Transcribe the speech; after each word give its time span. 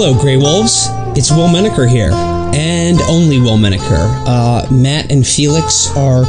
Hello, 0.00 0.14
Grey 0.14 0.36
Wolves. 0.36 0.86
It's 1.18 1.32
Will 1.32 1.48
Menaker 1.48 1.84
here, 1.84 2.12
and 2.12 3.00
only 3.10 3.40
Will 3.40 3.58
Menaker. 3.58 4.06
Uh, 4.28 4.64
Matt 4.70 5.10
and 5.10 5.26
Felix 5.26 5.90
are 5.96 6.22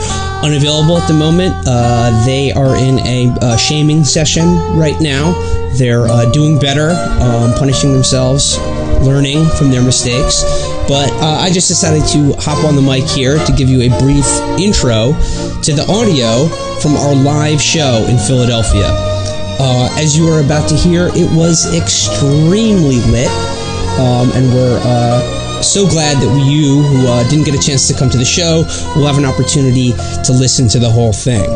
unavailable 0.43 0.97
at 0.97 1.07
the 1.07 1.13
moment. 1.13 1.53
Uh, 1.67 2.25
they 2.25 2.51
are 2.51 2.75
in 2.75 2.97
a 3.05 3.29
uh, 3.43 3.57
shaming 3.57 4.03
session 4.03 4.47
right 4.75 4.99
now. 4.99 5.33
They're 5.77 6.07
uh, 6.07 6.31
doing 6.31 6.57
better, 6.57 6.89
um, 7.21 7.53
punishing 7.59 7.93
themselves, 7.93 8.57
learning 9.05 9.47
from 9.49 9.69
their 9.69 9.83
mistakes. 9.83 10.41
But 10.87 11.11
uh, 11.21 11.37
I 11.39 11.51
just 11.51 11.67
decided 11.67 12.07
to 12.07 12.33
hop 12.41 12.65
on 12.65 12.75
the 12.75 12.81
mic 12.81 13.03
here 13.03 13.37
to 13.37 13.51
give 13.53 13.69
you 13.69 13.81
a 13.81 13.99
brief 13.99 14.25
intro 14.57 15.13
to 15.61 15.73
the 15.75 15.85
audio 15.87 16.47
from 16.79 16.95
our 16.95 17.13
live 17.13 17.61
show 17.61 18.03
in 18.09 18.17
Philadelphia. 18.17 18.89
Uh, 19.61 19.93
as 19.99 20.17
you 20.17 20.25
are 20.25 20.39
about 20.39 20.69
to 20.69 20.75
hear, 20.75 21.09
it 21.13 21.29
was 21.35 21.75
extremely 21.75 22.95
lit, 23.11 23.29
um, 23.99 24.31
and 24.31 24.47
we're 24.53 24.79
uh, 24.83 25.61
so 25.61 25.87
glad 25.87 26.17
that 26.17 26.45
you, 26.47 26.81
who 26.81 27.07
uh, 27.07 27.27
didn't 27.29 27.45
get 27.45 27.53
a 27.53 27.59
chance 27.59 27.87
to 27.89 27.93
come 27.93 28.09
to 28.09 28.17
the 28.17 28.25
show, 28.25 28.63
will 28.95 29.05
have 29.05 29.17
an 29.17 29.25
opportunity 29.25 29.91
to 30.23 30.31
listen 30.31 30.67
to 30.69 30.79
the 30.79 30.89
whole 30.89 31.13
thing. 31.13 31.49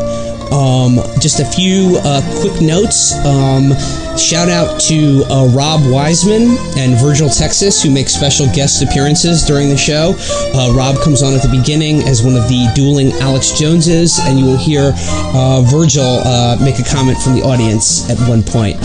Um, 0.52 1.00
just 1.20 1.40
a 1.40 1.44
few 1.44 1.98
uh, 2.04 2.20
quick 2.40 2.60
notes. 2.60 3.14
Um, 3.24 3.72
shout 4.16 4.48
out 4.48 4.78
to 4.82 5.24
uh, 5.30 5.48
Rob 5.48 5.80
Wiseman 5.90 6.56
and 6.76 7.00
Virgil 7.00 7.28
Texas, 7.28 7.82
who 7.82 7.90
make 7.90 8.08
special 8.08 8.46
guest 8.54 8.82
appearances 8.82 9.42
during 9.42 9.68
the 9.68 9.76
show. 9.76 10.14
Uh, 10.54 10.72
Rob 10.76 11.00
comes 11.02 11.22
on 11.22 11.34
at 11.34 11.42
the 11.42 11.48
beginning 11.48 12.02
as 12.02 12.22
one 12.22 12.36
of 12.36 12.46
the 12.48 12.70
dueling 12.74 13.12
Alex 13.14 13.58
Joneses, 13.58 14.20
and 14.20 14.38
you 14.38 14.44
will 14.44 14.58
hear 14.58 14.92
uh, 15.34 15.62
Virgil 15.62 16.20
uh, 16.22 16.56
make 16.60 16.78
a 16.78 16.84
comment 16.84 17.18
from 17.18 17.34
the 17.34 17.42
audience 17.42 18.08
at 18.10 18.18
one 18.28 18.42
point. 18.42 18.78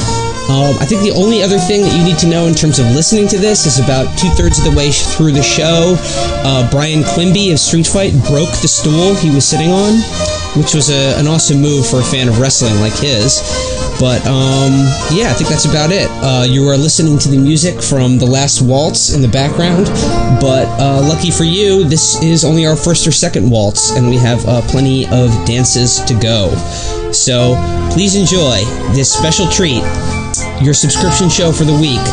Um, 0.50 0.74
I 0.82 0.86
think 0.86 1.04
the 1.04 1.14
only 1.14 1.44
other 1.44 1.60
thing 1.60 1.82
that 1.86 1.94
you 1.96 2.04
need 2.04 2.18
to 2.20 2.28
know 2.28 2.48
in 2.48 2.56
terms 2.56 2.80
of 2.80 2.88
listening 2.88 3.28
to 3.30 3.38
this 3.38 3.68
is 3.68 3.78
about 3.78 4.10
two 4.18 4.30
thirds 4.30 4.58
of 4.58 4.66
the 4.66 4.76
way 4.76 4.90
through 4.90 5.32
the 5.32 5.44
show, 5.44 5.94
uh, 6.42 6.66
Brian 6.72 7.04
Quinby 7.04 7.52
of 7.52 7.60
Street 7.60 7.86
Fight 7.86 8.14
broke 8.26 8.50
the 8.66 8.68
stool 8.68 9.14
he 9.14 9.30
was 9.30 9.46
sitting 9.46 9.70
on, 9.70 10.02
which 10.58 10.74
was 10.74 10.90
a, 10.90 11.14
an 11.20 11.28
awesome 11.28 11.62
move 11.62 11.86
for 11.86 12.00
a 12.00 12.04
fan 12.04 12.28
of 12.28 12.40
wrestling 12.40 12.74
like 12.82 12.98
his. 12.98 13.46
But 14.00 14.26
um, 14.26 14.90
yeah, 15.14 15.30
I 15.30 15.38
think 15.38 15.50
that's 15.54 15.66
about 15.66 15.92
it. 15.92 16.10
Uh, 16.26 16.48
you 16.50 16.68
are 16.68 16.78
listening 16.78 17.20
to 17.20 17.30
the 17.30 17.38
music 17.38 17.80
from 17.80 18.18
The 18.18 18.26
Last 18.26 18.64
Waltz 18.64 19.14
in 19.14 19.22
the 19.22 19.28
background, 19.28 19.86
but 20.42 20.66
uh, 20.82 21.06
lucky 21.06 21.30
for 21.30 21.44
you, 21.44 21.84
this 21.84 22.20
is 22.24 22.44
only 22.44 22.66
our 22.66 22.76
first 22.76 23.06
or 23.06 23.12
second 23.12 23.52
waltz, 23.52 23.92
and 23.92 24.10
we 24.10 24.18
have 24.18 24.44
uh, 24.48 24.62
plenty 24.64 25.06
of 25.14 25.30
dances 25.46 26.02
to 26.10 26.18
go. 26.18 26.50
So 27.12 27.54
please 27.94 28.16
enjoy 28.16 28.66
this 28.96 29.14
special 29.14 29.48
treat 29.48 29.84
your 30.62 30.74
subscription 30.74 31.30
show 31.30 31.52
for 31.52 31.64
the 31.64 31.74
week, 31.74 32.06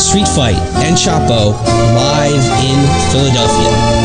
Street 0.00 0.28
Fight 0.28 0.58
and 0.82 0.96
Chapo, 0.96 1.52
live 1.94 2.44
in 2.64 3.12
Philadelphia. 3.12 3.99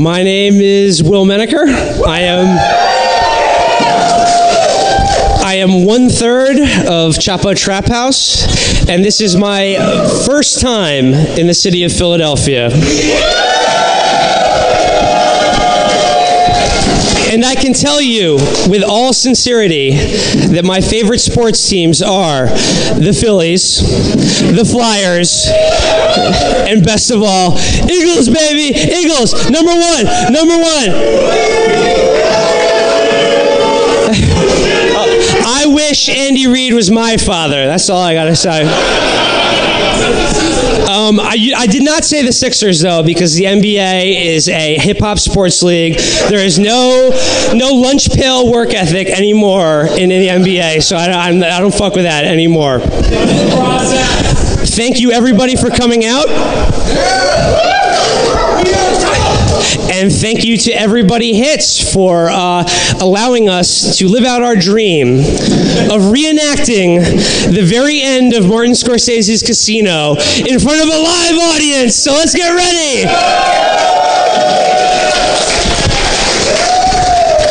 My 0.00 0.22
name 0.22 0.62
is 0.62 1.02
Will 1.02 1.26
Menaker. 1.26 1.64
I 1.66 2.20
am 2.22 2.56
I 5.44 5.56
am 5.56 5.84
one 5.84 6.08
third 6.08 6.56
of 6.56 7.16
Chapo 7.16 7.54
Trap 7.54 7.86
House, 7.86 8.88
and 8.88 9.04
this 9.04 9.20
is 9.20 9.36
my 9.36 9.76
first 10.24 10.62
time 10.62 11.12
in 11.12 11.46
the 11.46 11.52
city 11.52 11.84
of 11.84 11.92
Philadelphia. 11.92 12.70
And 17.30 17.44
I 17.44 17.54
can 17.54 17.72
tell 17.72 18.00
you 18.00 18.34
with 18.68 18.82
all 18.82 19.12
sincerity 19.12 19.92
that 19.92 20.64
my 20.64 20.80
favorite 20.80 21.20
sports 21.20 21.68
teams 21.70 22.02
are 22.02 22.46
the 22.46 23.16
Phillies, 23.18 23.80
the 24.52 24.64
Flyers, 24.64 25.46
and 26.68 26.84
best 26.84 27.12
of 27.12 27.22
all, 27.22 27.56
Eagles, 27.88 28.28
baby! 28.28 28.76
Eagles! 28.76 29.48
Number 29.48 29.70
one! 29.70 30.06
Number 30.32 30.58
one! 30.58 30.90
I 35.46 35.66
wish 35.68 36.08
Andy 36.08 36.48
Reid 36.48 36.74
was 36.74 36.90
my 36.90 37.16
father. 37.16 37.66
That's 37.66 37.88
all 37.90 38.02
I 38.02 38.14
gotta 38.14 38.34
say. 38.34 38.64
Um, 40.90 41.20
I, 41.20 41.52
I 41.56 41.66
did 41.66 41.84
not 41.84 42.04
say 42.04 42.24
the 42.24 42.32
Sixers 42.32 42.80
though, 42.80 43.04
because 43.04 43.36
the 43.36 43.44
NBA 43.44 44.26
is 44.26 44.48
a 44.48 44.76
hip 44.76 44.98
hop 44.98 45.20
sports 45.20 45.62
league. 45.62 45.96
There 46.28 46.44
is 46.44 46.58
no 46.58 47.10
no 47.54 47.74
lunch 47.74 48.10
pail 48.10 48.50
work 48.50 48.74
ethic 48.74 49.06
anymore 49.08 49.86
in 49.86 50.08
the 50.08 50.26
NBA, 50.26 50.82
so 50.82 50.96
I, 50.96 51.28
I'm, 51.28 51.42
I 51.44 51.60
don't 51.60 51.74
fuck 51.74 51.94
with 51.94 52.04
that 52.04 52.24
anymore. 52.24 52.80
Thank 54.66 54.98
you 54.98 55.12
everybody 55.12 55.54
for 55.54 55.70
coming 55.70 56.04
out. 56.04 56.26
And 59.92 60.12
thank 60.12 60.44
you 60.44 60.56
to 60.56 60.72
Everybody 60.72 61.34
Hits 61.34 61.92
for 61.92 62.28
uh, 62.30 62.64
allowing 63.00 63.48
us 63.48 63.98
to 63.98 64.08
live 64.08 64.24
out 64.24 64.42
our 64.42 64.56
dream 64.56 65.18
of 65.18 66.12
reenacting 66.12 67.00
the 67.52 67.62
very 67.64 68.00
end 68.00 68.34
of 68.34 68.48
Martin 68.48 68.72
Scorsese's 68.72 69.42
Casino 69.42 70.12
in 70.12 70.58
front 70.58 70.80
of 70.82 70.88
a 70.88 70.98
live 70.98 71.38
audience. 71.54 71.96
So 71.96 72.12
let's 72.12 72.34
get 72.34 72.54
ready. 72.54 73.06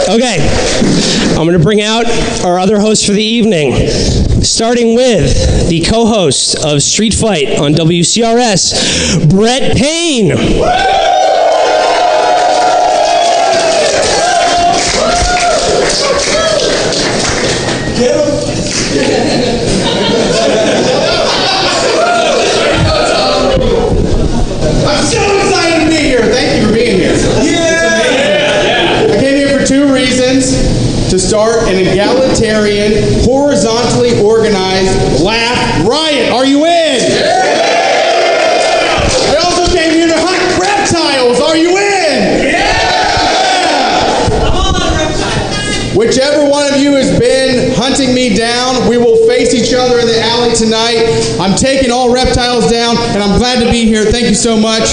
Okay, 0.10 0.38
I'm 1.38 1.46
going 1.46 1.56
to 1.56 1.64
bring 1.64 1.82
out 1.82 2.08
our 2.44 2.58
other 2.58 2.80
host 2.80 3.06
for 3.06 3.12
the 3.12 3.24
evening, 3.24 3.88
starting 4.42 4.96
with 4.96 5.70
the 5.70 5.82
co 5.82 6.08
host 6.08 6.66
of 6.66 6.82
Street 6.82 7.14
Fight 7.14 7.60
on 7.60 7.74
WCRS, 7.74 9.30
Brett 9.30 9.78
Payne. 9.78 10.30
I'm 18.00 18.08
so 25.04 25.20
excited 25.36 25.84
to 25.84 25.90
be 25.90 25.98
here. 25.98 26.22
Thank 26.22 26.62
you 26.62 26.68
for 26.68 26.74
being 26.74 26.98
here. 26.98 27.16
Yeah. 27.44 29.10
I 29.12 29.20
came 29.20 29.36
here 29.36 29.60
for 29.60 29.66
two 29.66 29.94
reasons. 29.94 30.80
To 31.10 31.20
start 31.20 31.68
an 31.68 31.76
egalitarian, 31.76 32.94
horizontally 33.26 34.22
organized 34.22 35.22
laugh 35.22 35.59
been 48.10 48.16
me 48.16 48.36
down, 48.36 48.90
we 48.90 48.98
will 48.98 49.28
face 49.28 49.54
each 49.54 49.74
other 49.74 50.00
in 50.00 50.08
the 50.08 50.20
alley 50.22 50.54
tonight. 50.56 51.38
I'm 51.40 51.56
taking 51.56 51.92
all 51.92 52.14
reptiles 52.14 52.70
down, 52.70 52.98
and 52.98 53.22
I'm 53.24 53.38
glad 53.38 53.64
to 53.64 53.70
be 53.70 53.86
here. 53.86 54.06
Thank 54.06 54.28
you 54.28 54.36
so 54.36 54.58
much. 54.58 54.92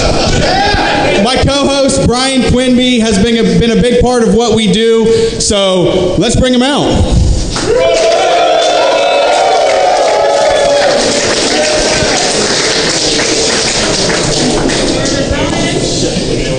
My 1.24 1.36
co-host 1.36 2.06
Brian 2.06 2.50
Quinby 2.52 3.00
has 3.00 3.22
been 3.22 3.36
a, 3.36 3.58
been 3.58 3.78
a 3.78 3.80
big 3.80 4.02
part 4.02 4.22
of 4.22 4.34
what 4.34 4.56
we 4.56 4.72
do, 4.72 5.06
so 5.40 6.16
let's 6.18 6.38
bring 6.38 6.54
him 6.54 6.62
out. 6.62 6.86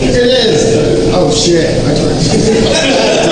Here 0.01 0.23
it 0.23 0.31
is. 0.31 1.11
Oh 1.13 1.31
shit. 1.31 3.23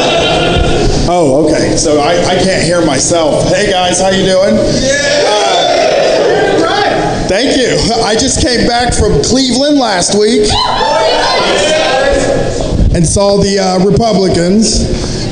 Oh, 1.08 1.46
okay. 1.46 1.76
So 1.78 2.00
I, 2.00 2.14
I 2.26 2.36
can't 2.42 2.64
hear 2.64 2.84
myself. 2.86 3.48
Hey 3.54 3.70
guys, 3.70 4.00
how 4.02 4.10
you 4.10 4.26
doing? 4.26 4.56
Yeah. 4.56 5.24
Uh, 5.28 7.28
thank 7.28 7.56
you. 7.58 7.78
I 8.04 8.16
just 8.16 8.42
came 8.42 8.66
back 8.68 8.92
from 8.94 9.22
Cleveland 9.22 9.78
last 9.78 10.16
week 10.18 10.50
and 12.96 13.06
saw 13.06 13.38
the 13.38 13.60
uh, 13.60 13.80
Republicans, 13.86 14.82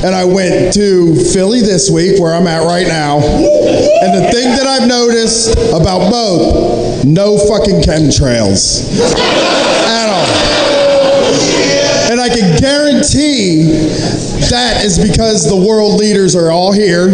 and 0.04 0.14
I 0.14 0.24
went 0.24 0.72
to 0.74 1.14
Philly 1.32 1.60
this 1.60 1.90
week, 1.90 2.20
where 2.20 2.34
I'm 2.34 2.46
at 2.46 2.64
right 2.66 2.86
now, 2.86 3.16
And 3.18 4.14
the 4.14 4.30
thing 4.30 4.50
that 4.54 4.66
I've 4.68 4.86
noticed 4.86 5.56
about 5.72 6.08
both, 6.10 7.04
no 7.04 7.36
fucking 7.38 7.80
chemtrails 7.80 8.94
at 9.00 10.08
all. 10.08 10.26
And 12.12 12.20
I 12.20 12.28
can 12.28 12.56
guarantee 12.60 12.83
that 13.12 14.84
is 14.84 14.98
because 14.98 15.48
the 15.48 15.56
world 15.56 15.98
leaders 15.98 16.34
are 16.34 16.50
all 16.50 16.72
here. 16.72 17.08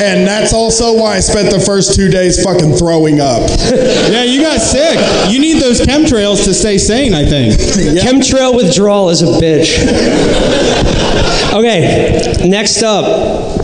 And 0.00 0.26
that's 0.26 0.52
also 0.52 0.94
why 0.94 1.16
I 1.16 1.20
spent 1.20 1.50
the 1.50 1.60
first 1.60 1.94
two 1.94 2.08
days 2.08 2.42
fucking 2.42 2.74
throwing 2.74 3.20
up. 3.20 3.50
Yeah, 4.06 4.22
you 4.22 4.40
got 4.40 4.60
sick. 4.60 4.98
You 5.30 5.40
need 5.40 5.60
those 5.60 5.80
chemtrails 5.80 6.44
to 6.44 6.54
stay 6.54 6.78
sane, 6.78 7.12
I 7.12 7.24
think. 7.26 7.54
Chemtrail 7.54 8.56
withdrawal 8.56 9.10
is 9.10 9.20
a 9.20 9.26
bitch. 9.26 9.76
okay, 11.52 12.48
next 12.48 12.82
up. 12.82 13.56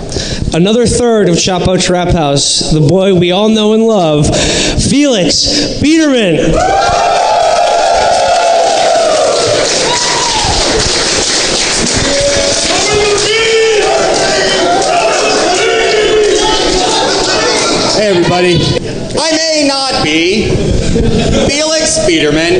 Another 0.54 0.86
third 0.86 1.28
of 1.30 1.36
Chapo 1.36 1.82
Trap 1.82 2.08
House, 2.08 2.72
the 2.72 2.80
boy 2.80 3.14
we 3.14 3.30
all 3.30 3.48
know 3.48 3.72
and 3.72 3.84
love, 3.84 4.26
Felix 4.26 5.80
Biederman. 5.80 6.52
Hey, 18.02 18.08
everybody. 18.08 18.56
I 19.16 19.30
may 19.36 19.64
not 19.68 20.02
be 20.02 20.50
Felix 21.48 22.04
Biederman, 22.04 22.58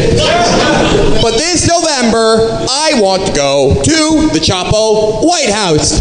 but 1.21 1.33
this 1.33 1.67
November 1.67 2.47
I 2.71 2.93
want 3.03 3.27
to 3.27 3.33
go 3.33 3.83
to 3.83 4.29
the 4.33 4.39
Chapo 4.39 5.27
White 5.27 5.51
House. 5.51 6.01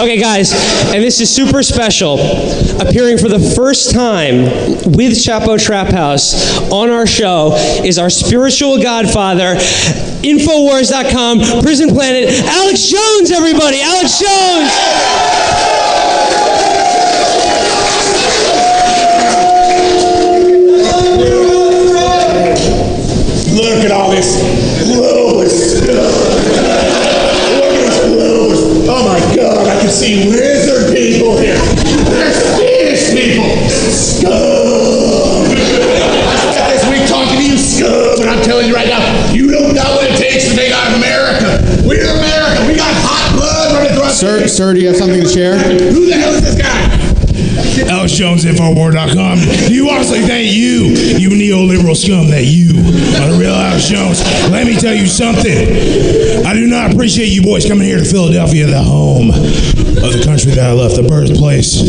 Okay, 0.00 0.18
guys, 0.18 0.52
and 0.92 1.04
this 1.04 1.20
is 1.20 1.32
super 1.32 1.62
special. 1.62 2.18
Appearing 2.80 3.18
for 3.18 3.28
the 3.28 3.52
first 3.54 3.92
time 3.92 4.42
with 4.90 5.12
Chapo 5.12 5.64
Trap 5.64 5.92
House 5.92 6.58
on 6.72 6.90
our 6.90 7.06
show 7.06 7.54
is 7.84 7.96
our 7.96 8.10
spiritual 8.10 8.82
godfather, 8.82 9.54
Infowars.com, 10.22 11.62
Prison 11.62 11.90
Planet, 11.90 12.28
Alex 12.44 12.82
Jones, 12.88 13.30
everybody! 13.30 13.80
Alex 13.80 14.18
Jones! 14.18 14.72
Look 23.54 23.84
at 23.84 23.92
all 23.92 24.10
this 24.10 24.34
stuff. 25.78 25.94
Look 27.54 27.74
at 27.74 27.86
this. 27.86 28.88
Oh 28.88 29.02
my 29.06 29.20
god, 29.36 29.66
I 29.68 29.80
can 29.80 29.88
see 29.90 30.28
lizard 30.28 30.96
people 30.96 31.36
here. 31.38 31.54
There's 32.10 32.36
Spanish 32.36 33.14
people. 33.14 33.46
Scum. 33.68 34.32
I 35.46 36.54
got 36.58 36.70
this 36.70 36.84
week 36.90 37.06
talking 37.08 37.38
to 37.38 37.44
you, 37.44 37.56
scum, 37.56 38.20
and 38.20 38.30
I'm 38.30 38.42
telling 38.42 38.57
Sir, 44.18 44.48
sir, 44.48 44.74
do 44.74 44.80
you 44.80 44.88
have 44.88 44.96
something 44.96 45.22
to 45.22 45.28
share? 45.28 45.56
Who 45.56 46.06
the 46.06 46.12
hell 46.14 46.34
is 46.34 46.42
this 46.42 46.60
guy? 46.60 47.17
Alex 47.88 48.12
Jones, 48.12 48.44
Infowar.com. 48.44 49.38
Do 49.68 49.74
you 49.74 49.90
honestly 49.90 50.20
think 50.20 50.52
you, 50.52 50.94
you 51.18 51.30
neoliberal 51.30 51.96
scum, 51.96 52.28
that 52.30 52.44
you 52.44 52.70
are 53.20 53.32
the 53.32 53.38
real 53.38 53.54
Alex 53.54 53.88
Jones? 53.88 54.22
Let 54.50 54.66
me 54.66 54.76
tell 54.76 54.94
you 54.94 55.06
something. 55.06 56.46
I 56.46 56.54
do 56.54 56.66
not 56.66 56.92
appreciate 56.92 57.26
you 57.26 57.42
boys 57.42 57.66
coming 57.66 57.86
here 57.86 57.98
to 57.98 58.04
Philadelphia, 58.04 58.66
the 58.66 58.82
home 58.82 59.30
of 59.30 60.12
the 60.14 60.22
country 60.24 60.52
that 60.52 60.70
I 60.70 60.72
left, 60.72 60.96
the 60.96 61.02
birthplace, 61.02 61.82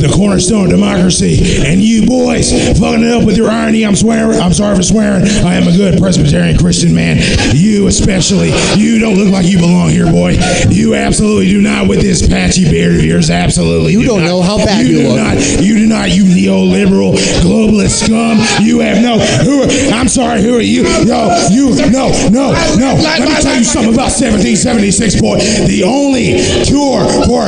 the 0.00 0.12
cornerstone 0.14 0.66
of 0.66 0.70
democracy, 0.70 1.64
and 1.64 1.80
you 1.80 2.06
boys 2.06 2.52
fucking 2.78 3.02
it 3.02 3.12
up 3.12 3.24
with 3.24 3.36
your 3.36 3.48
irony. 3.50 3.84
I'm 3.84 3.96
swearing. 3.96 4.38
I'm 4.38 4.52
sorry 4.52 4.76
for 4.76 4.82
swearing. 4.82 5.24
I 5.44 5.54
am 5.54 5.68
a 5.68 5.76
good 5.76 5.98
Presbyterian 5.98 6.58
Christian 6.58 6.94
man. 6.94 7.18
You 7.54 7.86
especially. 7.86 8.52
You 8.76 8.98
don't 8.98 9.16
look 9.16 9.32
like 9.32 9.46
you 9.46 9.58
belong 9.58 9.90
here, 9.90 10.10
boy. 10.10 10.36
You 10.68 10.94
absolutely 10.94 11.48
do 11.48 11.60
not 11.60 11.88
with 11.88 12.00
this 12.00 12.26
patchy 12.26 12.68
beard 12.68 12.96
of 12.96 13.04
yours. 13.04 13.30
Absolutely. 13.30 13.92
You 13.92 14.00
do 14.00 14.06
don't 14.06 14.20
not. 14.20 14.26
know 14.26 14.42
how 14.42 14.56
bad 14.58 14.86
you 14.86 15.13
do. 15.16 15.22
Not, 15.22 15.62
you 15.62 15.74
do 15.78 15.86
not. 15.86 16.10
You 16.10 16.24
neoliberal 16.24 17.14
globalist 17.40 18.04
scum. 18.04 18.38
You 18.64 18.80
have 18.80 19.02
no. 19.02 19.18
Who? 19.44 19.62
Are, 19.62 19.70
I'm 19.94 20.08
sorry. 20.08 20.42
Who 20.42 20.56
are 20.56 20.60
you? 20.60 20.82
No. 21.04 21.30
You. 21.50 21.70
No. 21.90 22.10
No. 22.30 22.52
No. 22.76 22.94
Let 23.00 23.20
me 23.22 23.34
tell 23.40 23.56
you 23.56 23.64
something 23.64 23.94
about 23.94 24.12
1776, 24.12 25.20
boy. 25.20 25.38
The 25.66 25.82
only 25.84 26.42
cure 26.64 27.04
for 27.24 27.46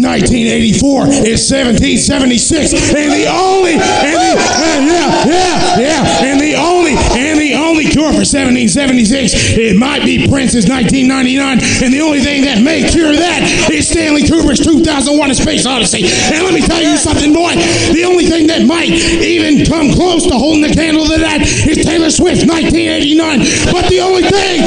1984 0.00 1.28
is 1.28 1.38
1776, 1.44 2.72
and 2.96 3.12
the 3.12 3.26
only. 3.28 3.76
And 3.76 4.16
the. 4.16 4.32
uh, 4.34 4.80
yeah. 4.88 5.08
Yeah. 5.28 5.78
Yeah. 5.78 6.26
And 6.26 6.40
the 6.40 6.54
only. 6.56 6.96
And 7.14 7.29
cure 8.00 8.16
for 8.16 8.24
1776 8.24 9.60
it 9.60 9.76
might 9.76 10.00
be 10.08 10.24
Prince's 10.24 10.64
1999, 10.64 11.84
and 11.84 11.92
the 11.92 12.00
only 12.00 12.24
thing 12.24 12.48
that 12.48 12.64
may 12.64 12.80
cure 12.88 13.12
that 13.12 13.44
is 13.68 13.88
Stanley 13.92 14.24
Kubrick's 14.24 14.64
2001: 14.64 15.12
A 15.30 15.34
Space 15.34 15.66
Odyssey. 15.66 16.08
And 16.32 16.40
let 16.40 16.54
me 16.56 16.64
tell 16.64 16.80
you 16.80 16.96
something, 16.96 17.32
boy. 17.36 17.52
The 17.92 18.08
only 18.08 18.24
thing 18.24 18.46
that 18.48 18.64
might 18.64 18.88
even 19.20 19.66
come 19.68 19.92
close 19.92 20.24
to 20.32 20.34
holding 20.34 20.64
the 20.64 20.72
candle 20.72 21.04
to 21.12 21.18
that 21.20 21.44
is 21.44 21.84
Taylor 21.84 22.08
Swift's 22.08 22.48
1989. 22.48 23.68
But 23.68 23.92
the 23.92 24.00
only 24.00 24.24
thing 24.24 24.64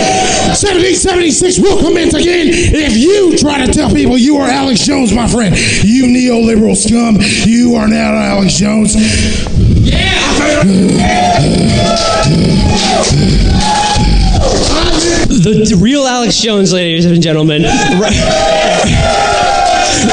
1776 0.53 1.57
will 1.57 1.81
commence 1.81 2.13
again 2.13 2.53
if 2.53 2.93
you 2.93 3.33
try 3.37 3.65
to 3.65 3.71
tell 3.71 3.89
people 3.89 4.17
you 4.17 4.37
are 4.37 4.47
Alex 4.47 4.85
Jones, 4.85 5.09
my 5.09 5.25
friend. 5.25 5.57
You 5.81 6.05
neoliberal 6.05 6.77
scum. 6.77 7.17
You 7.49 7.75
are 7.81 7.87
now 7.87 8.13
Alex 8.13 8.53
Jones. 8.61 8.93
The, 15.43 15.65
the 15.67 15.75
real 15.81 16.05
Alex 16.07 16.37
Jones, 16.37 16.71
ladies 16.71 17.05
and 17.05 17.21
gentlemen. 17.21 17.63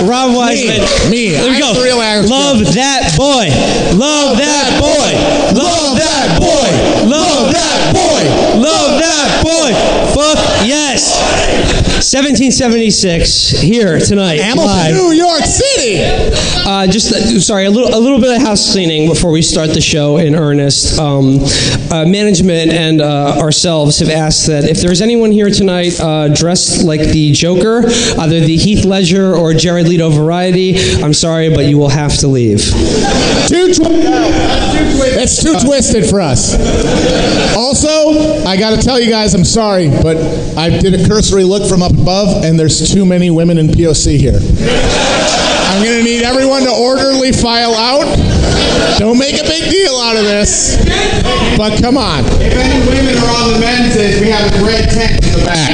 Rob 0.02 0.34
Wiseman. 0.34 0.82
Me. 1.10 1.30
There 1.30 1.50
we 1.50 1.58
go. 1.60 1.74
the 1.74 1.82
real 1.82 2.00
Alex 2.00 2.28
Love 2.28 2.58
that 2.74 3.14
boy. 3.16 3.46
Love 3.96 4.38
that 4.38 4.80
boy. 4.80 5.12
Love 5.54 5.96
that 5.98 6.40
boy. 6.40 6.70
Love 7.06 7.52
that 7.52 7.92
boy. 7.94 8.22
Love 8.60 8.98
that 8.98 9.42
boy. 9.44 9.70
Fuck 10.14 10.38
yes. 10.66 11.79
1776 12.00 13.50
here 13.60 13.98
tonight. 14.00 14.40
live. 14.56 14.94
New 14.94 15.12
York 15.12 15.42
City. 15.42 16.00
Uh, 16.66 16.86
just 16.86 17.12
uh, 17.12 17.38
sorry, 17.38 17.66
a 17.66 17.70
little 17.70 17.94
a 17.94 18.00
little 18.00 18.18
bit 18.18 18.34
of 18.34 18.42
house 18.42 18.72
cleaning 18.72 19.06
before 19.06 19.30
we 19.30 19.42
start 19.42 19.68
the 19.74 19.82
show 19.82 20.16
in 20.16 20.34
earnest. 20.34 20.98
Um, 20.98 21.40
uh, 21.90 22.06
management 22.06 22.72
and 22.72 23.02
uh, 23.02 23.36
ourselves 23.38 23.98
have 23.98 24.08
asked 24.08 24.46
that 24.46 24.64
if 24.64 24.80
there's 24.80 25.02
anyone 25.02 25.30
here 25.30 25.50
tonight 25.50 25.98
uh, 26.00 26.28
dressed 26.28 26.84
like 26.84 27.00
the 27.00 27.32
Joker, 27.32 27.82
either 28.18 28.40
the 28.40 28.56
Heath 28.56 28.86
Ledger 28.86 29.34
or 29.34 29.52
Jared 29.52 29.86
Leto 29.86 30.08
variety, 30.08 30.76
I'm 31.02 31.12
sorry, 31.12 31.50
but 31.54 31.66
you 31.66 31.76
will 31.76 31.88
have 31.90 32.16
to 32.20 32.28
leave. 32.28 32.60
Too 33.46 33.74
twi- 33.74 33.90
it's 35.22 35.42
too 35.42 35.58
twisted 35.58 36.06
for 36.08 36.20
us. 36.20 36.54
Also, 37.56 38.44
I 38.46 38.56
got 38.56 38.70
to 38.78 38.82
tell 38.82 38.98
you 38.98 39.10
guys, 39.10 39.34
I'm 39.34 39.44
sorry, 39.44 39.88
but 39.88 40.16
I 40.56 40.70
did 40.78 40.94
a 40.98 41.06
cursory 41.08 41.44
look 41.44 41.68
from 41.68 41.82
up 41.82 41.89
above, 41.90 42.44
and 42.44 42.58
there's 42.58 42.92
too 42.92 43.04
many 43.04 43.30
women 43.30 43.58
in 43.58 43.68
POC 43.68 44.16
here. 44.18 44.38
I'm 45.70 45.84
going 45.84 45.98
to 45.98 46.04
need 46.04 46.22
everyone 46.22 46.62
to 46.64 46.72
orderly 46.72 47.32
file 47.32 47.74
out. 47.74 48.04
Don't 48.98 49.18
make 49.18 49.34
a 49.38 49.44
big 49.44 49.70
deal 49.70 49.94
out 49.96 50.16
of 50.16 50.24
this, 50.24 50.76
but 51.56 51.80
come 51.80 51.96
on. 51.96 52.24
If 52.40 52.52
any 52.52 52.86
women 52.90 53.16
are 53.22 53.30
on 53.42 53.52
the 53.54 53.60
men's 53.60 53.96
end, 53.96 54.20
we 54.20 54.30
have 54.30 54.52
a 54.52 54.64
red 54.66 54.90
tent 54.90 55.24
in 55.24 55.32
the 55.38 55.44
back. 55.46 55.70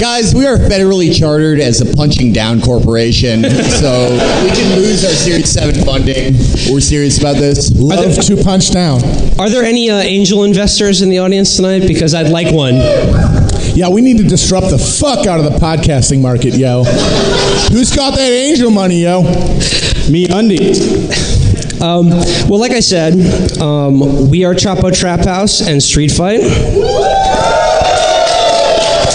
Guys, 0.00 0.34
we 0.34 0.46
are 0.46 0.56
federally 0.56 1.14
chartered 1.18 1.60
as 1.60 1.80
a 1.80 1.96
punching 1.96 2.32
down 2.32 2.60
corporation, 2.60 3.42
so 3.42 4.08
we 4.42 4.50
can 4.50 4.78
lose 4.78 5.04
our 5.04 5.10
Series 5.10 5.50
7 5.50 5.84
funding. 5.84 6.34
We're 6.72 6.80
serious 6.80 7.18
about 7.18 7.36
this. 7.36 7.70
Love 7.78 8.14
to 8.26 8.36
punch 8.42 8.70
down. 8.70 9.00
Are 9.38 9.50
there 9.50 9.62
any 9.64 9.90
uh, 9.90 9.96
angel 9.96 10.44
investors 10.44 11.02
in 11.02 11.10
the 11.10 11.18
audience 11.18 11.56
tonight? 11.56 11.86
Because 11.86 12.14
I'd 12.14 12.30
like 12.30 12.52
one. 12.54 12.76
Yeah, 13.74 13.88
we 13.88 14.00
need 14.00 14.18
to 14.18 14.24
disrupt 14.24 14.70
the 14.70 14.78
fuck 14.78 15.26
out 15.26 15.38
of 15.38 15.44
the 15.50 15.58
podcasting 15.58 16.20
market, 16.20 16.54
yo. 16.54 16.84
Who's 17.70 17.94
got 17.94 18.14
that 18.16 18.30
angel 18.30 18.70
money, 18.70 19.02
yo? 19.02 19.22
Me 20.10 20.26
undies. 20.28 21.80
Um, 21.80 22.10
well, 22.10 22.58
like 22.58 22.72
I 22.72 22.80
said, 22.80 23.14
um, 23.58 24.28
we 24.28 24.44
are 24.44 24.54
Chapo 24.54 24.94
Trap 24.94 25.24
House 25.24 25.66
and 25.66 25.82
Street 25.82 26.10
Fight. 26.10 26.40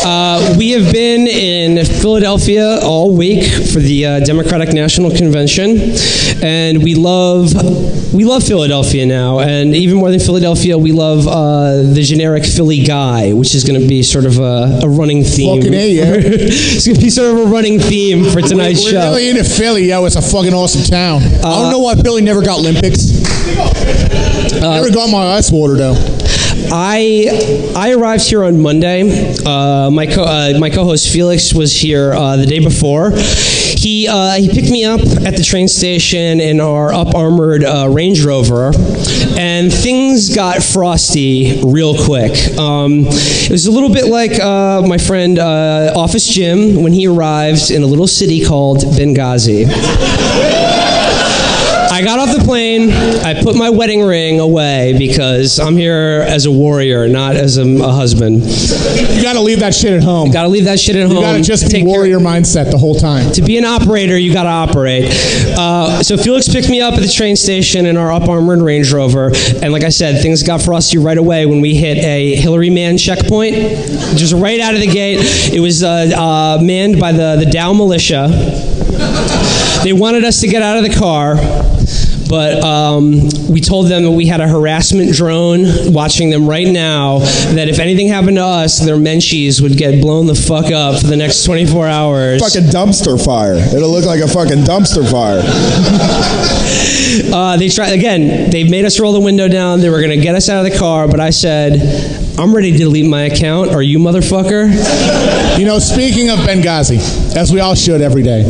Uh, 0.04 0.56
we 0.58 0.72
have 0.72 0.92
been 0.92 1.28
in 1.28 1.56
in 1.66 1.86
Philadelphia 1.86 2.80
all 2.84 3.16
week 3.16 3.44
for 3.44 3.80
the 3.80 4.06
uh, 4.06 4.20
Democratic 4.22 4.74
National 4.74 5.10
Convention, 5.10 5.94
and 6.44 6.84
we 6.84 6.96
love 6.96 7.54
we 8.14 8.24
love 8.24 8.44
Philadelphia 8.44 9.06
now, 9.06 9.40
and 9.40 9.76
even 9.76 9.98
more 9.98 10.10
than 10.12 10.20
Philadelphia, 10.20 10.78
we 10.78 10.92
love 10.92 11.28
uh, 11.28 11.82
the 11.94 12.02
generic 12.02 12.46
Philly 12.46 12.84
guy, 12.84 13.34
which 13.34 13.56
is 13.56 13.64
going 13.64 13.80
to 13.80 13.88
be 13.88 14.04
sort 14.04 14.26
of 14.26 14.40
a, 14.40 14.80
a 14.84 14.90
running 14.90 15.24
theme. 15.24 15.60
Fucking 15.62 15.74
A, 15.74 15.90
yeah. 15.90 16.04
it's 16.18 16.86
going 16.86 16.96
to 16.96 17.02
be 17.02 17.10
sort 17.10 17.32
of 17.32 17.48
a 17.48 17.50
running 17.52 17.80
theme 17.80 18.24
for 18.26 18.42
tonight's 18.42 18.84
We're 18.86 18.92
show. 18.92 19.10
really 19.10 19.30
into 19.30 19.44
Philly, 19.44 19.86
yo. 19.86 20.06
It's 20.06 20.16
a 20.16 20.22
fucking 20.22 20.54
awesome 20.54 20.84
town. 20.84 21.24
I 21.24 21.62
don't 21.62 21.72
know 21.72 21.80
why 21.80 21.96
Philly 21.96 22.22
never 22.22 22.42
got 22.42 22.60
Olympics. 22.60 23.12
Never 24.54 24.92
got 24.92 25.10
my 25.10 25.36
ice 25.36 25.52
water 25.52 25.76
though. 25.76 26.25
I 26.72 27.74
I 27.76 27.94
arrived 27.94 28.28
here 28.28 28.44
on 28.44 28.62
Monday. 28.62 29.02
Uh, 29.46 29.90
my 29.92 30.06
co- 30.06 30.24
uh, 30.24 30.54
my 30.60 30.70
co-host 30.70 31.12
Felix 31.12 31.54
was 31.54 31.74
here 31.74 32.14
uh, 32.14 32.36
the 32.38 32.46
day 32.46 32.60
before. 32.60 33.12
He 33.12 34.08
uh, 34.08 34.36
he 34.36 34.50
picked 34.50 34.72
me 34.72 34.84
up 34.86 35.00
at 35.00 35.36
the 35.36 35.44
train 35.44 35.68
station 35.68 36.40
in 36.40 36.60
our 36.60 36.94
up 36.94 37.14
armored 37.14 37.64
uh, 37.64 37.88
Range 37.92 38.24
Rover, 38.24 38.72
and 39.38 39.72
things 39.72 40.34
got 40.36 40.64
frosty 40.64 41.62
real 41.64 41.96
quick. 42.06 42.32
Um, 42.58 43.06
it 43.08 43.52
was 43.52 43.68
a 43.68 43.72
little 43.72 43.94
bit 43.94 44.06
like 44.06 44.40
uh, 44.40 44.82
my 44.88 44.98
friend 44.98 45.38
Office 45.40 46.28
Jim 46.28 46.82
when 46.82 46.94
he 46.94 47.08
arrived 47.08 47.70
in 47.72 47.84
a 47.84 47.88
little 47.88 48.08
city 48.08 48.44
called 48.44 48.80
Benghazi. 48.80 49.66
I 51.96 52.04
got 52.04 52.20
off 52.20 52.36
the 52.38 52.44
plane. 52.44 52.92
I 52.92 53.42
put 53.42 53.56
my 53.56 53.70
wedding 53.70 54.02
ring 54.02 54.42
away 54.42 54.96
because 54.98 55.62
I'm 55.62 55.78
here 55.78 56.26
as 56.28 56.46
a 56.46 56.52
warrior, 56.52 57.08
not 57.08 57.38
as 57.38 57.56
a, 57.58 57.62
a 57.64 57.88
husband. 57.90 58.44
You 58.44 59.22
gotta 59.24 59.40
leave 59.40 59.62
that 59.62 59.74
shit 59.74 59.94
at 59.94 60.04
home. 60.04 60.30
Got 60.30 60.44
to 60.44 60.50
leave 60.50 60.66
that 60.66 60.78
shit 60.78 60.98
at 60.98 61.08
home. 61.08 61.16
You 61.16 61.22
gotta 61.22 61.42
just 61.42 61.64
be 61.64 61.70
Take 61.70 61.84
care- 61.86 61.88
warrior 61.88 62.20
mindset 62.20 62.70
the 62.70 62.78
whole 62.78 62.96
time. 62.96 63.32
to 63.32 63.42
be 63.42 63.58
an 63.58 63.64
operator, 63.64 64.18
you 64.18 64.34
got 64.34 64.44
to 64.44 64.50
operate. 64.50 65.06
Uh, 65.58 66.04
so 66.04 66.18
Felix 66.18 66.50
picked 66.50 66.70
me 66.70 66.82
up 66.82 66.96
at 66.96 67.00
the 67.02 67.08
train 67.08 67.38
station 67.38 67.86
in 67.86 67.96
our 67.96 68.12
up 68.12 68.28
armored 68.28 68.60
Range 68.60 68.92
Rover, 68.92 69.32
and 69.62 69.72
like 69.72 69.86
I 69.86 69.90
said, 69.90 70.22
things 70.22 70.44
got 70.44 70.62
frosty 70.62 70.98
right 70.98 71.18
away 71.18 71.46
when 71.46 71.62
we 71.62 71.76
hit 71.76 71.98
a 72.00 72.36
Hillary 72.36 72.72
Man 72.72 72.98
checkpoint, 72.98 73.56
just 74.18 74.34
right 74.34 74.60
out 74.60 74.74
of 74.74 74.82
the 74.82 74.88
gate. 74.88 75.20
It 75.54 75.62
was 75.62 75.82
uh, 75.82 76.12
uh, 76.14 76.62
manned 76.62 77.00
by 77.00 77.14
the 77.14 77.38
the 77.40 77.50
Dow 77.50 77.72
militia. 77.72 78.28
They 79.86 79.94
wanted 79.94 80.26
us 80.26 80.42
to 80.42 80.48
get 80.48 80.62
out 80.62 80.78
of 80.78 80.84
the 80.84 80.94
car. 81.00 81.36
But 82.28 82.64
um, 82.64 83.30
we 83.50 83.62
told 83.62 83.88
them 83.88 84.04
that 84.04 84.12
we 84.12 84.26
had 84.26 84.42
a 84.42 84.48
harassment 84.48 85.14
drone 85.14 85.66
watching 85.94 86.30
them 86.30 86.48
right 86.48 86.68
now. 86.68 87.20
That 87.20 87.68
if 87.70 87.80
anything 87.80 88.08
happened 88.08 88.38
to 88.38 88.44
us, 88.44 88.80
their 88.80 88.98
menchies 88.98 89.62
would 89.62 89.78
get 89.78 90.02
blown 90.02 90.26
the 90.26 90.36
fuck 90.36 90.72
up 90.72 91.02
for 91.02 91.08
the 91.08 91.18
next 91.18 91.44
24 91.44 91.88
hours. 91.88 92.42
Fucking 92.42 92.70
dumpster 92.70 93.24
fire. 93.24 93.56
It'll 93.56 93.90
look 93.92 94.06
like 94.06 94.22
a 94.22 94.28
fucking 94.28 94.64
dumpster 94.64 95.10
fire. 95.10 95.42
Uh, 97.34 97.56
they 97.58 97.70
tried 97.70 97.94
again. 97.94 98.50
They 98.50 98.64
made 98.68 98.84
us 98.86 99.00
roll 99.00 99.14
the 99.14 99.20
window 99.20 99.48
down. 99.48 99.80
They 99.80 99.90
were 99.90 100.00
going 100.02 100.18
to 100.18 100.22
get 100.24 100.36
us 100.36 100.50
out 100.50 100.66
of 100.66 100.72
the 100.72 100.78
car, 100.78 101.08
but 101.08 101.20
I 101.20 101.30
said, 101.30 102.25
"I'm 102.38 102.54
ready 102.54 102.72
to 102.72 102.78
delete 102.78 103.10
my 103.10 103.24
account. 103.24 103.72
Are 103.72 103.82
you, 103.82 104.00
motherfucker?" 104.00 104.70
You 105.58 105.66
know, 105.66 105.80
speaking 105.80 106.30
of 106.30 106.40
Benghazi, 106.40 107.00
as 107.36 107.52
we 107.52 107.60
all 107.60 107.76
should 107.76 108.02
every 108.02 108.24
day. 108.24 108.44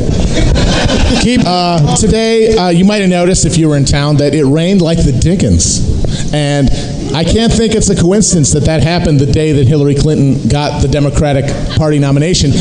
Keep 1.22 1.42
uh, 1.46 1.96
today. 1.96 2.56
Uh, 2.58 2.70
you 2.70 2.86
might 2.86 3.02
have 3.02 3.10
noticed 3.10 3.46
if 3.46 3.58
you 3.58 3.70
were 3.70 3.78
in 3.78 3.86
town 3.86 4.18
that 4.18 4.34
it 4.34 4.46
rained 4.46 4.82
like 4.82 4.98
the 5.04 5.12
Dickens, 5.12 6.34
and 6.34 6.70
I 7.16 7.24
can't 7.24 7.52
think 7.52 7.76
it's 7.76 7.90
a 7.90 7.96
coincidence 7.96 8.52
that 8.54 8.66
that 8.66 8.84
happened 8.84 9.20
the 9.20 9.32
day 9.32 9.52
that 9.52 9.68
Hillary 9.68 9.96
Clinton 9.96 10.50
got 10.50 10.82
the 10.82 10.88
Democratic 10.88 11.46
Party 11.78 12.00
nomination. 12.00 12.52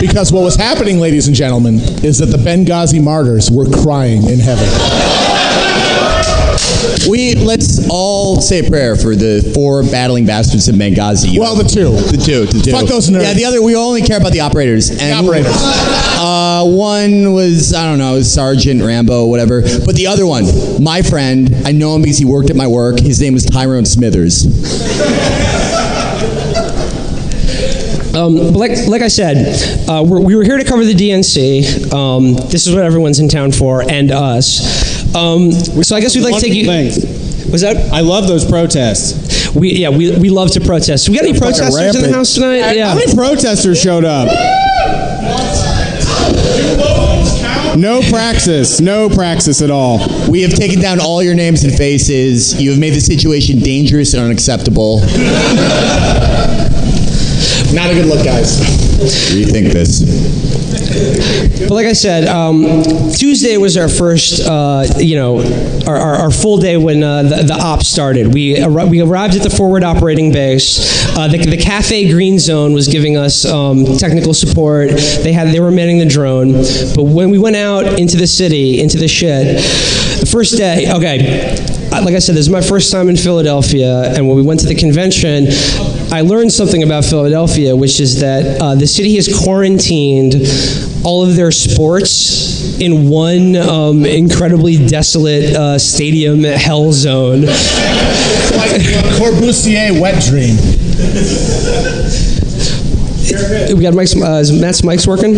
Because 0.00 0.32
what 0.32 0.42
was 0.42 0.56
happening, 0.56 0.98
ladies 1.00 1.26
and 1.26 1.36
gentlemen, 1.36 1.74
is 2.04 2.18
that 2.18 2.26
the 2.26 2.38
Benghazi 2.38 3.02
martyrs 3.02 3.50
were 3.50 3.66
crying 3.66 4.24
in 4.28 4.38
heaven. 4.38 5.37
We 7.08 7.34
let's 7.34 7.88
all 7.88 8.40
say 8.40 8.66
a 8.66 8.68
prayer 8.68 8.96
for 8.96 9.14
the 9.16 9.50
four 9.54 9.82
battling 9.82 10.26
bastards 10.26 10.68
in 10.68 10.76
Benghazi. 10.76 11.38
Well, 11.38 11.56
the 11.56 11.64
two. 11.64 11.90
the 11.90 12.22
two, 12.22 12.46
the 12.46 12.60
two. 12.62 12.72
Fuck 12.72 12.86
those 12.86 13.08
nerds. 13.08 13.22
Yeah, 13.22 13.34
the 13.34 13.44
other. 13.44 13.62
We 13.62 13.76
only 13.76 14.02
care 14.02 14.18
about 14.18 14.32
the 14.32 14.40
operators. 14.40 14.90
And 14.90 15.12
operators. 15.14 15.54
Uh, 16.18 16.64
one 16.64 17.32
was 17.32 17.72
I 17.72 17.84
don't 17.84 17.98
know, 17.98 18.20
Sergeant 18.22 18.82
Rambo, 18.82 19.26
whatever. 19.26 19.62
But 19.62 19.94
the 19.94 20.08
other 20.08 20.26
one, 20.26 20.46
my 20.82 21.00
friend, 21.00 21.54
I 21.64 21.70
know 21.70 21.94
him 21.94 22.02
because 22.02 22.18
he 22.18 22.24
worked 22.24 22.50
at 22.50 22.56
my 22.56 22.66
work. 22.66 22.98
His 22.98 23.20
name 23.20 23.34
was 23.34 23.44
Tyrone 23.44 23.84
Smithers. 23.84 24.44
Um, 28.18 28.34
but 28.36 28.54
like, 28.54 28.72
like 28.88 29.02
I 29.02 29.08
said, 29.08 29.88
uh, 29.88 30.02
we're, 30.02 30.18
we 30.18 30.34
were 30.34 30.42
here 30.42 30.56
to 30.58 30.64
cover 30.64 30.84
the 30.84 30.94
DNC. 30.94 31.92
Um, 31.92 32.34
this 32.50 32.66
is 32.66 32.74
what 32.74 32.82
everyone's 32.82 33.20
in 33.20 33.28
town 33.28 33.52
for, 33.52 33.88
and 33.88 34.10
us. 34.10 34.97
Um, 35.14 35.52
so 35.52 35.96
I 35.96 36.00
guess 36.00 36.14
we'd 36.14 36.22
like 36.24 36.34
to 36.36 36.40
take 36.40 36.54
you. 36.54 36.66
Things. 36.66 37.04
Was 37.50 37.62
that? 37.62 37.92
I 37.92 38.00
love 38.00 38.26
those 38.28 38.44
protests. 38.44 39.54
We 39.54 39.72
yeah 39.72 39.88
we, 39.88 40.14
we 40.18 40.28
love 40.28 40.50
to 40.52 40.60
protest. 40.60 41.08
We 41.08 41.14
got 41.16 41.24
any 41.24 41.38
protesters 41.38 41.96
in 41.96 42.02
the 42.10 42.12
house 42.16 42.34
tonight? 42.34 42.72
Yeah. 42.72 42.88
How 42.90 42.94
many 42.94 43.14
protesters 43.14 43.80
showed 43.80 44.04
up? 44.04 44.28
No 47.76 48.00
praxis. 48.10 48.80
No 48.80 49.08
praxis 49.08 49.62
at 49.62 49.70
all. 49.70 50.00
We 50.28 50.42
have 50.42 50.52
taken 50.52 50.80
down 50.80 51.00
all 51.00 51.22
your 51.22 51.34
names 51.34 51.62
and 51.62 51.72
faces. 51.72 52.60
You 52.60 52.70
have 52.70 52.78
made 52.80 52.92
the 52.92 53.00
situation 53.00 53.60
dangerous 53.60 54.14
and 54.14 54.22
unacceptable. 54.24 54.98
Not 57.72 57.90
a 57.90 57.94
good 57.94 58.06
look, 58.06 58.24
guys. 58.24 58.87
Rethink 58.98 59.72
this. 59.72 60.02
But 61.60 61.70
like 61.70 61.86
I 61.86 61.92
said, 61.92 62.26
um, 62.26 62.82
Tuesday 63.12 63.56
was 63.56 63.76
our 63.76 63.88
first, 63.88 64.40
uh, 64.46 64.86
you 64.96 65.16
know, 65.16 65.38
our, 65.86 65.96
our, 65.96 66.14
our 66.16 66.30
full 66.30 66.58
day 66.58 66.76
when 66.76 67.02
uh, 67.02 67.22
the, 67.22 67.42
the 67.44 67.54
op 67.54 67.82
started. 67.82 68.32
We, 68.34 68.56
arri- 68.56 68.88
we 68.88 69.00
arrived 69.00 69.36
at 69.36 69.42
the 69.42 69.50
forward 69.50 69.84
operating 69.84 70.32
base. 70.32 71.06
Uh, 71.16 71.28
the, 71.28 71.38
the 71.38 71.56
Cafe 71.56 72.10
Green 72.10 72.38
Zone 72.38 72.72
was 72.72 72.88
giving 72.88 73.16
us 73.16 73.44
um, 73.44 73.84
technical 73.98 74.34
support. 74.34 74.90
They 74.90 75.32
had 75.32 75.48
they 75.48 75.60
were 75.60 75.70
manning 75.70 75.98
the 75.98 76.06
drone. 76.06 76.52
But 76.94 77.04
when 77.04 77.30
we 77.30 77.38
went 77.38 77.56
out 77.56 77.98
into 77.98 78.16
the 78.16 78.26
city, 78.26 78.80
into 78.80 78.98
the 78.98 79.08
shit, 79.08 79.58
the 80.20 80.28
first 80.30 80.56
day, 80.56 80.92
okay, 80.92 81.56
like 81.90 82.14
I 82.14 82.18
said, 82.18 82.34
this 82.34 82.46
is 82.46 82.50
my 82.50 82.60
first 82.60 82.90
time 82.92 83.08
in 83.08 83.16
Philadelphia, 83.16 84.12
and 84.14 84.26
when 84.26 84.36
we 84.36 84.42
went 84.42 84.60
to 84.60 84.66
the 84.66 84.74
convention, 84.74 85.46
I 86.10 86.22
learned 86.22 86.50
something 86.52 86.82
about 86.82 87.04
Philadelphia, 87.04 87.76
which 87.76 88.00
is 88.00 88.20
that 88.20 88.60
uh, 88.62 88.74
the 88.74 88.86
city 88.86 89.16
has 89.16 89.28
quarantined 89.44 90.34
all 91.04 91.22
of 91.22 91.36
their 91.36 91.50
sports 91.50 92.78
in 92.80 93.08
one 93.10 93.56
um, 93.56 94.06
incredibly 94.06 94.86
desolate 94.86 95.54
uh, 95.54 95.78
stadium 95.78 96.44
hell 96.44 96.92
zone. 96.92 97.42
Like 97.42 98.80
Corbusier 99.18 100.00
wet 100.00 100.22
dream. 100.24 100.56
We 103.76 103.82
got 103.82 103.92
Mike's, 103.94 104.16
uh, 104.16 104.38
is 104.40 104.50
Matt's 104.58 104.82
mic's 104.82 105.06
working? 105.06 105.36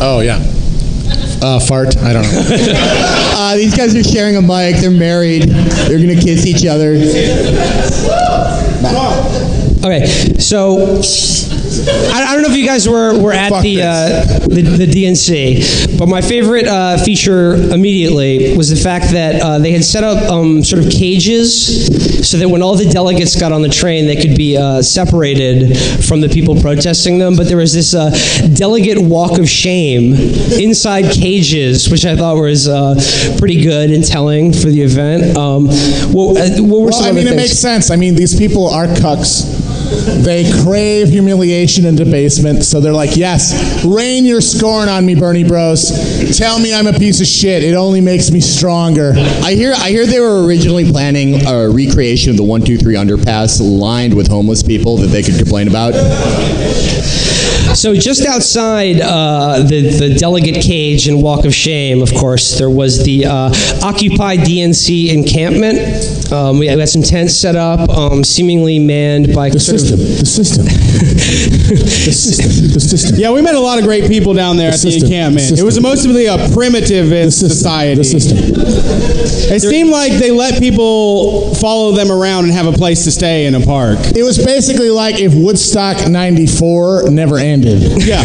Oh 0.00 0.20
yeah. 0.24 0.38
Uh, 1.42 1.58
fart. 1.58 1.96
I 1.98 2.12
don't 2.12 2.22
know. 2.22 2.88
Uh, 3.42 3.56
these 3.56 3.76
guys 3.76 3.94
are 3.96 4.04
sharing 4.04 4.36
a 4.36 4.40
mic. 4.40 4.76
They're 4.76 4.90
married. 4.90 5.42
They're 5.42 5.98
gonna 5.98 6.14
kiss 6.14 6.46
each 6.46 6.64
other. 6.64 6.94
Okay, 9.84 10.06
so 10.38 11.02
I, 11.80 12.24
I 12.28 12.34
don't 12.34 12.42
know 12.42 12.50
if 12.50 12.56
you 12.56 12.66
guys 12.66 12.88
were, 12.88 13.18
were 13.18 13.32
at 13.32 13.50
Fuck 13.50 13.62
the, 13.62 13.82
uh, 13.82 14.24
the 14.48 14.62
the 14.62 14.86
DNC, 14.86 15.98
but 15.98 16.08
my 16.08 16.20
favorite 16.20 16.66
uh, 16.66 16.98
feature 16.98 17.54
immediately 17.72 18.56
was 18.56 18.70
the 18.70 18.76
fact 18.76 19.12
that 19.12 19.40
uh, 19.42 19.58
they 19.58 19.72
had 19.72 19.84
set 19.84 20.04
up 20.04 20.30
um, 20.30 20.62
sort 20.64 20.84
of 20.84 20.90
cages 20.90 22.28
so 22.28 22.38
that 22.38 22.48
when 22.48 22.62
all 22.62 22.76
the 22.76 22.88
delegates 22.88 23.38
got 23.38 23.52
on 23.52 23.62
the 23.62 23.68
train, 23.68 24.06
they 24.06 24.16
could 24.16 24.36
be 24.36 24.56
uh, 24.56 24.82
separated 24.82 25.76
from 26.06 26.20
the 26.20 26.28
people 26.28 26.60
protesting 26.60 27.18
them. 27.18 27.36
But 27.36 27.48
there 27.48 27.56
was 27.56 27.72
this 27.74 27.94
uh, 27.94 28.10
delegate 28.54 28.98
walk 28.98 29.38
of 29.38 29.48
shame 29.48 30.14
inside 30.60 31.12
cages, 31.12 31.90
which 31.90 32.04
I 32.04 32.16
thought 32.16 32.36
was 32.36 32.68
uh, 32.68 32.94
pretty 33.38 33.62
good 33.62 33.90
and 33.90 34.04
telling 34.04 34.52
for 34.52 34.68
the 34.68 34.82
event. 34.82 35.36
Um, 35.36 35.66
what, 36.12 36.36
uh, 36.36 36.62
what 36.62 36.80
were 36.80 36.84
Well, 36.86 36.92
some 36.92 37.06
I 37.06 37.12
mean, 37.12 37.26
it 37.26 37.36
makes 37.36 37.58
sense. 37.58 37.90
I 37.90 37.96
mean, 37.96 38.14
these 38.14 38.38
people 38.38 38.68
are 38.68 38.86
cucks. 38.86 39.61
They 40.22 40.50
crave 40.62 41.08
humiliation 41.08 41.86
and 41.86 41.96
debasement, 41.96 42.64
so 42.64 42.80
they're 42.80 42.92
like, 42.92 43.16
yes, 43.16 43.84
rain 43.84 44.24
your 44.24 44.40
scorn 44.40 44.88
on 44.88 45.04
me, 45.04 45.14
Bernie 45.14 45.44
Bros. 45.44 46.38
Tell 46.38 46.58
me 46.58 46.74
I'm 46.74 46.86
a 46.86 46.92
piece 46.92 47.20
of 47.20 47.26
shit. 47.26 47.62
It 47.62 47.74
only 47.74 48.00
makes 48.00 48.30
me 48.30 48.40
stronger. 48.40 49.12
I 49.16 49.54
hear. 49.54 49.74
I 49.76 49.90
hear 49.90 50.06
they 50.06 50.20
were 50.20 50.44
originally 50.44 50.90
planning 50.90 51.46
a 51.46 51.68
recreation 51.68 52.30
of 52.30 52.36
the 52.36 52.44
one 52.44 52.62
two 52.62 52.78
three 52.78 52.94
underpass 52.94 53.60
lined 53.60 54.14
with 54.14 54.28
homeless 54.28 54.62
people 54.62 54.96
that 54.98 55.08
they 55.08 55.22
could 55.22 55.36
complain 55.36 55.68
about. 55.68 55.92
So 57.74 57.94
just 57.94 58.26
outside 58.26 59.00
uh, 59.00 59.62
the 59.62 59.88
the 59.88 60.14
delegate 60.14 60.62
cage 60.62 61.08
and 61.08 61.22
Walk 61.22 61.46
of 61.46 61.54
Shame, 61.54 62.02
of 62.02 62.12
course, 62.12 62.58
there 62.58 62.68
was 62.68 63.02
the 63.02 63.24
uh, 63.24 63.50
Occupy 63.82 64.36
DNC 64.36 65.08
encampment. 65.08 66.30
Um, 66.30 66.58
we 66.58 66.66
had 66.66 66.86
some 66.88 67.02
tents 67.02 67.34
set 67.34 67.56
up, 67.56 67.88
um, 67.88 68.24
seemingly 68.24 68.78
manned 68.78 69.34
by 69.34 69.48
This 69.48 69.66
sort 69.66 69.80
system. 69.86 69.98
The 70.18 70.26
system. 70.26 70.64
the 70.66 72.12
system. 72.12 72.68
The 72.72 72.80
system. 72.80 73.16
Yeah, 73.18 73.30
we 73.32 73.42
met 73.42 73.54
a 73.54 73.60
lot 73.60 73.78
of 73.78 73.84
great 73.84 74.08
people 74.08 74.34
down 74.34 74.56
there 74.56 74.70
The 74.70 74.74
at 74.74 74.80
system. 74.80 75.00
the 75.00 75.06
encampment. 75.06 75.48
The 75.56 75.62
It 75.62 75.64
was 75.64 75.80
mostly 75.80 76.26
a 76.26 76.36
primitivist 76.54 77.32
system. 77.32 77.48
society. 77.50 77.94
The 77.96 78.04
system. 78.04 78.38
It 78.38 79.60
seemed 79.60 79.90
like 79.90 80.12
they 80.12 80.30
let 80.30 80.58
people 80.58 81.54
follow 81.56 81.92
them 81.92 82.10
around 82.10 82.44
and 82.44 82.52
have 82.52 82.66
a 82.66 82.72
place 82.72 83.04
to 83.04 83.10
stay 83.10 83.46
in 83.46 83.54
a 83.54 83.60
park. 83.60 83.98
It 84.16 84.22
was 84.22 84.38
basically 84.38 84.90
like 84.90 85.20
if 85.20 85.34
Woodstock 85.34 86.08
94 86.08 87.10
never 87.10 87.38
ended. 87.38 87.82
Yeah. 88.04 88.22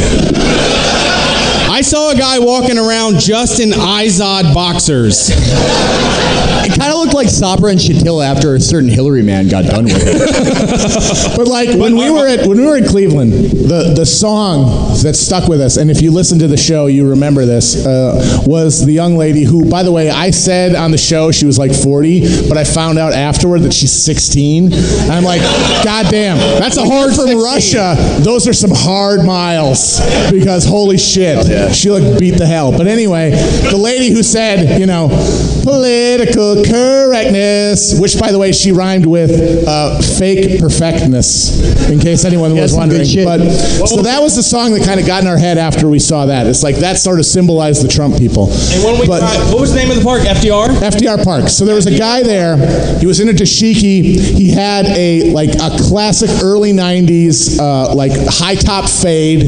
I 1.69 1.81
saw 1.81 2.11
a 2.11 2.15
guy 2.15 2.39
walking 2.39 2.77
around 2.77 3.19
just 3.19 3.59
in 3.59 3.69
Izod 3.69 4.53
boxers. 4.53 5.29
It 5.29 6.77
kind 6.79 6.91
of 6.91 6.96
looked 7.07 7.15
like 7.15 7.29
Sabra 7.29 7.71
and 7.71 7.79
Shatila 7.79 8.25
after 8.25 8.55
a 8.55 8.59
certain 8.59 8.89
Hillary 8.89 9.23
man 9.23 9.47
got 9.47 9.63
done 9.63 9.85
with 9.85 9.95
it. 9.95 11.37
But 11.37 11.47
like 11.47 11.69
when 11.69 11.95
we 11.95 12.09
were 12.09 12.27
at 12.27 12.45
when 12.47 12.57
we 12.57 12.65
were 12.65 12.77
in 12.77 12.85
Cleveland, 12.85 13.31
the 13.31 13.93
the 13.95 14.05
song 14.05 14.65
that 15.03 15.15
stuck 15.15 15.47
with 15.47 15.61
us, 15.61 15.77
and 15.77 15.89
if 15.89 16.01
you 16.01 16.11
listen 16.11 16.39
to 16.39 16.47
the 16.47 16.57
show, 16.57 16.87
you 16.87 17.09
remember 17.09 17.45
this, 17.45 17.85
uh, 17.85 18.43
was 18.45 18.85
the 18.85 18.91
young 18.91 19.15
lady 19.15 19.43
who, 19.43 19.69
by 19.69 19.83
the 19.83 19.91
way, 19.91 20.09
I 20.09 20.31
said 20.31 20.75
on 20.75 20.91
the 20.91 20.97
show 20.97 21.31
she 21.31 21.45
was 21.45 21.57
like 21.57 21.73
40, 21.73 22.49
but 22.49 22.57
I 22.57 22.63
found 22.63 22.97
out 22.97 23.13
afterward 23.13 23.59
that 23.59 23.73
she's 23.73 23.93
16. 23.93 24.73
And 24.73 25.11
I'm 25.11 25.23
like, 25.23 25.41
God 25.83 26.07
damn, 26.09 26.37
that's 26.59 26.77
a 26.77 26.85
hard 26.85 27.13
from 27.15 27.27
16. 27.27 27.37
Russia. 27.37 27.95
Those 28.19 28.47
are 28.47 28.53
some 28.53 28.71
hard 28.73 29.25
miles 29.25 29.99
because 30.31 30.65
holy 30.65 30.97
shit, 30.97 31.75
she 31.75 31.89
like 31.89 32.19
beat 32.19 32.37
the 32.37 32.47
hell. 32.47 32.71
But 32.71 32.87
anyway, 32.87 33.31
the 33.31 33.77
lady 33.77 34.11
who 34.11 34.23
said, 34.23 34.79
you 34.79 34.85
know, 34.85 35.07
political 35.63 36.63
correctness, 37.05 37.99
which 37.99 38.19
by 38.19 38.31
the 38.31 38.39
way 38.39 38.51
she 38.51 38.71
rhymed 38.71 39.05
with 39.05 39.67
uh, 39.67 39.99
fake 40.01 40.59
perfectness, 40.59 41.89
in 41.89 41.99
case 41.99 42.25
anyone 42.25 42.55
was 42.55 42.71
some 42.71 42.79
wondering. 42.81 43.05
But 43.23 43.39
so 43.87 44.01
that 44.01 44.21
was 44.21 44.35
the 44.35 44.43
song 44.43 44.73
that 44.73 44.83
kind 44.85 44.99
of 44.99 45.05
got 45.05 45.21
in 45.21 45.27
our 45.27 45.37
head 45.37 45.57
after 45.57 45.87
we 45.87 45.99
saw 45.99 46.25
that. 46.25 46.47
It's 46.47 46.63
like 46.63 46.77
that 46.77 46.97
sort 46.97 47.19
of 47.19 47.25
symbolized 47.25 47.83
the 47.83 47.87
Trump 47.87 48.17
people. 48.17 48.47
And 48.51 48.83
when 48.83 48.99
we 48.99 49.07
But- 49.07 49.19
tried- 49.19 49.51
what 49.51 49.61
was 49.61 49.71
the 49.73 49.79
name 49.79 49.91
of 49.91 49.97
the 49.97 50.03
park? 50.03 50.21
FDR? 50.23 50.69
FDR 50.81 51.17
Park. 51.23 51.49
So 51.49 51.65
there 51.65 51.75
was 51.75 51.85
a 51.85 51.97
guy 51.97 52.23
there. 52.23 52.57
He 52.99 53.05
was 53.05 53.19
in 53.19 53.29
a 53.29 53.33
dashiki. 53.33 54.03
He 54.19 54.49
had 54.51 54.85
a 54.87 55.31
like 55.31 55.49
a 55.55 55.77
classic 55.87 56.29
early 56.43 56.73
'90s 56.73 57.59
uh, 57.59 57.93
like 57.95 58.11
high 58.27 58.55
top 58.55 58.89
fade, 58.89 59.43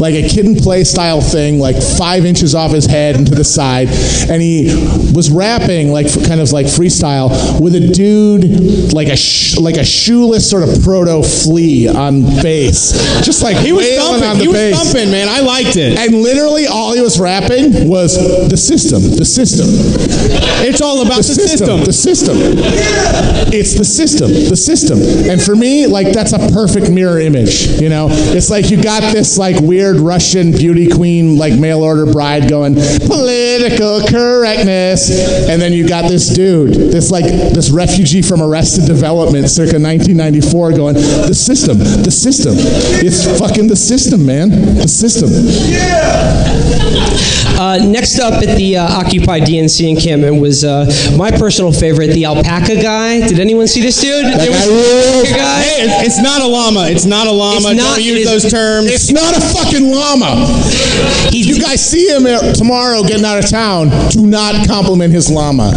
like 0.00 0.14
a 0.14 0.28
Kid 0.28 0.46
'n 0.46 0.56
Play 0.56 0.84
style 0.84 1.20
thing, 1.20 1.58
like 1.58 1.80
five 1.82 2.24
inches 2.24 2.54
off 2.54 2.72
his 2.72 2.86
head 2.86 3.16
and 3.16 3.26
to 3.26 3.34
the 3.34 3.44
side. 3.44 3.88
And 4.28 4.40
he 4.40 4.66
was 5.14 5.30
rapping 5.30 5.92
like 5.92 6.06
f- 6.06 6.26
kind 6.26 6.40
of 6.40 6.52
like 6.52 6.66
freestyle 6.84 7.60
with 7.60 7.74
a 7.74 7.80
dude 7.80 8.92
like 8.92 9.08
a 9.08 9.16
sh- 9.16 9.56
like 9.58 9.76
a 9.76 9.84
shoeless 9.84 10.48
sort 10.48 10.62
of 10.68 10.82
proto 10.82 11.22
flea 11.22 11.88
on 11.88 12.22
bass, 12.42 12.92
just 13.24 13.42
like 13.42 13.56
He 13.56 13.72
was 13.72 13.86
thumping. 13.96 14.24
on 14.28 14.36
the 14.38 14.42
He 14.42 14.48
was 14.48 14.56
bass. 14.56 14.92
thumping, 14.92 15.10
man. 15.10 15.28
I 15.28 15.40
liked 15.40 15.76
it. 15.76 15.96
And 15.98 16.22
literally 16.22 16.66
all 16.66 16.92
he 16.92 17.00
was 17.00 17.18
rapping 17.20 17.88
was 17.88 18.16
the 18.50 18.56
system, 18.56 19.02
the 19.16 19.24
system. 19.24 19.66
It's 20.66 20.80
all 20.80 21.02
about 21.02 21.18
the, 21.18 21.22
system. 21.22 21.80
The 21.84 21.92
system. 21.92 22.36
It's 23.52 23.74
the 23.74 23.84
system. 23.84 24.28
The 24.30 24.56
system. 24.56 24.98
And 25.30 25.40
for 25.40 25.54
me, 25.56 25.86
like 25.86 26.12
that's 26.12 26.32
a 26.32 26.38
perfect 26.52 26.90
mirror 26.90 27.20
image. 27.20 27.66
You 27.80 27.88
know, 27.88 28.08
it's 28.10 28.50
like 28.50 28.70
you 28.70 28.82
got 28.82 29.00
this 29.12 29.38
like 29.38 29.60
weird 29.60 29.96
Russian 29.96 30.50
beauty 30.52 30.88
queen, 30.88 31.38
like 31.38 31.58
mail 31.58 31.82
order 31.82 32.06
bride 32.10 32.48
going 32.48 32.74
political 33.06 34.00
correctness, 34.06 35.48
and 35.48 35.60
then 35.62 35.72
you 35.72 35.86
got 35.88 36.08
this 36.08 36.28
dude, 36.28 36.73
this 36.74 37.10
like 37.10 37.24
this 37.24 37.70
refugee 37.70 38.22
from 38.22 38.42
Arrested 38.42 38.86
Development, 38.86 39.48
circa 39.48 39.78
1994, 39.78 40.72
going 40.72 40.94
the 40.94 41.34
system, 41.34 41.78
the 41.78 42.10
system. 42.10 42.54
It's 42.56 43.38
fucking 43.38 43.68
the 43.68 43.76
system, 43.76 44.26
man. 44.26 44.50
The 44.50 44.88
system. 44.88 45.30
Uh, 47.56 47.78
next 47.86 48.18
up 48.18 48.42
at 48.42 48.56
the 48.56 48.76
uh, 48.76 48.98
Occupy 48.98 49.40
DNC 49.40 49.88
encampment 49.88 50.40
was 50.40 50.64
uh, 50.64 50.90
my 51.16 51.30
personal 51.30 51.72
favorite, 51.72 52.08
the 52.08 52.24
alpaca 52.24 52.74
guy. 52.82 53.26
Did 53.28 53.38
anyone 53.38 53.68
see 53.68 53.80
this 53.80 54.00
dude? 54.00 54.26
It 54.26 54.50
was 54.50 55.23
it's- 55.84 56.06
it's 56.06 56.20
not 56.22 56.40
a 56.42 56.46
llama. 56.46 56.86
It's 56.90 57.04
not 57.04 57.26
a 57.26 57.30
llama. 57.30 57.68
It's 57.70 57.76
not- 57.82 57.96
Don't 57.96 58.04
use 58.04 58.18
it 58.26 58.34
is- 58.34 58.42
those 58.42 58.52
terms. 58.52 58.90
It's 58.90 59.10
not 59.12 59.36
a 59.36 59.40
fucking 59.40 59.90
llama. 59.92 60.46
He's- 61.30 61.46
you 61.46 61.60
guys 61.60 61.80
see 61.80 62.06
him 62.08 62.26
tomorrow 62.54 63.02
getting 63.02 63.24
out 63.24 63.38
of 63.42 63.48
town, 63.50 63.90
do 64.10 64.22
not 64.26 64.66
compliment 64.66 65.12
his 65.12 65.30
llama. 65.30 65.72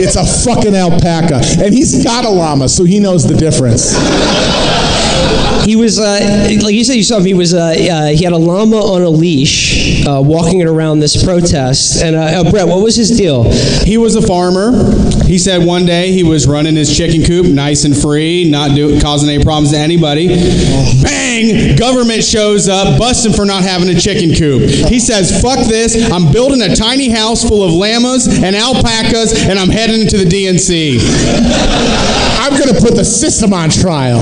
It's 0.00 0.16
a 0.16 0.24
fucking 0.24 0.74
alpaca. 0.74 1.40
And 1.62 1.72
he's 1.74 2.02
got 2.04 2.24
a 2.24 2.30
llama, 2.30 2.68
so 2.68 2.84
he 2.84 2.98
knows 3.00 3.24
the 3.24 3.34
difference. 3.34 3.94
He 5.64 5.76
was, 5.76 5.98
uh, 5.98 6.48
like 6.62 6.74
you 6.74 6.82
said, 6.84 6.94
you 6.96 7.02
saw 7.02 7.18
him. 7.18 7.26
He 7.26 7.34
was, 7.34 7.52
uh, 7.52 7.58
uh, 7.58 8.06
he 8.06 8.24
had 8.24 8.32
a 8.32 8.38
llama 8.38 8.76
on 8.76 9.02
a 9.02 9.10
leash, 9.10 10.02
uh, 10.06 10.22
walking 10.24 10.60
it 10.60 10.66
around 10.66 11.00
this 11.00 11.22
protest. 11.22 12.02
And 12.02 12.16
uh, 12.16 12.20
uh, 12.20 12.50
Brett, 12.50 12.66
what 12.66 12.80
was 12.82 12.96
his 12.96 13.10
deal? 13.10 13.44
He 13.84 13.98
was 13.98 14.16
a 14.16 14.22
farmer. 14.22 14.70
He 15.28 15.36
said 15.36 15.62
one 15.62 15.84
day 15.84 16.10
he 16.10 16.22
was 16.22 16.48
running 16.48 16.74
his 16.74 16.96
chicken 16.96 17.22
coop 17.22 17.44
nice 17.44 17.84
and 17.84 17.94
free, 17.94 18.48
not 18.50 18.74
do, 18.74 18.98
causing 18.98 19.28
any 19.28 19.44
problems 19.44 19.72
to 19.72 19.78
anybody. 19.78 20.28
Bang! 21.02 21.76
Government 21.76 22.24
shows 22.24 22.66
up, 22.66 22.98
busts 22.98 23.26
him 23.26 23.34
for 23.34 23.44
not 23.44 23.62
having 23.62 23.90
a 23.90 24.00
chicken 24.00 24.34
coop. 24.34 24.62
He 24.62 24.98
says, 24.98 25.42
fuck 25.42 25.58
this. 25.68 26.10
I'm 26.10 26.32
building 26.32 26.62
a 26.62 26.74
tiny 26.74 27.10
house 27.10 27.46
full 27.46 27.62
of 27.62 27.74
llamas 27.74 28.26
and 28.26 28.56
alpacas, 28.56 29.44
and 29.44 29.58
I'm 29.58 29.68
heading 29.68 30.08
to 30.08 30.16
the 30.16 30.24
DNC. 30.24 30.98
I'm 32.40 32.58
going 32.58 32.74
to 32.74 32.80
put 32.80 32.96
the 32.96 33.04
system 33.04 33.52
on 33.52 33.68
trial. 33.68 34.20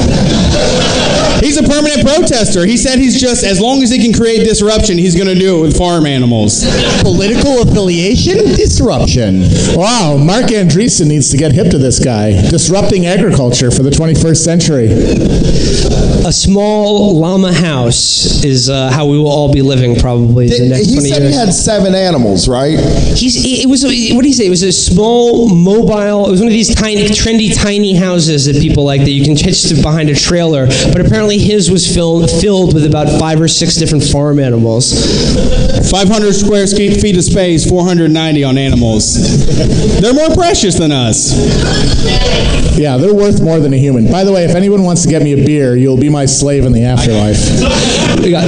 He's 1.40 1.58
a 1.58 1.62
permanent 1.62 2.00
protester. 2.00 2.64
He 2.64 2.78
said 2.78 2.98
he's 2.98 3.20
just, 3.20 3.44
as 3.44 3.60
long 3.60 3.82
as 3.82 3.90
he 3.90 3.98
can 4.02 4.12
create 4.12 4.44
disruption, 4.44 4.96
he's 4.96 5.14
going 5.14 5.28
to 5.28 5.34
do 5.34 5.58
it 5.58 5.60
with 5.60 5.76
farm 5.76 6.06
animals. 6.06 6.64
Political 7.02 7.62
affiliation? 7.62 8.38
Disruption. 8.56 9.42
Wow, 9.76 10.16
Marc 10.16 10.46
Andreessen 10.46 10.95
needs 11.04 11.30
to 11.30 11.36
get 11.36 11.52
hip 11.52 11.70
to 11.70 11.78
this 11.78 11.98
guy. 12.02 12.30
Disrupting 12.50 13.06
agriculture 13.06 13.70
for 13.70 13.82
the 13.82 13.90
21st 13.90 14.36
century. 14.36 14.88
A 16.26 16.32
small 16.32 17.16
llama 17.18 17.52
house 17.52 18.42
is 18.44 18.68
uh, 18.68 18.90
how 18.90 19.06
we 19.06 19.16
will 19.16 19.28
all 19.28 19.52
be 19.52 19.62
living 19.62 19.94
probably 19.96 20.48
the 20.48 20.68
next 20.68 20.86
he 20.88 20.94
20 20.94 21.08
said 21.08 21.22
years. 21.22 21.34
he 21.34 21.38
had 21.38 21.52
seven 21.54 21.94
animals, 21.94 22.48
right? 22.48 22.78
He's, 23.16 23.36
it 23.44 23.68
was, 23.68 23.84
what 23.84 23.90
did 24.22 24.24
he 24.24 24.32
say? 24.32 24.46
It 24.46 24.50
was 24.50 24.64
a 24.64 24.72
small, 24.72 25.48
mobile, 25.48 26.26
it 26.26 26.30
was 26.30 26.40
one 26.40 26.48
of 26.48 26.52
these 26.52 26.74
tiny, 26.74 27.04
trendy, 27.04 27.54
tiny 27.54 27.94
houses 27.94 28.46
that 28.46 28.56
people 28.60 28.84
like 28.84 29.02
that 29.02 29.10
you 29.10 29.24
can 29.24 29.36
hitch 29.36 29.68
to 29.68 29.80
behind 29.80 30.08
a 30.10 30.14
trailer. 30.14 30.66
But 30.66 31.00
apparently 31.06 31.38
his 31.38 31.70
was 31.70 31.86
filled, 31.92 32.28
filled 32.30 32.74
with 32.74 32.86
about 32.86 33.20
five 33.20 33.40
or 33.40 33.48
six 33.48 33.76
different 33.76 34.02
farm 34.02 34.40
animals. 34.40 34.92
500 35.90 36.32
square 36.34 36.66
feet 36.66 37.16
of 37.16 37.22
space, 37.22 37.68
490 37.68 38.42
on 38.44 38.58
animals. 38.58 39.14
They're 40.00 40.14
more 40.14 40.34
precious 40.34 40.76
than 40.76 40.85
us. 40.92 41.32
Yeah, 42.78 42.96
they're 42.98 43.14
worth 43.14 43.40
more 43.42 43.58
than 43.60 43.72
a 43.72 43.76
human. 43.78 44.10
By 44.10 44.24
the 44.24 44.32
way, 44.32 44.44
if 44.44 44.54
anyone 44.54 44.82
wants 44.82 45.02
to 45.02 45.08
get 45.08 45.22
me 45.22 45.32
a 45.32 45.44
beer, 45.46 45.76
you'll 45.76 45.96
be 45.96 46.10
my 46.10 46.26
slave 46.26 46.64
in 46.64 46.72
the 46.72 46.84
afterlife. 46.84 47.38
We 48.22 48.30
got, 48.30 48.44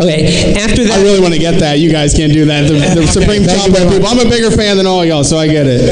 okay, 0.00 0.54
after 0.56 0.84
that. 0.84 0.98
I 0.98 1.02
really 1.02 1.20
want 1.20 1.32
to 1.34 1.40
get 1.40 1.58
that. 1.60 1.78
You 1.78 1.90
guys 1.90 2.12
can't 2.14 2.32
do 2.32 2.44
that. 2.46 2.68
The, 2.68 3.00
the 3.00 3.06
Supreme 3.06 3.44
Thank 3.44 3.58
Chocolate 3.72 3.88
people. 3.92 4.06
I'm 4.08 4.18
a 4.26 4.28
bigger 4.28 4.50
fan 4.50 4.76
than 4.76 4.86
all 4.86 5.04
y'all, 5.04 5.24
so 5.24 5.38
I 5.38 5.46
get 5.46 5.66
it. 5.66 5.82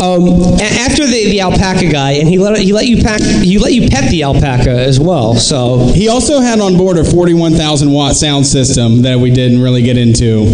um, 0.00 0.28
a- 0.58 0.62
after 0.62 1.06
the, 1.06 1.30
the 1.30 1.40
alpaca 1.40 1.86
guy, 1.90 2.12
and 2.12 2.28
he 2.28 2.38
let 2.38 2.58
he 2.58 2.72
let 2.72 2.86
you 2.86 3.02
pack 3.02 3.20
you 3.42 3.60
let 3.60 3.72
you 3.72 3.88
pet 3.88 4.10
the 4.10 4.22
alpaca 4.22 4.70
as 4.70 4.98
well. 5.00 5.34
So 5.34 5.86
He 5.94 6.08
also 6.08 6.40
had 6.40 6.60
on 6.60 6.76
board 6.76 6.96
a 6.98 7.04
41,000 7.04 7.90
watt 7.90 8.14
sound 8.16 8.46
system 8.46 9.02
that 9.02 9.18
we 9.18 9.30
didn't 9.30 9.60
really 9.60 9.82
get 9.82 9.96
into. 9.98 10.44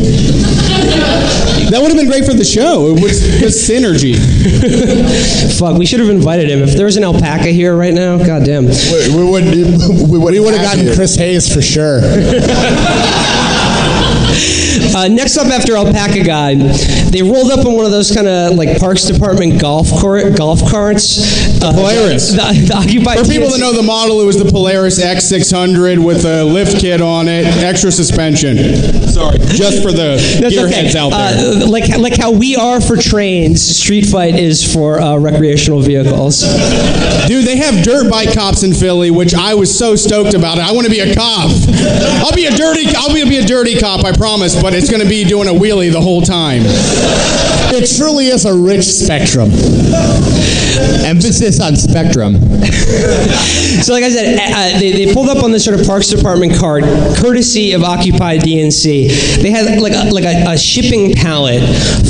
That 1.70 1.80
would 1.80 1.88
have 1.90 1.96
been 1.96 2.08
great 2.08 2.24
for 2.24 2.34
the 2.34 2.44
show. 2.44 2.94
It 2.94 3.02
was 3.02 3.22
the 3.40 3.46
synergy. 3.74 4.14
fuck, 5.58 5.78
we 5.78 5.86
should 5.86 6.00
have 6.00 6.08
invited 6.10 6.48
him. 6.50 6.60
If 6.60 6.74
there 6.76 6.86
was 6.86 6.96
an 6.96 7.04
alpaca 7.04 7.48
here 7.48 7.76
right 7.76 7.94
now, 7.94 8.18
goddamn. 8.18 8.66
We, 8.66 9.16
we 9.16 9.24
would 9.30 9.44
we 9.44 10.18
would 10.18 10.32
We 10.32 10.40
would 10.40 10.54
have 10.54 10.62
gotten 10.62 10.94
Chris 10.94 11.16
Hayes 11.16 11.52
for 11.52 11.62
sure. 11.62 12.00
Uh, 14.94 15.08
next 15.08 15.36
up 15.36 15.48
after 15.48 15.74
Alpaca 15.74 16.22
Guy, 16.22 16.54
they 16.54 17.22
rolled 17.22 17.50
up 17.50 17.66
in 17.66 17.72
one 17.72 17.84
of 17.84 17.90
those 17.90 18.14
kind 18.14 18.28
of 18.28 18.54
like 18.54 18.78
Parks 18.78 19.04
Department 19.04 19.60
golf 19.60 19.90
cart, 20.00 20.36
golf 20.36 20.60
carts. 20.70 21.60
Uh, 21.60 21.72
Polaris. 21.72 22.30
The, 22.30 22.36
the 22.68 22.74
Occupy 22.74 23.16
For 23.16 23.24
people 23.24 23.50
that 23.50 23.58
know 23.58 23.72
the 23.72 23.82
model, 23.82 24.20
it 24.20 24.24
was 24.24 24.38
the 24.38 24.50
Polaris 24.50 25.02
X600 25.02 26.04
with 26.04 26.24
a 26.24 26.44
lift 26.44 26.78
kit 26.78 27.00
on 27.00 27.26
it, 27.26 27.44
extra 27.62 27.90
suspension. 27.90 28.56
Sorry, 29.08 29.38
just 29.38 29.82
for 29.82 29.90
the 29.90 30.16
gearheads 30.38 30.90
okay. 30.90 30.98
out 30.98 31.10
there. 31.10 31.62
Uh, 31.62 31.68
like 31.68 31.88
like 31.98 32.16
how 32.16 32.30
we 32.30 32.54
are 32.54 32.80
for 32.80 32.96
trains, 32.96 33.62
Street 33.62 34.06
Fight 34.06 34.38
is 34.38 34.62
for 34.62 35.00
uh, 35.00 35.18
recreational 35.18 35.80
vehicles. 35.80 36.42
Dude, 37.26 37.46
they 37.46 37.56
have 37.56 37.82
dirt 37.82 38.10
bike 38.10 38.32
cops 38.34 38.62
in 38.62 38.72
Philly, 38.72 39.10
which 39.10 39.34
I 39.34 39.54
was 39.54 39.76
so 39.76 39.96
stoked 39.96 40.34
about. 40.34 40.58
I 40.58 40.72
want 40.72 40.86
to 40.86 40.90
be 40.90 41.00
a 41.00 41.14
cop. 41.14 41.50
I'll 42.22 42.34
be 42.34 42.46
a 42.46 42.50
dirty. 42.50 42.86
I'll 42.94 43.12
be, 43.12 43.24
be 43.24 43.38
a 43.38 43.44
dirty 43.44 43.78
cop, 43.78 44.04
I 44.04 44.12
promise. 44.12 44.60
But 44.60 44.74
it's 44.74 44.83
going 44.90 45.02
to 45.02 45.08
be 45.08 45.24
doing 45.24 45.48
a 45.48 45.52
wheelie 45.52 45.92
the 45.92 46.00
whole 46.00 46.22
time. 46.22 46.62
It 47.76 47.90
truly 47.96 48.28
is 48.28 48.44
a 48.44 48.54
rich 48.54 48.84
spectrum. 48.84 49.50
Emphasis 51.04 51.60
on 51.60 51.76
spectrum. 51.76 52.34
So, 53.82 53.92
like 53.92 54.04
I 54.04 54.10
said, 54.10 54.38
uh, 54.38 54.78
they, 54.78 54.92
they 54.92 55.12
pulled 55.12 55.28
up 55.28 55.42
on 55.42 55.50
this 55.50 55.64
sort 55.64 55.78
of 55.78 55.86
Parks 55.86 56.08
Department 56.08 56.56
card, 56.56 56.84
courtesy 57.16 57.72
of 57.72 57.82
Occupy 57.82 58.38
DNC. 58.38 59.42
They 59.42 59.50
had 59.50 59.80
like 59.80 59.92
a, 59.92 60.10
like 60.10 60.24
a, 60.24 60.52
a 60.52 60.58
shipping 60.58 61.14
pallet 61.14 61.62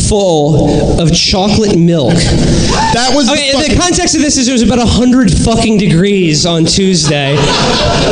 full 0.08 1.00
of 1.00 1.12
chocolate 1.14 1.78
milk. 1.78 2.14
That 2.92 3.12
was 3.14 3.30
Okay, 3.30 3.52
the 3.52 3.74
the 3.74 3.80
context 3.80 4.14
of 4.14 4.20
this 4.20 4.36
is 4.36 4.48
it 4.48 4.52
was 4.52 4.62
about 4.62 4.86
hundred 4.86 5.30
fucking 5.30 5.78
degrees 5.78 6.44
on 6.44 6.64
Tuesday. 6.64 7.36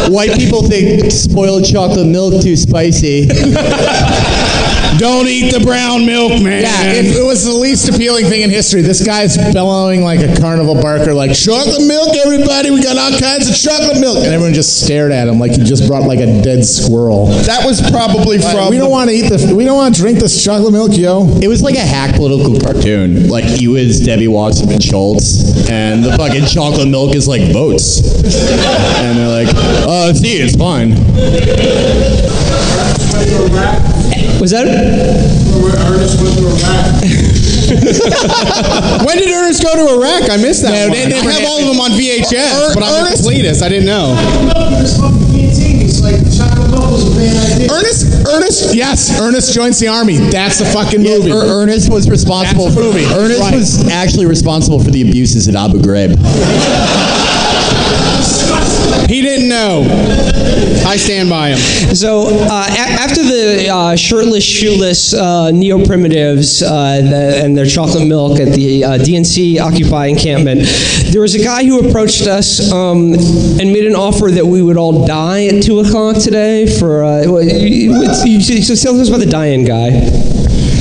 White 0.09 0.33
people 0.39 0.63
think 0.63 1.11
spoiled 1.13 1.65
chocolate 1.65 2.07
milk 2.07 2.43
too 2.43 2.57
spicy. 2.57 3.29
Don't 4.99 5.27
eat 5.27 5.53
the 5.53 5.61
brown 5.65 6.07
milk, 6.07 6.43
man. 6.43 6.63
Yeah, 6.63 6.93
it, 7.01 7.07
it 7.17 7.25
was 7.25 7.45
the 7.45 7.53
least 7.53 7.89
appealing 7.89 8.27
thing 8.27 8.43
in 8.43 8.51
history. 8.51 8.83
This 8.83 9.05
guy's 9.05 9.37
bellowing 9.53 10.03
like 10.03 10.21
a 10.21 10.35
carnival 10.41 10.75
barker, 10.81 11.13
like 11.15 11.35
chocolate 11.35 11.83
milk, 11.87 12.15
everybody. 12.25 12.71
We 12.71 12.83
got 12.83 12.97
all 12.99 13.19
kinds 13.19 13.49
of 13.49 13.57
chocolate 13.57 14.01
milk, 14.01 14.19
and 14.19 14.33
everyone 14.33 14.55
just 14.55 14.85
stared 14.85 15.11
at 15.13 15.29
him 15.29 15.39
like 15.39 15.53
he 15.53 15.65
just 15.65 15.89
brought 15.89 16.05
like 16.05 16.21
a 16.21 16.43
dead 16.43 16.65
squirrel. 16.65 17.27
that 17.49 17.65
was 17.67 17.81
probably 17.91 18.39
from. 18.39 18.71
we 18.71 18.77
don't 18.79 18.91
want 18.91 19.11
to 19.11 19.17
eat 19.17 19.29
the. 19.29 19.55
We 19.55 19.65
don't 19.65 19.77
want 19.77 19.95
to 19.95 20.01
drink 20.01 20.19
this 20.19 20.43
chocolate 20.45 20.73
milk, 20.73 20.93
yo. 20.97 21.27
It 21.43 21.49
was 21.49 21.63
like 21.63 21.75
a 21.75 21.81
hack 21.87 22.15
political 22.15 22.59
cartoon. 22.61 23.29
Like 23.29 23.45
he 23.45 23.69
was 23.69 24.01
Debbie 24.01 24.29
Wasserman 24.29 24.75
and 24.75 24.83
Schultz, 24.83 25.69
and 25.69 26.05
the 26.05 26.13
fucking 26.17 26.47
chocolate 26.47 26.89
milk 26.89 27.15
is 27.17 27.27
like 27.27 27.53
votes. 27.53 28.01
And 29.03 29.19
they're 29.19 29.45
like, 29.45 29.55
uh, 29.89 30.13
see, 30.15 30.35
it's 30.39 30.57
fine. 30.57 30.93
Was 34.43 34.51
that? 34.51 34.67
When 39.07 39.17
did 39.17 39.31
Ernest 39.31 39.63
go 39.63 39.73
to 39.73 39.95
Iraq? 39.95 40.29
I 40.31 40.37
missed 40.37 40.61
that 40.63 40.73
No, 40.75 40.89
one. 40.89 40.99
they 40.99 41.09
never 41.09 41.29
I 41.31 41.33
have 41.33 41.41
had- 41.43 41.49
all 41.49 41.61
of 41.63 41.69
them 41.71 41.81
on 41.81 41.91
VHS, 41.93 42.75
but 42.75 42.83
I'm 42.83 42.93
a 42.93 43.07
Ernest- 43.07 43.23
completist. 43.25 43.63
I 43.63 43.69
didn't 43.71 43.87
know. 43.87 44.15
Ernest, 47.71 48.27
Ernest, 48.29 48.75
yes, 48.75 49.19
Ernest 49.21 49.55
joins 49.55 49.79
the 49.79 49.87
army. 49.89 50.17
That's 50.19 50.59
the 50.59 50.67
fucking 50.67 51.03
movie. 51.03 51.31
Er- 51.31 51.63
Ernest 51.63 51.89
was 51.91 52.11
responsible. 52.11 52.65
That's 52.65 52.75
the 52.77 52.83
movie. 52.83 53.05
Ernest 53.07 53.41
Right. 53.41 53.55
was 53.55 53.89
actually 53.91 54.27
responsible 54.27 54.81
for 54.83 54.91
the 54.91 55.03
abuses 55.09 55.47
at 55.49 55.55
Abu 55.55 55.79
Ghraib. 55.81 56.19
He 59.09 59.21
didn't 59.21 59.49
know. 59.49 59.85
I 60.87 60.97
stand 60.97 61.29
by 61.31 61.51
him. 61.51 61.59
So 61.95 62.27
uh, 62.29 62.67
a- 62.69 62.93
after 63.05 63.23
the 63.23 63.69
uh, 63.73 63.97
shirtless, 63.97 64.45
shoeless 64.45 65.15
uh, 65.15 65.51
neo 65.51 65.85
primitives 65.85 66.63
uh, 66.63 67.01
the, 67.03 67.41
and 67.45 67.57
their 67.57 67.67
chocolate 67.67 68.07
milk 68.09 68.41
at 68.41 68.53
the 68.55 68.85
uh, 68.85 68.89
DNC 68.99 69.61
Occupy 69.61 70.07
encampment, 70.07 70.63
there 71.13 71.21
was 71.21 71.35
a 71.35 71.43
guy 71.43 71.65
who 71.65 71.87
approached 71.87 72.27
us 72.27 72.73
um, 72.73 73.13
and 73.15 73.73
made 73.73 73.87
an 73.87 73.95
offer 73.95 74.31
that 74.31 74.45
we 74.45 74.63
would 74.63 74.77
all 74.77 75.07
die 75.07 75.47
at 75.47 75.63
two 75.63 75.81
o'clock 75.81 76.17
today. 76.17 76.67
For 76.67 77.05
uh, 77.05 77.23
so 77.23 78.75
tell 78.75 79.01
us 79.01 79.09
about 79.09 79.21
the 79.21 79.29
dying 79.31 79.65
guy. 79.65 80.32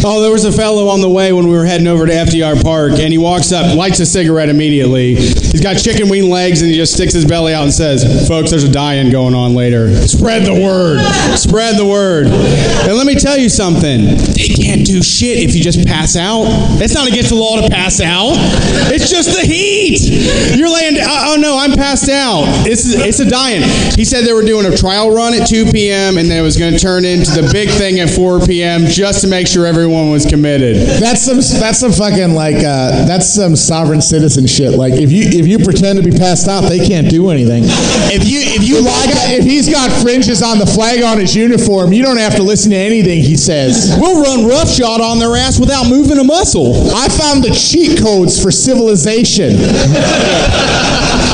Oh, 0.04 0.20
there 0.20 0.32
was 0.32 0.46
a 0.46 0.52
fellow 0.52 0.88
on 0.88 1.00
the 1.00 1.10
way 1.10 1.32
when 1.32 1.48
we 1.48 1.56
were 1.56 1.64
heading 1.64 1.86
over 1.86 2.08
to 2.08 2.12
FDR 2.12 2.64
Park, 2.64 2.94
and 2.94 3.12
he 3.12 3.20
walks 3.20 3.52
up, 3.52 3.76
lights 3.78 4.00
a 4.00 4.06
cigarette 4.06 4.50
immediately. 4.50 5.14
He's 5.14 5.62
got 5.62 5.76
chicken 5.76 6.10
wing 6.10 6.28
legs, 6.28 6.64
and 6.64 6.72
he 6.72 6.76
just 6.76 6.96
sticks 6.96 7.14
his 7.14 7.24
belly 7.24 7.54
out 7.54 7.64
and 7.64 7.72
says, 7.72 8.28
"Folks, 8.28 8.50
there's 8.50 8.64
a 8.64 8.72
die-in 8.72 9.12
going 9.12 9.36
on 9.36 9.54
later. 9.54 9.96
Spread 10.08 10.44
the 10.44 10.56
word. 10.56 11.00
Spread 11.38 11.78
the 11.78 11.86
word." 11.86 12.26
And 12.26 12.98
let 12.98 13.06
me 13.06 13.14
tell 13.14 13.38
you 13.38 13.48
something: 13.48 14.18
they 14.34 14.48
can't 14.48 14.84
do 14.84 15.04
shit 15.04 15.38
if 15.38 15.56
you 15.56 15.62
just 15.62 15.86
pass 15.86 16.16
out. 16.16 16.46
It's 16.82 16.96
not 16.96 17.08
against 17.08 17.30
the 17.30 17.36
law 17.36 17.62
to 17.62 17.70
pass 17.70 18.02
out. 18.02 18.34
It's 18.92 19.08
just 19.08 19.30
the 19.30 19.46
heat. 19.46 20.02
You're 20.58 20.74
laying. 20.74 20.98
Uh, 20.98 21.26
oh 21.30 21.38
no, 21.40 21.60
I'm 21.60 21.74
passed 21.74 22.10
out. 22.10 22.46
It's 22.66 22.86
it's 22.88 23.20
a 23.20 23.30
die-in. 23.30 23.62
He 23.96 24.06
said 24.06 24.26
they 24.26 24.34
were 24.34 24.42
doing 24.42 24.66
a 24.66 24.76
trial 24.76 25.14
run 25.14 25.36
at 25.36 25.48
2 25.48 25.66
p.m. 25.72 26.18
and 26.18 26.28
then 26.28 26.40
it 26.40 26.42
was 26.42 26.58
going 26.58 26.74
to 26.74 26.80
turn 26.80 27.06
into 27.06 27.30
the 27.30 27.48
big 27.54 27.70
thing 27.70 28.00
at 28.00 28.10
4 28.10 28.40
p.m. 28.48 28.86
just 28.86 29.22
to 29.22 29.28
make 29.28 29.46
sure 29.46 29.68
everyone 29.68 29.91
was 29.92 30.26
committed. 30.26 30.78
That's 31.00 31.22
some. 31.22 31.38
That's 31.38 31.80
some 31.80 31.92
fucking 31.92 32.34
like. 32.34 32.58
Uh, 32.58 33.06
that's 33.06 33.34
some 33.34 33.56
sovereign 33.56 34.02
citizen 34.02 34.48
shit. 34.48 34.72
Like 34.78 34.94
if 34.94 35.12
you 35.12 35.24
if 35.28 35.48
you 35.48 35.60
pretend 35.60 36.02
to 36.02 36.04
be 36.04 36.16
passed 36.16 36.48
out, 36.48 36.62
they 36.62 36.80
can't 36.80 37.10
do 37.10 37.30
anything. 37.30 37.64
If 38.12 38.28
you 38.28 38.40
if 38.40 38.64
you 38.68 38.82
Like, 38.82 39.10
if 39.38 39.44
he's 39.44 39.70
got 39.70 39.92
fringes 40.02 40.42
on 40.42 40.58
the 40.60 40.66
flag 40.66 41.04
on 41.04 41.20
his 41.20 41.36
uniform, 41.36 41.94
you 41.94 42.04
don't 42.04 42.18
have 42.18 42.36
to 42.36 42.44
listen 42.44 42.72
to 42.72 42.78
anything 42.78 43.22
he 43.22 43.36
says. 43.38 43.96
We'll 44.00 44.22
run 44.22 44.48
roughshod 44.48 45.02
on 45.02 45.20
their 45.20 45.36
ass 45.36 45.60
without 45.60 45.88
moving 45.88 46.18
a 46.18 46.24
muscle. 46.24 46.92
I 46.96 47.08
found 47.10 47.44
the 47.44 47.52
cheat 47.52 48.00
codes 48.00 48.42
for 48.42 48.52
civilization. 48.52 49.56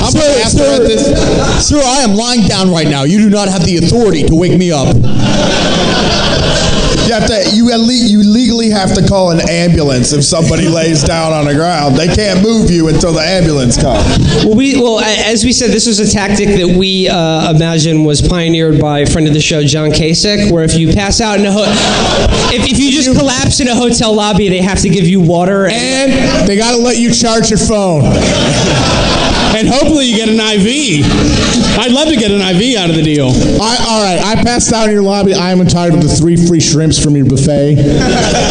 I'm 0.08 0.16
at 0.16 0.88
this. 0.88 1.68
Sir, 1.68 1.82
I 1.84 2.02
am 2.02 2.16
lying 2.16 2.42
down 2.48 2.72
right 2.72 2.88
now. 2.88 3.04
You 3.04 3.20
do 3.20 3.30
not 3.30 3.50
have 3.50 3.66
the 3.66 3.78
authority 3.78 4.24
to 4.24 4.36
wake 4.36 4.58
me 4.58 4.72
up. 4.72 4.96
You 7.08 7.14
have 7.14 7.28
to. 7.28 7.56
You, 7.56 7.70
you 7.72 8.20
legally 8.20 8.57
have 8.70 8.94
to 8.96 9.08
call 9.08 9.32
an 9.32 9.42
ambulance 9.50 10.14
if 10.14 10.24
somebody 10.24 10.68
lays 10.80 11.04
down 11.04 11.34
on 11.34 11.46
the 11.46 11.54
ground. 11.54 11.96
They 11.96 12.08
can't 12.08 12.42
move 12.42 12.72
you 12.72 12.88
until 12.90 13.14
the 13.14 13.22
ambulance 13.22 13.82
comes. 13.82 14.06
Well, 14.46 14.56
we 14.56 14.80
well 14.80 15.00
as 15.00 15.44
we 15.44 15.52
said, 15.54 15.72
this 15.72 15.88
was 15.88 16.00
a 16.00 16.10
tactic 16.12 16.48
that 16.50 16.76
we 16.78 17.08
uh, 17.10 17.54
imagine 17.54 18.04
was 18.04 18.22
pioneered 18.22 18.80
by 18.80 19.00
a 19.00 19.06
friend 19.06 19.28
of 19.28 19.34
the 19.34 19.42
show, 19.42 19.64
John 19.64 19.92
Kasich, 19.92 20.52
where 20.52 20.64
if 20.64 20.76
you 20.78 20.94
pass 20.94 21.22
out 21.22 21.40
in 21.40 21.46
a 21.46 21.52
ho- 21.52 21.66
if, 22.54 22.72
if 22.72 22.80
you 22.80 22.92
just 22.92 23.18
collapse 23.18 23.60
in 23.60 23.68
a 23.68 23.76
hotel 23.76 24.14
lobby, 24.14 24.50
they 24.50 24.62
have 24.62 24.80
to 24.82 24.90
give 24.90 25.06
you 25.08 25.20
water 25.22 25.66
and. 25.66 25.98
And 25.98 26.48
they 26.48 26.56
got 26.58 26.76
to 26.76 26.82
let 26.82 26.98
you 26.98 27.12
charge 27.14 27.50
your 27.50 27.60
phone. 27.60 28.04
And 29.56 29.68
hopefully 29.68 30.06
you 30.06 30.16
get 30.16 30.30
an 30.30 30.40
IV. 30.40 31.04
I'd 31.80 31.92
love 31.92 32.10
to 32.10 32.16
get 32.16 32.32
an 32.32 32.42
IV 32.42 32.78
out 32.78 32.90
of 32.90 32.96
the 32.96 33.02
deal. 33.04 33.30
I, 33.30 33.78
all 33.88 34.04
right, 34.04 34.20
I 34.22 34.42
passed 34.44 34.72
out 34.74 34.88
in 34.88 34.94
your 34.94 35.02
lobby. 35.04 35.34
I 35.34 35.52
am 35.52 35.62
entitled 35.62 36.02
to 36.02 36.08
three 36.08 36.36
free 36.36 36.60
shrimps 36.60 37.02
from 37.02 37.16
your 37.16 37.26
buffet. 37.26 37.76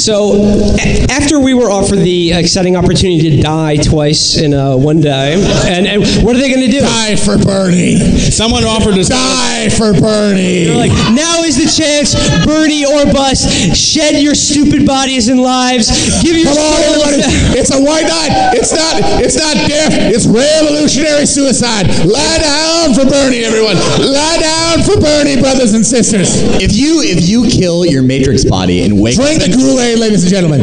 So 0.00 0.32
a- 0.80 1.06
after 1.10 1.38
we 1.38 1.52
were 1.52 1.70
offered 1.70 1.98
the 2.00 2.32
exciting 2.32 2.74
opportunity 2.76 3.36
to 3.36 3.42
die 3.42 3.76
twice 3.76 4.38
in 4.38 4.54
uh, 4.54 4.76
one 4.76 5.00
day, 5.00 5.36
and, 5.68 5.86
and 5.86 6.00
what 6.24 6.34
are 6.34 6.40
they 6.40 6.48
going 6.48 6.64
to 6.64 6.72
do? 6.72 6.80
Die 6.80 7.16
for 7.16 7.36
Bernie. 7.36 7.98
Someone 8.18 8.64
offered 8.64 8.94
to 8.96 9.04
Die 9.04 9.68
for 9.76 9.92
Bernie. 9.92 10.64
They're 10.64 10.76
like, 10.76 10.92
now 11.12 11.42
is 11.44 11.60
the 11.60 11.68
chance, 11.68 12.16
Bernie 12.46 12.86
or 12.86 13.12
bust. 13.12 13.76
Shed 13.76 14.22
your 14.22 14.34
stupid 14.34 14.86
bodies 14.86 15.28
and 15.28 15.40
lives. 15.40 15.92
Give 16.22 16.36
your 16.36 16.48
Come 16.48 16.56
on, 16.56 16.80
everybody! 16.80 17.60
It's 17.60 17.70
a 17.70 17.80
white 17.80 18.08
knight. 18.08 18.56
It's 18.56 18.72
not. 18.72 19.20
It's 19.20 19.36
not 19.36 19.54
death. 19.68 19.92
It's 20.08 20.26
revolutionary 20.26 21.26
suicide. 21.26 21.86
Lie 22.08 22.38
down 22.40 22.94
for 22.94 23.04
Bernie, 23.04 23.44
everyone. 23.44 23.76
Lie 24.00 24.38
down 24.40 24.82
for 24.82 24.98
Bernie, 24.98 25.36
brothers 25.40 25.74
and 25.74 25.84
sisters. 25.84 26.40
If 26.56 26.72
you 26.72 27.02
if 27.04 27.28
you 27.28 27.48
kill 27.48 27.84
your 27.84 28.02
matrix 28.02 28.44
body 28.44 28.82
and 28.84 28.98
wake 29.00 29.16
Drink 29.16 29.42
the 29.42 29.52
Kool-Aid, 29.90 29.98
ladies 29.98 30.22
and 30.22 30.30
gentlemen. 30.30 30.60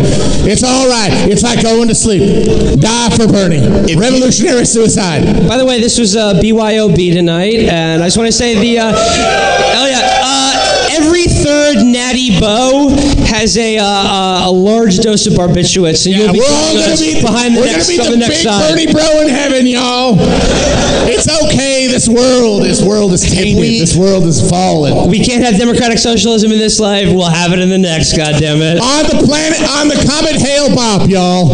It's 0.47 0.63
all 0.63 0.87
right. 0.87 1.11
It's 1.29 1.43
like 1.43 1.61
going 1.61 1.87
to 1.89 1.95
sleep. 1.95 2.79
Die 2.79 3.09
for 3.17 3.27
Bernie. 3.27 3.95
Revolutionary 3.95 4.63
suicide. 4.63 5.47
By 5.47 5.57
the 5.57 5.65
way, 5.65 5.81
this 5.81 5.99
was 5.99 6.15
uh, 6.15 6.35
BYOB 6.35 7.13
tonight, 7.13 7.55
and 7.67 8.01
I 8.01 8.05
just 8.05 8.17
want 8.17 8.27
to 8.27 8.31
say 8.31 8.55
the. 8.55 8.79
Uh, 8.79 8.93
oh 8.95 9.87
yeah. 9.87 10.21
Uh, 10.23 10.95
every 10.95 11.25
third 11.25 11.83
Natty 11.83 12.39
Boh 12.39 12.95
has 13.37 13.57
a 13.57 13.77
uh, 13.77 14.49
a 14.49 14.51
large 14.51 14.97
dose 14.97 15.27
of 15.27 15.33
barbiturates, 15.33 16.05
and 16.05 16.15
you'll 16.15 16.33
be 16.33 16.39
We're 16.39 16.45
all 16.49 16.73
joining 16.73 16.89
gonna 16.89 16.97
be 16.97 17.21
behind 17.21 17.55
the 17.55 17.59
we're 17.61 17.65
next, 17.67 17.87
gonna 17.87 17.97
be 17.97 18.03
the, 18.03 18.11
the 18.11 18.17
next 18.17 18.37
big 18.41 18.47
side. 18.49 18.69
Bernie 18.73 18.91
bro 18.91 19.21
in 19.21 19.29
heaven, 19.29 19.67
y'all. 19.67 20.15
It's 21.07 21.29
okay. 21.45 21.87
This 21.87 22.09
world, 22.09 22.63
this 22.63 22.81
world 22.83 23.13
is 23.13 23.21
tainted. 23.21 23.61
we- 23.61 23.79
this 23.79 23.95
world 23.95 24.25
is 24.25 24.41
fallen. 24.49 25.07
We 25.09 25.23
can't 25.23 25.43
have 25.43 25.57
democratic 25.57 25.99
socialism 25.99 26.51
in 26.51 26.57
this 26.57 26.79
life. 26.79 27.07
We'll 27.07 27.29
have 27.29 27.53
it 27.53 27.59
in 27.59 27.69
the 27.69 27.77
next. 27.77 28.17
God 28.17 28.41
damn 28.41 28.57
it! 28.61 28.81
On 28.81 29.03
the 29.05 29.23
planet, 29.25 29.61
on 29.77 29.87
the 29.87 29.95
comet 30.01 30.35
Hale-Bopp, 30.41 31.07
y'all. 31.09 31.45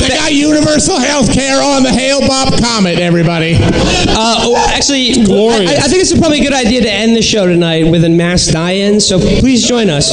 They 0.00 0.08
got 0.08 0.32
universal 0.32 0.98
health 0.98 1.32
care 1.32 1.62
on 1.62 1.82
the 1.84 1.90
Hale-Bopp 1.90 2.58
comet, 2.60 2.98
everybody. 2.98 3.54
Uh, 3.54 4.42
oh, 4.42 4.56
actually. 4.74 5.10
I, 5.12 5.76
I 5.84 5.88
think 5.88 6.02
it's 6.02 6.16
probably 6.18 6.40
a 6.40 6.42
good 6.42 6.52
idea 6.52 6.80
to 6.82 6.90
end 6.90 7.14
the 7.14 7.22
show 7.22 7.46
tonight 7.46 7.84
with 7.88 8.02
a 8.04 8.08
mass 8.08 8.46
die-in. 8.46 8.98
So 8.98 9.18
please 9.20 9.66
join 9.66 9.88
us. 9.90 10.10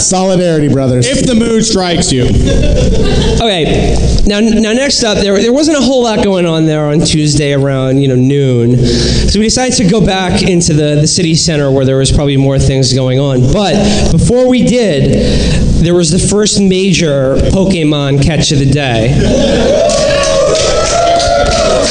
Solidarity, 0.00 0.68
brothers. 0.68 1.06
If 1.06 1.26
the 1.26 1.34
mood 1.34 1.64
strikes 1.64 2.12
you. 2.12 2.26
Okay, 3.42 3.96
now 4.24 4.38
now 4.38 4.72
next 4.72 5.02
up, 5.02 5.18
there 5.18 5.36
there 5.40 5.52
wasn't 5.52 5.76
a 5.76 5.80
whole 5.80 6.04
lot 6.04 6.22
going 6.22 6.46
on 6.46 6.64
there 6.64 6.86
on 6.86 7.00
Tuesday 7.00 7.52
around 7.52 7.98
you 7.98 8.06
know 8.06 8.14
noon, 8.14 8.78
so 8.78 9.40
we 9.40 9.46
decided 9.46 9.76
to 9.78 9.90
go 9.90 10.04
back 10.04 10.42
into 10.42 10.72
the 10.72 10.98
the 11.00 11.08
city 11.08 11.34
center 11.34 11.68
where 11.72 11.84
there 11.84 11.96
was 11.96 12.12
probably 12.12 12.36
more 12.36 12.60
things 12.60 12.92
going 12.92 13.18
on. 13.18 13.40
But 13.52 14.12
before 14.12 14.48
we 14.48 14.62
did, 14.62 15.82
there 15.82 15.94
was 15.94 16.12
the 16.12 16.20
first 16.20 16.60
major 16.60 17.34
Pokemon 17.50 18.22
catch 18.22 18.52
of 18.52 18.60
the 18.60 18.66
day. 18.70 19.08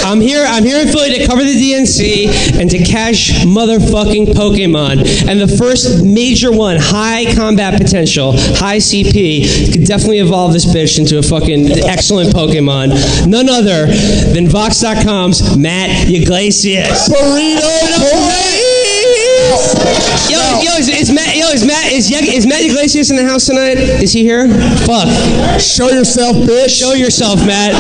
I'm 0.04 0.22
here. 0.22 0.44
I'm 0.48 0.64
here 0.64 0.80
in 0.82 0.88
Philly 0.88 1.18
to 1.18 1.28
cover 1.28 1.44
the 1.44 1.54
DNC 1.54 2.60
and 2.60 2.70
to 2.70 2.80
catch 2.80 3.32
motherfucking 3.46 4.28
Pokemon. 4.28 5.28
And 5.28 5.40
the 5.40 5.48
first 5.48 6.04
major 6.04 6.52
one, 6.52 6.78
high 6.80 7.34
combat 7.36 7.80
potential, 7.80 8.34
high 8.34 8.78
CP, 8.78 9.74
could 9.74 9.86
definitely 9.86 10.20
evolve 10.20 10.54
this 10.54 10.66
bitch 10.66 11.00
into 11.00 11.18
a 11.18 11.22
fucking 11.22 11.72
excellent 11.86 12.34
Pokemon. 12.34 13.28
None 13.28 13.50
other 13.50 13.88
than 14.34 14.48
Vox.com's 14.48 15.58
Matt 15.58 16.10
Yglesias. 16.10 17.10
Burrito. 17.10 18.52
Yo, 20.30 20.62
yo, 20.62 20.78
is, 20.78 20.88
is 20.88 21.12
Matt? 21.12 21.36
Yo, 21.36 21.48
is 21.50 21.66
Matt? 21.66 21.92
Is, 21.92 22.10
is 22.12 22.48
Matt 22.48 22.62
Yglesias 22.62 23.10
in 23.10 23.18
the 23.18 23.26
house 23.26 23.48
tonight? 23.48 23.78
Is 23.78 24.14
he 24.14 24.22
here? 24.24 24.48
Fuck. 24.86 25.10
Show 25.60 25.90
yourself, 25.90 26.38
bitch. 26.38 26.70
Show 26.80 26.94
yourself, 26.94 27.46
Matt. 27.46 27.74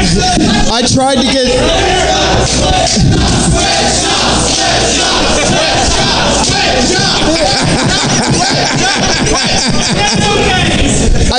I 0.00 0.82
tried 0.86 1.16
to 1.16 1.22
get. 1.22 1.48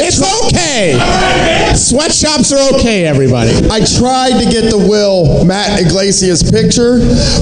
It's 0.10 0.22
okay. 0.48 1.76
Sweatshops 1.76 2.52
are 2.52 2.76
okay, 2.76 3.06
everybody. 3.06 3.52
I 3.70 3.86
tried 3.86 4.42
to 4.44 4.50
get 4.50 4.72
the 4.72 4.78
Will 4.78 5.46
Matt 5.46 5.80
Yglesias 5.80 6.42
picture, 6.50 6.98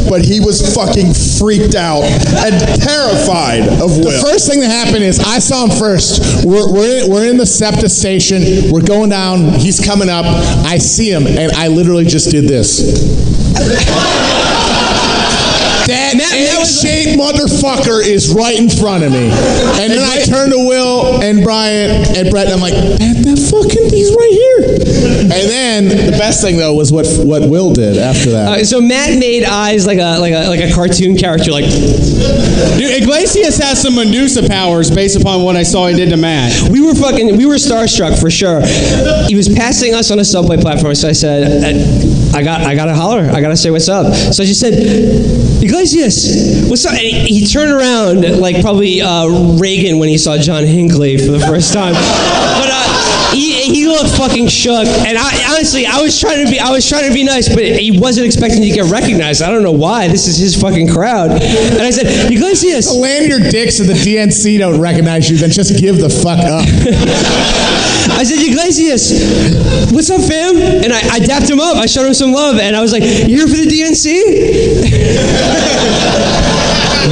but 0.10 0.26
he 0.26 0.40
was 0.42 0.76
fucking 0.76 1.14
freaked 1.14 1.76
out 1.76 2.04
and 2.04 2.60
terrified 2.82 3.62
of 3.82 3.98
Will. 3.98 4.12
The 4.12 4.20
First 4.22 4.50
thing 4.50 4.60
that 4.60 4.70
happened 4.70 5.04
is 5.04 5.20
I 5.20 5.40
saw 5.40 5.66
him 5.66 5.78
first. 5.80 6.46
We're, 6.46 6.72
we're, 6.72 7.06
in, 7.06 7.12
we're 7.12 7.30
in 7.30 7.38
the 7.38 7.46
SEPTA 7.46 7.88
station. 7.90 8.72
We're 8.72 8.86
going 8.86 9.10
down. 9.12 9.54
He's 9.60 9.80
coming 9.80 10.10
up. 10.10 10.26
I 10.66 10.78
see 10.78 11.10
him, 11.10 11.26
and 11.26 11.52
I 11.54 11.68
literally 11.70 12.06
just 12.06 12.32
did 12.32 12.46
this. 12.50 12.84
That 15.88 16.16
Matt- 16.18 16.32
Matt 16.32 16.60
was- 16.60 16.84
egg-shaped 16.84 17.20
motherfucker 17.20 18.06
is 18.06 18.30
right 18.34 18.58
in 18.60 18.70
front 18.70 19.04
of 19.04 19.12
me. 19.12 19.30
And 19.80 19.92
then 19.92 20.04
I 20.04 20.22
turn 20.24 20.50
to 20.52 20.58
Will 20.68 21.22
and 21.22 21.44
Brian 21.44 21.92
and 22.16 22.30
Brett, 22.30 22.46
and 22.46 22.56
I'm 22.56 22.62
like, 22.62 22.74
Matt, 22.74 23.24
that 23.26 23.40
fucking, 23.50 23.90
he's 23.90 24.12
right 24.12 24.32
here. 24.32 24.78
And 25.28 25.32
then 25.50 25.88
the 25.88 26.18
best 26.18 26.42
thing 26.42 26.58
though 26.58 26.74
was 26.74 26.92
what 26.92 27.06
what 27.24 27.48
Will 27.50 27.74
did 27.74 27.98
after 27.98 28.32
that. 28.32 28.60
Uh, 28.60 28.64
so 28.64 28.80
Matt 28.82 29.18
made 29.20 29.44
eyes 29.44 29.86
like 29.86 30.00
a 30.00 30.20
like 30.20 30.34
a 30.34 30.48
like 30.50 30.60
a 30.62 30.72
cartoon 30.74 31.18
character, 31.18 31.52
like 31.52 31.66
Dude, 31.66 33.02
Yglesias 33.02 33.58
has 33.58 33.82
some 33.82 33.96
Medusa 33.96 34.48
powers 34.48 34.90
based 34.92 35.20
upon 35.20 35.44
what 35.44 35.56
I 35.56 35.64
saw 35.64 35.88
he 35.88 35.96
did 35.96 36.10
to 36.10 36.18
Matt. 36.18 36.70
we 36.70 36.82
were 36.86 36.94
fucking 36.96 37.38
we 37.38 37.46
were 37.46 37.56
starstruck 37.56 38.20
for 38.20 38.30
sure. 38.30 38.62
He 39.28 39.36
was 39.36 39.50
passing 39.50 39.94
us 39.94 40.12
on 40.12 40.20
a 40.20 40.26
subway 40.26 40.58
platform, 40.58 40.96
so 40.96 41.08
I 41.08 41.12
said, 41.14 41.64
I, 42.34 42.40
I 42.40 42.44
got 42.44 42.62
I 42.62 42.76
gotta 42.76 42.94
holler, 42.96 43.30
I 43.32 43.42
gotta 43.42 43.58
say 43.58 43.70
what's 43.70 43.90
up. 43.90 44.14
So 44.34 44.44
I 44.44 44.46
just 44.46 44.60
said, 44.60 44.74
Yglesias, 45.62 46.70
what's 46.70 46.86
up? 46.86 46.94
And 46.94 47.02
he, 47.02 47.40
he 47.40 47.46
turned 47.48 47.72
around 47.72 48.40
like 48.40 48.62
probably 48.62 49.02
uh, 49.02 49.58
Reagan 49.60 50.00
when 50.00 50.10
he 50.10 50.18
saw 50.18 50.38
John 50.38 50.64
Hinckley 50.66 51.18
for 51.18 51.32
the 51.32 51.40
first 51.40 51.74
time, 51.74 51.94
but. 51.94 52.70
Uh, 52.72 52.84
he, 53.34 53.62
he 53.62 53.88
looked 53.88 54.10
fucking 54.18 54.48
shook, 54.48 54.88
and 54.88 55.18
I 55.18 55.54
honestly, 55.54 55.86
I 55.86 56.02
was 56.02 56.20
trying 56.20 56.46
to 56.46 56.50
be, 56.50 56.60
I 56.60 56.72
was 56.72 56.88
trying 56.88 57.08
to 57.08 57.14
be 57.14 57.24
nice, 57.24 57.50
but 57.50 57.64
he 57.64 58.00
wasn't 58.00 58.26
expecting 58.26 58.62
to 58.62 58.70
get 58.70 58.90
recognized. 58.90 59.42
I 59.42 59.52
don't 59.52 59.64
know 59.64 59.74
why. 59.74 60.08
This 60.08 60.28
is 60.28 60.38
his 60.38 60.60
fucking 60.60 60.88
crowd, 60.88 61.32
and 61.32 61.82
I 61.82 61.90
said, 61.90 62.32
Yglesias, 62.32 62.96
Land 62.96 63.28
your 63.28 63.40
dicks 63.40 63.78
so 63.78 63.84
the 63.84 63.94
DNC 63.94 64.58
don't 64.60 64.80
recognize 64.80 65.30
you, 65.30 65.38
then 65.38 65.52
just 65.52 65.78
give 65.80 65.98
the 65.98 66.10
fuck 66.10 66.40
up. 66.40 67.84
I 68.18 68.24
said, 68.24 68.40
Yglesias, 68.40 69.92
what's 69.94 70.10
up, 70.10 70.22
fam? 70.22 70.58
And 70.58 70.92
I, 70.92 71.02
I 71.08 71.20
dapped 71.20 71.48
him 71.48 71.60
up. 71.60 71.78
I 71.78 71.86
showed 71.86 72.08
him 72.08 72.16
some 72.16 72.32
love, 72.32 72.58
and 72.58 72.76
I 72.76 72.82
was 72.82 72.92
like, 72.92 73.04
you 73.04 73.38
here 73.38 73.48
for 73.48 73.56
the 73.56 73.68
DNC? 73.68 74.08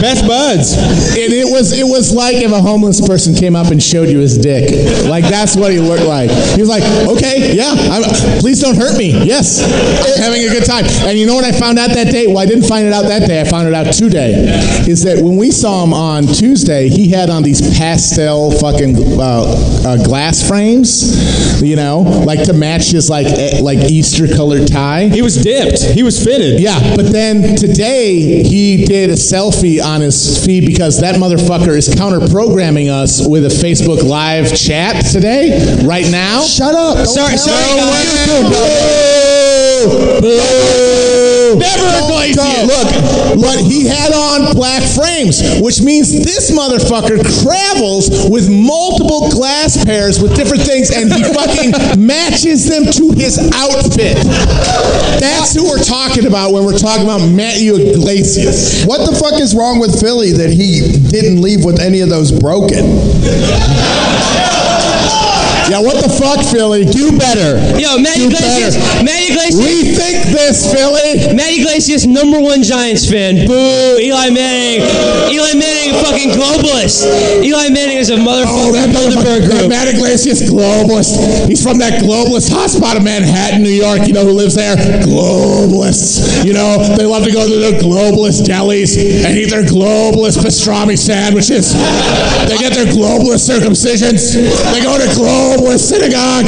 Best 0.02 0.28
buds. 0.28 0.74
And 1.16 1.32
it 1.32 1.46
was 1.50 1.72
it 1.72 1.86
was 1.86 2.14
like 2.14 2.36
if 2.36 2.52
a 2.52 2.62
homeless 2.62 3.06
person 3.06 3.34
came 3.34 3.56
up 3.56 3.72
and 3.72 3.82
showed 3.82 4.10
you 4.10 4.20
his 4.20 4.38
dick. 4.38 4.70
Like 5.08 5.24
that's 5.24 5.56
what 5.56 5.72
he 5.72 5.80
looked 5.80 6.04
like. 6.04 6.30
He 6.56 6.62
was 6.62 6.70
like, 6.70 6.84
okay, 7.08 7.56
yeah, 7.56 7.72
I'm, 7.72 8.04
please 8.40 8.62
don't 8.62 8.76
hurt 8.76 8.98
me. 8.98 9.12
Yes, 9.26 9.64
I'm 9.64 10.22
having 10.22 10.42
a 10.44 10.50
good 10.50 10.66
time. 10.66 10.86
And 11.08 11.18
you 11.18 11.26
know 11.26 11.36
what 11.36 11.46
I 11.46 11.52
found 11.52 11.80
out 11.80 11.90
that 11.92 12.12
day? 12.12 12.28
Well, 12.28 12.40
I 12.40 12.46
didn't 12.46 12.68
find 12.68 12.86
it 12.86 12.94
out 12.94 13.06
that 13.06 13.28
day. 13.28 13.42
I 13.42 13.44
found 13.46 13.68
it 13.68 13.74
out 13.74 13.92
today. 13.94 14.46
Is 14.88 15.04
that 15.04 15.24
when 15.24 15.38
we 15.38 15.52
saw 15.52 15.84
him 15.84 15.94
on 15.94 16.28
Tuesday, 16.28 16.90
he 16.90 17.10
had 17.10 17.30
on 17.30 17.44
these 17.44 17.62
pastel 17.78 18.52
fucking 18.60 18.96
uh, 19.20 19.56
uh, 19.86 20.04
glass 20.04 20.48
frames, 20.48 21.62
you 21.62 21.76
know, 21.76 22.02
like 22.26 22.44
to 22.44 22.54
match 22.54 22.92
his 22.92 23.10
like 23.10 23.28
eh, 23.28 23.60
like 23.62 23.80
Easter 23.90 24.28
colored 24.28 24.68
tie. 24.68 25.08
He 25.08 25.22
was 25.22 25.42
dipped. 25.42 25.82
He 25.84 26.04
was 26.04 26.24
fitted. 26.24 26.60
Yeah, 26.60 26.96
but 26.96 27.12
then 27.12 27.56
today 27.56 28.44
he 28.44 28.86
did 28.86 29.10
a 29.10 29.14
selfie 29.14 29.75
on 29.82 30.02
his 30.02 30.46
feed 30.46 30.66
because 30.66 31.00
that 31.02 31.16
motherfucker 31.16 31.76
is 31.76 31.94
counter 31.96 32.26
programming 32.28 32.90
us 32.90 33.26
with 33.28 33.46
a 33.46 33.50
Facebook 33.50 34.04
Live 34.04 34.56
chat 34.56 35.06
today, 35.06 35.84
right 35.86 36.10
now. 36.12 36.42
Shut 36.42 36.76
up. 36.76 36.98
Don't 36.98 37.06
Sorry, 37.06 37.36
tell 37.36 37.38
sorry, 37.38 37.70
him. 37.72 38.52
guys. 38.52 40.22
Boo! 40.22 41.25
Never 41.60 41.90
Yglesias. 42.06 42.38
Oh, 42.40 42.68
look, 42.68 43.42
but 43.42 43.60
he 43.60 43.88
had 43.88 44.12
on 44.14 44.54
black 44.56 44.84
frames, 44.84 45.42
which 45.62 45.82
means 45.82 46.12
this 46.12 46.52
motherfucker 46.52 47.22
travels 47.44 48.30
with 48.30 48.50
multiple 48.50 49.30
glass 49.32 49.84
pairs 49.84 50.22
with 50.22 50.36
different 50.36 50.64
things, 50.64 50.92
and 50.92 51.12
he 51.12 51.24
fucking 51.24 51.72
matches 52.06 52.68
them 52.68 52.86
to 52.86 53.12
his 53.16 53.38
outfit. 53.54 54.18
That's 55.20 55.54
who 55.56 55.64
we're 55.68 55.84
talking 55.84 56.26
about 56.26 56.52
when 56.52 56.64
we're 56.66 56.78
talking 56.78 57.04
about 57.04 57.28
Matthew 57.30 57.76
Yglesias. 57.76 58.86
What 58.86 59.10
the 59.10 59.16
fuck 59.16 59.40
is 59.40 59.56
wrong 59.56 59.80
with 59.80 60.00
Philly 60.00 60.32
that 60.34 60.50
he 60.50 60.82
didn't 61.10 61.42
leave 61.42 61.64
with 61.64 61.80
any 61.80 62.02
of 62.02 62.10
those 62.10 62.32
broken? 62.32 62.86
Yeah, 65.66 65.82
what 65.82 65.98
the 65.98 66.10
fuck, 66.14 66.46
Philly? 66.54 66.86
Do 66.86 67.18
better. 67.18 67.58
Yo, 67.74 67.98
Matt 67.98 68.22
Do 68.22 68.30
Yglesias, 68.30 68.78
better. 68.78 69.02
Matt 69.10 69.22
Yglesias, 69.34 69.66
Rethink 69.66 70.20
this, 70.30 70.58
Philly. 70.70 71.34
Matt 71.34 71.58
Yglesias, 71.58 72.06
number 72.06 72.38
one 72.40 72.62
Giants 72.62 73.10
fan. 73.10 73.50
Boo, 73.50 73.98
Eli 73.98 74.30
Manning. 74.30 74.86
Eli 75.34 75.58
Manning, 75.58 75.98
fucking 76.06 76.38
globalist. 76.38 77.10
Eli 77.42 77.70
Manning 77.74 77.98
is 77.98 78.14
a 78.14 78.18
motherfucker. 78.22 78.70
Oh, 78.70 78.72
that 78.78 78.94
Bilderberg 78.94 79.42
motherfucker, 79.42 79.66
group. 79.66 79.70
Matt 79.70 79.90
Yglesias, 79.90 80.46
globalist. 80.46 81.50
He's 81.50 81.64
from 81.64 81.80
that 81.80 81.98
globalist 81.98 82.54
hotspot 82.54 82.98
of 82.98 83.04
Manhattan, 83.04 83.64
New 83.64 83.74
York. 83.74 84.06
You 84.06 84.14
know 84.14 84.24
who 84.24 84.38
lives 84.38 84.54
there? 84.54 84.76
Globalists. 85.02 86.46
You 86.46 86.54
know, 86.54 86.78
they 86.96 87.06
love 87.10 87.26
to 87.26 87.32
go 87.32 87.42
to 87.42 87.58
the 87.74 87.80
globalist 87.82 88.46
delis 88.46 88.94
and 89.26 89.34
eat 89.36 89.50
their 89.50 89.66
globalist 89.66 90.46
pastrami 90.46 90.94
sandwiches. 90.94 91.74
They 92.46 92.62
get 92.62 92.78
their 92.78 92.86
globalist 92.86 93.50
circumcisions. 93.50 94.38
They 94.38 94.86
go 94.86 95.02
to 95.02 95.10
globalist 95.18 95.55
synagogue. 95.78 96.46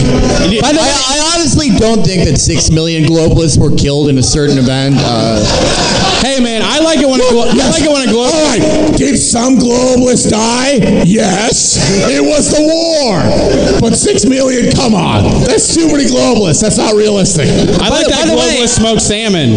I, 0.63 0.71
I 0.75 1.33
honestly 1.35 1.69
don't 1.77 2.03
think 2.05 2.27
that 2.27 2.37
six 2.37 2.69
million 2.69 3.03
globalists 3.03 3.57
were 3.57 3.75
killed 3.75 4.09
in 4.09 4.17
a 4.17 4.23
certain 4.23 4.57
event. 4.57 4.95
Uh, 4.99 5.43
Hey 6.17 6.41
man, 6.43 6.61
I 6.65 6.79
like 6.81 6.97
it 6.97 7.05
when 7.07 7.21
a 7.21 7.29
glo- 7.29 7.45
I 7.45 7.69
like 7.69 7.85
it 7.85 7.93
when 7.93 8.01
a 8.01 8.09
All 8.09 8.25
globe. 8.25 8.33
right, 8.33 8.97
did 8.97 9.15
some 9.17 9.55
globalists 9.55 10.27
die? 10.29 11.03
Yes, 11.05 11.77
it 12.09 12.19
was 12.25 12.49
the 12.51 12.65
war. 12.65 13.21
But 13.79 13.95
six 13.95 14.25
million, 14.25 14.71
come 14.73 14.95
on. 14.95 15.23
That's 15.45 15.75
too 15.75 15.85
many 15.87 16.05
globalists. 16.05 16.59
That's 16.61 16.77
not 16.77 16.95
realistic. 16.95 17.45
I 17.79 17.89
like 17.89 18.05
the- 18.09 18.17
that 18.17 18.25
by 18.25 18.29
the 18.33 18.35
way- 18.35 18.57
globalist 18.57 18.75
smoked 18.81 19.01
salmon. 19.01 19.53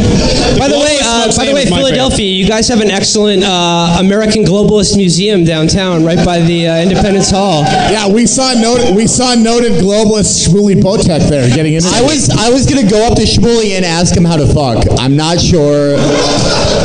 By 0.60 0.68
the 0.68 0.78
way, 0.78 0.98
uh, 1.02 1.32
by 1.34 1.46
the 1.46 1.54
way, 1.54 1.64
favorite. 1.64 1.80
Philadelphia, 1.80 2.28
you 2.28 2.46
guys 2.46 2.68
have 2.68 2.80
an 2.82 2.90
excellent 2.90 3.42
uh, 3.42 3.96
American 3.98 4.44
Globalist 4.44 4.96
Museum 4.98 5.44
downtown, 5.44 6.04
right 6.04 6.22
by 6.26 6.40
the 6.40 6.68
uh, 6.68 6.82
Independence 6.82 7.30
Hall. 7.30 7.62
Yeah, 7.88 8.06
we 8.06 8.26
saw 8.26 8.52
we 8.94 9.06
saw 9.06 9.34
noted 9.42 9.72
globalist 9.72 10.48
Shmuley 10.48 10.80
Boteach 10.80 11.28
there 11.28 11.48
getting 11.54 11.74
into 11.74 11.88
I 11.88 12.02
was 12.02 12.30
I 12.30 12.50
was 12.50 12.66
gonna 12.66 12.88
go 12.88 13.06
up 13.06 13.16
to 13.16 13.22
Shmuley 13.22 13.72
and 13.76 13.84
ask 13.84 14.16
him 14.16 14.24
how 14.24 14.36
to 14.36 14.46
fuck. 14.46 14.84
I'm 14.98 15.16
not 15.16 15.40
sure. 15.40 15.96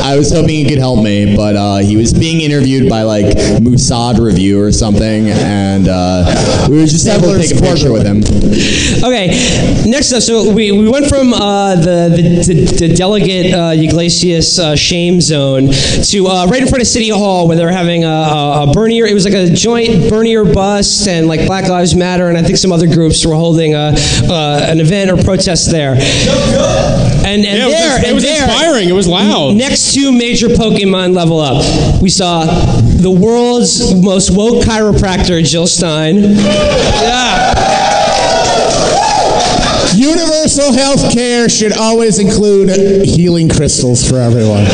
I 0.06 0.16
was 0.18 0.32
hoping 0.32 0.50
he 0.50 0.66
could 0.70 0.78
help 0.78 1.04
me, 1.04 1.36
but 1.36 1.56
uh, 1.56 1.78
he 1.78 1.98
was 1.98 2.14
being 2.14 2.42
interviewed 2.42 2.88
by 2.88 3.02
like 3.02 3.26
Mossad 3.58 4.20
Review 4.20 4.62
or 4.62 4.72
something, 4.72 5.30
and 5.30 5.88
uh, 5.88 6.68
we 6.70 6.78
were 6.78 6.86
just 6.86 7.08
able 7.08 7.34
to 7.34 7.40
take 7.40 7.58
a 7.58 7.60
picture 7.60 7.92
with 7.92 8.06
him. 8.06 8.20
Okay, 9.04 9.28
next 9.90 10.14
up, 10.14 10.22
so 10.22 10.54
we, 10.54 10.72
we 10.72 10.88
went 10.88 11.08
from 11.08 11.34
uh, 11.34 11.76
the, 11.76 12.14
the, 12.16 12.54
the, 12.54 12.88
the 12.88 12.94
delegate 12.94 13.54
uh, 13.54 13.74
Yglesias 13.76 14.60
uh, 14.60 14.76
shame 14.76 15.20
zone 15.20 15.72
to 15.72 16.28
uh, 16.28 16.46
right 16.48 16.62
in 16.62 16.68
front 16.68 16.82
of 16.82 16.88
City 16.88 17.10
Hall 17.10 17.48
where 17.48 17.58
they 17.58 17.66
were 17.66 17.72
having 17.72 18.04
a, 18.04 18.08
a, 18.08 18.70
a 18.70 18.74
Bernier, 18.74 19.06
it 19.08 19.14
was 19.14 19.26
like 19.26 19.34
a 19.34 19.50
joint 19.50 20.08
Bernier 20.10 20.46
bust 20.46 21.08
and 21.08 21.28
like 21.28 21.48
Black 21.48 21.68
Lives 21.68 21.96
Matter 21.96 22.30
and 22.30 22.38
I 22.38 22.44
think 22.46 22.58
some 22.58 22.72
other 22.72 22.88
groups 22.88 23.26
were 23.26 23.34
holding 23.36 23.74
a, 23.74 23.94
uh, 24.30 24.60
an 24.70 24.80
event 24.80 25.12
or 25.12 25.18
protest 25.24 25.72
there. 25.72 25.94
And, 27.26 27.44
and 27.44 27.44
Yeah, 27.44 27.64
it 27.64 27.66
was, 27.66 27.74
there, 27.74 28.12
it 28.12 28.14
was 28.14 28.24
there, 28.24 28.44
inspiring. 28.44 28.90
It 28.90 28.94
was 28.94 29.08
loud. 29.08 29.56
Next 29.56 29.94
two 29.94 30.12
major 30.12 30.48
Pokemon 30.48 31.16
level 31.16 31.40
up. 31.40 31.64
We 32.02 32.10
saw 32.10 32.46
the 32.82 33.10
world's 33.12 33.94
most 33.96 34.30
woke 34.36 34.64
chiropractor, 34.64 35.44
Jill 35.44 35.68
Stein. 35.68 36.18
Yeah. 36.22 37.54
Universal 39.96 40.74
health 40.74 41.12
care 41.14 41.50
should 41.50 41.74
always 41.74 42.20
include 42.20 43.06
healing 43.06 43.50
crystals 43.50 44.08
for 44.08 44.18
everyone. 44.20 44.66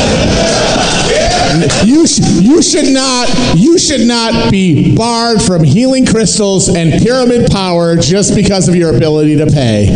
You, 1.84 2.06
sh- 2.06 2.20
you 2.40 2.62
should 2.62 2.92
not 2.92 3.28
you 3.56 3.78
should 3.78 4.06
not 4.06 4.50
be 4.50 4.94
barred 4.96 5.42
from 5.42 5.62
healing 5.64 6.06
crystals 6.06 6.68
and 6.68 6.92
pyramid 7.02 7.50
power 7.50 7.96
just 7.96 8.34
because 8.34 8.68
of 8.68 8.74
your 8.76 8.94
ability 8.96 9.36
to 9.36 9.46
pay. 9.46 9.88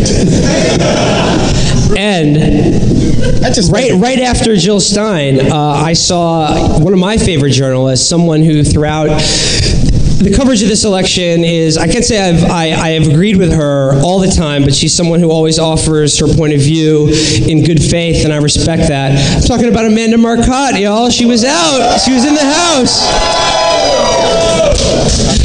And 1.98 2.36
right, 3.70 3.92
right 3.92 4.18
after 4.20 4.56
Jill 4.56 4.80
Stein, 4.80 5.40
uh, 5.40 5.56
I 5.56 5.92
saw 5.94 6.78
one 6.78 6.92
of 6.92 6.98
my 6.98 7.16
favorite 7.16 7.52
journalists, 7.52 8.06
someone 8.06 8.42
who 8.42 8.62
throughout 8.62 9.08
the 10.18 10.32
coverage 10.34 10.62
of 10.62 10.68
this 10.68 10.84
election 10.84 11.44
is 11.44 11.76
I 11.76 11.86
can't 11.86 12.04
say 12.04 12.18
I've, 12.18 12.44
I, 12.44 12.72
I 12.72 12.88
have 12.90 13.06
agreed 13.06 13.36
with 13.36 13.52
her 13.52 14.00
all 14.02 14.18
the 14.18 14.28
time, 14.28 14.64
but 14.64 14.74
she's 14.74 14.94
someone 14.94 15.20
who 15.20 15.30
always 15.30 15.58
offers 15.58 16.18
her 16.18 16.26
point 16.26 16.54
of 16.54 16.60
view 16.60 17.08
in 17.46 17.62
good 17.62 17.82
faith, 17.82 18.24
and 18.24 18.32
I 18.32 18.38
respect 18.38 18.88
that. 18.88 19.36
I'm 19.36 19.42
talking 19.42 19.68
about 19.68 19.84
Amanda 19.84 20.16
Marcotte, 20.16 20.80
y'all. 20.80 21.10
She 21.10 21.26
was 21.26 21.44
out. 21.44 21.98
She 21.98 22.12
was 22.12 22.24
in 22.24 22.34
the 22.34 22.44
house. 22.44 23.65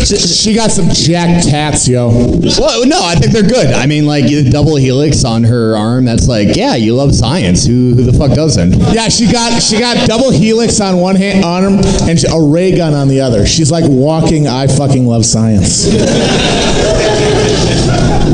She 0.06 0.54
got 0.54 0.72
some 0.72 0.90
jack 0.90 1.44
tats, 1.44 1.88
yo. 1.88 2.10
Well, 2.10 2.86
no, 2.88 3.00
I 3.02 3.16
think 3.16 3.32
they're 3.32 3.44
good. 3.48 3.68
I 3.74 3.86
mean, 3.86 4.06
like 4.06 4.26
the 4.26 4.50
double 4.50 4.76
helix 4.76 5.24
on 5.24 5.44
her 5.44 5.76
arm. 5.76 6.06
That's 6.06 6.28
like, 6.28 6.56
yeah, 6.56 6.76
you 6.76 6.96
love 6.96 7.14
science. 7.14 7.66
Who, 7.66 7.94
who 7.96 8.04
the 8.04 8.14
fuck 8.14 8.34
doesn't? 8.36 8.74
Yeah, 8.94 9.10
she 9.10 9.32
got 9.32 9.62
she 9.62 9.80
got 9.80 10.08
double 10.08 10.32
helix 10.32 10.80
on 10.82 10.98
one 10.98 11.16
hand 11.16 11.46
arm 11.46 11.80
and 12.10 12.24
a 12.26 12.42
ray 12.42 12.76
gun 12.76 12.94
on 12.94 13.08
the 13.08 13.22
other. 13.22 13.46
She's 13.46 13.72
like 13.72 13.86
walking. 13.88 14.48
I 14.48 14.68
fucking 14.68 15.06
love 15.08 15.26
science. 15.26 15.86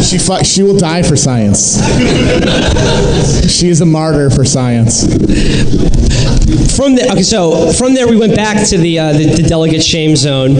She 0.07 0.17
fu- 0.19 0.43
she 0.43 0.63
will 0.63 0.77
die 0.77 1.01
for 1.03 1.15
science. 1.15 1.77
She 3.51 3.69
is 3.69 3.81
a 3.81 3.85
martyr 3.85 4.29
for 4.29 4.45
science. 4.45 5.03
From 6.75 6.95
the, 6.95 7.09
okay, 7.11 7.23
so 7.23 7.71
from 7.73 7.93
there 7.93 8.07
we 8.07 8.17
went 8.17 8.35
back 8.35 8.67
to 8.69 8.77
the 8.77 8.99
uh, 8.99 9.13
the, 9.13 9.25
the 9.25 9.43
delegate 9.43 9.83
shame 9.83 10.15
zone, 10.15 10.57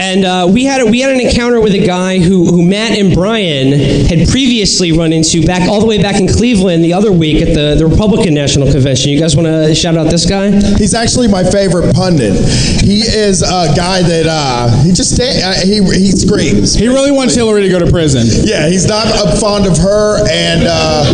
and 0.00 0.24
uh, 0.24 0.48
we 0.50 0.64
had 0.64 0.80
a, 0.80 0.86
we 0.86 1.00
had 1.00 1.10
an 1.12 1.20
encounter 1.20 1.60
with 1.60 1.74
a 1.74 1.84
guy 1.86 2.18
who 2.18 2.46
who 2.46 2.62
Matt 2.64 2.98
and 2.98 3.14
Brian 3.14 3.72
had 4.06 4.28
previously 4.28 4.92
run 4.92 5.12
into 5.12 5.44
back 5.46 5.68
all 5.68 5.80
the 5.80 5.86
way 5.86 6.00
back 6.02 6.20
in 6.20 6.26
Cleveland 6.26 6.82
the 6.82 6.92
other 6.92 7.12
week 7.12 7.42
at 7.42 7.54
the, 7.54 7.76
the 7.76 7.86
Republican 7.86 8.34
National 8.34 8.70
Convention. 8.70 9.10
You 9.10 9.20
guys 9.20 9.36
want 9.36 9.46
to 9.46 9.74
shout 9.74 9.96
out 9.96 10.10
this 10.10 10.26
guy? 10.26 10.50
He's 10.78 10.94
actually 10.94 11.28
my 11.28 11.44
favorite 11.44 11.94
pundit. 11.94 12.34
He 12.82 13.00
is 13.02 13.42
a 13.42 13.70
guy 13.76 14.02
that 14.02 14.26
uh, 14.28 14.82
he 14.82 14.92
just 14.92 15.14
sta- 15.14 15.42
uh, 15.42 15.54
he 15.64 15.78
he 15.82 16.10
screams. 16.10 16.74
He 16.74 16.88
really 16.88 17.10
wants 17.12 17.34
Hillary 17.34 17.62
to 17.62 17.68
go 17.68 17.78
to 17.78 17.90
prison. 17.90 18.26
Yeah, 18.44 18.68
he's 18.68 18.86
not 18.86 19.06
uh, 19.06 19.36
fond 19.38 19.66
of 19.66 19.78
her, 19.78 20.26
and 20.28 20.64
uh, 20.66 21.04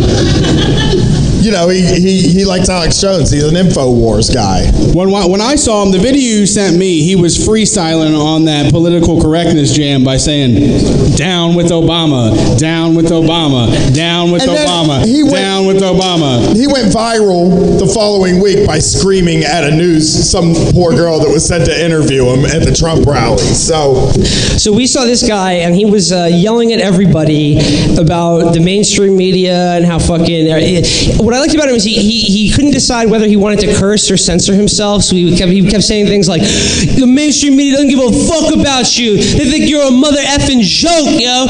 you 1.43 1.51
know 1.51 1.67
he, 1.69 1.81
he 1.81 2.21
he 2.29 2.45
likes 2.45 2.69
Alex 2.69 2.99
Jones. 3.01 3.29
He's 3.31 3.43
an 3.43 3.55
Infowars 3.55 4.33
guy. 4.33 4.71
When 4.93 5.11
when 5.11 5.41
I 5.41 5.55
saw 5.55 5.83
him, 5.83 5.91
the 5.91 5.99
video 5.99 6.21
you 6.39 6.45
sent 6.45 6.77
me, 6.77 7.01
he 7.01 7.15
was 7.15 7.37
freestyling 7.37 8.17
on 8.17 8.45
that 8.45 8.71
political 8.71 9.21
correctness 9.21 9.73
jam 9.73 10.03
by 10.03 10.17
saying, 10.17 11.15
"Down 11.15 11.55
with 11.55 11.67
Obama, 11.71 12.57
down 12.59 12.95
with 12.95 13.07
Obama, 13.07 13.67
down 13.93 14.31
with 14.31 14.41
And 14.43 14.51
Obama, 14.51 15.05
he 15.05 15.23
went- 15.23 15.35
down 15.35 15.65
with 15.65 15.81
Obama." 15.81 16.55
He 16.55 16.67
went 16.67 16.87
viral 16.93 17.77
the 17.79 17.87
following 17.87 18.39
week 18.41 18.65
by 18.65 18.79
screaming 18.79 19.43
at 19.43 19.63
a 19.65 19.71
news 19.71 20.07
some 20.29 20.53
poor 20.71 20.93
girl 20.95 21.19
that 21.19 21.29
was 21.29 21.45
sent 21.45 21.65
to 21.65 21.85
interview 21.85 22.25
him 22.25 22.45
at 22.45 22.63
the 22.63 22.73
Trump 22.73 23.05
rally. 23.05 23.37
So 23.43 24.11
So 24.57 24.71
we 24.71 24.87
saw 24.87 25.03
this 25.05 25.27
guy, 25.27 25.53
and 25.53 25.75
he 25.75 25.85
was 25.85 26.11
uh, 26.11 26.29
yelling 26.31 26.71
at 26.71 26.79
everybody 26.79 27.57
about 27.97 28.53
the 28.53 28.59
mainstream 28.59 29.17
media 29.17 29.73
and 29.73 29.85
how 29.85 29.99
fucking. 29.99 30.47
Uh, 30.51 30.81
what 31.23 31.32
I 31.33 31.39
liked 31.39 31.53
about 31.53 31.69
him 31.69 31.75
is 31.75 31.83
he, 31.83 31.93
he, 31.93 32.21
he 32.21 32.51
couldn't 32.51 32.71
decide 32.71 33.09
whether 33.09 33.27
he 33.27 33.35
wanted 33.35 33.59
to 33.61 33.75
curse 33.75 34.09
or 34.11 34.17
censor 34.17 34.53
himself. 34.53 35.03
So 35.03 35.15
he 35.15 35.35
kept 35.37 35.51
he 35.51 35.67
kept 35.69 35.83
saying 35.83 36.07
things 36.07 36.27
like, 36.27 36.41
"The 36.41 37.05
mainstream 37.07 37.55
media 37.55 37.73
doesn't 37.73 37.89
give 37.89 37.99
a 37.99 38.11
fuck 38.27 38.53
about 38.53 38.97
you. 38.97 39.17
They 39.17 39.49
think 39.49 39.69
you're 39.69 39.87
a 39.87 39.91
mother 39.91 40.21
effing 40.21 40.61
joke, 40.61 41.19
yo." 41.19 41.45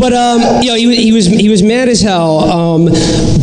but 0.00 0.12
um, 0.12 0.62
you 0.62 0.70
know, 0.70 0.76
he, 0.76 0.96
he 0.96 1.12
was 1.12 1.26
he 1.26 1.48
was 1.48 1.62
mad 1.62 1.88
as 1.88 2.00
hell. 2.00 2.40
Um, 2.40 2.86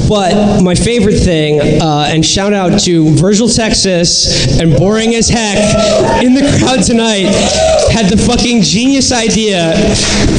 but 0.08 0.62
my 0.62 0.76
favorite 0.76 1.18
thing, 1.18 1.60
uh, 1.82 2.08
and 2.10 2.26
shout 2.26 2.54
out 2.54 2.80
to 2.82 3.16
Virgil, 3.16 3.48
Texas, 3.48 4.60
and 4.60 4.76
boring 4.76 5.16
as 5.16 5.30
heck 5.30 5.58
in 6.24 6.34
the 6.34 6.42
crowd 6.60 6.84
tonight, 6.84 7.28
had 7.92 8.10
the 8.10 8.18
fucking 8.18 8.62
genius 8.62 9.12
idea 9.12 9.74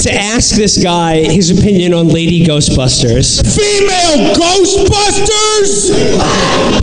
to 0.03 0.12
ask 0.12 0.55
this 0.55 0.83
guy 0.83 1.25
his 1.25 1.51
opinion 1.51 1.95
on 1.95 2.09
Lady 2.09 2.45
Ghostbusters. 2.45 3.40
Female 3.43 4.35
Ghostbusters! 4.44 5.88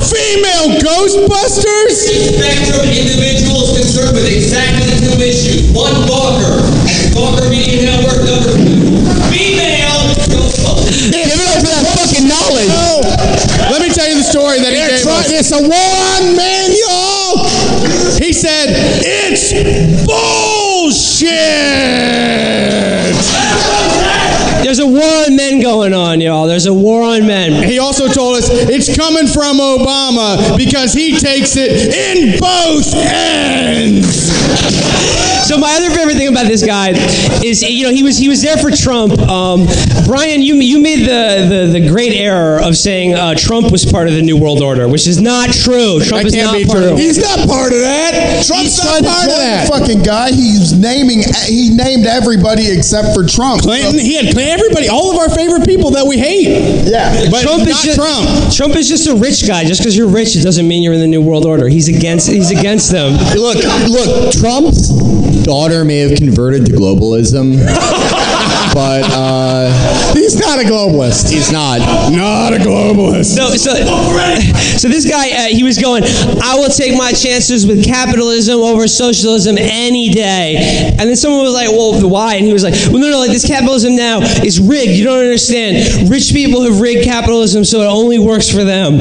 Female 0.02 0.82
Ghostbusters! 0.82 1.94
spectrum 2.34 2.90
individuals 2.90 3.78
concerned 3.78 4.18
with 4.18 4.26
exactly 4.26 4.90
two 4.98 5.14
issues. 5.22 5.70
One, 5.70 5.94
Gawker, 6.10 6.58
and 6.58 7.14
Gawker 7.14 7.50
Media 7.52 7.86
Network 7.86 8.26
number 8.26 8.58
two. 8.58 9.06
Female 9.30 10.10
Ghostbusters. 10.26 11.14
Give 11.14 11.30
it 11.30 11.38
up 11.38 11.62
for 11.62 11.70
that 11.70 11.86
fucking 12.02 12.26
knowledge. 12.26 12.74
Let 13.70 13.86
me 13.86 13.94
tell 13.94 14.10
you 14.10 14.18
the 14.18 14.26
story 14.26 14.58
that 14.58 14.74
he 14.74 14.82
gave 14.82 15.06
us. 15.06 15.30
It's 15.30 15.54
a 15.54 15.62
one 15.62 16.36
man, 16.36 16.74
y'all. 16.74 17.46
He 18.18 18.34
said, 18.34 18.74
It's 19.06 19.54
bullshit! 20.10 21.32
There's 24.72 24.80
a 24.80 24.88
war 24.88 25.04
on 25.04 25.36
men 25.36 25.60
going 25.62 25.94
on, 25.94 26.22
y'all. 26.22 26.48
There's 26.48 26.66
a 26.66 26.74
war 26.74 27.04
on 27.04 27.28
men. 27.28 27.62
He 27.62 27.78
also 27.78 28.08
told 28.08 28.38
us 28.38 28.48
it's 28.50 28.96
coming 28.96 29.28
from 29.28 29.58
Obama 29.58 30.58
because 30.58 30.94
he 30.94 31.20
takes 31.20 31.58
it 31.58 31.94
in 31.94 32.40
both 32.40 32.96
ends. 32.96 34.32
So 35.52 35.58
my 35.58 35.76
other 35.76 35.94
favorite 35.94 36.16
thing 36.16 36.30
about 36.30 36.48
this 36.48 36.66
guy 36.66 36.92
is, 37.44 37.62
you 37.62 37.84
know, 37.84 37.92
he 37.92 38.04
was 38.04 38.18
he 38.18 38.30
was 38.30 38.42
there 38.42 38.56
for 38.56 38.72
Trump. 38.72 39.20
Um, 39.28 39.68
Brian, 40.06 40.42
you 40.42 40.56
you 40.56 40.80
made 40.80 41.04
the, 41.04 41.44
the, 41.50 41.80
the 41.80 41.90
great 41.90 42.14
error 42.14 42.62
of 42.62 42.78
saying 42.78 43.16
uh, 43.16 43.36
Trump 43.36 43.70
was 43.70 43.84
part 43.84 44.08
of 44.08 44.14
the 44.14 44.22
New 44.22 44.38
World 44.38 44.62
Order, 44.62 44.88
which 44.88 45.08
is 45.08 45.20
not 45.20 45.52
true. 45.52 46.00
Trump 46.00 46.24
is 46.24 46.34
can't 46.34 46.48
not 46.48 46.56
be 46.56 46.64
part 46.64 46.78
true. 46.80 46.94
of. 46.94 46.98
He's 46.98 47.20
not 47.20 47.44
part 47.50 47.74
of 47.74 47.84
that. 47.84 48.46
Trump's 48.48 48.80
he's 48.80 48.86
not 48.86 49.04
trying 49.04 49.12
part 49.12 49.28
of 49.28 49.38
that. 49.44 49.68
fucking 49.68 50.04
guy. 50.04 50.32
He's 50.32 50.72
naming. 50.72 51.20
He 51.50 51.76
named 51.76 52.06
everybody 52.06 52.72
except 52.72 53.12
for 53.14 53.28
Trump. 53.28 53.64
Clinton, 53.64 54.00
he 54.00 54.16
had 54.16 54.34
everybody, 54.62 54.88
all 54.90 55.12
of 55.12 55.18
our 55.18 55.30
favorite 55.30 55.66
people 55.66 55.92
that 55.92 56.06
we 56.06 56.18
hate. 56.18 56.48
Yeah. 56.86 57.30
But 57.30 57.42
Trump 57.42 57.60
not 57.60 57.68
is 57.70 57.82
just 57.82 57.98
Trump. 57.98 58.54
Trump 58.54 58.76
is 58.76 58.88
just 58.88 59.08
a 59.08 59.16
rich 59.16 59.48
guy. 59.48 59.66
Just 59.66 59.82
because 59.82 59.98
you're 59.98 60.10
rich, 60.10 60.36
it 60.36 60.44
doesn't 60.44 60.68
mean 60.68 60.84
you're 60.84 60.94
in 60.94 61.00
the 61.00 61.08
New 61.08 61.22
World 61.22 61.46
Order. 61.46 61.68
He's 61.68 61.90
against 61.90 62.30
he's 62.30 62.52
against 62.52 62.92
them. 62.92 63.14
Look, 63.36 63.58
look, 63.90 64.32
Trump's 64.34 64.90
daughter 65.44 65.84
may 65.84 66.00
have 66.00 66.18
converted 66.18 66.66
to 66.68 66.72
globalism, 66.72 67.58
but 68.74 69.04
uh, 69.12 70.14
He's 70.14 70.40
not 70.40 70.60
a 70.60 70.64
globalist. 70.64 71.30
he's 71.32 71.52
not. 71.52 71.80
Not 72.12 72.54
a 72.54 72.58
globalist. 72.58 73.36
So, 73.36 73.50
so, 73.56 73.74
so 74.78 74.88
this 74.88 75.10
guy, 75.10 75.32
uh, 75.32 75.48
he 75.48 75.64
was 75.64 75.78
going, 75.78 76.04
I 76.42 76.56
will 76.56 76.70
take 76.70 76.98
my 76.98 77.12
chances 77.12 77.66
with 77.66 77.84
capitalism 77.86 78.60
over 78.60 78.88
socialism 78.88 79.58
any 79.58 80.10
day. 80.10 80.56
And 80.98 81.10
then 81.10 81.16
someone 81.16 81.44
was 81.44 81.54
like, 81.54 81.70
well, 81.70 82.10
why? 82.10 82.36
And 82.36 82.46
he 82.46 82.54
was 82.54 82.64
like, 82.64 82.74
well, 82.92 83.00
no, 83.00 83.10
no, 83.10 83.20
like 83.20 83.32
this 83.32 83.46
capitalism 83.48 83.96
now 83.96 84.20
is 84.44 84.60
rigged. 84.60 84.92
You 84.92 85.06
don't 85.06 85.20
understand. 85.20 86.10
Rich 86.10 86.32
people 86.34 86.62
have 86.64 86.80
rigged 86.80 87.04
capitalism 87.06 87.64
so 87.64 87.82
it 87.82 87.88
only 87.88 88.20
works 88.20 88.50
for 88.50 88.64
them. 88.64 88.98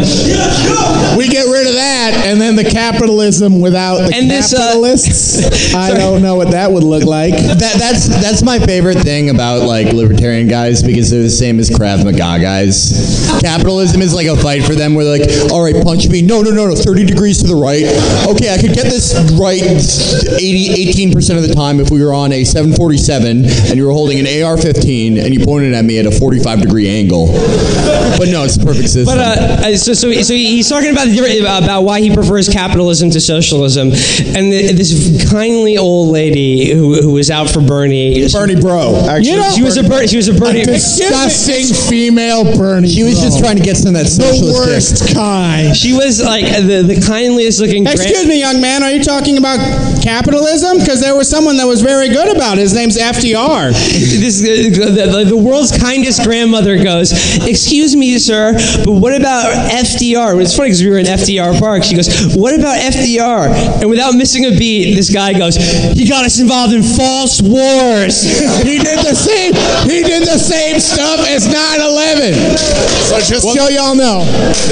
We 1.16 1.28
get 1.28 1.46
rid 1.46 1.66
of 1.66 1.74
that, 1.74 2.22
and 2.26 2.40
then 2.40 2.56
the 2.56 2.64
capitalism 2.64 3.60
without 3.60 3.98
the 3.98 4.14
And 4.14 4.30
this, 4.30 4.52
uh, 4.54 4.58
capitalists. 4.58 5.74
I 5.74 5.92
don't 5.94 6.22
know 6.22 6.36
what 6.36 6.50
that 6.52 6.70
would 6.70 6.84
look 6.84 7.04
like. 7.04 7.34
That, 7.34 7.76
that's 7.78 8.08
that's 8.08 8.42
my 8.42 8.58
favorite 8.58 8.98
thing 8.98 9.30
about 9.30 9.59
like 9.66 9.92
libertarian 9.92 10.48
guys 10.48 10.82
because 10.82 11.10
they're 11.10 11.22
the 11.22 11.30
same 11.30 11.58
as 11.58 11.70
Krav 11.70 12.04
Maga 12.04 12.40
guys. 12.40 13.28
Capitalism 13.40 14.02
is 14.02 14.14
like 14.14 14.26
a 14.26 14.36
fight 14.36 14.62
for 14.64 14.74
them 14.74 14.94
where 14.94 15.04
they're 15.04 15.18
like, 15.26 15.52
all 15.52 15.62
right, 15.62 15.74
punch 15.84 16.08
me. 16.08 16.22
No, 16.22 16.42
no, 16.42 16.50
no, 16.50 16.66
no, 16.68 16.74
30 16.74 17.06
degrees 17.06 17.40
to 17.42 17.46
the 17.48 17.54
right. 17.54 17.84
Okay, 18.28 18.52
I 18.52 18.58
could 18.60 18.72
get 18.74 18.84
this 18.84 19.14
right 19.38 19.60
80, 19.62 21.12
18% 21.12 21.36
of 21.36 21.46
the 21.46 21.54
time 21.54 21.80
if 21.80 21.90
we 21.90 22.04
were 22.04 22.12
on 22.12 22.32
a 22.32 22.44
747 22.44 23.44
and 23.44 23.76
you 23.76 23.86
were 23.86 23.92
holding 23.92 24.18
an 24.18 24.26
AR-15 24.26 25.24
and 25.24 25.34
you 25.34 25.44
pointed 25.44 25.74
at 25.74 25.84
me 25.84 25.98
at 25.98 26.06
a 26.06 26.10
45 26.10 26.60
degree 26.62 26.88
angle. 26.88 27.26
But 27.26 28.28
no, 28.28 28.44
it's 28.44 28.56
the 28.56 28.64
perfect 28.64 28.88
system. 28.88 29.04
But 29.16 29.18
uh, 29.18 29.66
uh, 29.68 29.76
so, 29.76 29.92
so, 29.94 30.12
so 30.22 30.34
he's 30.34 30.68
talking 30.68 30.90
about 30.90 31.06
the, 31.08 31.14
different- 31.14 31.40
about 31.40 31.82
why 31.84 32.00
he 32.00 32.12
prefers 32.12 32.48
capitalism 32.48 33.10
to 33.10 33.20
socialism, 33.20 33.88
and 33.88 34.52
the, 34.52 34.72
this 34.74 35.30
kindly 35.30 35.78
old 35.78 36.08
lady 36.08 36.72
who, 36.72 37.00
who 37.00 37.12
was 37.12 37.30
out 37.30 37.48
for 37.50 37.60
Bernie. 37.60 38.26
Bernie 38.28 38.60
Bro. 38.60 39.06
Actually, 39.08 39.30
You 39.30 39.36
know 39.36 39.49
She 39.54 39.62
was 39.62 39.76
a 39.76 39.82
Bernie. 39.82 40.06
She 40.06 40.16
was 40.16 40.28
a 40.28 40.34
Bernie. 40.34 40.62
A 40.62 40.64
disgusting 40.66 41.66
female 41.88 42.44
Bernie. 42.56 42.88
She 42.88 43.02
was 43.02 43.20
just 43.20 43.38
trying 43.40 43.56
to 43.56 43.62
get 43.62 43.76
some 43.76 43.94
of 43.94 44.02
that 44.02 44.04
the 44.04 44.10
socialist 44.10 44.54
worst 44.68 45.06
dick. 45.06 45.14
kind. 45.16 45.76
She 45.76 45.92
was 45.92 46.22
like 46.22 46.44
the 46.46 46.82
the 46.86 47.00
kindliest 47.00 47.60
looking. 47.60 47.84
gra- 47.84 47.92
Excuse 47.92 48.26
me, 48.26 48.38
young 48.38 48.60
man. 48.60 48.82
Are 48.82 48.90
you 48.90 49.02
talking 49.02 49.38
about 49.38 49.58
capitalism? 50.02 50.78
Because 50.78 51.00
there 51.00 51.14
was 51.16 51.28
someone 51.28 51.56
that 51.58 51.66
was 51.66 51.82
very 51.82 52.08
good 52.08 52.34
about 52.34 52.58
it. 52.58 52.62
His 52.62 52.74
name's 52.74 52.96
FDR. 52.98 53.70
This 54.20 54.40
uh, 54.42 54.46
the, 54.46 55.06
the, 55.24 55.24
the 55.30 55.36
world's 55.36 55.72
kindest 55.76 56.22
grandmother 56.24 56.82
goes. 56.82 57.12
Excuse 57.46 57.96
me, 57.96 58.18
sir, 58.18 58.52
but 58.84 58.92
what 58.92 59.14
about 59.14 59.52
FDR? 59.70 60.40
It's 60.40 60.56
funny 60.56 60.68
because 60.70 60.82
we 60.82 60.90
were 60.90 60.98
in 60.98 61.06
FDR 61.06 61.58
Park. 61.58 61.82
She 61.84 61.96
goes, 61.96 62.08
"What 62.36 62.54
about 62.58 62.78
FDR?" 62.78 63.80
And 63.80 63.90
without 63.90 64.14
missing 64.14 64.44
a 64.46 64.50
beat, 64.56 64.94
this 64.94 65.10
guy 65.12 65.32
goes, 65.32 65.56
"He 65.56 66.06
got 66.08 66.24
us 66.24 66.38
involved 66.40 66.72
in 66.74 66.82
false 66.82 67.40
wars." 67.42 68.22
he 68.62 68.78
did 68.78 68.98
the 69.04 69.14
same. 69.14 69.39
He 69.88 70.02
did 70.04 70.22
the 70.28 70.38
same 70.38 70.78
stuff 70.80 71.20
as 71.26 71.46
9/11. 71.48 72.34
So 73.08 73.18
just 73.20 73.42
so 73.42 73.68
y'all 73.68 73.94
know, 73.94 74.20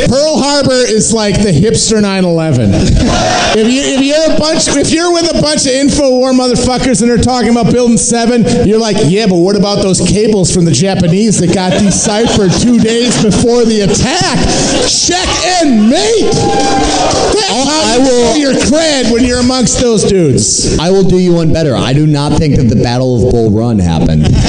Pearl 0.08 0.36
Harbor 0.38 0.84
is 0.86 1.12
like 1.12 1.40
the 1.42 1.50
hipster 1.50 2.00
9/11. 2.00 2.70
If 3.56 3.66
you 3.66 3.80
if 3.82 4.02
you're 4.04 4.36
a 4.36 4.38
bunch 4.38 4.68
if 4.68 4.92
you're 4.92 5.12
with 5.12 5.34
a 5.34 5.40
bunch 5.40 5.66
of 5.66 5.72
Infowar 5.72 6.32
motherfuckers 6.32 7.00
and 7.02 7.10
they're 7.10 7.18
talking 7.18 7.50
about 7.50 7.72
building 7.72 7.96
seven, 7.96 8.44
you're 8.68 8.78
like, 8.78 8.96
yeah, 9.06 9.26
but 9.26 9.36
what 9.36 9.56
about 9.56 9.82
those 9.82 10.00
cables 10.00 10.52
from 10.54 10.64
the 10.64 10.70
Japanese 10.72 11.38
that 11.40 11.54
got 11.54 11.72
deciphered 11.72 12.52
two 12.60 12.78
days 12.78 13.20
before 13.22 13.64
the 13.64 13.80
attack? 13.82 14.38
Check 14.88 15.28
and 15.62 15.88
mate. 15.88 16.30
That's 16.32 17.68
how 17.68 17.82
I 17.94 17.98
will- 17.98 18.36
your 18.38 18.52
cred 18.52 19.10
when 19.10 19.24
you're 19.24 19.40
amongst 19.40 19.80
those 19.80 20.04
dudes. 20.04 20.78
I 20.78 20.90
will 20.90 21.02
do 21.02 21.18
you 21.18 21.32
one 21.32 21.52
better. 21.52 21.74
I 21.74 21.92
do 21.92 22.06
not 22.06 22.34
think 22.38 22.56
that 22.56 22.68
the 22.68 22.76
Battle 22.76 23.16
of 23.26 23.32
Bull 23.32 23.50
Run 23.50 23.78
happened. 23.78 24.26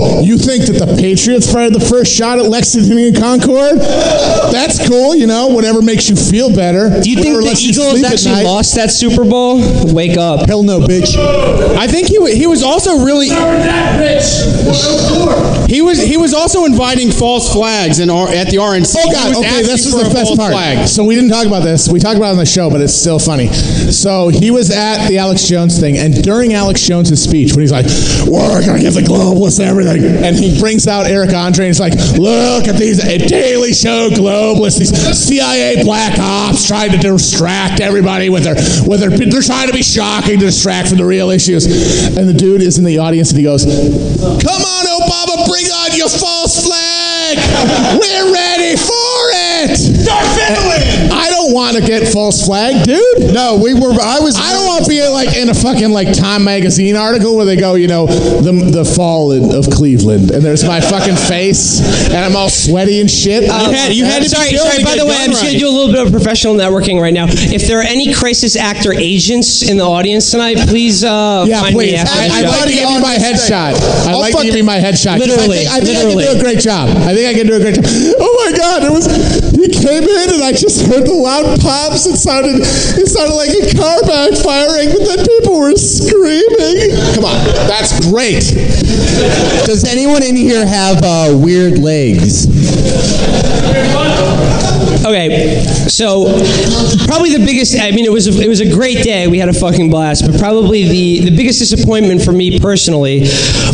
Oh, 0.00 0.22
you 0.22 0.38
think 0.38 0.66
that 0.66 0.78
the 0.78 0.96
Patriots 0.96 1.50
fired 1.52 1.74
the 1.74 1.80
first 1.80 2.14
shot 2.14 2.38
at 2.38 2.46
Lexington 2.46 2.98
and 2.98 3.16
Concord? 3.16 3.78
That's 4.52 4.86
cool, 4.88 5.14
you 5.14 5.26
know, 5.26 5.48
whatever 5.48 5.82
makes 5.82 6.08
you 6.08 6.16
feel 6.16 6.54
better. 6.54 6.88
Do 7.00 7.10
you 7.10 7.16
think 7.20 7.34
the 7.36 7.56
Eagles 7.58 8.04
actually 8.04 8.44
lost 8.44 8.74
that 8.76 8.90
Super 8.90 9.24
Bowl? 9.24 9.60
Wake 9.92 10.16
up. 10.16 10.46
Hell 10.46 10.62
no, 10.62 10.80
bitch. 10.80 11.16
I 11.76 11.86
think 11.86 12.08
he 12.08 12.18
he 12.36 12.46
was 12.46 12.62
also 12.62 13.04
really 13.04 13.28
he 15.68 15.82
was 15.82 16.00
he 16.00 16.16
was 16.16 16.34
also 16.34 16.64
inviting 16.64 17.10
false 17.10 17.52
flags 17.52 17.98
in 17.98 18.10
at 18.10 18.50
the 18.50 18.56
RNC. 18.56 18.96
Oh 18.98 19.12
God! 19.12 19.36
Okay, 19.36 19.62
this 19.62 19.86
is 19.86 19.92
the 19.92 20.10
best 20.12 20.36
part. 20.36 20.52
Flag. 20.52 20.88
So 20.88 21.04
we 21.04 21.14
didn't 21.14 21.30
talk 21.30 21.46
about 21.46 21.62
this. 21.64 21.88
We 21.88 21.98
talked 21.98 22.16
about 22.16 22.28
it 22.28 22.32
on 22.32 22.36
the 22.38 22.46
show, 22.46 22.70
but 22.70 22.80
it's 22.80 22.94
still 22.94 23.18
funny. 23.18 23.48
So 23.48 24.28
he 24.28 24.50
was 24.50 24.70
at 24.70 25.08
the 25.08 25.18
Alex 25.18 25.46
Jones 25.46 25.78
thing, 25.78 25.96
and 25.98 26.22
during 26.22 26.54
Alex 26.54 26.80
Jones' 26.82 27.20
speech, 27.20 27.52
when 27.52 27.60
he's 27.60 27.72
like, 27.72 27.86
"We're 28.26 28.64
gonna 28.64 28.80
give 28.80 28.94
the 28.94 29.02
globalists 29.02 29.60
everything," 29.60 29.87
and 29.96 30.36
he 30.36 30.58
brings 30.60 30.86
out 30.86 31.06
Eric 31.06 31.32
Andre, 31.34 31.66
and 31.66 31.70
he's 31.70 31.80
like, 31.80 31.94
"Look 32.18 32.68
at 32.68 32.76
these 32.76 32.98
Daily 32.98 33.72
Show 33.72 34.10
globalists, 34.10 34.78
these 34.78 35.18
CIA 35.18 35.82
black 35.84 36.18
ops 36.18 36.66
trying 36.66 36.90
to 36.92 36.98
distract 36.98 37.80
everybody 37.80 38.28
with 38.28 38.44
their 38.44 38.54
with 38.86 39.00
their 39.00 39.10
they're 39.10 39.42
trying 39.42 39.68
to 39.68 39.72
be 39.72 39.82
shocking 39.82 40.38
to 40.38 40.46
distract 40.46 40.88
from 40.88 40.98
the 40.98 41.04
real 41.04 41.30
issues." 41.30 41.66
And 42.16 42.28
the 42.28 42.34
dude 42.34 42.62
is 42.62 42.78
in 42.78 42.84
the 42.84 42.98
audience, 42.98 43.30
and 43.30 43.38
he 43.38 43.44
goes, 43.44 43.64
"Come 43.64 44.62
on, 44.62 44.86
Obama, 44.86 45.46
bring 45.48 45.66
on 45.66 45.96
your 45.96 46.08
false 46.08 46.66
flag. 46.66 47.38
We're 48.00 48.32
ready 48.32 48.76
for 48.76 49.30
it." 49.32 49.87
I 51.58 51.72
don't 51.72 51.74
want 51.74 51.86
to 51.86 51.90
get 51.90 52.12
false 52.12 52.44
flag, 52.44 52.84
dude. 52.86 53.32
No, 53.34 53.58
we 53.62 53.74
were. 53.74 53.90
I 54.00 54.20
was. 54.20 54.36
I 54.38 54.52
don't 54.52 54.66
want 54.66 54.84
to 54.84 54.88
be 54.88 55.02
like 55.08 55.36
in 55.36 55.48
a 55.48 55.54
fucking 55.54 55.90
like 55.90 56.12
Time 56.16 56.44
magazine 56.44 56.96
article 56.96 57.36
where 57.36 57.44
they 57.46 57.56
go, 57.56 57.74
you 57.74 57.88
know, 57.88 58.06
the 58.06 58.52
the 58.70 58.84
fall 58.84 59.32
in- 59.32 59.54
of 59.54 59.68
Cleveland, 59.70 60.30
and 60.30 60.42
there's 60.44 60.64
my 60.64 60.80
fucking 60.80 61.16
face, 61.16 61.80
and 62.08 62.16
I'm 62.16 62.36
all 62.36 62.48
sweaty 62.48 63.00
and 63.00 63.10
shit. 63.10 63.44
You 63.44 63.50
had, 63.50 63.92
you 63.92 64.04
had 64.04 64.22
to 64.22 64.28
sorry, 64.28 64.50
be 64.50 64.56
sorry. 64.58 64.78
to 64.78 64.84
By 64.84 64.94
get 64.94 64.98
the 65.00 65.06
way, 65.06 65.12
done 65.18 65.20
I'm 65.24 65.30
just 65.30 65.42
going 65.42 65.58
to 65.58 65.64
right. 65.64 65.68
do 65.68 65.68
a 65.68 65.74
little 65.76 65.92
bit 65.94 66.06
of 66.06 66.12
professional 66.12 66.54
networking 66.54 67.00
right 67.00 67.12
now. 67.14 67.26
If 67.28 67.66
there 67.66 67.80
are 67.80 67.82
any 67.88 68.12
crisis 68.14 68.56
actor 68.56 68.92
agents 68.92 69.62
in 69.68 69.76
the 69.76 69.84
audience 69.84 70.30
tonight, 70.30 70.58
please 70.68 71.02
uh, 71.04 71.44
yeah, 71.48 71.60
find 71.60 71.74
please. 71.74 71.92
me 71.92 71.98
after 71.98 72.18
I, 72.18 72.28
the 72.28 72.34
I'd 72.34 72.42
show. 72.44 72.48
like 72.50 72.64
to 72.68 72.74
give 72.74 72.90
you 72.90 73.00
my 73.00 73.16
headshot. 73.16 73.72
I'd 74.06 74.08
I'll 74.14 74.20
like 74.20 74.32
to 74.36 74.42
give 74.42 74.52
fucking- 74.52 74.56
you 74.58 74.64
my 74.64 74.78
headshot. 74.78 75.18
'cause 75.18 75.26
Literally, 75.28 75.66
I 75.66 75.80
think, 75.80 75.80
I, 75.80 75.80
think 75.80 75.98
I 75.98 76.02
literally. 76.04 76.24
can 76.24 76.32
do 76.34 76.38
a 76.38 76.42
great 76.42 76.60
job. 76.60 76.88
I 77.08 77.14
think 77.14 77.26
I 77.28 77.34
can 77.34 77.46
do 77.46 77.54
a 77.56 77.60
great 77.60 77.74
job. 77.74 77.84
Oh 78.20 78.34
my 78.50 78.56
god! 78.56 78.82
It 78.84 78.92
was. 78.92 79.06
He 79.58 79.66
came 79.66 80.04
in 80.04 80.30
and 80.34 80.42
I 80.44 80.52
just 80.52 80.86
heard 80.86 81.04
the 81.04 81.12
loud 81.12 81.60
pops. 81.60 82.06
It 82.06 82.16
sounded. 82.16 82.62
It 82.62 83.08
sounded 83.08 83.34
like 83.34 83.50
a 83.50 83.74
car 83.74 83.98
backfiring, 84.06 84.94
but 84.94 85.02
then 85.04 85.26
people 85.26 85.58
were 85.58 85.74
screaming. 85.74 86.94
Come 87.16 87.24
on, 87.24 87.44
that's 87.66 87.98
great. 88.08 88.54
Does 89.66 89.84
anyone 89.84 90.22
in 90.22 90.36
here 90.36 90.64
have 90.64 91.00
uh, 91.02 91.36
weird 91.36 91.78
legs? 91.78 92.46
Okay, 95.08 95.62
so 95.88 96.24
probably 97.06 97.32
the 97.32 97.42
biggest. 97.44 97.78
I 97.80 97.90
mean, 97.92 98.04
it 98.04 98.12
was 98.12 98.26
a, 98.28 98.42
it 98.42 98.48
was 98.48 98.60
a 98.60 98.68
great 98.70 99.02
day. 99.02 99.26
We 99.26 99.38
had 99.38 99.48
a 99.48 99.54
fucking 99.54 99.88
blast, 99.90 100.26
but 100.26 100.38
probably 100.38 100.86
the 100.86 101.30
the 101.30 101.36
biggest 101.36 101.58
disappointment 101.60 102.22
for 102.22 102.32
me 102.32 102.58
personally 102.60 103.20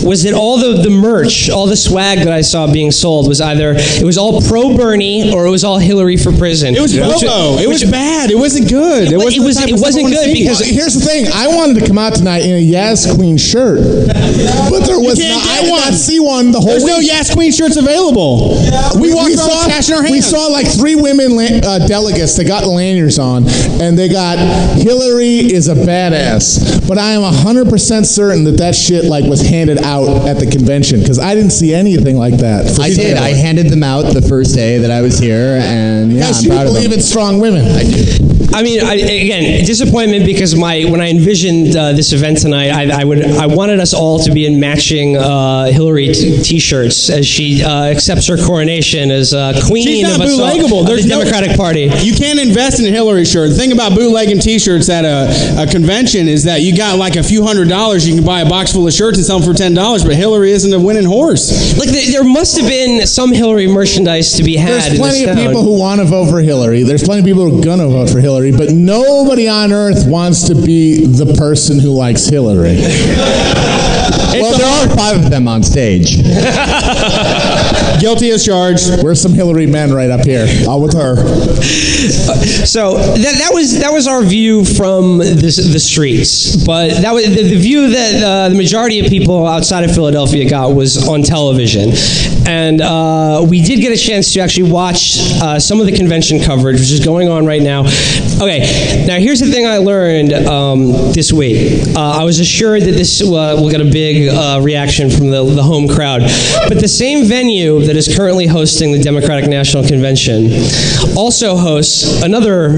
was 0.05 0.22
that 0.22 0.32
all 0.35 0.59
the 0.59 0.80
the 0.82 0.91
merch, 0.91 1.51
all 1.51 1.66
the 1.66 1.76
swag 1.76 2.18
that 2.18 2.32
I 2.32 2.41
saw 2.41 2.70
being 2.72 2.93
sold 2.93 3.26
was 3.26 3.41
either 3.41 3.74
it 3.76 4.05
was 4.05 4.16
all 4.16 4.41
pro 4.43 4.76
Bernie 4.76 5.32
or 5.35 5.47
it 5.47 5.51
was 5.51 5.64
all 5.64 5.78
Hillary 5.78 6.16
for 6.16 6.30
prison. 6.32 6.74
It 6.76 6.80
was 6.80 6.95
bobo. 6.97 7.59
It 7.59 7.68
was 7.68 7.82
bad. 7.91 8.30
It 8.30 8.39
wasn't 8.39 8.68
good. 8.68 9.09
It, 9.09 9.14
It 9.14 9.16
wasn't 9.18 9.43
the 9.43 9.47
was- 9.47 9.57
it 9.57 9.72
of 9.72 9.78
stuff 9.78 9.80
I 9.80 9.82
wasn't 9.82 10.09
good 10.14 10.32
because- 10.32 10.61
here's 10.61 10.95
the 10.95 11.05
thing. 11.05 11.26
I 11.35 11.49
wanted 11.49 11.80
to 11.80 11.87
come 11.87 11.99
out 11.99 12.14
tonight 12.14 12.45
in 12.45 12.55
a 12.55 12.59
Yas 12.61 13.12
Queen 13.14 13.37
shirt, 13.37 13.80
but 14.70 14.87
there 14.87 15.01
was 15.01 15.18
can't. 15.18 15.43
I 15.43 15.68
one. 15.70 15.80
not 15.80 15.95
see 15.95 16.20
one 16.20 16.53
the 16.53 16.61
whole 16.61 16.70
there's 16.70 16.85
no 16.85 16.99
week. 16.99 17.09
Yas 17.11 17.35
Queen 17.35 17.51
shirts 17.51 17.76
available. 17.76 18.55
We, 19.01 19.12
walked 19.12 19.35
around 19.35 19.39
saw 19.51 19.66
cash 19.66 19.89
in 19.89 19.95
our 19.97 20.03
hands. 20.03 20.12
we 20.12 20.20
saw 20.20 20.47
like 20.47 20.66
three 20.66 20.95
women 20.95 21.24
la- 21.33 21.61
uh, 21.68 21.87
delegates 21.87 22.37
that 22.37 22.45
got 22.47 22.66
lanyards 22.66 23.18
on, 23.18 23.45
and 23.81 23.99
they 23.99 24.09
got 24.09 24.39
Hillary 24.79 25.39
is 25.53 25.68
a 25.68 25.75
badass. 25.75 26.74
But 26.87 26.99
I 26.99 27.12
am 27.12 27.22
hundred 27.32 27.68
percent 27.70 28.07
certain 28.07 28.45
that 28.45 28.59
that 28.59 28.74
shit 28.74 29.05
like 29.05 29.24
was 29.24 29.41
handed 29.41 29.78
out 29.78 30.26
at 30.28 30.39
the 30.39 30.47
convention 30.47 31.01
because 31.01 31.18
I 31.18 31.35
didn't 31.35 31.51
see 31.53 31.74
anything 31.74 32.16
like 32.18 32.37
that. 32.39 32.78
I 32.78 32.89
did. 32.89 32.97
sale. 32.97 33.22
I 33.22 33.30
handed 33.30 33.68
them 33.70 33.82
out 33.82 34.12
the 34.12 34.20
first 34.22 34.55
day 34.55 34.78
that 34.78 34.91
I 34.91 35.01
was 35.01 35.18
here, 35.18 35.59
and 35.62 36.12
yeah, 36.12 36.18
Yes, 36.26 36.39
I'm 36.39 36.45
you 36.45 36.51
proud 36.51 36.66
of 36.66 36.72
believe 36.74 36.91
them. 36.91 36.99
in 36.99 37.05
strong 37.05 37.41
women. 37.41 37.64
I 37.66 37.85
do. 37.85 38.30
I 38.55 38.62
mean, 38.62 38.80
I, 38.85 38.95
again, 38.95 39.64
disappointment 39.64 40.24
because 40.26 40.55
my 40.55 40.85
when 40.85 41.01
I 41.01 41.09
envisioned 41.11 41.74
uh, 41.74 41.93
this 41.93 42.12
event 42.12 42.39
tonight, 42.39 42.70
I, 42.70 43.01
I 43.01 43.05
would 43.05 43.24
I 43.24 43.47
wanted 43.47 43.80
us 43.80 43.93
all 43.95 44.20
to 44.20 44.30
be 44.30 44.47
in 44.47 44.61
matching 44.61 45.16
uh, 45.16 45.64
Hillary 45.66 46.09
t- 46.12 46.41
t-shirts 46.41 47.11
as 47.11 47.26
she 47.26 47.64
uh, 47.64 47.85
accepts 47.87 48.28
her 48.28 48.37
coronation 48.37 49.11
as 49.11 49.35
uh, 49.35 49.61
queen 49.66 49.85
She's 49.89 50.03
not 50.05 50.16
of, 50.16 50.20
us 50.26 50.39
all, 50.39 50.51
bootlegable. 50.51 50.80
of 50.82 50.87
There's 50.87 51.03
the 51.03 51.09
no- 51.09 51.18
Democratic 51.24 51.57
Party. 51.57 51.91
You 52.03 52.14
can't 52.14 52.39
invest 52.39 52.78
in 52.78 52.87
a 52.87 52.91
Hillary 52.91 53.24
shirt. 53.24 53.49
The 53.51 53.57
thing 53.57 53.72
about 53.72 53.95
bootlegging 53.97 54.39
T-shirts 54.39 54.89
at 54.89 55.05
a, 55.05 55.62
a 55.62 55.66
convention 55.66 56.28
is 56.28 56.45
that 56.45 56.61
you 56.62 56.74
got 56.77 56.99
like 56.99 57.16
a 57.16 57.22
few 57.22 57.43
hundred 57.45 57.68
dollars. 57.68 58.07
You 58.07 58.14
can 58.16 58.25
buy 58.25 58.41
a 58.41 58.49
box 58.49 58.72
full 58.72 58.87
of 58.87 58.93
shirts 58.93 59.18
and 59.18 59.27
sell 59.27 59.41
them 59.41 59.53
for 59.53 59.57
ten 59.57 59.75
dollars. 59.75 60.05
But 60.05 60.16
Hillary 60.16 60.53
isn't 60.53 60.72
a 60.72 60.79
winning 60.81 61.05
horse. 61.05 61.77
Like 61.79 61.89
there, 61.89 62.12
there 62.12 62.25
must 62.25 62.59
have 62.59 62.68
been 62.68 63.07
some 63.07 63.33
Hillary 63.33 63.66
merchandise 63.66 64.33
to 64.35 64.43
be 64.43 64.57
had. 64.57 64.70
There's 64.70 64.87
in 64.93 64.97
plenty 64.97 65.18
this 65.20 65.29
of 65.31 65.37
town. 65.37 65.47
people 65.47 65.62
who 65.62 65.79
want 65.79 66.01
to 66.01 66.07
vote 66.07 66.31
for 66.31 66.41
Hillary. 66.41 66.83
There's 66.83 67.03
plenty 67.03 67.20
of 67.20 67.27
people 67.27 67.49
who 67.49 67.61
are 67.61 67.64
going 67.64 67.81
to 67.81 67.89
vote 67.89 68.11
for 68.11 68.20
Hillary, 68.20 68.53
but 68.53 68.70
nobody 68.70 69.49
on 69.49 69.72
earth 69.72 70.07
wants 70.07 70.49
to 70.49 70.55
be 70.55 71.07
the 71.07 71.35
person 71.35 71.79
who 71.79 71.91
likes 71.91 72.27
Hillary. 72.27 72.77
well, 74.35 74.59
there 74.59 74.66
are 74.66 74.97
five 74.97 75.25
of 75.25 75.31
them 75.31 75.49
on 75.49 75.62
stage. 75.62 76.16
Guilty 78.01 78.31
as 78.31 78.45
charged. 78.45 79.03
Where's 79.03 79.20
some 79.20 79.33
Hillary 79.33 79.66
men 79.66 79.93
right 79.93 80.11
up 80.11 80.25
here? 80.25 80.47
All 80.68 80.83
with 80.83 80.95
her. 80.95 81.16
So 82.66 82.97
that, 82.99 83.37
that 83.39 83.51
was 83.53 83.79
that 83.81 83.93
was 83.93 84.07
our 84.07 84.22
view 84.22 84.64
from 84.64 85.18
the, 85.18 85.68
the 85.72 85.81
streets, 85.81 86.64
but 86.67 86.91
that 87.03 87.12
was 87.12 87.25
the, 87.25 87.43
the 87.43 87.57
view 87.57 87.91
that 87.91 88.23
uh, 88.23 88.49
the 88.49 88.55
majority 88.55 89.01
of 89.01 89.07
people 89.07 89.47
outside 89.47 89.85
of 89.85 89.95
Philadelphia 89.95 90.49
got 90.49 90.75
was 90.75 91.07
on 91.09 91.23
television, 91.23 91.93
and 92.47 92.81
uh, 92.81 93.45
we 93.49 93.62
did 93.62 93.81
get 93.81 93.93
a 93.93 93.97
chance 93.97 94.33
to 94.33 94.41
actually 94.41 94.71
watch 94.71 95.19
uh, 95.43 95.59
some 95.59 95.81
of 95.81 95.87
the 95.87 95.93
convention 95.93 96.41
coverage, 96.41 96.81
which 96.81 96.91
is 96.91 97.05
going 97.05 97.29
on 97.29 97.47
right 97.47 97.62
now. 97.62 97.81
Okay, 98.41 99.05
now 99.07 99.19
here's 99.19 99.41
the 99.41 99.51
thing 99.51 99.67
I 99.67 99.79
learned 99.79 100.33
um, 100.33 100.89
this 101.12 101.33
week. 101.33 101.87
Uh, 101.97 102.19
I 102.21 102.25
was 102.25 102.41
assured 102.41 102.83
that 102.83 102.93
this 102.93 103.21
uh, 103.21 103.25
will 103.59 103.71
get 103.71 103.81
a 103.81 103.91
big 103.91 104.29
uh, 104.29 104.61
reaction 104.62 105.11
from 105.11 105.31
the, 105.31 105.45
the 105.45 105.62
home 105.62 105.89
crowd, 105.89 106.23
but 106.69 106.81
the 106.81 106.89
same 106.89 107.27
venue 107.29 107.81
that 107.81 107.97
is 107.97 108.15
currently 108.17 108.47
hosting 108.47 108.93
the 108.93 109.03
Democratic 109.03 109.49
National 109.49 109.87
Convention 109.87 110.51
also 111.17 111.57
hosts 111.57 112.23
another 112.23 112.69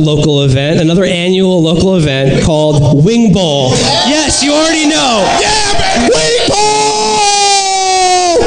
local 0.00 0.42
event, 0.42 0.80
another 0.80 1.04
annual 1.04 1.62
local 1.62 1.96
event 1.96 2.44
called 2.44 3.04
Wing 3.04 3.19
Bowl. 3.28 3.76
Yes, 4.08 4.40
you 4.42 4.52
already 4.56 4.88
know. 4.88 5.20
Yeah, 5.36 6.08
Wing 6.08 6.40
Bowl! 6.48 8.40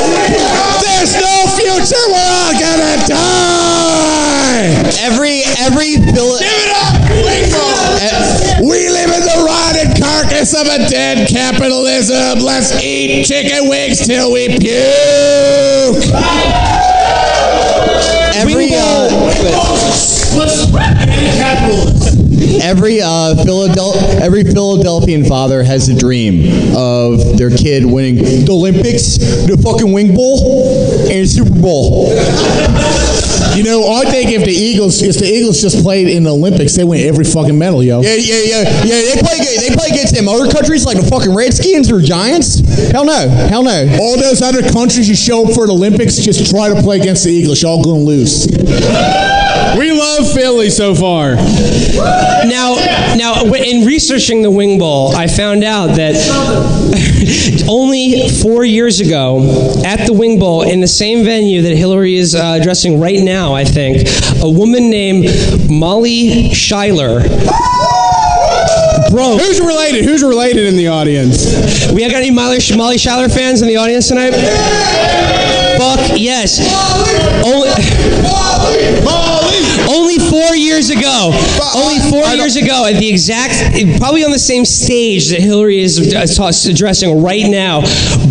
There's 0.82 1.13
no 1.13 1.45
future. 1.53 2.01
We're 2.09 2.34
all 2.41 2.57
gonna 2.57 2.97
die. 3.05 4.74
Every 5.05 5.45
every 5.61 6.01
Phil- 6.09 6.41
Give 6.41 6.49
it 6.49 6.74
up, 6.74 6.97
Wing 7.21 7.45
Bowl. 7.53 7.69
We 8.67 8.89
live 8.89 9.11
in 9.13 9.21
the 9.21 9.43
rotted 9.45 9.93
carcass 10.01 10.53
of 10.57 10.65
a 10.67 10.89
dead 10.89 11.28
capitalism. 11.30 12.39
Let's 12.43 12.74
eat 12.82 13.26
chicken 13.26 13.69
wings 13.69 13.99
till 14.05 14.32
we 14.34 14.47
puke. 14.57 16.01
Every 18.36 18.74
uh, 18.74 19.09
every 22.62 23.02
uh, 23.02 23.36
Philadelphia 23.44 24.20
every 24.22 24.44
Philadelphian 24.44 25.26
father 25.26 25.64
has 25.64 25.89
a 25.89 25.98
dream 25.98 26.76
of 26.76 27.38
their 27.38 27.50
kid 27.50 27.86
winning 27.86 28.16
the 28.16 28.52
Olympics, 28.52 29.18
the 29.18 29.60
fucking 29.64 29.91
wing 29.91 30.16
bowl, 30.16 30.62
and 31.10 31.24
the 31.24 31.28
Super 31.28 31.60
Bowl. 31.60 32.10
You 33.56 33.64
know, 33.64 33.86
I 33.94 34.10
think 34.10 34.32
if 34.32 34.46
the 34.46 34.52
Eagles, 34.52 35.02
if 35.04 35.20
the 35.20 35.26
Eagles 35.30 35.62
just 35.62 35.84
played 35.84 36.08
in 36.08 36.24
the 36.24 36.32
Olympics, 36.32 36.76
they 36.76 36.84
win 36.84 37.06
every 37.08 37.24
fucking 37.24 37.58
medal, 37.58 37.84
yo. 37.84 38.02
Yeah, 38.02 38.16
yeah, 38.16 38.41
yeah, 38.41 38.62
yeah. 38.82 39.14
They 39.14 39.22
play 39.22 39.38
they 39.38 39.70
play 39.76 39.88
against 39.94 40.16
them 40.16 40.28
other 40.28 40.50
countries 40.52 40.86
like 40.86 40.98
the 40.98 41.06
fucking 41.06 41.36
Redskins 41.36 41.91
or 41.91 42.02
Giants. 42.02 42.60
Hell 42.89 43.06
no, 43.06 43.30
hell 43.30 43.64
no. 43.64 43.98
All 44.02 44.18
those 44.18 44.41
other 44.41 44.64
countries 44.72 45.08
you 45.08 45.16
show 45.16 45.46
up 45.46 45.54
for 45.54 45.68
the 45.68 45.74
Olympics, 45.74 46.18
just 46.18 46.50
try 46.50 46.70
to 46.74 46.82
play 46.82 47.00
against 47.00 47.26
the 47.26 47.32
Eagles. 47.32 47.62
Y'all 47.62 47.84
gonna 47.84 48.02
lose. 48.02 48.48
We 49.78 49.89
love 50.20 50.32
Philly 50.34 50.70
so 50.70 50.93
far. 50.93 51.36
Now, 51.36 52.76
now, 53.18 53.43
in 53.53 53.86
researching 53.86 54.41
the 54.41 54.51
Wing 54.51 54.78
Bowl, 54.78 55.16
I 55.16 55.28
found 55.28 55.64
out 55.64 55.95
that 55.95 56.16
only 57.70 58.30
four 58.30 58.64
years 58.64 58.99
ago, 58.99 59.82
at 59.86 60.05
the 60.05 60.14
Wing 60.14 60.39
Bowl, 60.39 60.64
in 60.64 60.82
the 60.82 60.88
same 60.88 61.24
venue 61.24 61.61
that 61.64 61.76
Hillary 61.76 62.16
is 62.16 62.36
uh, 62.36 62.57
addressing 62.59 62.99
right 62.99 63.20
now, 63.24 63.53
I 63.53 63.64
think, 63.64 64.07
a 64.41 64.49
woman 64.49 64.89
named 64.89 65.26
Molly 65.70 66.53
Schuyler. 66.53 67.22
Bro, 69.09 69.38
Who's 69.38 69.59
related? 69.59 70.05
Who's 70.05 70.24
related 70.24 70.66
in 70.66 70.76
the 70.76 70.88
audience? 70.88 71.91
we 71.91 72.01
got 72.01 72.14
any 72.14 72.32
Molly, 72.32 72.59
Molly 72.76 72.97
Schuyler 72.97 73.30
fans 73.30 73.61
in 73.61 73.68
the 73.68 73.78
audience 73.78 74.07
tonight? 74.07 74.34
Fuck 75.78 76.17
yes. 76.19 76.59
Only, 77.43 77.69
only 79.89 80.17
four 80.30 80.55
years 80.55 80.89
ago. 80.89 81.32
Only 81.76 81.99
four 82.09 82.26
years 82.36 82.55
ago, 82.55 82.86
at 82.86 82.99
the 82.99 83.09
exact, 83.09 83.53
probably 83.99 84.24
on 84.24 84.32
the 84.32 84.39
same 84.39 84.65
stage 84.65 85.30
that 85.30 85.39
Hillary 85.41 85.80
is 85.80 86.13
uh, 86.13 86.26
addressing 86.69 87.21
right 87.24 87.49
now, 87.49 87.82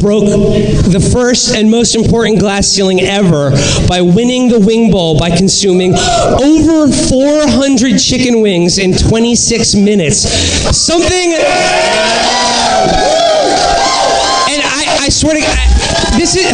broke 0.00 0.24
the 0.24 1.10
first 1.12 1.54
and 1.54 1.70
most 1.70 1.94
important 1.94 2.38
glass 2.38 2.66
ceiling 2.68 3.00
ever 3.00 3.50
by 3.88 4.00
winning 4.00 4.48
the 4.48 4.60
Wing 4.60 4.90
Bowl 4.90 5.18
by 5.18 5.30
consuming 5.30 5.94
over 5.94 6.90
400 6.90 7.98
chicken 7.98 8.40
wings 8.40 8.78
in 8.78 8.92
26 8.92 9.74
minutes. 9.74 10.16
Something. 10.76 11.32
And 14.52 14.60
I, 14.62 14.98
I 15.00 15.08
swear 15.08 15.34
to 15.34 15.40
God, 15.40 15.81
this 16.18 16.36
is 16.36 16.52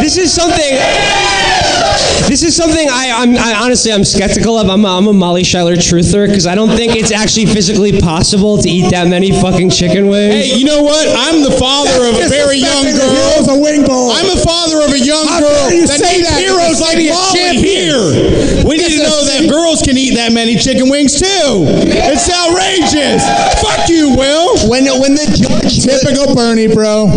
this 0.00 0.16
is 0.16 0.32
something. 0.32 1.81
This 2.28 2.42
is 2.42 2.56
something 2.56 2.88
I, 2.88 3.12
I'm 3.12 3.36
I, 3.36 3.54
honestly 3.64 3.92
I'm 3.92 4.04
skeptical 4.04 4.56
of. 4.56 4.68
I'm 4.68 4.84
a, 4.84 4.98
I'm 4.98 5.06
a 5.06 5.12
Molly 5.12 5.44
Schuyler 5.44 5.76
truther 5.76 6.26
because 6.26 6.46
I 6.46 6.54
don't 6.54 6.70
think 6.70 6.96
it's 6.96 7.12
actually 7.12 7.46
physically 7.46 8.00
possible 8.00 8.56
to 8.58 8.68
eat 8.68 8.90
that 8.90 9.08
many 9.08 9.30
fucking 9.32 9.68
chicken 9.70 10.08
wings. 10.08 10.32
Hey, 10.48 10.56
you 10.56 10.64
know 10.64 10.82
what? 10.82 11.04
I'm 11.12 11.42
the 11.44 11.52
father 11.60 12.08
of 12.08 12.16
a 12.16 12.28
very 12.32 12.56
young 12.56 12.88
girl. 12.96 13.52
a 13.52 13.58
wing 13.60 13.84
bowl. 13.84 14.10
I'm 14.12 14.32
a 14.32 14.40
father 14.40 14.80
of 14.80 14.92
a 14.96 15.00
young 15.00 15.26
How 15.28 15.40
girl 15.44 15.68
you 15.72 15.84
that 15.86 16.00
say 16.00 16.24
needs 16.24 16.28
that? 16.32 16.40
heroes 16.40 16.80
like 16.80 16.96
Molly 16.96 17.36
champion. 17.36 17.60
here. 17.60 18.64
We 18.64 18.80
need 18.80 18.96
to 18.96 19.02
know 19.04 19.20
that 19.28 19.44
girls 19.52 19.82
can 19.84 19.98
eat 20.00 20.16
that 20.16 20.32
many 20.32 20.56
chicken 20.56 20.88
wings 20.88 21.18
too. 21.20 21.68
It's 21.92 22.32
outrageous. 22.32 23.20
Fuck 23.60 23.92
you, 23.92 24.16
Will. 24.16 24.56
When 24.72 24.88
when 25.00 25.12
the 25.12 25.28
judge 25.36 25.84
Typical 25.84 26.32
Bernie, 26.34 26.72
bro. 26.72 27.10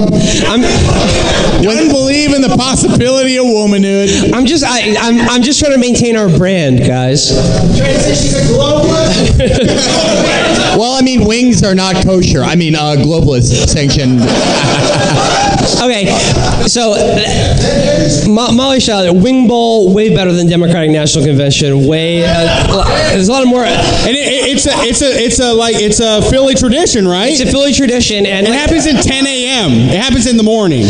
I'm 0.52 0.60
Wouldn't 1.64 1.90
believe 1.92 2.34
in 2.34 2.42
the 2.42 2.54
possibility 2.58 3.38
of 3.38 3.46
womanhood. 3.46 4.34
I'm 4.34 4.46
just 4.46 4.64
I, 4.64 4.75
I'm 4.98 5.20
I'm 5.30 5.42
just 5.42 5.60
trying 5.60 5.74
to 5.74 5.80
maintain 5.80 6.16
our 6.18 6.30
brand, 6.38 6.80
guys. 6.80 7.32
well, 10.78 10.94
I 10.94 11.02
mean, 11.02 11.26
wings 11.26 11.64
are 11.64 11.76
not 11.76 12.04
kosher. 12.04 12.44
I 12.44 12.56
mean, 12.56 12.76
uh, 12.76 12.96
globalist 12.98 13.68
sanctioned. 13.70 14.22
Okay, 15.82 16.06
so 16.68 16.94
Mo- 18.30 18.52
Molly 18.52 18.80
Schuyler, 18.80 19.14
Wing 19.14 19.48
Bowl, 19.48 19.94
way 19.94 20.14
better 20.14 20.32
than 20.32 20.48
Democratic 20.48 20.92
National 20.92 21.26
Convention. 21.26 21.88
Way 21.88 22.24
uh, 22.26 22.84
there's 23.12 23.28
a 23.28 23.32
lot 23.32 23.44
of 23.44 23.50
more. 23.50 23.64
And 23.64 24.10
it, 24.10 24.16
it, 24.16 24.56
it's 24.56 24.66
a 24.68 24.72
it's 24.84 25.02
a 25.02 25.10
it's 25.24 25.40
a 25.40 25.54
like 25.54 25.76
it's 25.78 26.00
a 26.00 26.22
Philly 26.30 26.56
tradition, 26.56 27.08
right? 27.08 27.32
It's 27.32 27.42
a 27.42 27.46
Philly 27.52 27.74
tradition, 27.74 28.26
and 28.26 28.48
it 28.48 28.54
happens 28.54 28.86
in 28.86 28.96
10 28.98 29.28
a.m. 29.28 29.72
It 29.90 30.00
happens 30.00 30.28
in 30.28 30.38
the 30.38 30.44
morning. 30.44 30.86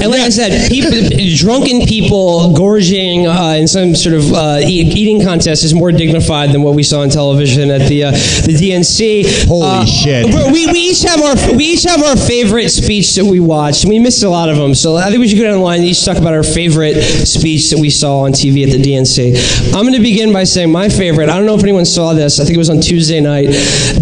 And 0.00 0.10
like 0.10 0.20
I 0.20 0.28
said, 0.28 0.70
people, 0.70 0.90
drunken 1.36 1.86
people 1.86 2.54
gorging 2.54 3.26
uh, 3.26 3.56
in 3.58 3.66
some 3.66 3.94
sort 3.94 4.14
of 4.14 4.32
uh, 4.32 4.58
eat, 4.62 4.96
eating 4.96 5.22
contest 5.22 5.64
is 5.64 5.74
more 5.74 5.90
dignified 5.92 6.52
than 6.52 6.62
what 6.62 6.74
we 6.74 6.82
saw 6.82 7.00
on 7.00 7.10
television 7.10 7.70
at 7.70 7.88
the 7.88 8.04
uh, 8.04 8.10
the 8.12 8.54
DNC. 8.54 9.46
Holy 9.48 9.66
Uh, 9.66 9.84
shit. 9.84 10.26
We, 10.52 10.66
we 10.72 10.78
each 10.78 11.02
have 11.02 11.20
our 11.20 11.56
we 11.56 11.64
each 11.64 11.84
have 11.84 12.02
our 12.02 12.16
favorite 12.16 12.68
speech 12.70 13.14
that 13.16 13.24
we 13.24 13.40
watched. 13.40 13.84
We 13.86 13.98
missed 13.98 14.22
a 14.22 14.28
lot 14.28 14.48
of 14.48 14.56
them, 14.56 14.74
so 14.74 14.96
I 14.96 15.08
think 15.10 15.20
we 15.20 15.28
should 15.28 15.38
go 15.38 15.44
down 15.44 15.58
the 15.58 15.64
line 15.64 15.80
and 15.80 15.88
each 15.88 16.04
talk 16.04 16.16
about 16.16 16.34
our 16.34 16.42
favorite 16.44 17.02
speech 17.26 17.70
that 17.70 17.78
we 17.78 17.90
saw 17.90 18.20
on 18.20 18.32
TV 18.32 18.64
at 18.64 18.70
the 18.70 18.80
DNC. 18.82 19.74
I'm 19.74 19.82
going 19.82 19.94
to 19.94 20.00
begin 20.00 20.32
by 20.32 20.44
saying 20.44 20.70
my 20.70 20.88
favorite. 20.88 21.28
I 21.28 21.36
don't 21.36 21.46
know 21.46 21.54
if 21.56 21.62
anyone 21.62 21.84
saw 21.84 22.12
this. 22.14 22.38
I 22.40 22.44
think 22.44 22.54
it 22.54 22.58
was 22.58 22.70
on 22.70 22.80
Tuesday 22.80 23.20
night. 23.20 23.48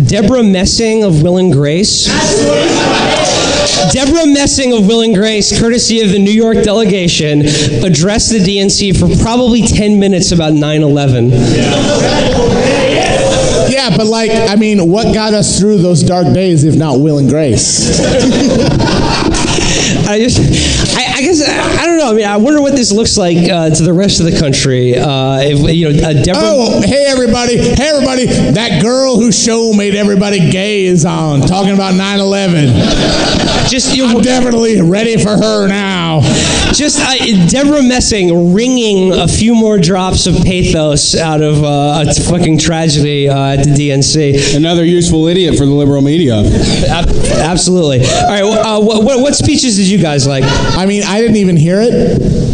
Debra 0.06 0.42
Messing 0.42 1.04
of 1.04 1.22
Will 1.22 1.38
and 1.38 1.52
Grace. 1.52 2.06
Debra 3.92 4.26
Messing 4.26 4.72
of 4.72 4.86
Will 4.86 5.02
and 5.02 5.14
Grace, 5.14 5.58
courtesy 5.58 6.00
of 6.02 6.10
the 6.10 6.18
New 6.18 6.30
York 6.30 6.62
delegation, 6.62 7.40
addressed 7.84 8.30
the 8.30 8.38
DNC 8.38 8.98
for 8.98 9.08
probably 9.22 9.62
10 9.62 9.98
minutes 9.98 10.32
about 10.32 10.52
9 10.52 10.82
11. 10.82 11.30
Yeah, 13.68 13.96
but 13.96 14.06
like, 14.06 14.30
I 14.30 14.56
mean, 14.56 14.88
what 14.90 15.12
got 15.14 15.34
us 15.34 15.58
through 15.58 15.78
those 15.78 16.02
dark 16.02 16.32
days 16.32 16.64
if 16.64 16.76
not 16.76 17.00
Will 17.00 17.18
and 17.18 17.28
Grace? 17.28 18.00
I 20.08 20.18
just, 20.18 20.40
I, 20.96 21.18
I 21.18 21.20
guess, 21.22 21.46
I, 21.46 21.82
I 21.82 21.86
don't 21.86 21.98
know. 21.98 22.10
I 22.10 22.14
mean, 22.14 22.26
I 22.26 22.36
wonder 22.36 22.60
what 22.60 22.74
this 22.74 22.92
looks 22.92 23.16
like 23.16 23.50
uh, 23.50 23.70
to 23.70 23.82
the 23.82 23.92
rest 23.92 24.20
of 24.20 24.26
the 24.26 24.38
country. 24.38 24.96
Uh, 24.96 25.38
if, 25.40 25.74
you 25.74 25.92
know, 25.92 26.08
uh, 26.08 26.12
Debra. 26.12 26.42
Oh, 26.42 26.82
hey 26.84 27.06
everybody, 27.06 27.56
hey 27.56 27.88
everybody, 27.88 28.26
that 28.26 28.82
girl 28.82 29.16
whose 29.16 29.40
show 29.40 29.72
made 29.72 29.94
everybody 29.94 30.50
gay 30.50 30.84
is 30.84 31.04
on, 31.04 31.40
talking 31.40 31.74
about 31.74 31.94
9-11. 31.94 33.68
Just, 33.68 33.96
you 33.96 34.06
I'm 34.06 34.20
definitely 34.20 34.80
ready 34.80 35.16
for 35.16 35.30
her 35.30 35.66
now. 35.66 36.20
Just 36.72 37.00
uh, 37.00 37.14
Debra 37.48 37.82
Messing 37.82 38.52
wringing 38.52 39.12
a 39.12 39.26
few 39.26 39.54
more 39.54 39.78
drops 39.78 40.26
of 40.26 40.34
pathos 40.44 41.14
out 41.16 41.40
of 41.42 41.62
uh, 41.64 42.04
a 42.06 42.14
fucking 42.14 42.58
tragedy 42.58 43.28
uh, 43.28 43.54
at 43.54 43.64
the 43.64 43.70
DNC. 43.70 44.56
Another 44.56 44.84
useful 44.84 45.26
idiot 45.26 45.56
for 45.56 45.64
the 45.64 45.72
liberal 45.72 46.02
media. 46.02 46.42
Absolutely. 46.88 48.00
All 48.00 48.28
right. 48.28 48.42
Uh, 48.42 48.80
what, 48.80 49.04
what, 49.04 49.20
what 49.20 49.34
speeches 49.34 49.76
did 49.76 49.86
you 49.86 49.98
guys 49.98 50.26
like? 50.26 50.44
I 50.76 50.86
mean, 50.86 51.02
I 51.04 51.20
didn't 51.20 51.36
even 51.36 51.56
hear 51.56 51.78
it, 51.80 51.92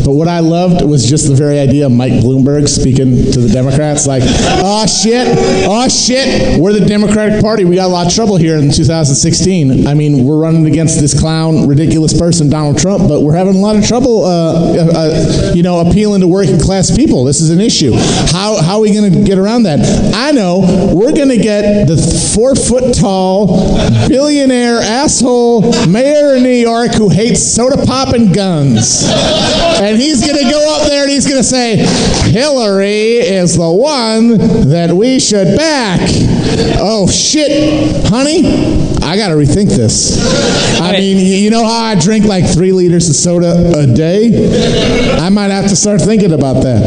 but 0.05 0.13
what 0.13 0.29
I 0.29 0.41
loved 0.41 0.85
was 0.85 1.09
just 1.09 1.29
the 1.29 1.35
very 1.35 1.59
idea 1.59 1.87
of 1.87 1.93
Mike 1.93 2.13
Bloomberg 2.13 2.69
speaking 2.69 3.31
to 3.33 3.41
the 3.41 3.49
Democrats, 3.49 4.07
like, 4.07 4.23
"Oh 4.25 4.87
shit, 4.87 5.29
oh 5.67 5.89
shit, 5.89 6.61
we're 6.61 6.73
the 6.73 6.85
Democratic 6.85 7.41
Party. 7.41 7.65
We 7.65 7.77
got 7.77 7.87
a 7.87 7.93
lot 7.93 8.07
of 8.07 8.15
trouble 8.15 8.37
here 8.37 8.57
in 8.57 8.71
2016. 8.71 9.87
I 9.87 9.95
mean, 9.95 10.25
we're 10.25 10.39
running 10.39 10.67
against 10.67 11.01
this 11.01 11.19
clown, 11.19 11.67
ridiculous 11.67 12.19
person, 12.19 12.49
Donald 12.49 12.79
Trump, 12.79 13.09
but 13.09 13.23
we're 13.23 13.35
having 13.35 13.57
a 13.57 13.59
lot 13.59 13.77
of 13.77 13.87
trouble, 13.87 14.25
uh, 14.25 14.29
uh, 14.29 14.93
uh, 14.95 15.53
you 15.55 15.63
know, 15.63 15.81
appealing 15.81 16.21
to 16.21 16.29
working 16.29 16.59
class 16.59 16.95
people. 16.95 17.25
This 17.25 17.41
is 17.41 17.51
an 17.51 17.61
issue. 17.61 17.93
How 17.93 18.61
how 18.63 18.77
are 18.77 18.81
we 18.81 18.93
going 18.93 19.13
to 19.13 19.25
get 19.25 19.39
around 19.39 19.65
that? 19.65 19.81
I 20.15 20.33
know 20.33 20.93
we're 20.95 21.13
going 21.13 21.29
to 21.29 21.39
get 21.39 21.87
the 21.87 21.97
four 22.35 22.55
foot 22.55 22.95
tall 22.95 23.77
billionaire 24.09 24.79
asshole 24.79 25.87
mayor 25.87 26.37
of 26.37 26.43
New 26.43 26.49
York 26.49 26.93
who 26.95 27.09
hates 27.09 27.43
soda 27.43 27.85
pop 27.85 28.15
and 28.15 28.35
guns. 28.35 29.05
And 29.09 29.92
he's 30.01 30.25
going 30.25 30.39
to 30.39 30.51
go 30.51 30.77
up 30.77 30.89
there 30.89 31.03
and 31.03 31.11
he's 31.11 31.27
going 31.27 31.41
to 31.41 31.45
say, 31.45 31.77
Hillary 32.31 33.19
is 33.19 33.57
the 33.57 33.71
one 33.71 34.39
that 34.69 34.91
we 34.93 35.19
should 35.19 35.57
back. 35.57 36.01
Oh, 36.79 37.09
shit, 37.09 38.07
honey, 38.07 38.45
I 39.03 39.17
got 39.17 39.29
to 39.29 39.35
rethink 39.35 39.69
this. 39.69 40.19
I 40.81 40.93
mean, 40.93 41.19
you 41.19 41.51
know 41.51 41.65
how 41.65 41.85
I 41.85 41.95
drink 42.01 42.27
like 42.27 42.47
three 42.47 42.73
liters 42.73 43.09
of 43.09 43.17
soda 43.17 43.73
a 43.79 43.87
day? 43.87 45.17
I 45.19 45.29
might 45.29 45.51
have 45.51 45.69
to 45.69 45.77
start 45.77 46.01
thinking 46.01 46.33
about 46.33 46.63
that. 46.63 46.85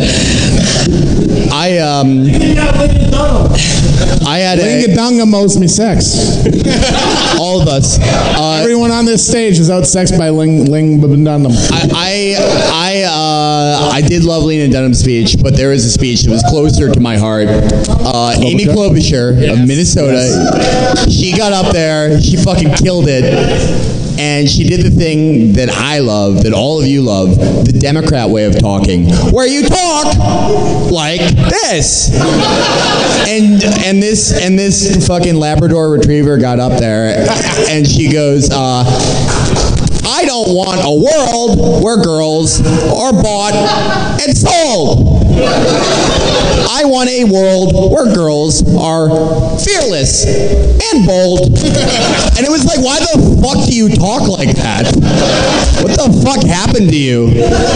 I 1.52 1.78
um. 1.80 2.26
I 4.28 4.40
had 4.40 4.60
a, 4.60 4.62
Lingadunga 4.62 5.28
mows 5.28 5.58
me 5.58 5.68
sex. 5.68 6.46
all 7.40 7.56
all 7.56 7.62
of 7.62 7.68
us. 7.68 8.00
Uh, 8.02 8.60
Everyone 8.62 8.92
on 8.92 9.06
this 9.06 9.28
stage 9.28 9.60
is 9.60 9.70
out 9.70 9.84
outsexed 9.84 10.18
by 10.18 10.30
Ling 10.30 10.66
Ling 10.66 11.00
Dunham. 11.24 11.52
I 11.54 11.90
I 11.94 12.36
I, 12.72 13.04
uh, 13.04 13.90
I 13.94 14.02
did 14.02 14.24
love 14.24 14.44
Lena 14.44 14.72
Dunham's 14.72 15.00
speech, 15.00 15.38
but 15.42 15.56
there 15.56 15.70
was 15.70 15.86
a 15.86 15.92
speech 15.92 16.24
that 16.24 16.32
was 16.32 16.44
closer 16.50 16.92
to 16.92 17.00
my 17.00 17.18
heart. 17.18 17.48
Uh, 17.48 18.34
Amy 18.38 18.66
Klobuchar 18.66 19.32
of 19.52 19.68
Minnesota, 19.68 21.10
she 21.10 21.36
got 21.36 21.54
up 21.54 21.72
there, 21.74 22.20
she 22.22 22.36
fucking 22.38 22.74
killed 22.74 23.06
it. 23.08 23.24
And 24.18 24.50
she 24.50 24.64
did 24.64 24.82
the 24.82 24.90
thing 24.90 25.54
that 25.54 25.70
I 25.70 26.00
love, 26.00 26.44
that 26.44 26.54
all 26.54 26.80
of 26.80 26.88
you 26.88 27.02
love, 27.02 27.36
the 27.38 27.78
Democrat 27.78 28.30
way 28.30 28.46
of 28.46 28.58
talking, 28.60 29.10
where 29.32 29.48
you 29.48 29.68
talk 29.68 30.16
like 30.92 31.22
this. 31.50 32.12
And 33.28 33.64
and 33.64 34.02
this 34.02 34.32
and 34.40 34.58
this 34.58 35.06
fucking 35.08 35.36
Labrador 35.36 35.90
Retriever 35.90 36.38
got 36.38 36.60
up 36.60 36.80
there, 36.80 37.28
and 37.70 37.88
she 37.88 38.12
goes, 38.12 38.50
uh, 38.52 38.84
I 40.08 40.24
don't 40.26 40.56
want 40.56 40.82
a 40.84 40.94
world 40.94 41.84
where 41.84 41.98
girls 42.02 42.62
are 42.62 43.12
bought 43.12 43.54
and 44.22 44.38
sold. 44.38 45.26
I 46.86 46.88
want 46.88 47.10
a 47.10 47.24
world 47.24 47.74
where 47.92 48.14
girls 48.14 48.62
are 48.78 49.10
fearless 49.58 50.24
and 50.94 51.04
bold. 51.04 51.58
And 52.36 52.46
it 52.46 52.50
was 52.50 52.66
like, 52.66 52.80
why 52.84 53.00
the 53.00 53.40
fuck 53.42 53.66
do 53.66 53.74
you 53.74 53.88
talk 53.88 54.28
like 54.28 54.58
that? 54.58 54.84
What 55.82 55.96
the 55.96 56.22
fuck 56.22 56.44
happened 56.44 56.90
to 56.90 56.98
you? 56.98 57.28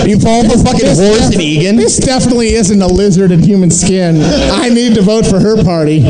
You 0.05 0.19
fall 0.19 0.43
for 0.43 0.57
fucking 0.57 0.85
horse 0.85 1.31
and 1.31 1.41
Egan? 1.41 1.77
This 1.77 1.95
definitely 1.95 2.55
isn't 2.55 2.81
a 2.81 2.87
lizard 2.87 3.31
in 3.31 3.41
human 3.41 3.71
skin. 3.71 4.21
I 4.21 4.67
need 4.67 4.95
to 4.95 5.01
vote 5.01 5.25
for 5.25 5.39
her 5.39 5.63
party. 5.63 6.01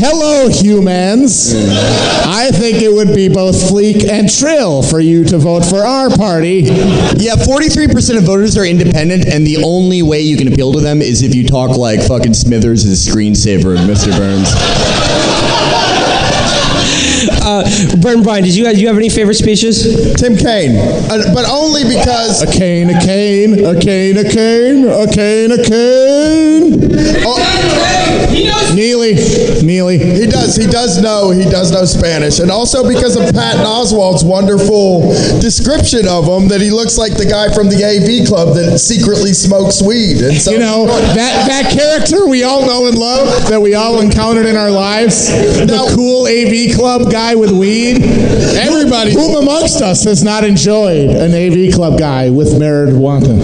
Hello, 0.00 0.48
humans. 0.48 1.52
I 1.54 2.50
think 2.52 2.80
it 2.80 2.90
would 2.90 3.14
be 3.14 3.28
both 3.28 3.54
fleek 3.54 4.08
and 4.08 4.32
trill 4.32 4.82
for 4.82 4.98
you 4.98 5.22
to 5.24 5.36
vote 5.36 5.66
for 5.66 5.84
our 5.84 6.08
party. 6.08 6.60
Yeah, 7.16 7.36
43% 7.36 8.16
of 8.16 8.24
voters 8.24 8.56
are 8.56 8.64
independent, 8.64 9.26
and 9.26 9.46
the 9.46 9.62
only 9.62 10.00
way 10.02 10.22
you 10.22 10.38
can 10.38 10.48
appeal 10.48 10.72
to 10.72 10.80
them 10.80 11.02
is 11.02 11.22
if 11.22 11.34
you 11.34 11.46
talk 11.46 11.76
like 11.76 12.00
fucking 12.00 12.23
Smithers 12.32 12.84
is 12.84 13.06
a 13.06 13.10
screensaver 13.10 13.74
of 13.74 13.80
Mr. 13.80 14.16
Burns. 14.16 14.48
Uh, 17.46 17.62
Brent 18.00 18.16
and 18.16 18.24
Brian, 18.24 18.42
did 18.42 18.54
you, 18.54 18.64
do 18.72 18.80
you 18.80 18.86
have 18.86 18.96
any 18.96 19.10
favorite 19.10 19.34
speeches? 19.34 20.14
Tim 20.16 20.34
Kaine, 20.36 20.76
uh, 20.76 21.30
but 21.34 21.46
only 21.48 21.84
because 21.84 22.42
A 22.42 22.46
cane, 22.50 22.88
a 22.88 22.98
cane, 23.00 23.64
a 23.64 23.78
cane, 23.78 24.16
a 24.16 24.24
cane, 24.24 24.86
a 24.88 25.06
cane, 25.12 25.52
a 25.52 25.62
cane. 25.62 26.70
Neely, 28.74 29.14
Neely. 29.74 29.98
he 29.98 30.26
does 30.26 30.54
he 30.54 30.68
does 30.68 31.02
know 31.02 31.30
he 31.30 31.42
does 31.42 31.72
know 31.72 31.84
Spanish, 31.84 32.38
and 32.38 32.48
also 32.48 32.86
because 32.86 33.16
of 33.16 33.34
Patton 33.34 33.66
Oswalt's 33.66 34.22
wonderful 34.22 35.10
description 35.40 36.06
of 36.06 36.28
him 36.30 36.46
that 36.46 36.60
he 36.60 36.70
looks 36.70 36.96
like 36.96 37.16
the 37.18 37.26
guy 37.26 37.52
from 37.52 37.66
the 37.66 37.82
AV 37.82 38.22
club 38.28 38.54
that 38.54 38.78
secretly 38.78 39.32
smokes 39.32 39.82
weed. 39.82 40.22
And 40.22 40.38
so 40.38 40.52
You 40.52 40.60
know, 40.60 40.86
that, 40.86 41.48
that 41.50 41.72
character 41.74 42.28
we 42.28 42.44
all 42.44 42.64
know 42.64 42.86
and 42.86 42.96
love, 42.96 43.26
that 43.48 43.60
we 43.60 43.74
all 43.74 44.00
encountered 44.00 44.46
in 44.46 44.54
our 44.54 44.70
lives, 44.70 45.26
the 45.26 45.90
cool 45.96 46.30
AV 46.30 46.76
club 46.78 47.10
guy 47.10 47.34
with 47.34 47.50
weed. 47.50 48.04
Everybody, 48.54 49.12
whom 49.12 49.34
amongst 49.34 49.82
us 49.82 50.04
has 50.04 50.22
not 50.22 50.44
enjoyed 50.44 51.10
an 51.10 51.34
AV 51.34 51.74
club 51.74 51.98
guy 51.98 52.30
with 52.30 52.56
Meredith 52.56 52.94
Wanton? 52.94 53.40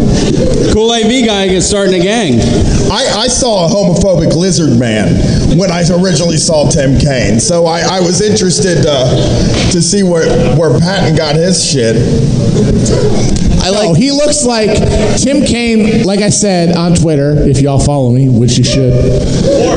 Cool 0.73 0.93
AV 0.93 1.27
guy 1.27 1.49
gets 1.49 1.67
starting 1.67 2.01
a 2.01 2.05
gang. 2.05 2.39
I, 2.87 3.27
I 3.27 3.27
saw 3.27 3.67
a 3.67 3.69
homophobic 3.69 4.37
lizard 4.37 4.79
man 4.79 5.59
when 5.59 5.73
I 5.73 5.81
originally 5.81 6.20
saw 6.37 6.69
Tim 6.69 6.99
Kaine, 6.99 7.41
so 7.41 7.65
I, 7.65 7.81
I 7.81 8.01
was 8.01 8.21
interested 8.21 8.85
uh, 8.87 9.09
to 9.73 9.81
see 9.81 10.03
where 10.03 10.55
where 10.57 10.79
Patton 10.79 11.17
got 11.17 11.35
his 11.35 11.65
shit. 11.65 11.97
I 13.63 13.71
like. 13.71 13.97
he 13.97 14.11
looks 14.11 14.45
like 14.45 14.71
Tim 15.19 15.45
Kaine. 15.45 16.05
Like 16.05 16.21
I 16.21 16.31
said 16.31 16.77
on 16.77 16.95
Twitter, 16.95 17.35
if 17.37 17.61
y'all 17.61 17.79
follow 17.79 18.11
me, 18.11 18.29
which 18.29 18.59
you 18.59 18.65
should. 18.65 18.93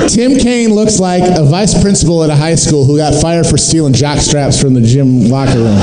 Tim 0.10 0.38
Kaine 0.38 0.74
looks 0.74 1.00
like 1.00 1.24
a 1.24 1.44
vice 1.44 1.80
principal 1.82 2.24
at 2.24 2.30
a 2.30 2.36
high 2.36 2.56
school 2.56 2.86
who 2.86 2.98
got 2.98 3.20
fired 3.22 3.46
for 3.46 3.58
stealing 3.58 3.94
jock 3.94 4.20
straps 4.20 4.62
from 4.62 4.74
the 4.74 4.82
gym 4.82 5.30
locker 5.30 5.58
room. 5.58 5.78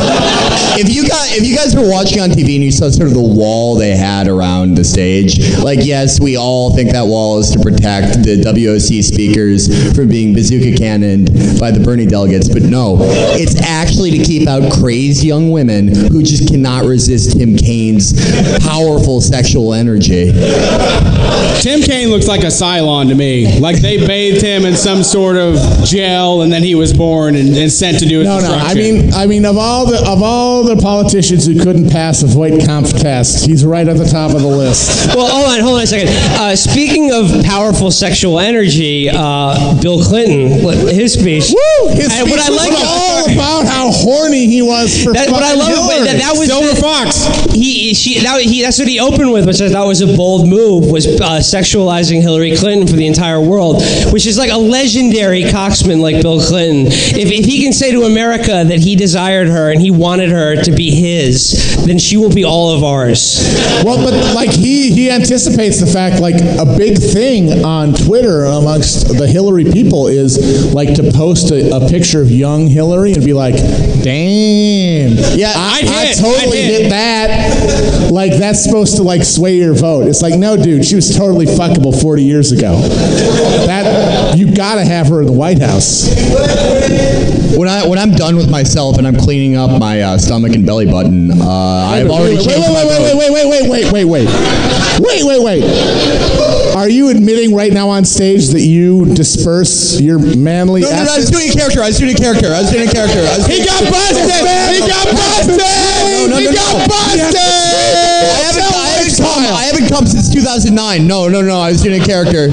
If 0.73 0.89
you 0.89 1.07
guys, 1.07 1.37
if 1.37 1.45
you 1.45 1.57
guys 1.57 1.75
were 1.75 1.91
watching 1.91 2.21
on 2.21 2.31
TV 2.31 2.55
and 2.55 2.65
you 2.65 2.71
saw 2.71 2.89
sort 2.91 3.09
of 3.09 3.15
the 3.15 3.21
wall 3.21 3.75
they 3.75 3.97
had 3.97 4.29
around 4.29 4.77
the 4.77 4.85
stage, 4.85 5.39
like 5.59 5.81
yes, 5.83 6.21
we 6.21 6.37
all 6.37 6.75
think 6.75 6.93
that 6.93 7.03
wall 7.03 7.39
is 7.39 7.51
to 7.51 7.59
protect 7.59 8.23
the 8.23 8.41
WOC 8.41 9.03
speakers 9.03 9.67
from 9.95 10.09
being 10.09 10.33
bazooka 10.33 10.77
cannoned 10.79 11.27
by 11.59 11.71
the 11.71 11.81
Bernie 11.81 12.07
delegates, 12.07 12.49
but 12.49 12.63
no, 12.63 12.99
it's 13.01 13.61
actually 13.63 14.13
to 14.13 14.25
keep 14.25 14.49
out 14.49 14.73
crazy 14.73 15.27
young 15.29 15.51
women 15.51 15.89
who 15.89 16.23
just 16.23 16.49
cannot 16.49 16.85
resist 16.85 17.37
Tim 17.37 17.57
Kaine's 17.91 18.13
powerful 18.67 19.21
sexual 19.21 19.75
energy. 19.75 20.33
Tim 21.61 21.83
Kaine 21.83 22.09
looks 22.09 22.27
like 22.27 22.43
a 22.43 22.47
Cylon 22.47 23.09
to 23.09 23.15
me. 23.15 23.59
Like 23.61 23.81
they 23.83 23.99
bathed 24.07 24.43
him 24.43 24.65
in 24.65 24.77
some 24.77 25.03
sort 25.03 25.37
of 25.37 25.57
gel, 25.85 26.43
and 26.43 26.51
then 26.53 26.63
he 26.63 26.75
was 26.75 26.93
born 26.93 27.35
and, 27.35 27.55
and 27.57 27.71
sent 27.71 27.99
to 27.99 28.07
do 28.07 28.21
his 28.21 28.29
No, 28.29 28.39
no. 28.41 28.55
I 28.55 28.75
mean, 28.75 29.13
I 29.13 29.27
mean, 29.27 29.45
of 29.45 29.59
all 29.59 29.87
the 29.87 29.99
of 30.09 30.23
all 30.23 30.63
the 30.63 30.77
politicians 30.77 31.47
who 31.47 31.61
couldn't 31.61 31.91
pass 31.91 32.23
a 32.23 32.27
Voight-Kampf 32.27 32.93
test, 32.99 33.45
he's 33.47 33.65
right 33.65 33.87
at 33.87 33.97
the 33.97 34.07
top 34.07 34.35
of 34.35 34.41
the 34.41 34.49
list. 34.49 35.15
Well, 35.15 35.29
hold 35.29 35.47
on, 35.53 35.61
hold 35.61 35.77
on 35.79 35.83
a 35.83 35.87
second. 35.87 36.09
Uh, 36.41 36.57
speaking 36.57 37.13
of 37.13 37.45
powerful 37.45 37.91
sexual 37.91 38.39
energy, 38.39 39.09
uh, 39.13 39.81
Bill 39.83 40.03
Clinton, 40.03 40.49
his 40.89 41.13
speech. 41.15 41.51
Woo! 41.53 41.89
His 41.91 42.09
And 42.13 42.31
what 42.31 42.41
speech 42.41 42.47
I 42.47 42.51
was 42.51 42.59
like 42.59 42.73
all 42.87 43.33
about 43.33 43.67
how 43.67 43.91
horny 43.91 44.47
he 44.47 44.63
was 44.63 45.03
for 45.05 45.13
That, 45.13 45.31
what 45.31 45.43
I 45.43 45.55
love 45.55 45.69
Hillary. 45.69 46.07
that, 46.07 46.19
that 46.21 46.39
was 46.39 46.49
Silver 46.49 46.75
the- 46.75 46.81
Fox. 46.81 47.27
He, 47.53 47.80
she, 47.95 48.21
that, 48.21 48.41
he, 48.41 48.63
that's 48.63 48.79
what 48.79 48.89
he 48.89 49.01
opened 49.01 49.33
with, 49.33 49.47
which 49.47 49.61
I 49.61 49.69
thought 49.69 49.87
was 49.87 50.01
a 50.01 50.17
bold 50.17 50.49
move, 50.49 50.91
was 50.91 51.07
uh, 51.07 51.39
sexualizing 51.39 52.21
Hillary 52.21 52.57
Clinton 52.57 52.87
for 52.87 52.97
the 52.97 53.07
entire 53.07 53.41
world, 53.41 53.83
which 54.13 54.27
is 54.27 54.39
like 54.39 54.51
a 54.51 54.57
legendary 54.57 55.43
coxman 55.45 56.01
like 56.01 56.23
Bill 56.23 56.41
Clinton. 56.41 56.87
If, 56.87 57.31
if 57.31 57.45
he 57.45 57.63
can 57.63 57.73
say 57.73 57.93
to 57.93 58.03
America 58.03 58.65
that 58.65 58.81
he 58.81 58.97
desired 58.97 59.49
her 59.49 59.71
and 59.71 59.81
he 59.81 59.91
wanted 59.91 60.31
her 60.31 60.63
to 60.63 60.73
be 60.73 60.91
his, 60.91 61.85
then 61.87 61.99
she 61.99 62.17
will 62.17 62.33
be 62.33 62.45
all 62.45 62.75
of 62.75 62.85
ours. 62.85 63.41
Well, 63.85 64.05
but 64.05 64.35
like 64.35 64.51
he 64.51 64.91
he 64.91 65.11
anticipates 65.11 65.81
the 65.81 65.87
fact 65.87 66.21
like 66.21 66.37
a 66.37 66.77
big 66.77 66.99
thing 66.99 67.65
on 67.65 67.93
Twitter 67.95 68.45
amongst 68.45 69.09
the 69.09 69.27
Hillary 69.27 69.65
people 69.65 70.07
is 70.07 70.73
like 70.75 70.95
to 70.95 71.11
post 71.13 71.51
a, 71.51 71.75
a 71.77 71.89
picture 71.89 72.21
of 72.21 72.31
young 72.31 72.67
Hillary 72.67 73.13
and 73.13 73.25
be 73.25 73.33
like, 73.33 73.55
"Damn, 74.03 75.17
Yeah, 75.39 75.53
I, 75.55 75.79
I'd 75.83 75.89
I 75.89 76.07
hit, 76.07 76.17
totally 76.19 76.59
I'd 76.59 76.65
hit." 76.65 76.81
hit 76.83 76.91
that." 76.91 78.11
Like 78.13 78.33
that's 78.37 78.63
supposed 78.65 78.97
to 78.97 79.03
like 79.03 79.23
sway 79.25 79.57
your 79.57 79.75
vote. 79.75 80.07
It's 80.09 80.23
like, 80.23 80.39
no, 80.39 80.57
dude, 80.57 80.85
she 80.85 80.97
was 80.97 81.17
totally 81.17 81.47
fuckable 81.47 81.99
40 82.01 82.23
years 82.25 82.53
ago. 82.53 82.77
That 83.67 84.37
you 84.37 84.53
gotta 84.55 84.85
have 84.85 85.09
her 85.09 85.21
in 85.21 85.27
the 85.27 85.33
White 85.33 85.61
House. 85.61 86.09
When 87.57 87.69
I 87.69 87.87
when 87.87 87.99
I'm 87.99 88.13
done 88.13 88.37
with 88.37 88.51
myself 88.51 88.99
and 88.99 89.07
I'm 89.07 89.17
cleaning 89.17 89.57
up 89.57 89.79
my 89.79 90.01
uh, 90.03 90.19
stomach 90.19 90.55
and 90.55 90.65
belly 90.65 90.87
button, 90.87 91.31
uh, 91.31 91.45
I've 91.45 92.09
already 92.09 92.37
wait, 92.37 92.45
changed 92.47 92.69
wait, 92.69 92.73
my 92.73 92.85
wait, 92.87 92.99
vote. 92.99 93.19
wait, 93.19 93.31
wait, 93.33 93.47
wait, 93.47 93.71
wait, 93.71 93.93
wait, 93.93 94.05
wait, 94.05 94.05
wait, 94.05 94.29
wait, 95.01 95.25
wait, 95.25 95.63
wait. 95.63 96.77
Are 96.77 96.89
you 96.89 97.11
admitting 97.11 97.55
right 97.55 97.73
now 97.73 97.89
on 97.89 98.05
stage 98.05 98.49
that 98.49 98.61
you 98.61 99.05
disperse 99.15 100.01
your 100.01 100.19
manly? 100.19 100.83
No, 100.83 100.91
no, 100.91 101.05
no, 101.05 101.13
I 101.13 101.19
was 101.19 101.31
doing 101.31 101.51
a 101.51 101.53
character. 101.53 101.83
I 101.83 101.89
was 101.89 101.99
doing 101.99 102.15
a 102.15 102.19
character. 102.19 102.47
I 102.49 102.61
was 102.63 102.71
doing 102.71 102.89
a 102.89 102.93
character. 102.93 103.19
I 103.19 103.37
was 103.37 103.47
He 103.47 103.65
got 103.65 103.83
busted! 103.91 104.31
He 104.71 104.81
got 104.87 105.07
busted! 105.11 105.59
No, 105.59 106.27
no, 106.31 106.37
he 106.39 106.45
no, 106.47 106.53
got 106.53 106.79
no. 106.79 106.87
busted! 106.87 108.10
I 108.21 108.41
haven't, 108.45 108.63
I, 108.63 108.89
haven't 108.99 109.17
come, 109.17 109.43
I 109.57 109.63
haven't 109.65 109.89
come 109.89 110.07
since 110.07 110.33
2009. 110.33 111.07
No, 111.07 111.29
no, 111.29 111.41
no. 111.43 111.61
I 111.61 111.71
was 111.71 111.83
doing 111.83 112.01
a 112.01 112.05
character. 112.05 112.49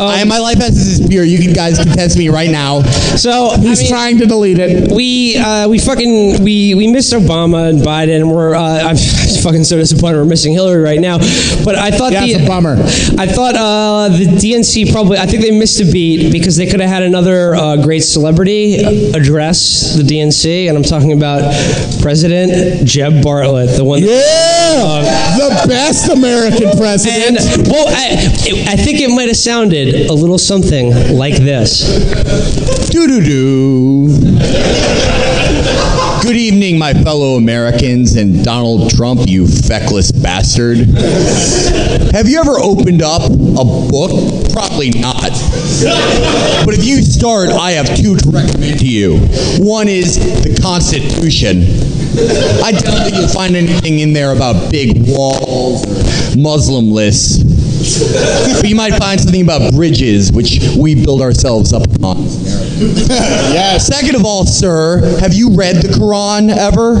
I, 0.00 0.24
my 0.26 0.38
life 0.38 0.58
has 0.58 0.74
this 0.74 1.06
pure. 1.08 1.24
You 1.24 1.38
can, 1.38 1.52
guys 1.52 1.78
can 1.78 1.88
test 1.88 2.16
me 2.16 2.28
right 2.28 2.50
now. 2.50 2.82
So 3.16 3.48
I 3.48 3.58
He's 3.58 3.80
mean, 3.80 3.88
trying 3.90 4.18
to 4.18 4.26
delete 4.26 4.58
it. 4.58 4.92
we 4.92 5.36
uh, 5.36 5.68
we 5.68 5.78
fucking 5.78 6.42
we 6.42 6.74
we 6.74 6.86
missed 6.86 7.12
Obama 7.12 7.68
and 7.68 7.80
Biden, 7.80 8.16
and 8.16 8.30
we're 8.32 8.54
uh, 8.54 8.60
I'm 8.82 8.96
fucking 9.42 9.64
so 9.64 9.76
disappointed 9.76 10.18
we're 10.18 10.24
missing 10.24 10.52
Hillary 10.52 10.82
right 10.82 11.00
now. 11.00 11.18
But 11.64 11.76
I 11.76 11.90
thought 11.90 12.12
Yeah, 12.12 12.26
the 12.26 12.44
a 12.44 12.46
bummer. 12.46 12.74
I 13.18 13.26
thought 13.26 13.54
uh, 13.56 14.08
the 14.16 14.24
DNC 14.24 14.92
probably 14.92 15.18
I 15.18 15.26
think 15.26 15.42
they 15.42 15.56
missed 15.56 15.80
a 15.80 15.90
beat 15.90 16.32
because 16.32 16.56
they 16.56 16.66
could 16.66 16.80
have 16.80 16.90
had 16.90 17.02
another 17.02 17.54
uh, 17.54 17.76
great 17.82 18.00
celebrity 18.00 18.76
address 19.14 19.94
the 19.96 20.02
DNC, 20.02 20.68
and 20.68 20.76
I'm 20.76 20.84
talking 20.84 21.12
about 21.12 21.52
President 22.00 22.86
Jed 22.86 23.24
Bartlet, 23.24 23.65
the 23.76 23.84
one. 23.84 24.00
that- 24.00 24.08
Yeah, 24.08 25.62
the 25.62 25.68
best 25.68 26.08
American 26.10 26.68
and 26.68 26.78
president. 26.78 27.68
well, 27.68 27.86
I, 27.88 28.16
I 28.68 28.76
think 28.76 29.00
it 29.00 29.08
might 29.10 29.28
have 29.28 29.36
sounded 29.36 30.08
a 30.08 30.12
little 30.12 30.38
something 30.38 30.92
like 31.16 31.36
this. 31.36 31.84
Doo 32.90 33.06
doo 33.06 33.20
doo. 33.22 34.08
Good 36.26 36.38
evening. 36.38 36.76
my 36.76 36.92
fellow 36.92 37.36
Americans 37.36 38.16
and 38.16 38.44
Donald 38.44 38.90
Trump, 38.90 39.20
you 39.26 39.46
feckless 39.46 40.10
bastard. 40.10 40.78
Have 40.78 42.28
you 42.28 42.40
ever 42.40 42.58
opened 42.58 43.00
up 43.00 43.22
a 43.30 43.64
book? 43.64 44.10
Probably 44.52 44.90
not. 44.90 45.30
But 46.64 46.74
if 46.74 46.84
you 46.84 47.02
start, 47.02 47.50
I 47.50 47.70
have 47.72 47.86
two 47.94 48.16
to 48.16 48.30
recommend 48.30 48.80
to 48.80 48.88
you. 48.88 49.18
One 49.60 49.86
is 49.86 50.16
the 50.42 50.58
Constitution. 50.60 51.62
I 52.64 52.72
doubt 52.72 53.06
that 53.06 53.12
you'll 53.14 53.28
find 53.28 53.54
anything 53.54 54.00
in 54.00 54.12
there 54.12 54.32
about 54.32 54.72
big 54.72 55.06
walls 55.06 55.86
or 55.86 56.38
Muslim 56.38 56.90
lists. 56.90 57.44
But 58.60 58.68
you 58.68 58.74
might 58.74 58.94
find 58.94 59.20
something 59.20 59.42
about 59.42 59.72
bridges, 59.74 60.32
which 60.32 60.58
we 60.76 60.96
build 60.96 61.22
ourselves 61.22 61.72
up 61.72 61.86
Second 63.78 64.16
of 64.16 64.24
all, 64.24 64.46
sir, 64.46 65.18
have 65.20 65.34
you 65.34 65.50
read 65.50 65.76
the 65.76 65.88
Quran 65.88 66.48
ever? 66.50 66.96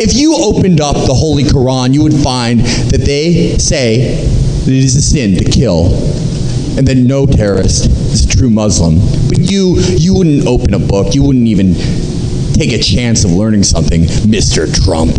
If 0.00 0.14
you 0.14 0.36
opened 0.36 0.80
up 0.80 0.96
the 1.06 1.14
Holy 1.14 1.44
Quran, 1.44 1.92
you 1.92 2.02
would 2.02 2.14
find 2.14 2.60
that 2.60 3.02
they 3.04 3.58
say 3.58 4.24
that 4.64 4.68
it 4.68 4.84
is 4.84 4.96
a 4.96 5.02
sin 5.02 5.36
to 5.36 5.44
kill, 5.44 5.86
and 6.78 6.86
that 6.86 6.96
no 6.96 7.26
terrorist 7.26 7.86
is 7.86 8.24
a 8.24 8.28
true 8.28 8.50
Muslim. 8.50 8.98
But 9.28 9.38
you, 9.50 9.76
you 9.96 10.14
wouldn't 10.14 10.46
open 10.46 10.74
a 10.74 10.78
book. 10.78 11.14
You 11.14 11.22
wouldn't 11.24 11.46
even 11.46 11.74
take 12.58 12.72
a 12.72 12.78
chance 12.82 13.24
of 13.24 13.30
learning 13.32 13.62
something, 13.62 14.02
Mr. 14.26 14.66
Trump. 14.84 15.12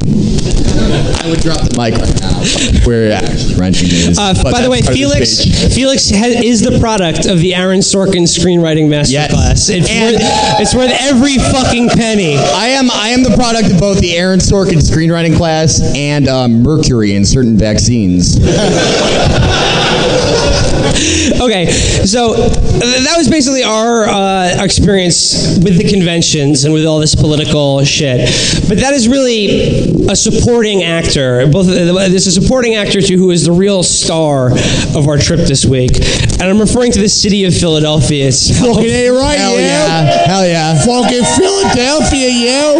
I 1.23 1.29
would 1.29 1.39
drop 1.39 1.61
the 1.61 1.73
mic 1.77 1.95
right 1.95 2.19
now. 2.19 2.43
Where 2.85 3.13
actually 3.13 3.55
renting 3.55 3.87
is. 3.89 4.19
Uh, 4.19 4.33
by 4.43 4.61
the 4.61 4.69
way, 4.69 4.81
Felix 4.81 5.29
speech. 5.29 5.73
Felix 5.73 6.09
ha- 6.09 6.41
is 6.43 6.61
the 6.61 6.77
product 6.79 7.25
of 7.27 7.39
the 7.39 7.55
Aaron 7.55 7.79
Sorkin 7.79 8.23
screenwriting 8.27 8.87
masterclass. 8.89 9.69
It's, 9.71 9.89
And- 9.89 10.15
worth, 10.15 10.59
it's 10.59 10.75
worth 10.75 10.91
every 11.01 11.37
fucking 11.37 11.89
penny. 11.89 12.35
I 12.37 12.67
am 12.75 12.91
I 12.91 13.09
am 13.09 13.23
the 13.23 13.35
product 13.35 13.71
of 13.71 13.79
both 13.79 13.99
the 13.99 14.17
Aaron 14.17 14.39
Sorkin 14.39 14.79
screenwriting 14.83 15.35
class 15.37 15.79
and 15.95 16.27
um, 16.27 16.61
mercury 16.61 17.15
in 17.15 17.23
certain 17.25 17.55
vaccines. 17.57 18.37
Okay, 21.39 21.67
so 22.05 22.35
th- 22.35 22.51
that 22.51 23.13
was 23.17 23.29
basically 23.29 23.63
our 23.63 24.03
uh, 24.05 24.57
experience 24.63 25.57
with 25.63 25.77
the 25.77 25.87
conventions 25.89 26.65
and 26.65 26.73
with 26.73 26.85
all 26.85 26.99
this 26.99 27.15
political 27.15 27.83
shit. 27.85 28.19
But 28.67 28.79
that 28.79 28.93
is 28.93 29.07
really 29.07 30.07
a 30.09 30.15
supporting 30.15 30.83
actor. 30.83 31.47
Both 31.47 31.67
there's 31.67 32.27
a 32.27 32.31
supporting 32.31 32.75
actor 32.75 33.01
too, 33.01 33.17
who 33.17 33.31
is 33.31 33.45
the 33.45 33.51
real 33.53 33.83
star 33.83 34.51
of 34.95 35.07
our 35.07 35.17
trip 35.17 35.39
this 35.47 35.65
week, 35.65 35.91
and 35.95 36.43
I'm 36.43 36.59
referring 36.59 36.91
to 36.93 36.99
the 36.99 37.09
city 37.09 37.45
of 37.45 37.53
Philadelphia 37.55 38.27
itself. 38.27 38.75
Fucking 38.75 38.89
A 38.89 39.09
right, 39.11 39.37
Hell 39.37 39.53
yo. 39.53 39.59
yeah. 39.59 40.27
Hell 40.27 40.45
yeah. 40.47 40.73
Fucking 40.85 41.23
Philadelphia, 41.37 42.29
yo. 42.29 42.79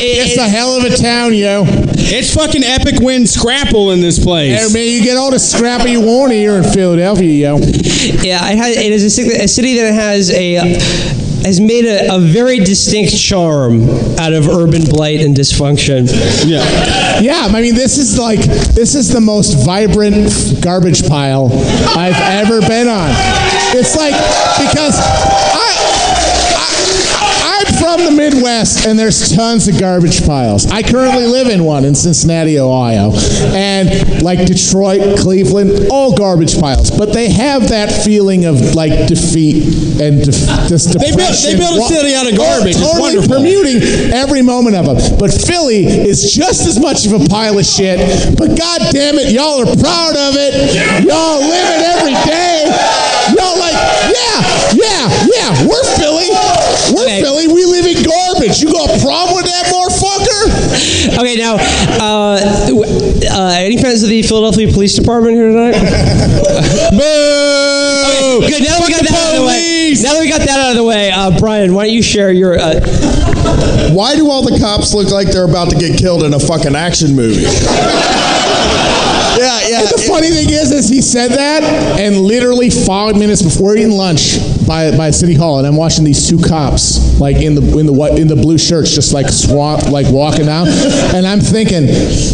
It's 0.00 0.38
a 0.38 0.48
hell 0.48 0.76
of 0.76 0.84
a 0.84 0.96
town, 0.96 1.34
yo. 1.34 1.64
It's 2.14 2.34
fucking 2.34 2.62
epic 2.64 3.00
win 3.00 3.26
scrapple 3.26 3.90
in 3.92 4.00
this 4.00 4.22
place. 4.22 4.72
Hey, 4.72 4.72
man, 4.72 4.88
you 4.92 5.02
get 5.02 5.16
all 5.16 5.30
the 5.30 5.38
scrapper 5.38 5.88
you 5.88 6.00
want 6.00 6.32
here 6.32 6.54
in 6.54 6.64
Philadelphia, 6.64 7.31
yo. 7.40 7.58
Yeah, 7.58 8.50
it, 8.50 8.58
has, 8.58 8.76
it 8.76 8.92
is 8.92 9.04
a 9.04 9.10
city, 9.10 9.34
a 9.34 9.48
city 9.48 9.76
that 9.76 9.92
has 9.92 10.30
a 10.30 10.56
uh, 10.56 10.64
has 11.44 11.60
made 11.60 11.84
a, 11.84 12.14
a 12.14 12.18
very 12.20 12.58
distinct 12.58 13.16
charm 13.18 13.88
out 14.18 14.32
of 14.32 14.48
urban 14.48 14.84
blight 14.84 15.20
and 15.20 15.34
dysfunction. 15.34 16.06
Yeah. 16.46 17.20
Yeah, 17.20 17.48
I 17.50 17.60
mean, 17.60 17.74
this 17.74 17.98
is 17.98 18.18
like 18.18 18.40
this 18.40 18.94
is 18.94 19.08
the 19.12 19.20
most 19.20 19.64
vibrant 19.64 20.62
garbage 20.62 21.06
pile 21.08 21.50
I've 21.96 22.20
ever 22.20 22.60
been 22.60 22.88
on. 22.88 23.10
It's 23.74 23.96
like 23.96 24.14
because 24.58 24.94
I, 24.98 25.72
I 26.56 27.66
I'm 27.66 27.71
from 27.92 28.04
the 28.04 28.10
Midwest 28.16 28.86
and 28.86 28.98
there's 28.98 29.34
tons 29.34 29.68
of 29.68 29.78
garbage 29.78 30.24
piles. 30.26 30.66
I 30.70 30.82
currently 30.82 31.26
live 31.26 31.48
in 31.48 31.64
one 31.64 31.84
in 31.84 31.94
Cincinnati, 31.94 32.58
Ohio, 32.58 33.12
and 33.52 34.22
like 34.22 34.46
Detroit, 34.46 35.18
Cleveland, 35.18 35.88
all 35.90 36.14
garbage 36.16 36.58
piles. 36.58 36.90
But 36.90 37.12
they 37.12 37.28
have 37.30 37.68
that 37.68 37.92
feeling 37.92 38.44
of 38.46 38.74
like 38.74 39.08
defeat 39.08 40.00
and 40.00 40.24
def- 40.24 40.68
just 40.68 40.98
They 40.98 41.14
built- 41.14 41.36
they 41.42 41.56
built 41.56 41.78
a 41.90 41.94
city 41.94 42.14
out 42.14 42.30
of 42.30 42.36
garbage. 42.38 42.76
It's 42.76 42.80
Totally 42.80 43.00
wonderful. 43.18 43.36
permuting 43.36 44.12
every 44.12 44.42
moment 44.42 44.76
of 44.76 44.86
them. 44.86 45.18
But 45.18 45.30
Philly 45.32 45.84
is 45.86 46.32
just 46.32 46.66
as 46.66 46.78
much 46.80 47.04
of 47.06 47.12
a 47.12 47.24
pile 47.28 47.58
of 47.58 47.66
shit. 47.66 47.98
But 48.38 48.56
god 48.56 48.80
damn 48.90 49.16
it, 49.18 49.32
y'all 49.32 49.60
are 49.60 49.76
proud 49.76 50.16
of 50.16 50.34
it. 50.38 51.04
Y'all 51.04 51.40
live 51.40 51.68
it 51.76 51.82
every 51.98 52.14
day. 52.24 52.64
Y'all 53.36 53.58
like, 53.58 53.74
yeah, 54.10 54.38
yeah, 54.74 55.04
yeah. 55.36 55.66
We're 55.68 55.84
You 58.62 58.70
got 58.70 58.94
a 58.94 58.98
problem 59.02 59.34
with 59.34 59.46
that, 59.46 59.66
motherfucker? 59.74 61.18
Okay, 61.18 61.34
now, 61.34 61.56
uh, 61.98 62.38
uh, 62.38 63.54
any 63.58 63.76
fans 63.76 64.04
of 64.04 64.08
the 64.08 64.22
Philadelphia 64.22 64.72
Police 64.72 64.94
Department 64.94 65.34
here 65.34 65.48
tonight? 65.48 65.72
Boo! 66.92 68.46
Good. 68.46 68.62
Now 68.62 68.78
that 68.78 68.84
we 68.86 68.92
got 68.94 69.02
that 69.02 69.14
out 69.18 69.34
of 69.34 69.40
the 69.40 69.46
way. 69.46 69.94
Now 70.00 70.12
that 70.14 70.20
we 70.20 70.28
got 70.28 70.40
that 70.40 70.60
out 70.60 70.70
of 70.70 70.76
the 70.76 70.84
way, 70.84 71.10
uh, 71.10 71.36
Brian, 71.40 71.74
why 71.74 71.86
don't 71.86 71.94
you 71.94 72.02
share 72.02 72.30
your? 72.30 72.56
Uh, 72.56 72.80
Why 73.92 74.14
do 74.14 74.30
all 74.30 74.42
the 74.42 74.56
cops 74.60 74.94
look 74.94 75.10
like 75.10 75.26
they're 75.32 75.44
about 75.44 75.70
to 75.70 75.76
get 75.76 75.98
killed 75.98 76.22
in 76.22 76.32
a 76.32 76.38
fucking 76.38 76.76
action 76.76 77.16
movie? 77.16 77.44
Yeah, 79.32 79.60
yeah. 79.72 79.88
The 79.88 80.04
funny 80.08 80.28
thing 80.30 80.50
is, 80.50 80.70
is 80.70 80.88
he 80.88 81.00
said 81.00 81.32
that, 81.32 81.62
and 81.98 82.16
literally 82.16 82.70
five 82.70 83.16
minutes 83.16 83.42
before 83.42 83.76
eating 83.76 83.92
lunch 83.92 84.38
by, 84.66 84.96
by 84.96 85.10
City 85.10 85.34
Hall, 85.34 85.58
and 85.58 85.66
I'm 85.66 85.76
watching 85.76 86.04
these 86.04 86.28
two 86.28 86.38
cops, 86.38 87.18
like 87.20 87.36
in 87.36 87.54
the 87.54 87.78
in 87.78 87.86
the 87.86 87.92
white 87.92 88.18
in 88.18 88.28
the 88.28 88.36
blue 88.36 88.58
shirts, 88.58 88.94
just 88.94 89.12
like 89.12 89.28
swamp, 89.28 89.90
like 89.90 90.06
walking 90.10 90.48
out, 90.48 90.68
and 91.14 91.26
I'm 91.26 91.40
thinking, 91.40 91.88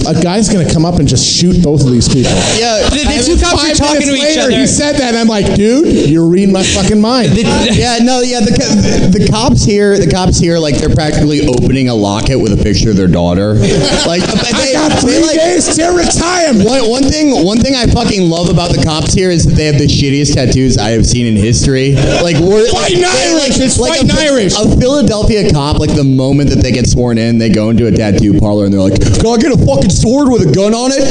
a 0.07 0.15
guy's 0.21 0.49
gonna 0.49 0.71
come 0.71 0.85
up 0.85 0.99
and 0.99 1.09
just 1.09 1.25
shoot 1.27 1.63
both 1.63 1.83
of 1.85 1.91
these 1.91 2.09
people. 2.09 2.33
yeah. 2.59 2.83
the, 2.91 3.07
the 3.07 3.23
two 3.25 3.39
cops 3.41 3.63
are 3.63 3.69
five 3.69 3.77
talking 3.77 4.01
to 4.03 4.13
minutes 4.13 4.31
each 4.31 4.37
later, 4.37 4.49
other. 4.53 4.61
He 4.61 4.67
said 4.67 4.93
that, 4.99 5.15
and 5.15 5.19
I'm 5.19 5.29
like, 5.29 5.55
dude, 5.55 6.09
you're 6.09 6.27
reading 6.27 6.53
my 6.53 6.63
fucking 6.63 7.01
mind. 7.01 7.37
Yeah, 7.39 7.99
no, 8.03 8.21
yeah. 8.21 8.41
The, 8.41 8.55
co- 8.55 9.19
the 9.19 9.29
cops 9.31 9.65
here, 9.65 9.99
the 9.99 10.11
cops 10.11 10.39
here, 10.39 10.59
like 10.59 10.77
they're 10.77 10.95
practically 10.95 11.47
opening 11.47 11.89
a 11.89 11.95
locket 11.95 12.41
with 12.41 12.53
a 12.59 12.63
picture 12.63 12.91
of 12.91 12.97
their 12.97 13.09
daughter. 13.09 13.57
Like 14.09 14.23
I 14.23 14.53
they, 14.53 14.73
got 14.73 14.93
they, 14.93 15.01
three 15.01 15.21
like, 15.21 15.37
days 15.37 15.77
to 15.77 15.91
retirement. 15.91 16.65
One, 16.65 16.89
one 16.89 17.03
thing, 17.03 17.28
one 17.31 17.59
thing 17.59 17.75
I 17.75 17.87
fucking 17.87 18.29
love 18.29 18.49
about 18.49 18.75
the 18.75 18.83
cops 18.83 19.13
here 19.13 19.31
is 19.31 19.45
that 19.47 19.55
they 19.55 19.65
have 19.67 19.79
the 19.79 19.87
shittiest 19.87 20.35
tattoos 20.35 20.77
I 20.79 20.91
have 20.91 21.07
seen 21.07 21.27
in 21.27 21.37
history. 21.37 21.95
Like 21.95 22.37
we're 22.39 22.67
Fighting 22.71 23.05
Irish, 23.05 23.59
it's 23.61 23.79
a, 23.79 23.85
fighting 23.87 24.11
Irish. 24.11 24.55
A 24.57 24.65
Philadelphia 24.79 25.51
cop, 25.51 25.79
like 25.79 25.95
the 25.95 26.05
moment 26.05 26.51
that 26.51 26.63
they 26.63 26.73
get 26.73 26.87
sworn 26.87 27.19
in, 27.19 27.39
they 27.39 27.49
go 27.51 27.71
into 27.71 27.87
a 27.87 27.93
tattoo 27.93 28.39
parlor 28.39 28.65
and 28.65 28.73
they're 28.73 28.81
like, 28.81 29.01
"Can 29.01 29.27
I 29.27 29.37
get 29.39 29.53
a 29.53 29.59
fucking 29.67 29.91
sword 29.91 30.31
with 30.33 30.49
a 30.49 30.53
gun 30.53 30.75
on 30.75 30.91
it? 30.93 31.05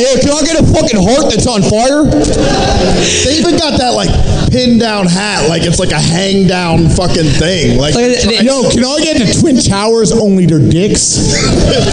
Yeah, 0.00 0.16
can 0.24 0.32
I 0.32 0.40
get 0.42 0.56
a 0.58 0.64
fucking 0.72 0.96
heart 0.98 1.28
that's 1.30 1.46
on 1.46 1.60
fire? 1.62 2.04
They 2.08 3.36
even 3.38 3.58
got 3.60 3.76
that 3.78 3.92
like 3.92 4.08
pinned 4.50 4.80
down 4.80 5.06
hat, 5.06 5.48
like 5.48 5.62
it's 5.64 5.78
like 5.78 5.92
a 5.92 6.00
hang 6.00 6.46
down 6.46 6.88
fucking 6.88 7.28
thing. 7.40 7.78
Like, 7.78 7.94
Like, 7.94 8.04
they- 8.24 8.40
Yo, 8.44 8.68
can 8.70 8.84
I 8.84 8.98
get 9.04 9.18
the 9.20 9.28
Twin 9.40 9.56
Towers 9.60 10.12
only 10.12 10.46
their 10.46 10.58
dicks? 10.58 11.32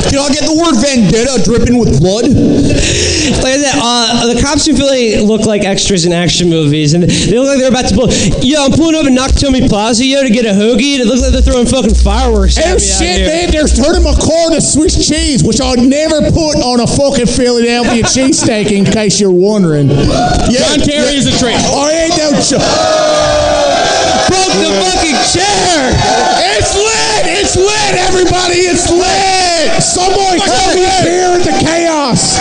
Can 0.10 0.18
I 0.20 0.30
get 0.34 0.44
the 0.48 0.56
word 0.56 0.76
vendetta 0.82 1.44
dripping 1.44 1.78
with 1.78 2.00
blood? 2.00 2.26
Like 3.40 3.54
I 3.54 3.58
said, 3.62 3.76
uh, 3.78 4.34
the 4.34 4.42
cops 4.42 4.68
in 4.68 4.76
Philly 4.76 5.18
look 5.22 5.46
like 5.46 5.64
extras 5.64 6.06
in 6.06 6.12
action 6.14 6.50
movies, 6.50 6.94
and 6.94 7.04
they 7.04 7.38
look 7.38 7.48
like 7.48 7.60
they're 7.60 7.70
about 7.70 7.88
to 7.90 7.96
pull. 7.96 8.10
Yo, 8.42 8.66
I'm 8.66 8.72
pulling 8.72 8.96
up 8.96 9.06
in 9.06 9.16
Nakatomi 9.16 9.70
Plaza, 9.70 10.04
yo, 10.06 10.24
to 10.24 10.30
get 10.30 10.46
a 10.46 10.50
hoagie, 10.56 10.98
and 10.98 11.02
it 11.04 11.08
looks 11.08 11.22
like 11.22 11.32
they're 11.32 11.42
throwing 11.46 11.68
fucking 11.68 11.94
fireworks. 11.96 12.58
at 12.58 12.66
Oh 12.66 12.68
me 12.70 12.74
out 12.76 12.82
shit, 12.82 13.18
here. 13.22 13.28
man! 13.28 13.52
They're 13.52 13.68
turning 13.70 14.04
my 14.04 14.16
car 14.18 14.50
to 14.52 14.60
Swiss 14.62 14.98
cheese, 15.08 15.44
which 15.44 15.62
I'll 15.62 15.78
never 15.78 16.22
put 16.32 16.58
on 16.60 16.80
a 16.82 16.88
fucking 16.88 17.28
Philadelphia 17.28 18.04
cheesesteak. 18.04 18.72
In 18.72 18.86
case 18.86 19.20
you're 19.20 19.32
wondering, 19.32 19.90
Yeah, 19.90 20.66
John 20.76 20.80
Kerry 20.82 21.16
is 21.16 21.28
a 21.28 21.36
trick. 21.38 21.56
I 21.56 22.10
ain't 22.10 22.18
no. 22.18 22.34
Ch- 22.42 22.60
Broke 24.30 24.56
the 24.62 24.72
fucking 24.78 25.18
chair. 25.34 25.82
it's 26.54 26.74
lit! 26.76 27.22
It's 27.42 27.56
lit, 27.58 27.94
everybody! 28.10 28.62
It's 28.70 28.90
lit! 28.92 29.82
Someone 29.82 30.38
help 30.38 30.76
me 30.76 30.86
beer 31.04 31.34
into 31.38 31.52
chaos. 32.10 32.38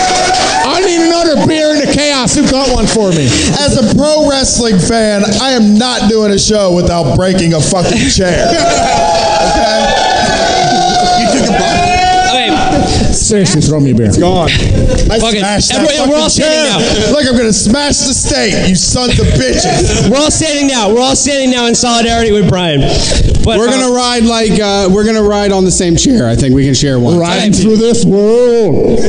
I 0.65 0.81
need 0.81 1.07
another 1.07 1.47
beer 1.47 1.71
in 1.71 1.85
the 1.85 1.91
chaos. 1.93 2.35
Who 2.35 2.49
got 2.49 2.73
one 2.73 2.87
for 2.87 3.09
me? 3.11 3.25
as 3.59 3.77
a 3.77 3.95
pro 3.95 4.29
wrestling 4.29 4.79
fan, 4.79 5.23
I 5.41 5.51
am 5.51 5.77
not 5.77 6.09
doing 6.09 6.31
a 6.31 6.39
show 6.39 6.73
without 6.75 7.15
breaking 7.15 7.53
a 7.53 7.61
fucking 7.61 8.09
chair. 8.09 8.49
Okay? 9.39 10.18
Seriously, 13.29 13.61
throw 13.61 13.79
me 13.79 13.91
a 13.91 13.95
beer. 13.95 14.07
It's 14.07 14.17
gone. 14.17 14.49
I 14.49 15.19
Fuck 15.21 15.35
it. 15.35 15.39
smashed 15.39 15.69
that 15.69 15.85
Everyone- 15.85 16.09
we're 16.09 16.15
all 16.17 16.29
fucking 16.29 16.43
standing 16.43 17.03
chair. 17.03 17.11
Look, 17.13 17.25
I'm 17.27 17.37
gonna 17.37 17.53
smash 17.53 17.97
the 17.97 18.13
steak. 18.13 18.67
You 18.67 18.75
sons 18.75 19.19
of 19.19 19.27
bitches. 19.37 20.09
We're 20.09 20.17
all 20.17 20.31
standing 20.31 20.67
now. 20.67 20.93
We're 20.93 21.01
all 21.01 21.15
standing 21.15 21.51
now 21.51 21.67
in 21.67 21.75
solidarity 21.75 22.31
with 22.31 22.49
Brian. 22.49 22.81
But 23.45 23.57
We're 23.57 23.67
uh, 23.69 23.71
gonna 23.71 23.93
ride 23.93 24.23
like 24.23 24.59
uh, 24.59 24.89
we're 24.91 25.05
gonna 25.05 25.23
ride 25.23 25.51
on 25.51 25.63
the 25.65 25.71
same 25.71 25.95
chair. 25.95 26.27
I 26.27 26.35
think 26.35 26.53
we 26.55 26.65
can 26.65 26.73
share 26.73 26.99
one. 26.99 27.17
Riding 27.17 27.53
through 27.53 27.77
this 27.77 28.03
world, 28.05 28.99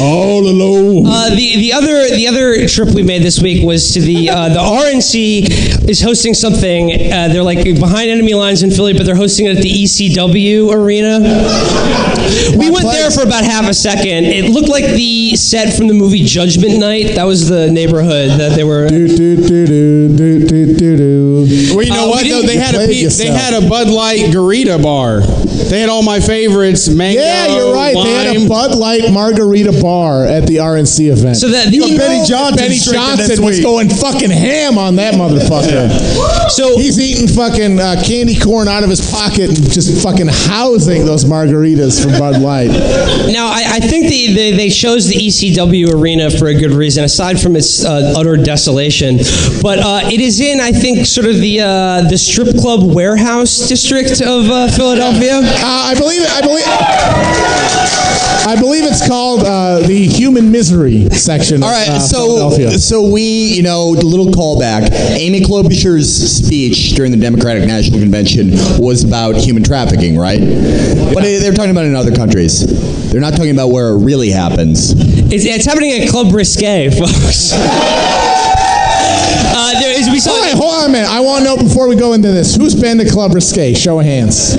all 0.00 0.40
alone. 0.46 1.04
Uh, 1.06 1.30
the 1.30 1.56
the 1.58 1.72
other 1.72 2.08
the 2.14 2.26
other 2.28 2.66
trip 2.68 2.90
we 2.94 3.02
made 3.02 3.22
this 3.22 3.40
week 3.42 3.64
was 3.64 3.92
to 3.94 4.00
the 4.00 4.30
uh, 4.30 4.48
the 4.48 4.58
RNC 4.60 5.88
is 5.88 6.00
hosting 6.00 6.34
something. 6.34 7.12
Uh, 7.12 7.28
they're 7.28 7.42
like 7.42 7.64
behind 7.64 8.10
enemy 8.10 8.34
lines 8.34 8.62
in 8.62 8.70
Philly, 8.70 8.92
but 8.94 9.04
they're 9.06 9.14
hosting 9.16 9.46
it 9.46 9.56
at 9.56 9.62
the 9.62 9.70
ECW 9.70 10.72
arena. 10.72 11.18
We 12.58 12.70
went 12.70 12.86
there 12.90 13.10
for 13.10 13.22
about 13.22 13.44
half 13.44 13.55
a 13.64 13.74
second. 13.74 14.24
It 14.26 14.50
looked 14.50 14.68
like 14.68 14.84
the 14.84 15.34
set 15.36 15.74
from 15.74 15.88
the 15.88 15.94
movie 15.94 16.24
Judgment 16.24 16.78
Night. 16.78 17.14
That 17.16 17.24
was 17.24 17.48
the 17.48 17.70
neighborhood 17.70 18.30
that 18.38 18.54
they 18.54 18.62
were. 18.64 18.86
Do, 18.88 19.08
do, 19.08 19.36
do, 19.36 19.66
do, 19.66 20.16
do, 20.16 20.46
do, 20.46 20.76
do, 20.76 20.96
do. 20.96 21.74
Well, 21.76 21.84
you 21.84 21.90
know 21.92 22.06
Uh, 22.06 22.08
what 22.10 22.28
though? 22.28 22.42
They 22.42 22.56
had 22.56 22.74
a 22.74 22.86
pe- 22.86 23.04
they 23.06 23.26
had 23.28 23.54
a 23.54 23.68
Bud 23.68 23.88
Light 23.88 24.30
Garita 24.34 24.82
bar. 24.82 25.20
They 25.20 25.80
had 25.80 25.88
all 25.88 26.02
my 26.02 26.20
favorites. 26.20 26.88
Mango. 26.88 27.20
Yeah, 27.20 27.56
you're 27.56 27.74
right. 27.74 27.94
They 27.94 28.10
had 28.12 28.36
a. 28.36 28.46
Bud 28.48 28.76
Light 28.76 29.10
margarita 29.12 29.72
bar 29.82 30.24
at 30.24 30.46
the 30.46 30.56
RNC 30.56 31.10
event. 31.10 31.36
So 31.36 31.48
that 31.48 31.70
the, 31.70 31.76
You 31.76 31.98
Benny 31.98 32.18
know 32.20 32.24
Johnson's 32.24 32.60
Benny 32.60 32.78
drinking 32.78 32.92
Johnson 32.92 33.28
this 33.28 33.40
was 33.40 33.60
going 33.60 33.88
fucking 33.90 34.30
ham 34.30 34.78
on 34.78 34.96
that 34.96 35.14
motherfucker. 35.14 36.50
so 36.50 36.76
He's 36.78 36.98
eating 37.00 37.26
fucking 37.28 37.80
uh, 37.80 38.02
candy 38.06 38.38
corn 38.38 38.68
out 38.68 38.84
of 38.84 38.90
his 38.90 39.10
pocket 39.10 39.48
and 39.50 39.70
just 39.72 40.02
fucking 40.02 40.28
housing 40.28 41.04
those 41.04 41.24
margaritas 41.24 42.02
from 42.02 42.12
Bud 42.18 42.40
Light. 42.40 42.68
Now, 43.32 43.45
I, 43.46 43.76
I 43.76 43.80
think 43.80 44.08
the, 44.08 44.34
they, 44.34 44.50
they 44.52 44.68
chose 44.70 45.06
the 45.08 45.14
ECW 45.16 45.92
arena 45.94 46.30
for 46.30 46.46
a 46.48 46.54
good 46.54 46.72
reason, 46.72 47.04
aside 47.04 47.40
from 47.40 47.56
its 47.56 47.84
uh, 47.84 48.14
utter 48.16 48.36
desolation. 48.36 49.18
But 49.62 49.78
uh, 49.80 50.00
it 50.04 50.20
is 50.20 50.40
in, 50.40 50.60
I 50.60 50.72
think, 50.72 51.06
sort 51.06 51.26
of 51.26 51.36
the 51.36 51.60
uh, 51.60 52.02
the 52.08 52.18
strip 52.18 52.56
club 52.56 52.80
warehouse 52.94 53.68
district 53.68 54.20
of 54.20 54.50
uh, 54.50 54.68
Philadelphia. 54.70 55.38
Uh, 55.42 55.90
I 55.90 55.94
believe. 55.98 56.22
I 56.28 56.40
believe. 56.40 56.64
I 58.48 58.54
believe 58.60 58.84
it's 58.84 59.06
called 59.06 59.40
uh, 59.42 59.80
the 59.80 60.06
human 60.06 60.52
misery 60.52 61.10
section. 61.10 61.64
All 61.64 61.68
right, 61.70 61.88
of, 61.88 61.94
uh, 61.96 61.98
so 61.98 62.16
Philadelphia. 62.26 62.70
so 62.78 63.10
we, 63.10 63.22
you 63.54 63.62
know, 63.64 63.96
the 63.96 64.06
little 64.06 64.26
callback. 64.26 64.88
Amy 64.92 65.40
Klobuchar's 65.40 66.08
speech 66.36 66.90
during 66.94 67.10
the 67.10 67.18
Democratic 67.18 67.66
National 67.66 67.98
Convention 67.98 68.50
was 68.78 69.02
about 69.02 69.34
human 69.34 69.64
trafficking, 69.64 70.16
right? 70.16 70.38
But 71.12 71.22
they- 71.24 71.38
they're 71.38 71.52
talking 71.54 71.72
about 71.72 71.84
it 71.86 71.88
in 71.88 71.96
other 71.96 72.14
countries. 72.14 72.62
They're 73.16 73.22
not 73.24 73.32
talking 73.32 73.52
about 73.52 73.68
where 73.68 73.92
it 73.92 74.04
really 74.04 74.28
happens. 74.28 74.92
It's, 75.32 75.46
it's 75.46 75.64
happening 75.64 75.90
at 75.92 76.06
Club 76.10 76.34
Risque, 76.34 76.90
folks. 76.98 77.54
uh, 77.56 77.56
there 79.80 79.98
is, 79.98 80.10
we 80.10 80.20
saw. 80.20 80.32
All 80.32 80.40
right, 80.42 80.52
hold 80.52 80.74
on 80.84 80.90
a 80.90 80.92
minute. 80.92 81.08
I 81.08 81.20
want 81.20 81.38
to 81.42 81.44
know 81.48 81.56
before 81.56 81.88
we 81.88 81.96
go 81.96 82.12
into 82.12 82.30
this, 82.30 82.54
who's 82.54 82.74
been 82.74 82.98
to 82.98 83.08
Club 83.08 83.32
Risque? 83.32 83.72
Show 83.72 84.00
of 84.00 84.04
hands. 84.04 84.58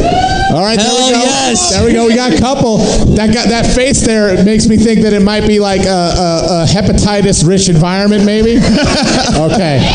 All 0.50 0.66
right, 0.66 0.76
there 0.76 0.88
Hell 0.90 1.06
we 1.06 1.14
go. 1.14 1.22
yes. 1.22 1.70
There 1.70 1.86
we 1.86 1.94
go. 1.94 2.08
We 2.08 2.16
got 2.16 2.34
a 2.34 2.40
couple. 2.40 2.80
That 3.14 3.32
got 3.32 3.50
that 3.50 3.68
face 3.76 4.02
there. 4.02 4.34
It 4.36 4.44
makes 4.44 4.66
me 4.68 4.76
think 4.76 5.02
that 5.02 5.14
it 5.14 5.22
might 5.22 5.46
be 5.46 5.60
like 5.60 5.86
a, 5.86 5.88
a, 6.18 6.64
a 6.64 6.66
hepatitis-rich 6.66 7.70
environment, 7.70 8.26
maybe. 8.26 8.58
okay. 9.38 9.86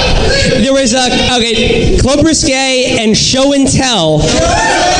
There 0.62 0.72
was 0.72 0.94
a 0.94 1.10
okay 1.34 1.98
Club 1.98 2.24
Risque 2.24 2.96
and 3.02 3.16
Show 3.16 3.54
and 3.54 3.66
Tell. 3.66 4.20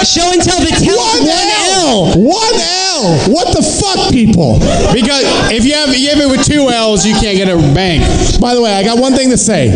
Show 0.03 0.33
and 0.35 0.43
Tell 0.43 0.59
the 0.59 0.75
tell 0.83 0.99
One 0.99 1.29
L. 1.31 2.27
One 2.27 2.55
L. 2.59 2.82
What 3.03 3.55
the 3.55 3.63
fuck, 3.63 4.13
people? 4.13 4.59
because 4.95 5.23
if 5.51 5.65
you 5.65 5.75
have 5.75 5.97
you 5.97 6.09
have 6.11 6.21
it 6.21 6.31
with 6.31 6.47
two 6.47 6.69
L's, 6.71 7.05
you 7.07 7.15
can't 7.15 7.37
get 7.37 7.49
a 7.49 7.57
bank. 7.75 8.03
By 8.41 8.55
the 8.55 8.63
way, 8.63 8.73
I 8.73 8.83
got 8.85 8.99
one 8.99 9.15
thing 9.15 9.31
to 9.31 9.37
say. 9.39 9.71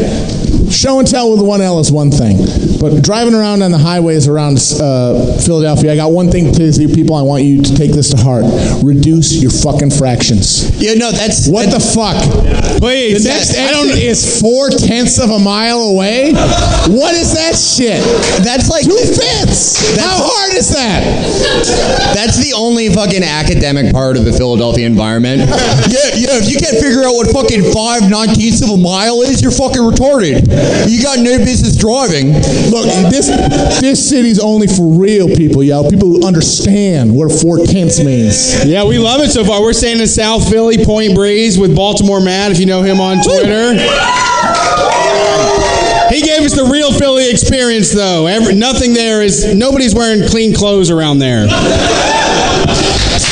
Show 0.71 0.99
and 0.99 1.09
tell 1.09 1.31
with 1.33 1.41
one 1.43 1.61
L 1.61 1.79
is 1.79 1.91
one 1.93 2.11
thing, 2.11 2.37
but 2.81 3.03
driving 3.03 3.35
around 3.35 3.63
on 3.63 3.71
the 3.71 3.79
highways 3.79 4.29
around 4.29 4.59
uh, 4.81 5.37
Philadelphia, 5.39 5.93
I 5.93 5.97
got 5.97 6.13
one 6.13 6.31
thing 6.31 6.53
to 6.53 6.67
you 6.67 6.89
people. 6.89 7.15
I 7.15 7.23
want 7.23 7.45
you 7.45 7.63
to 7.63 7.75
take 7.77 7.93
this 7.93 8.11
to 8.11 8.17
heart: 8.17 8.45
reduce 8.83 9.41
your 9.41 9.51
fucking 9.51 9.91
fractions. 9.91 10.71
Yeah, 10.81 10.95
no, 10.95 11.13
that's 11.13 11.49
What 11.49 11.71
the 11.71 11.81
fuck? 11.81 12.17
Please, 12.79 13.23
The 13.25 13.31
next 13.31 13.57
I 13.57 13.71
don't. 13.71 13.89
exit 13.89 14.03
is 14.03 14.41
four 14.41 14.69
tenths 14.71 15.19
of 15.19 15.31
a 15.31 15.39
mile 15.39 15.81
away. 15.95 16.33
What 16.93 17.15
is 17.15 17.35
that 17.35 17.57
shit? 17.57 18.03
that's 18.45 18.69
like 18.71 18.85
Two 18.85 18.97
fifths. 18.97 19.97
How 19.99 20.19
hard 20.21 20.55
is 20.55 20.69
that? 20.75 21.03
That's 22.15 22.37
the 22.37 22.53
only 22.55 22.89
fucking 22.91 23.23
academic 23.23 23.93
part 23.93 24.17
of 24.17 24.25
the 24.25 24.33
Philadelphia 24.33 24.87
environment. 24.87 25.41
yeah, 25.89 26.15
yeah. 26.17 26.39
If 26.43 26.51
you 26.51 26.59
can't 26.59 26.77
figure 26.79 27.05
out 27.05 27.15
what 27.15 27.29
fucking 27.33 27.73
five 27.73 28.09
nineteenths 28.11 28.63
of 28.63 28.71
a 28.71 28.77
mile 28.77 29.23
is, 29.23 29.41
you're 29.43 29.55
fucking 29.55 29.83
retarded. 29.83 30.45
You 30.91 31.03
got 31.03 31.19
no 31.21 31.39
business 31.39 31.77
driving. 31.77 32.35
Look, 32.71 32.87
this 33.11 33.29
this 33.81 34.09
city's 34.09 34.39
only 34.39 34.67
for 34.67 35.01
real 35.01 35.29
people, 35.29 35.63
y'all. 35.63 35.89
People 35.89 36.09
who 36.09 36.27
understand 36.27 37.15
what 37.15 37.31
a 37.31 37.35
four 37.35 37.59
tenths 37.59 38.03
means. 38.03 38.65
Yeah, 38.65 38.85
we 38.85 38.99
love 38.99 39.21
it 39.21 39.31
so 39.31 39.45
far. 39.45 39.63
We're 39.63 39.73
staying 39.73 40.01
in 40.01 40.07
South 40.07 40.49
Philly, 40.49 40.85
Point 40.85 41.15
Breeze, 41.15 41.59
with 41.59 41.75
Baltimore 41.75 42.21
Matt. 42.21 42.53
If 42.53 42.61
you 42.61 42.67
know 42.67 42.83
him 42.83 43.01
on 43.01 43.23
Twitter. 43.23 43.75
He 46.09 46.23
gave 46.23 46.43
us 46.43 46.55
the 46.55 46.69
real 46.71 46.93
Philly 46.93 47.29
experience, 47.31 47.93
though. 47.93 48.27
Every, 48.27 48.55
nothing 48.55 48.95
there 48.95 49.23
is. 49.23 49.55
Nobody's 49.55 49.95
wearing 49.95 50.27
clean 50.29 50.55
clothes 50.55 50.91
around 50.91 51.19
there. 51.19 51.47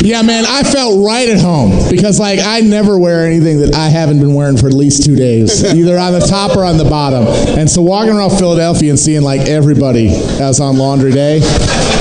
Yeah, 0.04 0.20
man, 0.20 0.44
I 0.46 0.62
felt 0.62 1.02
right 1.02 1.26
at 1.30 1.40
home 1.40 1.90
because 1.90 2.20
like 2.20 2.38
I 2.38 2.60
never 2.60 2.98
wear 2.98 3.26
anything 3.26 3.60
that 3.60 3.74
I 3.74 3.88
haven't 3.88 4.20
been 4.20 4.34
wearing 4.34 4.58
for 4.58 4.66
at 4.66 4.74
least 4.74 5.02
two 5.02 5.16
days, 5.16 5.64
either 5.74 5.98
on 5.98 6.12
the 6.12 6.20
top 6.20 6.58
or 6.58 6.62
on 6.62 6.76
the 6.76 6.84
bottom. 6.84 7.26
And 7.58 7.70
so 7.70 7.80
walking 7.80 8.12
around 8.14 8.36
Philadelphia 8.36 8.90
and 8.90 8.98
seeing 8.98 9.22
like 9.22 9.48
everybody 9.48 10.08
as 10.08 10.60
on 10.60 10.76
laundry 10.76 11.10
day, 11.10 11.40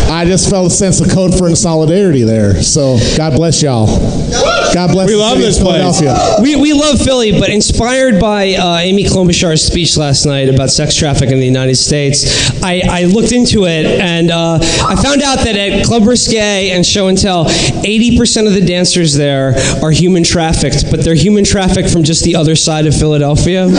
I 0.10 0.26
just 0.26 0.50
felt 0.50 0.68
a 0.68 0.70
sense 0.70 1.00
of 1.00 1.08
comfort 1.08 1.48
and 1.48 1.58
solidarity 1.58 2.24
there. 2.24 2.62
So 2.62 2.98
God 3.16 3.38
bless 3.38 3.64
y'all. 3.64 3.88
God 4.74 4.92
bless. 4.92 5.08
We 5.08 5.14
the 5.14 5.20
love 5.20 5.38
city 5.38 5.46
of 5.48 5.54
this 5.54 5.62
place. 5.62 6.42
We, 6.42 6.56
we 6.56 6.74
love 6.74 7.00
Philly, 7.00 7.32
but 7.40 7.50
inspired 7.50 8.20
by 8.20 8.56
uh, 8.56 8.78
Amy 8.78 9.04
Klobuchar's 9.04 9.64
speech 9.64 9.98
last 9.98 10.26
night 10.26 10.50
about 10.50 10.70
sex 10.70 10.96
trafficking 10.96 11.34
in 11.34 11.40
the 11.40 11.46
United 11.46 11.76
States, 11.76 12.52
I, 12.64 12.82
I 12.90 13.04
looked 13.06 13.32
into 13.32 13.66
it 13.66 13.86
and 13.86 14.32
uh, 14.32 14.58
I 14.62 14.96
found 15.02 15.22
out 15.22 15.44
that 15.46 15.56
at 15.56 15.86
Club 15.86 16.06
Risque 16.08 16.72
and 16.72 16.86
Show 16.86 17.08
and 17.08 17.18
Tell, 17.18 17.46
80% 17.46 18.48
of 18.48 18.54
the 18.54 18.66
dancers 18.66 19.14
there 19.14 19.54
are 19.84 19.92
human 19.92 20.24
trafficked, 20.24 20.90
but 20.90 21.04
they're 21.04 21.14
human 21.16 21.44
trafficked 21.44 21.90
from 21.92 22.04
just 22.04 22.24
the 22.24 22.36
other 22.36 22.56
side 22.56 22.88
of 22.88 22.96
Philadelphia. 22.96 23.68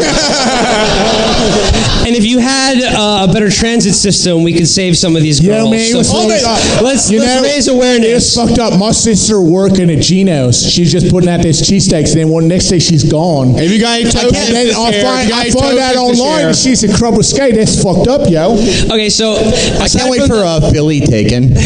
and 2.07 2.15
if 2.15 2.25
you 2.25 2.39
had 2.39 2.79
uh, 2.83 3.27
a 3.29 3.33
better 3.33 3.51
transit 3.51 3.95
system, 3.95 4.43
we 4.43 4.53
could 4.53 4.69
save 4.69 4.97
some 4.97 5.17
of 5.17 5.23
these 5.23 5.41
Yeah, 5.43 5.59
girls. 5.59 5.71
man, 5.71 5.91
it 5.91 5.97
was 5.97 6.09
So 6.09 6.15
fucked 6.17 6.29
let's, 6.29 6.83
let's, 6.83 7.11
You 7.11 7.21
let's 7.21 7.35
know, 7.35 7.43
raise 7.43 7.69
It's 8.05 8.37
fucked 8.37 8.59
up. 8.59 8.79
My 8.79 8.93
sister 8.93 9.41
working 9.41 9.91
at 9.91 10.01
Geno's. 10.01 10.63
She's 10.85 10.93
just 10.93 11.11
putting 11.11 11.31
out 11.31 11.41
these 11.41 11.63
cheesesteaks, 11.63 12.13
and 12.13 12.21
then 12.21 12.29
one 12.29 12.47
next 12.47 12.69
day 12.69 12.79
she's 12.79 13.11
gone. 13.11 13.57
If 13.59 13.73
you 13.73 13.81
got 13.81 14.01
any 14.01 14.09
I 14.11 14.13
tokens 14.13 14.33
can't- 14.37 14.53
then 14.53 14.67
to 14.75 14.79
I 14.79 14.91
share, 14.91 15.03
find, 15.03 15.23
if 15.23 15.29
you 15.29 15.33
got 15.33 15.47
I 15.47 15.51
find 15.69 15.79
out 15.79 15.97
online 15.97 16.43
that 16.49 16.57
she's 16.57 16.85
a 16.85 16.95
Crumble 16.95 17.23
Skate. 17.23 17.55
That's 17.55 17.83
fucked 17.83 18.07
up, 18.07 18.29
yo. 18.29 18.53
Okay, 18.93 19.09
so 19.09 19.33
I 19.33 19.89
can't 19.89 20.11
wait 20.11 20.27
for 20.29 20.35
uh, 20.45 20.61
Philly 20.73 21.01
taken. 21.01 21.55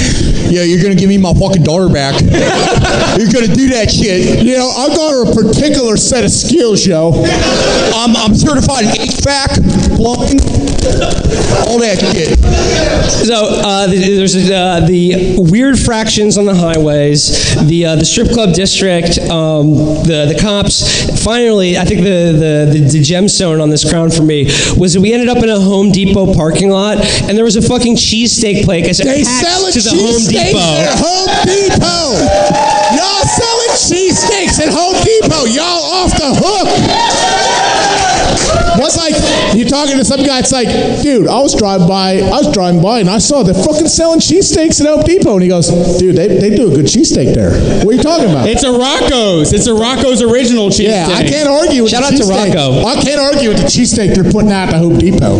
Yeah, 0.49 0.63
you're 0.63 0.81
gonna 0.83 0.95
give 0.95 1.11
me 1.11 1.19
my 1.19 1.35
fucking 1.35 1.63
daughter 1.63 1.93
back. 1.93 2.19
you're 3.21 3.29
gonna 3.31 3.55
do 3.55 3.69
that 3.69 3.91
shit. 3.93 4.43
You 4.43 4.57
know, 4.57 4.71
I've 4.71 4.97
got 4.97 5.29
a 5.29 5.35
particular 5.35 5.99
set 5.99 6.25
of 6.25 6.31
skills, 6.31 6.87
yo. 6.87 7.13
I'm, 7.95 8.17
I'm 8.17 8.35
certified 8.35 8.85
in 8.85 8.91
HVAC, 8.93 9.97
plumbing, 9.97 10.41
all 11.69 11.79
that 11.81 11.99
shit. 12.01 12.39
So 13.29 13.35
uh, 13.61 13.89
there's 13.89 14.35
uh, 14.51 14.87
the 14.89 15.37
weird 15.37 15.79
fractions 15.79 16.39
on 16.39 16.47
the 16.47 16.55
highways, 16.55 17.55
the 17.69 17.85
uh, 17.85 17.97
the 17.97 18.07
strip 18.07 18.31
club 18.31 18.55
district, 18.55 19.08
um, 19.31 19.73
the 20.05 20.29
the 20.33 20.39
cops. 20.41 20.85
Finally, 21.25 21.79
I 21.79 21.85
think 21.85 22.03
the, 22.03 22.37
the 22.37 22.81
the 22.93 23.01
gemstone 23.01 23.63
on 23.63 23.71
this 23.71 23.89
crown 23.89 24.11
for 24.11 24.23
me 24.23 24.45
was 24.77 24.93
that 24.95 25.01
we 25.01 25.13
ended 25.13 25.29
up 25.29 25.39
in 25.43 25.49
a 25.49 25.59
Home 25.59 25.91
Depot 25.91 26.35
parking 26.35 26.69
lot, 26.71 26.99
and 27.29 27.37
there 27.37 27.45
was 27.45 27.57
a 27.57 27.63
fucking 27.63 27.97
cheesesteak 27.97 28.65
place 28.65 28.99
They 28.99 29.23
attached 29.23 29.27
selling 29.41 29.73
to 29.73 29.81
the 29.81 29.95
Home 29.97 30.25
Depot. 30.29 30.59
at 30.59 30.93
Home 31.01 31.33
Depot. 31.49 32.13
Y'all 32.99 33.25
selling 33.25 33.73
cheesesteaks 33.79 34.59
at 34.61 34.69
Home 34.73 34.97
Depot. 35.05 35.45
Y'all 35.47 35.83
off 36.05 36.13
the 36.13 36.31
hook. 36.35 37.98
What's 38.79 38.97
like 38.97 39.15
you're 39.57 39.69
talking 39.69 39.97
to 39.99 40.05
some 40.05 40.23
guy? 40.23 40.39
It's 40.41 40.53
like, 40.53 40.69
dude, 41.03 41.27
I 41.29 41.41
was 41.41 41.55
driving 41.55 41.89
by. 41.89 42.19
I 42.19 42.39
was 42.39 42.53
driving 42.53 42.81
by 42.81 43.01
and 43.01 43.11
I 43.11 43.19
saw 43.19 43.43
they're 43.43 43.55
fucking 43.55 43.89
selling 43.89 44.21
cheesesteaks 44.21 44.81
at 44.81 44.87
Home 44.87 45.03
Depot. 45.03 45.35
And 45.35 45.43
he 45.43 45.49
goes, 45.49 45.69
dude, 45.99 46.17
they, 46.17 46.29
they 46.29 46.55
do 46.55 46.71
a 46.71 46.75
good 46.75 46.87
cheesesteak 46.87 47.35
there. 47.35 47.51
What 47.85 47.93
are 47.95 47.97
you 47.97 48.03
talking 48.03 48.31
about? 48.31 48.49
It's 48.49 48.63
a 48.63 48.71
Rocco's. 48.73 49.53
It's 49.53 49.67
a 49.67 49.75
Rocco's 49.75 50.23
original 50.23 50.69
cheesesteak. 50.69 50.89
yeah, 50.89 51.09
I 51.11 51.25
can't 51.25 51.49
argue 51.49 51.83
with 51.83 51.93
Shout 51.93 52.03
the 52.03 52.15
out 52.15 52.17
to 52.19 52.25
cheesesteak. 52.25 52.55
Rocco. 52.55 52.87
I 52.87 52.95
can't 53.03 53.21
argue 53.21 53.49
with 53.51 53.59
the 53.59 53.65
cheesesteak 53.69 54.15
they're 54.15 54.31
putting 54.31 54.53
out 54.53 54.69
at 54.69 54.77
Home 54.79 54.97
Depot. 54.99 55.37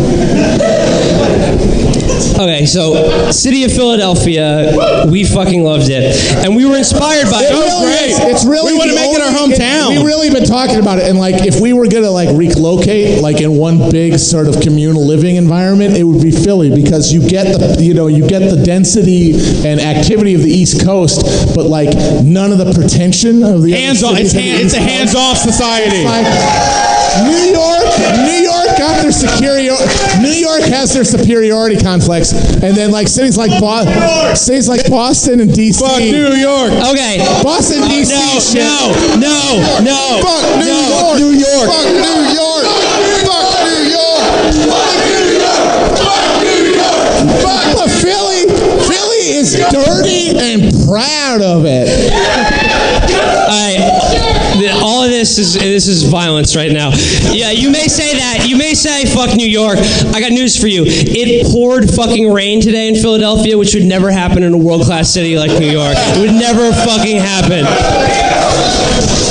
Okay, 2.39 2.65
so 2.65 3.31
city 3.31 3.63
of 3.63 3.71
Philadelphia, 3.71 5.05
we 5.09 5.23
fucking 5.23 5.63
loved 5.63 5.89
it, 5.89 6.15
and 6.45 6.55
we 6.55 6.65
were 6.65 6.77
inspired 6.77 7.29
by 7.31 7.43
it. 7.43 7.51
It 7.51 7.55
really 7.55 7.91
is. 8.11 8.19
It's 8.19 8.45
really 8.45 8.73
We 8.73 8.79
wanna 8.79 8.95
make 8.95 9.15
it 9.15 9.21
our 9.21 9.31
hometown. 9.31 9.89
we 9.89 10.03
really 10.03 10.29
been 10.29 10.45
talking 10.45 10.79
about 10.79 10.99
it, 10.99 11.05
and 11.07 11.17
like 11.19 11.45
if 11.45 11.59
we 11.59 11.73
were 11.73 11.87
gonna 11.87 12.11
like 12.11 12.29
relocate, 12.35 13.21
like 13.21 13.41
in 13.41 13.55
one 13.57 13.89
big 13.89 14.17
sort 14.19 14.47
of 14.47 14.61
communal 14.61 15.05
living 15.05 15.35
environment, 15.37 15.95
it 15.95 16.03
would 16.03 16.21
be 16.21 16.31
Philly 16.31 16.69
because 16.73 17.11
you 17.13 17.21
get 17.27 17.57
the 17.59 17.81
you 17.81 17.93
know 17.93 18.07
you 18.07 18.27
get 18.27 18.39
the 18.39 18.61
density 18.63 19.33
and 19.65 19.79
activity 19.79 20.33
of 20.35 20.41
the 20.43 20.51
East 20.51 20.83
Coast, 20.83 21.55
but 21.55 21.65
like 21.65 21.89
none 22.23 22.51
of 22.51 22.57
the 22.57 22.71
pretension 22.73 23.43
of 23.43 23.63
the 23.63 23.71
Hands 23.71 24.03
off. 24.03 24.17
It's, 24.19 24.33
hand, 24.33 24.61
it's 24.63 24.73
a 24.73 24.79
hands-off 24.81 25.37
society. 25.37 26.03
Like 26.03 26.27
New 27.23 27.53
York, 27.55 27.87
New 28.27 28.39
York 28.43 28.58
their 29.09 29.29
superior. 29.29 29.73
New 30.21 30.29
York 30.37 30.61
has 30.69 30.93
their 30.93 31.03
superiority 31.03 31.77
complex, 31.77 32.31
and 32.61 32.75
then 32.77 32.91
like 32.91 33.07
cities 33.07 33.37
like 33.37 33.49
Boston, 33.59 34.35
cities 34.35 34.69
like 34.69 34.87
Boston 34.89 35.39
and 35.41 35.49
DC. 35.49 35.79
Fuck 35.81 35.99
New 35.99 36.33
York. 36.37 36.71
Okay, 36.93 37.17
Boston, 37.43 37.81
DC. 37.89 38.13
no, 38.13 38.39
shit. 38.39 38.61
no, 38.61 39.57
no, 39.81 39.81
no. 39.81 40.21
Fuck 40.21 40.45
New 40.61 40.69
no. 40.69 40.77
York. 40.93 41.17
New 41.19 41.33
York. 41.41 41.67
Fuck 41.69 41.89
New 41.89 42.19
York. 42.37 42.65
Fuck 43.25 43.57
New 43.65 43.81
York. 43.89 44.23
Fuck 44.69 44.93
New 45.09 45.25
York. 45.41 45.65
Fuck 45.97 46.23
New 46.45 46.63
York. 46.77 47.01
Fuck 47.41 47.65
But 47.81 47.89
Philly, 47.89 48.45
Philly 48.85 49.23
is 49.41 49.57
dirty 49.73 50.37
and 50.37 50.69
proud 50.85 51.41
of 51.41 51.65
it. 51.65 51.89
I, 53.49 53.73
the- 54.13 54.28
all 54.99 55.05
of 55.05 55.11
this 55.11 55.37
is 55.37 55.53
this 55.53 55.87
is 55.87 56.03
violence 56.03 56.57
right 56.57 56.73
now. 56.73 56.91
Yeah, 57.31 57.51
you 57.51 57.69
may 57.69 57.87
say 57.87 58.17
that. 58.17 58.45
You 58.49 58.57
may 58.57 58.73
say 58.73 59.05
fuck 59.05 59.33
New 59.33 59.47
York. 59.47 59.77
I 60.11 60.19
got 60.19 60.33
news 60.33 60.59
for 60.59 60.67
you. 60.67 60.83
It 60.85 61.47
poured 61.47 61.89
fucking 61.89 62.29
rain 62.29 62.59
today 62.59 62.89
in 62.89 62.95
Philadelphia, 62.95 63.57
which 63.57 63.73
would 63.75 63.85
never 63.85 64.11
happen 64.11 64.43
in 64.43 64.53
a 64.53 64.57
world 64.57 64.81
class 64.83 65.09
city 65.13 65.37
like 65.37 65.57
New 65.57 65.71
York. 65.71 65.95
It 65.95 66.19
would 66.19 66.35
never 66.35 66.73
fucking 66.83 67.15
happen. 67.15 67.63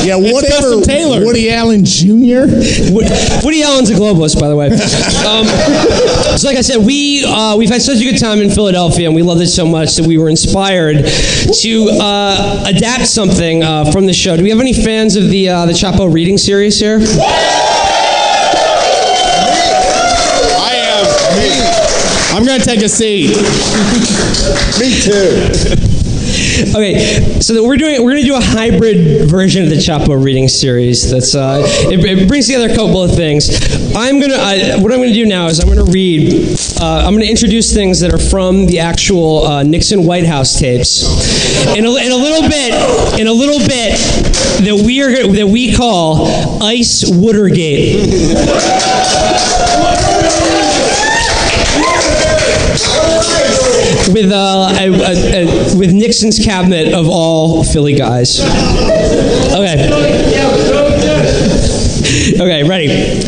Yeah, 0.05 0.17
whatever. 0.17 0.57
custom 0.79 0.83
tailored. 0.83 1.25
Woody 1.25 1.51
Allen 1.51 1.85
Jr. 1.85 2.47
Wo- 2.93 3.03
Woody 3.45 3.63
Allen's 3.63 3.91
a 3.91 3.95
globalist, 3.95 4.39
by 4.41 4.49
the 4.49 4.57
way. 4.57 4.67
Um, 4.69 5.47
so, 6.39 6.47
like 6.49 6.57
I 6.57 6.61
said, 6.63 6.79
we 6.85 7.25
uh, 7.27 7.57
we've 7.57 7.69
had 7.69 7.83
such 7.83 7.99
a 8.01 8.05
good 8.05 8.19
time 8.19 8.39
in 8.41 8.49
Philadelphia, 8.51 9.07
and 9.07 9.15
we 9.15 9.23
loved 9.23 9.41
it 9.43 9.49
so 9.49 9.67
much 9.67 9.97
that 9.97 10.07
we 10.07 10.17
were 10.19 10.29
inspired 10.29 11.05
to 11.05 11.89
uh, 12.01 12.65
adapt 12.67 13.07
something 13.07 13.63
uh, 13.63 13.91
from 13.91 14.07
the 14.07 14.13
show. 14.15 14.37
Do 14.37 14.43
we 14.43 14.51
have 14.51 14.61
any 14.61 14.73
fans 14.73 15.17
of 15.17 15.29
the 15.29 15.49
uh, 15.49 15.67
the 15.67 15.73
Chapo 15.73 16.13
reading 16.13 16.39
series 16.39 16.79
here? 16.79 16.99
I 20.61 20.75
am. 20.75 21.05
Me. 21.37 21.51
I'm 22.37 22.45
going 22.47 22.61
to 22.61 22.65
take 22.65 22.83
a 22.83 22.89
seat. 22.89 23.31
Me 24.79 25.01
too. 25.03 25.98
Okay, 26.61 26.99
so 27.41 27.65
we're 27.65 27.77
doing 27.77 28.03
we're 28.03 28.11
going 28.11 28.23
to 28.23 28.29
do 28.29 28.35
a 28.35 28.41
hybrid 28.41 29.31
version 29.31 29.63
of 29.63 29.71
the 29.71 29.77
Chapo 29.77 30.21
reading 30.21 30.49
series. 30.49 31.09
That's 31.09 31.37
uh, 31.37 31.63
it, 31.63 32.05
it 32.05 32.27
brings 32.27 32.47
together 32.47 32.69
a 32.69 32.75
couple 32.75 33.01
of 33.01 33.15
things. 33.15 33.49
I'm 33.95 34.21
gonna 34.21 34.35
uh, 34.35 34.81
what 34.81 34.91
I'm 34.91 34.99
going 34.99 35.11
to 35.11 35.15
do 35.15 35.25
now 35.25 35.47
is 35.47 35.61
I'm 35.61 35.67
going 35.67 35.85
to 35.85 35.93
read. 35.93 36.59
Uh, 36.81 37.05
I'm 37.07 37.13
going 37.13 37.23
to 37.23 37.31
introduce 37.31 37.73
things 37.73 38.01
that 38.01 38.13
are 38.13 38.19
from 38.19 38.67
the 38.67 38.81
actual 38.81 39.45
uh, 39.47 39.63
Nixon 39.63 40.05
White 40.05 40.27
House 40.27 40.59
tapes. 40.59 41.05
In 41.77 41.85
a, 41.85 41.95
in 41.95 42.11
a 42.11 42.17
little 42.17 42.49
bit, 42.49 43.21
in 43.21 43.29
a 43.29 43.33
little 43.33 43.59
bit, 43.61 43.97
that 44.65 44.83
we 44.85 45.01
are 45.01 45.13
that 45.13 45.47
we 45.47 45.73
call 45.77 46.27
Ice 46.61 47.05
Watergate. 47.07 48.03
With 54.13 54.33
uh, 54.33 54.69
a, 54.79 54.89
a, 54.89 55.45
a, 55.45 55.77
with 55.77 55.93
Nixon's 55.93 56.39
cabinet 56.39 56.95
of 56.95 57.09
all 57.09 57.65
Philly 57.65 57.95
guys. 57.95 58.41
Okay. 59.53 59.89
Okay, 62.41 62.63
ready. 62.65 63.21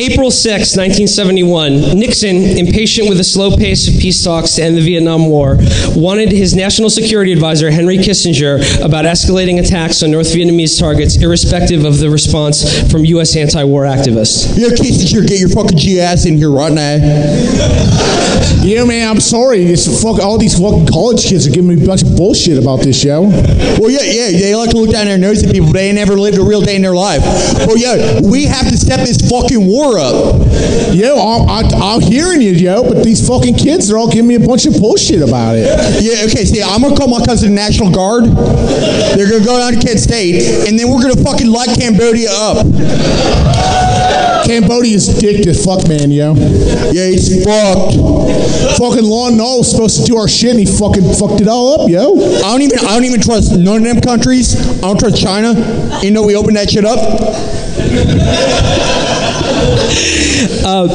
April 0.00 0.30
6, 0.30 0.76
1971, 0.76 1.98
Nixon, 1.98 2.36
impatient 2.36 3.08
with 3.08 3.18
the 3.18 3.24
slow 3.24 3.56
pace 3.56 3.88
of 3.88 3.94
peace 4.00 4.22
talks 4.22 4.54
to 4.54 4.62
end 4.62 4.76
the 4.76 4.80
Vietnam 4.80 5.26
War, 5.26 5.56
wanted 5.96 6.30
his 6.30 6.54
national 6.54 6.88
security 6.88 7.32
advisor, 7.32 7.68
Henry 7.68 7.96
Kissinger, 7.96 8.60
about 8.84 9.06
escalating 9.06 9.58
attacks 9.58 10.04
on 10.04 10.12
North 10.12 10.28
Vietnamese 10.28 10.78
targets, 10.78 11.20
irrespective 11.20 11.84
of 11.84 11.98
the 11.98 12.08
response 12.08 12.88
from 12.92 13.04
U.S. 13.06 13.34
anti 13.34 13.64
war 13.64 13.82
activists. 13.82 14.56
Yo, 14.56 14.68
Kissinger, 14.68 15.26
get 15.26 15.40
your 15.40 15.48
fucking 15.48 15.98
ass 15.98 16.26
in 16.26 16.36
here 16.36 16.52
right 16.52 16.72
now. 16.72 16.98
Yeah, 18.62 18.84
man, 18.84 19.08
I'm 19.08 19.20
sorry. 19.20 19.64
It's 19.64 19.86
fuck, 20.02 20.20
all 20.20 20.36
these 20.36 20.58
fucking 20.58 20.86
college 20.88 21.24
kids 21.24 21.46
are 21.46 21.50
giving 21.50 21.74
me 21.74 21.82
a 21.82 21.86
bunch 21.86 22.02
of 22.02 22.16
bullshit 22.16 22.58
about 22.58 22.80
this 22.80 23.00
show. 23.00 23.22
Well, 23.22 23.90
yeah, 23.90 24.02
yeah, 24.02 24.30
they 24.30 24.54
like 24.54 24.70
to 24.70 24.78
look 24.78 24.90
down 24.90 25.06
their 25.06 25.16
nose 25.16 25.44
at 25.44 25.52
people, 25.52 25.68
but 25.68 25.78
they 25.78 25.92
never 25.92 26.18
lived 26.18 26.38
a 26.38 26.42
real 26.42 26.60
day 26.60 26.76
in 26.76 26.82
their 26.82 26.94
life. 26.94 27.22
Well, 27.66 27.78
yeah, 27.78 28.20
we 28.20 28.44
have 28.44 28.68
to 28.68 28.76
step 28.76 29.00
this 29.00 29.18
fucking 29.30 29.64
war 29.64 29.87
up. 29.96 30.36
Yo, 30.92 31.16
I'm, 31.16 31.48
I, 31.48 31.62
I'm 31.72 32.00
hearing 32.00 32.42
you, 32.42 32.50
yo, 32.50 32.82
but 32.82 33.04
these 33.04 33.26
fucking 33.26 33.54
kids 33.54 33.90
are 33.90 33.96
all 33.96 34.10
giving 34.10 34.26
me 34.26 34.34
a 34.34 34.40
bunch 34.40 34.66
of 34.66 34.74
bullshit 34.74 35.22
about 35.22 35.56
it. 35.56 35.64
Yeah, 36.02 36.26
okay, 36.28 36.44
see, 36.44 36.62
I'm 36.62 36.82
gonna 36.82 36.96
call 36.96 37.08
my 37.08 37.24
cousin 37.24 37.50
the 37.50 37.54
National 37.54 37.90
Guard. 37.90 38.24
They're 38.24 39.30
gonna 39.30 39.44
go 39.44 39.58
down 39.58 39.72
to 39.72 39.86
Kent 39.86 40.00
State, 40.00 40.68
and 40.68 40.78
then 40.78 40.90
we're 40.90 41.00
gonna 41.00 41.22
fucking 41.22 41.48
light 41.48 41.70
Cambodia 41.78 42.28
up. 42.30 42.66
Cambodia's 44.48 45.06
dick 45.20 45.42
to 45.42 45.52
fuck, 45.52 45.86
man, 45.88 46.10
yo. 46.10 46.32
Yeah, 46.34 47.04
it's 47.04 47.44
fucked. 47.44 47.94
Fucking 48.78 49.04
Lon 49.04 49.36
Nol 49.36 49.58
was 49.58 49.70
supposed 49.70 50.00
to 50.00 50.04
do 50.04 50.16
our 50.16 50.26
shit, 50.26 50.52
and 50.52 50.60
he 50.60 50.66
fucking 50.66 51.04
fucked 51.14 51.42
it 51.42 51.48
all 51.48 51.80
up, 51.80 51.90
yo. 51.90 52.16
I 52.16 52.52
don't 52.52 52.62
even, 52.62 52.78
I 52.78 52.94
don't 52.94 53.04
even 53.04 53.20
trust 53.20 53.56
none 53.56 53.78
of 53.78 53.84
them 53.84 54.00
countries. 54.00 54.56
I 54.78 54.88
don't 54.88 54.98
trust 54.98 55.20
China. 55.20 55.52
You 56.02 56.12
know, 56.12 56.22
we 56.22 56.34
opened 56.34 56.56
that 56.56 56.70
shit 56.70 56.86
up. 56.86 56.98
Uh, 60.64 60.88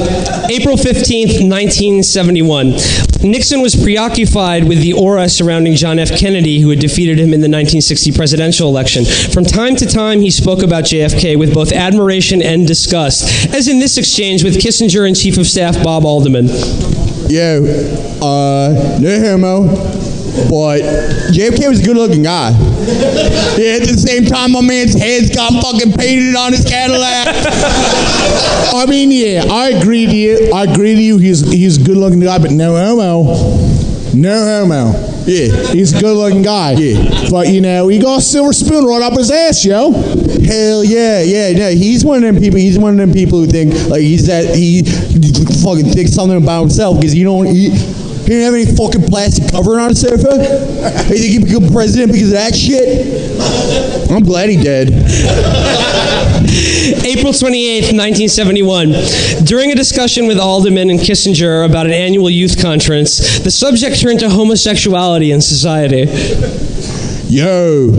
April 0.49 0.75
15th, 0.75 1.41
1971. 1.41 2.71
Nixon 3.23 3.61
was 3.61 3.75
preoccupied 3.75 4.67
with 4.67 4.81
the 4.81 4.93
aura 4.93 5.29
surrounding 5.29 5.75
John 5.75 5.99
F. 5.99 6.17
Kennedy, 6.17 6.59
who 6.59 6.69
had 6.69 6.79
defeated 6.79 7.17
him 7.17 7.33
in 7.33 7.39
the 7.41 7.49
1960 7.49 8.11
presidential 8.11 8.67
election. 8.67 9.05
From 9.05 9.45
time 9.45 9.75
to 9.77 9.85
time, 9.85 10.19
he 10.19 10.29
spoke 10.29 10.61
about 10.61 10.83
JFK 10.83 11.37
with 11.39 11.53
both 11.53 11.71
admiration 11.71 12.41
and 12.41 12.67
disgust, 12.67 13.53
as 13.53 13.67
in 13.67 13.79
this 13.79 13.97
exchange 13.97 14.43
with 14.43 14.55
Kissinger 14.55 15.07
and 15.07 15.15
Chief 15.15 15.37
of 15.37 15.47
Staff 15.47 15.81
Bob 15.83 16.05
Alderman. 16.05 16.47
Yo, 17.29 17.63
uh, 18.21 18.99
no 18.99 19.19
homo, 19.19 20.02
but 20.49 20.81
JFK 21.31 21.69
was 21.69 21.81
a 21.81 21.83
good 21.83 21.97
looking 21.97 22.23
guy. 22.23 22.51
Yeah, 23.57 23.77
at 23.77 23.87
the 23.87 23.97
same 23.97 24.25
time, 24.25 24.51
my 24.51 24.61
man's 24.61 24.93
head's 24.93 25.33
got 25.33 25.51
fucking 25.61 25.93
painted 25.93 26.35
on 26.35 26.51
his 26.51 26.65
Cadillac. 26.65 27.27
I 28.73 28.85
mean, 28.87 29.11
yeah, 29.11 29.43
I 29.49 29.69
agree 29.69 30.05
to 30.05 30.15
you. 30.15 30.51
I 30.53 30.63
agree 30.63 30.95
to 30.95 31.01
you. 31.01 31.17
He's 31.17 31.41
he's 31.51 31.81
a 31.81 31.83
good 31.83 31.97
looking 31.97 32.19
guy, 32.19 32.39
but 32.39 32.51
no 32.51 32.75
homo. 32.75 33.23
No 34.13 34.45
homo. 34.45 35.13
Yeah. 35.25 35.71
He's 35.71 35.93
a 35.93 36.01
good 36.01 36.15
looking 36.15 36.41
guy. 36.41 36.73
Yeah. 36.73 37.29
But 37.29 37.49
you 37.49 37.61
know, 37.61 37.87
he 37.87 37.99
got 37.99 38.19
a 38.19 38.21
silver 38.21 38.53
spoon 38.53 38.85
right 38.85 39.01
up 39.01 39.13
his 39.13 39.31
ass, 39.31 39.63
yo. 39.63 39.91
Hell 39.91 40.83
yeah, 40.83 41.21
yeah, 41.21 41.51
no. 41.53 41.69
He's 41.69 42.03
one 42.03 42.23
of 42.23 42.33
them 42.33 42.41
people. 42.41 42.59
He's 42.59 42.77
one 42.77 42.91
of 42.91 42.97
them 42.97 43.13
people 43.13 43.39
who 43.39 43.47
think 43.47 43.73
like 43.89 44.01
he's 44.01 44.27
that 44.27 44.55
he 44.55 44.83
fucking 45.63 45.91
thinks 45.91 46.11
something 46.11 46.41
about 46.41 46.61
himself 46.61 46.97
because 46.97 47.13
he 47.13 47.23
don't 47.23 47.47
eat. 47.47 47.71
He 48.23 48.29
didn't 48.29 48.45
have 48.45 48.53
any 48.53 48.65
fucking 48.75 49.03
plastic 49.09 49.51
covering 49.51 49.79
on 49.79 49.89
his 49.89 49.99
sofa. 49.99 50.31
He 51.07 51.17
think 51.19 51.31
he 51.31 51.39
become 51.43 51.73
president 51.73 52.13
because 52.13 52.29
of 52.29 52.35
that 52.35 52.55
shit. 52.55 54.09
I'm 54.09 54.23
glad 54.23 54.49
he 54.49 54.55
dead. 54.55 54.89
April 57.03 57.33
28th, 57.33 57.91
1971. 57.91 58.93
During 59.43 59.71
a 59.71 59.75
discussion 59.75 60.27
with 60.27 60.39
Alderman 60.39 60.89
and 60.89 60.99
Kissinger 60.99 61.65
about 61.65 61.85
an 61.85 61.91
annual 61.91 62.29
youth 62.29 62.61
conference, 62.61 63.39
the 63.39 63.51
subject 63.51 63.99
turned 63.99 64.21
to 64.21 64.29
homosexuality 64.29 65.31
in 65.31 65.41
society. 65.41 66.05
Yo, 67.27 67.89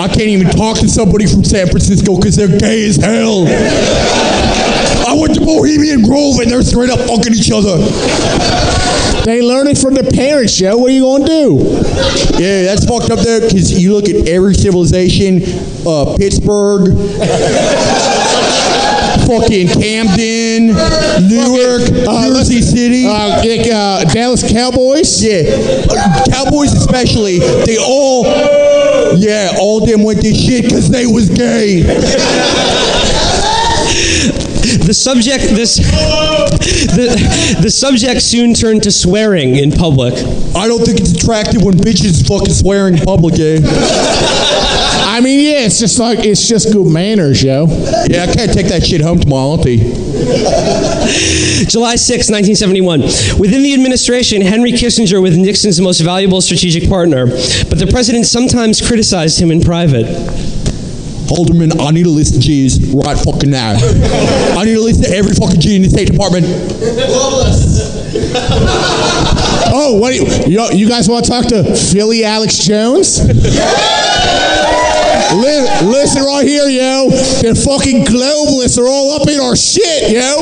I 0.00 0.08
can't 0.08 0.28
even 0.28 0.50
talk 0.50 0.78
to 0.78 0.88
somebody 0.88 1.26
from 1.26 1.44
San 1.44 1.68
Francisco 1.68 2.16
because 2.16 2.36
they're 2.36 2.58
gay 2.58 2.86
as 2.86 2.96
hell. 2.96 3.46
I 5.06 5.16
went 5.18 5.34
to 5.36 5.40
Bohemian 5.40 6.02
Grove 6.02 6.40
and 6.40 6.50
they're 6.50 6.62
straight 6.62 6.90
up 6.90 6.98
fucking 7.00 7.32
each 7.32 7.50
other. 7.50 7.78
They 9.28 9.42
learn 9.42 9.66
it 9.66 9.76
from 9.76 9.92
their 9.92 10.10
parents, 10.10 10.58
yo. 10.58 10.74
What 10.78 10.88
are 10.90 10.94
you 10.94 11.02
gonna 11.02 11.26
do? 11.26 11.58
Yeah, 12.40 12.62
that's 12.62 12.86
fucked 12.86 13.10
up 13.10 13.18
there 13.18 13.42
because 13.42 13.78
you 13.78 13.92
look 13.92 14.08
at 14.08 14.26
every 14.26 14.54
civilization, 14.54 15.42
uh, 15.86 16.16
Pittsburgh, 16.16 16.96
fucking 19.28 19.68
Camden, 19.68 20.68
Newark, 21.28 21.82
Jersey 22.08 22.62
City. 22.62 23.04
Uh, 23.06 23.44
like, 23.44 23.68
uh, 23.70 24.04
Dallas 24.14 24.50
Cowboys. 24.50 25.22
Yeah, 25.22 25.42
Uh, 25.90 26.24
Cowboys 26.32 26.72
especially, 26.72 27.38
they 27.66 27.76
all, 27.76 28.24
yeah, 29.14 29.52
all 29.60 29.84
them 29.84 30.04
went 30.04 30.22
to 30.22 30.32
shit 30.32 30.64
because 30.64 30.88
they 30.88 31.04
was 31.04 31.28
gay. 31.28 31.82
The 34.88 34.94
subject 34.94 35.44
this 35.54 35.76
the, 35.76 37.58
the 37.60 37.70
subject 37.70 38.22
soon 38.22 38.54
turned 38.54 38.82
to 38.82 38.90
swearing 38.90 39.56
in 39.56 39.70
public. 39.70 40.14
I 40.56 40.66
don't 40.66 40.82
think 40.82 40.98
it's 40.98 41.12
attractive 41.12 41.62
when 41.62 41.74
bitches 41.74 42.26
fucking 42.26 42.54
swear 42.54 42.88
in 42.88 42.96
public, 42.96 43.34
eh? 43.38 43.60
I 43.62 45.20
mean, 45.20 45.40
yeah, 45.40 45.66
it's 45.66 45.78
just 45.78 45.98
like 45.98 46.20
it's 46.20 46.48
just 46.48 46.72
good 46.72 46.86
manners, 46.86 47.42
yo. 47.42 47.66
Yeah, 48.08 48.24
I 48.30 48.32
can't 48.32 48.50
take 48.50 48.68
that 48.68 48.86
shit 48.86 49.02
home 49.02 49.20
to 49.20 49.28
my 49.28 49.36
auntie. 49.36 49.76
July 51.68 51.96
6, 51.96 52.30
1971. 52.30 53.00
Within 53.38 53.62
the 53.62 53.74
administration, 53.74 54.40
Henry 54.40 54.72
Kissinger 54.72 55.20
was 55.20 55.36
Nixon's 55.36 55.80
most 55.82 56.00
valuable 56.00 56.40
strategic 56.40 56.88
partner, 56.88 57.26
but 57.26 57.78
the 57.78 57.88
president 57.90 58.24
sometimes 58.24 58.80
criticized 58.80 59.38
him 59.38 59.50
in 59.50 59.60
private. 59.60 60.06
Halderman, 61.28 61.78
I 61.80 61.90
need 61.90 62.06
a 62.06 62.10
list 62.10 62.34
of 62.34 62.40
G's 62.40 62.78
right 62.92 63.16
fucking 63.18 63.50
now. 63.50 63.76
I 64.58 64.64
need 64.64 64.76
a 64.76 64.80
list 64.80 65.04
of 65.06 65.12
every 65.12 65.34
fucking 65.34 65.60
G 65.60 65.76
in 65.76 65.82
the 65.82 65.90
State 65.90 66.10
Department. 66.10 66.46
Oh, 69.70 69.98
what? 70.00 70.12
Do 70.12 70.16
you, 70.16 70.26
you, 70.60 70.68
you 70.72 70.88
guys 70.88 71.08
want 71.08 71.24
to 71.26 71.30
talk 71.30 71.46
to 71.46 71.62
Philly 71.92 72.24
Alex 72.24 72.58
Jones? 72.58 73.20
Li- 75.28 75.68
listen 75.84 76.24
right 76.24 76.46
here, 76.46 76.68
yo. 76.68 77.10
The 77.44 77.52
fucking 77.54 78.06
globalists 78.06 78.78
are 78.78 78.88
all 78.88 79.12
up 79.20 79.28
in 79.28 79.38
our 79.38 79.54
shit, 79.54 80.10
yo. 80.10 80.40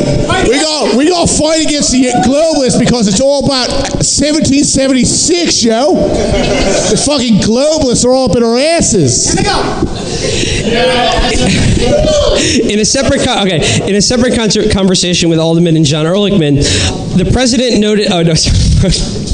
We 0.49 0.55
got 0.62 0.95
we 0.97 1.09
got 1.09 1.26
to 1.26 1.34
fight 1.34 1.66
against 1.66 1.91
the 1.91 2.07
globalists 2.22 2.78
because 2.78 3.09
it's 3.09 3.20
all 3.20 3.45
about 3.45 3.68
1776, 3.99 5.64
yo. 5.64 5.95
The 5.95 7.03
fucking 7.05 7.43
globalists 7.43 8.05
are 8.07 8.12
all 8.12 8.30
up 8.30 8.37
in 8.37 8.45
our 8.45 8.57
asses. 8.57 9.34
In 12.70 12.80
a 12.80 12.84
separate 12.84 13.24
co- 13.24 13.42
okay, 13.42 13.88
in 13.88 13.94
a 13.94 14.02
separate 14.02 14.34
conversation 14.72 15.30
with 15.30 15.38
Alderman 15.38 15.76
and 15.76 15.84
John 15.84 16.06
Ehrlichman, 16.06 16.56
the 17.16 17.30
president 17.30 17.80
noted. 17.80 18.10
Oh 18.10 18.22
no. 18.22 18.34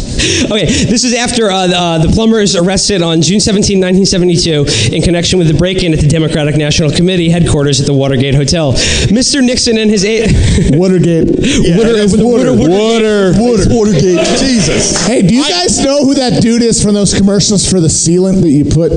Okay, 0.45 0.67
this 0.67 1.05
is 1.05 1.15
after 1.15 1.51
uh, 1.51 1.67
the, 1.67 1.77
uh, 1.77 1.99
the 1.99 2.09
plumbers 2.09 2.55
arrested 2.57 3.03
on 3.03 3.23
June 3.23 3.41
17, 3.41 3.81
1972, 3.81 4.95
in 4.95 5.03
connection 5.03 5.39
with 5.39 5.49
the 5.49 5.55
break-in 5.55 5.93
at 5.93 6.01
the 6.01 6.09
Democratic 6.09 6.57
National 6.57 6.91
Committee 6.91 7.31
headquarters 7.31 7.81
at 7.81 7.87
the 7.87 7.95
Watergate 7.95 8.35
Hotel. 8.35 8.73
Mr. 9.09 9.43
Nixon 9.45 9.79
and 9.79 9.91
his 9.91 10.05
aide. 10.05 10.31
Watergate. 10.77 11.29
Water, 11.29 11.97
it 11.97 12.03
was 12.03 12.17
water. 12.17 12.53
Water. 12.53 13.33
Water. 13.39 13.65
Watergate, 13.69 14.21
Jesus. 14.39 15.07
Hey, 15.07 15.23
do 15.23 15.35
you 15.35 15.49
guys 15.49 15.83
know 15.83 16.05
who 16.05 16.15
that 16.15 16.43
dude 16.43 16.63
is 16.63 16.83
from 16.83 16.95
those 16.95 17.15
commercials 17.15 17.69
for 17.69 17.81
the 17.81 17.89
sealant 17.89 18.43
that 18.43 18.51
you 18.51 18.65
put? 18.65 18.91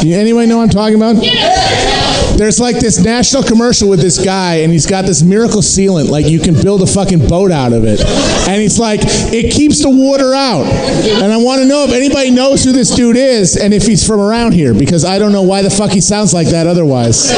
Do 0.00 0.08
you, 0.08 0.16
anybody 0.16 0.46
know 0.46 0.58
what 0.58 0.64
I'm 0.64 0.68
talking 0.70 0.96
about? 0.96 2.03
There's 2.36 2.58
like 2.58 2.78
this 2.78 2.98
national 2.98 3.44
commercial 3.44 3.88
with 3.88 4.00
this 4.00 4.22
guy, 4.22 4.56
and 4.56 4.72
he's 4.72 4.86
got 4.86 5.06
this 5.06 5.22
miracle 5.22 5.60
sealant, 5.60 6.08
like 6.10 6.26
you 6.26 6.40
can 6.40 6.54
build 6.60 6.82
a 6.82 6.86
fucking 6.86 7.28
boat 7.28 7.50
out 7.52 7.72
of 7.72 7.84
it. 7.84 8.00
And 8.48 8.60
he's 8.60 8.78
like, 8.78 9.00
it 9.04 9.52
keeps 9.52 9.82
the 9.82 9.90
water 9.90 10.34
out. 10.34 10.66
And 10.66 11.32
I 11.32 11.36
want 11.36 11.62
to 11.62 11.66
know 11.68 11.84
if 11.84 11.92
anybody 11.92 12.30
knows 12.30 12.64
who 12.64 12.72
this 12.72 12.90
dude 12.94 13.16
is 13.16 13.56
and 13.56 13.72
if 13.72 13.84
he's 13.86 14.06
from 14.06 14.20
around 14.20 14.52
here, 14.52 14.74
because 14.74 15.04
I 15.04 15.18
don't 15.18 15.32
know 15.32 15.42
why 15.42 15.62
the 15.62 15.70
fuck 15.70 15.90
he 15.90 16.00
sounds 16.00 16.34
like 16.34 16.48
that 16.48 16.66
otherwise. 16.66 17.30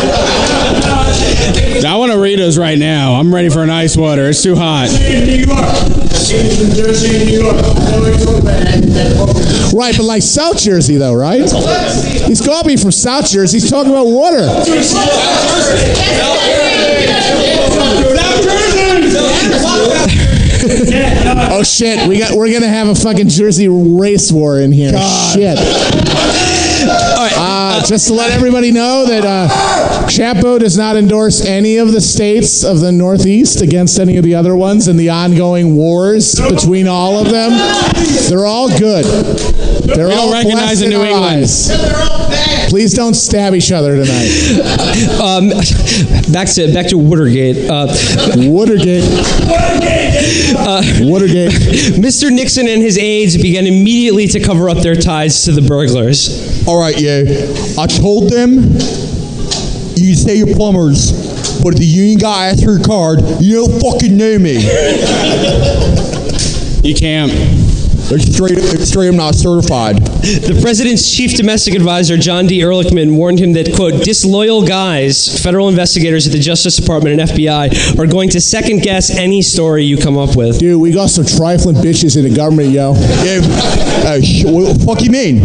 I 1.84 1.96
want 1.96 2.10
a 2.12 2.18
Rita's 2.18 2.58
right 2.58 2.78
now. 2.78 3.14
I'm 3.14 3.32
ready 3.34 3.50
for 3.50 3.62
an 3.62 3.70
ice 3.70 3.96
water. 3.96 4.28
It's 4.28 4.42
too 4.42 4.56
hot. 4.56 4.88
Right, 9.76 9.94
but 9.96 10.04
like 10.04 10.22
South 10.22 10.58
Jersey, 10.58 10.96
though, 10.96 11.14
right? 11.14 11.42
He's 11.42 12.40
got 12.40 12.62
to 12.62 12.68
be 12.68 12.76
from 12.76 12.90
South 12.90 13.28
Jersey. 13.28 13.58
He's 13.60 13.70
talking 13.70 13.92
about 13.92 14.06
water. 14.06 14.48
Oh 21.48 21.62
shit, 21.62 22.06
we 22.08 22.18
got 22.18 22.36
we're 22.36 22.52
gonna 22.52 22.68
have 22.68 22.88
a 22.88 22.94
fucking 22.94 23.28
Jersey 23.28 23.68
race 23.68 24.30
war 24.30 24.60
in 24.60 24.72
here. 24.72 24.92
Shit. 25.32 25.56
Uh, 26.88 27.82
just 27.86 28.08
to 28.08 28.14
let 28.14 28.30
everybody 28.30 28.70
know 28.70 29.06
that 29.06 29.24
uh, 29.24 29.48
Chapo 30.06 30.58
does 30.58 30.76
not 30.76 30.96
endorse 30.96 31.44
any 31.44 31.78
of 31.78 31.92
the 31.92 32.00
states 32.00 32.62
of 32.64 32.80
the 32.80 32.92
Northeast 32.92 33.62
against 33.62 33.98
any 33.98 34.16
of 34.16 34.24
the 34.24 34.34
other 34.34 34.54
ones 34.54 34.88
and 34.88 34.98
the 34.98 35.08
ongoing 35.10 35.76
wars 35.76 36.38
between 36.38 36.86
all 36.86 37.18
of 37.18 37.30
them. 37.30 37.52
They're 38.28 38.46
all 38.46 38.68
good. 38.68 39.04
They're 39.04 40.08
We 40.08 40.12
don't 40.14 40.28
all 40.28 40.32
recognize 40.32 40.80
the 40.80 40.86
in 40.86 40.90
New 40.90 41.02
England. 41.02 42.15
Eyes. 42.66 42.70
Please 42.70 42.94
don't 42.94 43.14
stab 43.14 43.54
each 43.54 43.72
other 43.72 43.96
tonight. 43.96 45.20
Um, 45.20 45.48
back 46.32 46.48
to 46.54 46.72
back 46.72 46.88
to 46.88 46.98
Watergate. 46.98 47.68
Uh, 47.70 47.86
Watergate. 48.36 49.04
Watergate. 51.00 51.52
Mr. 52.00 52.30
Nixon 52.32 52.68
and 52.68 52.82
his 52.82 52.98
aides 52.98 53.36
began 53.36 53.66
immediately 53.66 54.26
to 54.28 54.40
cover 54.40 54.68
up 54.68 54.78
their 54.78 54.94
ties 54.94 55.44
to 55.44 55.52
the 55.52 55.62
burglars. 55.62 56.66
All 56.66 56.78
right, 56.78 56.98
yeah. 56.98 57.22
I 57.78 57.86
told 57.86 58.30
them 58.30 58.52
you 59.96 60.12
can 60.12 60.16
say 60.16 60.36
you're 60.36 60.54
plumbers, 60.54 61.12
but 61.62 61.74
if 61.74 61.78
the 61.78 61.86
union 61.86 62.18
guy 62.18 62.48
asks 62.48 62.62
for 62.62 62.72
your 62.72 62.84
card, 62.84 63.20
you 63.40 63.66
don't 63.66 63.80
fucking 63.80 64.16
know 64.16 64.38
me. 64.38 64.56
You 66.82 66.94
can't. 66.94 67.32
They're 68.08 68.20
straight, 68.20 68.56
they're 68.56 68.86
straight 68.86 69.08
up 69.08 69.16
not 69.16 69.34
certified. 69.34 69.96
The 69.96 70.58
president's 70.62 71.10
chief 71.14 71.34
domestic 71.34 71.74
advisor, 71.74 72.16
John 72.16 72.46
D. 72.46 72.60
Ehrlichman, 72.60 73.16
warned 73.16 73.40
him 73.40 73.52
that, 73.54 73.74
quote, 73.74 74.04
disloyal 74.04 74.64
guys, 74.64 75.42
federal 75.42 75.68
investigators 75.68 76.26
at 76.26 76.32
the 76.32 76.38
Justice 76.38 76.76
Department 76.76 77.20
and 77.20 77.30
FBI, 77.30 77.98
are 77.98 78.06
going 78.06 78.30
to 78.30 78.40
second 78.40 78.82
guess 78.82 79.10
any 79.10 79.42
story 79.42 79.82
you 79.82 79.96
come 79.96 80.16
up 80.16 80.36
with. 80.36 80.60
Dude, 80.60 80.80
we 80.80 80.92
got 80.92 81.10
some 81.10 81.24
trifling 81.24 81.76
bitches 81.76 82.16
in 82.16 82.22
the 82.22 82.34
government, 82.34 82.70
yo. 82.70 82.94
Yeah, 82.94 83.40
uh, 84.06 84.20
sh- 84.20 84.44
what 84.44 84.72
the 84.78 84.84
fuck 84.86 85.02
you 85.02 85.10
mean? 85.10 85.40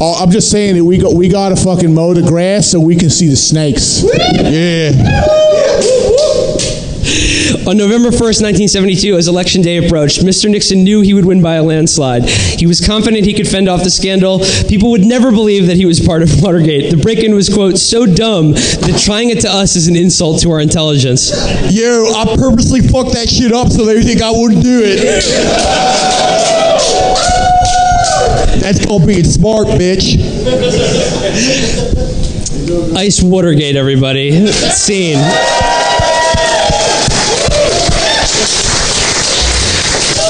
Oh, 0.00 0.14
I'm 0.20 0.32
just 0.32 0.50
saying 0.50 0.74
that 0.74 0.84
we 0.84 0.98
got 0.98 1.14
we 1.14 1.28
got 1.28 1.50
to 1.50 1.56
fucking 1.56 1.94
mow 1.94 2.12
the 2.12 2.22
grass 2.22 2.66
so 2.66 2.80
we 2.80 2.96
can 2.96 3.08
see 3.10 3.28
the 3.28 3.36
snakes. 3.36 4.02
Yeah. 4.34 4.90
On 7.68 7.76
November 7.76 8.08
1st, 8.08 8.40
1972, 8.44 9.16
as 9.16 9.28
Election 9.28 9.60
Day 9.60 9.76
approached, 9.84 10.20
Mr. 10.24 10.50
Nixon 10.50 10.84
knew 10.84 11.02
he 11.02 11.12
would 11.12 11.24
win 11.24 11.42
by 11.42 11.54
a 11.56 11.62
landslide. 11.62 12.24
He 12.24 12.66
was 12.66 12.80
confident 12.80 13.26
he 13.26 13.34
could 13.34 13.48
fend 13.48 13.68
off 13.68 13.84
the 13.84 13.90
scandal. 13.90 14.40
People 14.68 14.90
would 14.90 15.04
never 15.04 15.30
believe 15.30 15.66
that 15.66 15.76
he 15.76 15.84
was 15.84 16.00
part 16.00 16.22
of 16.22 16.30
Watergate. 16.42 16.90
The 16.90 16.96
break 16.96 17.18
in 17.18 17.34
was, 17.34 17.52
quote, 17.52 17.78
so 17.78 18.06
dumb 18.06 18.52
that 18.52 19.00
trying 19.04 19.30
it 19.30 19.40
to 19.40 19.48
us 19.50 19.76
is 19.76 19.86
an 19.88 19.96
insult 19.96 20.40
to 20.42 20.50
our 20.50 20.60
intelligence. 20.60 21.30
Yo, 21.70 22.06
I 22.14 22.36
purposely 22.36 22.80
fucked 22.80 23.12
that 23.12 23.28
shit 23.28 23.52
up 23.52 23.68
so 23.68 23.84
they 23.84 24.02
think 24.02 24.22
I 24.22 24.30
wouldn't 24.30 24.62
do 24.62 24.80
it. 24.84 25.00
That's 28.60 28.84
called 28.84 29.06
being 29.06 29.24
smart, 29.24 29.66
bitch. 29.68 30.16
Ice 32.96 33.22
Watergate, 33.22 33.76
everybody. 33.76 34.46
Scene. 34.48 35.18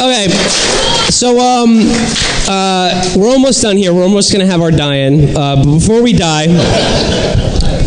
Okay, 0.05 0.28
so 1.09 1.38
um, 1.40 1.78
uh, 2.46 3.14
we're 3.16 3.30
almost 3.30 3.62
done 3.62 3.78
here. 3.78 3.94
We're 3.94 4.02
almost 4.02 4.30
gonna 4.32 4.44
have 4.44 4.61
our 4.61 4.70
die-in. 4.70 5.34
Uh, 5.34 5.57
but 5.64 5.78
before 5.78 6.02
we 6.02 6.12
die, 6.12 6.44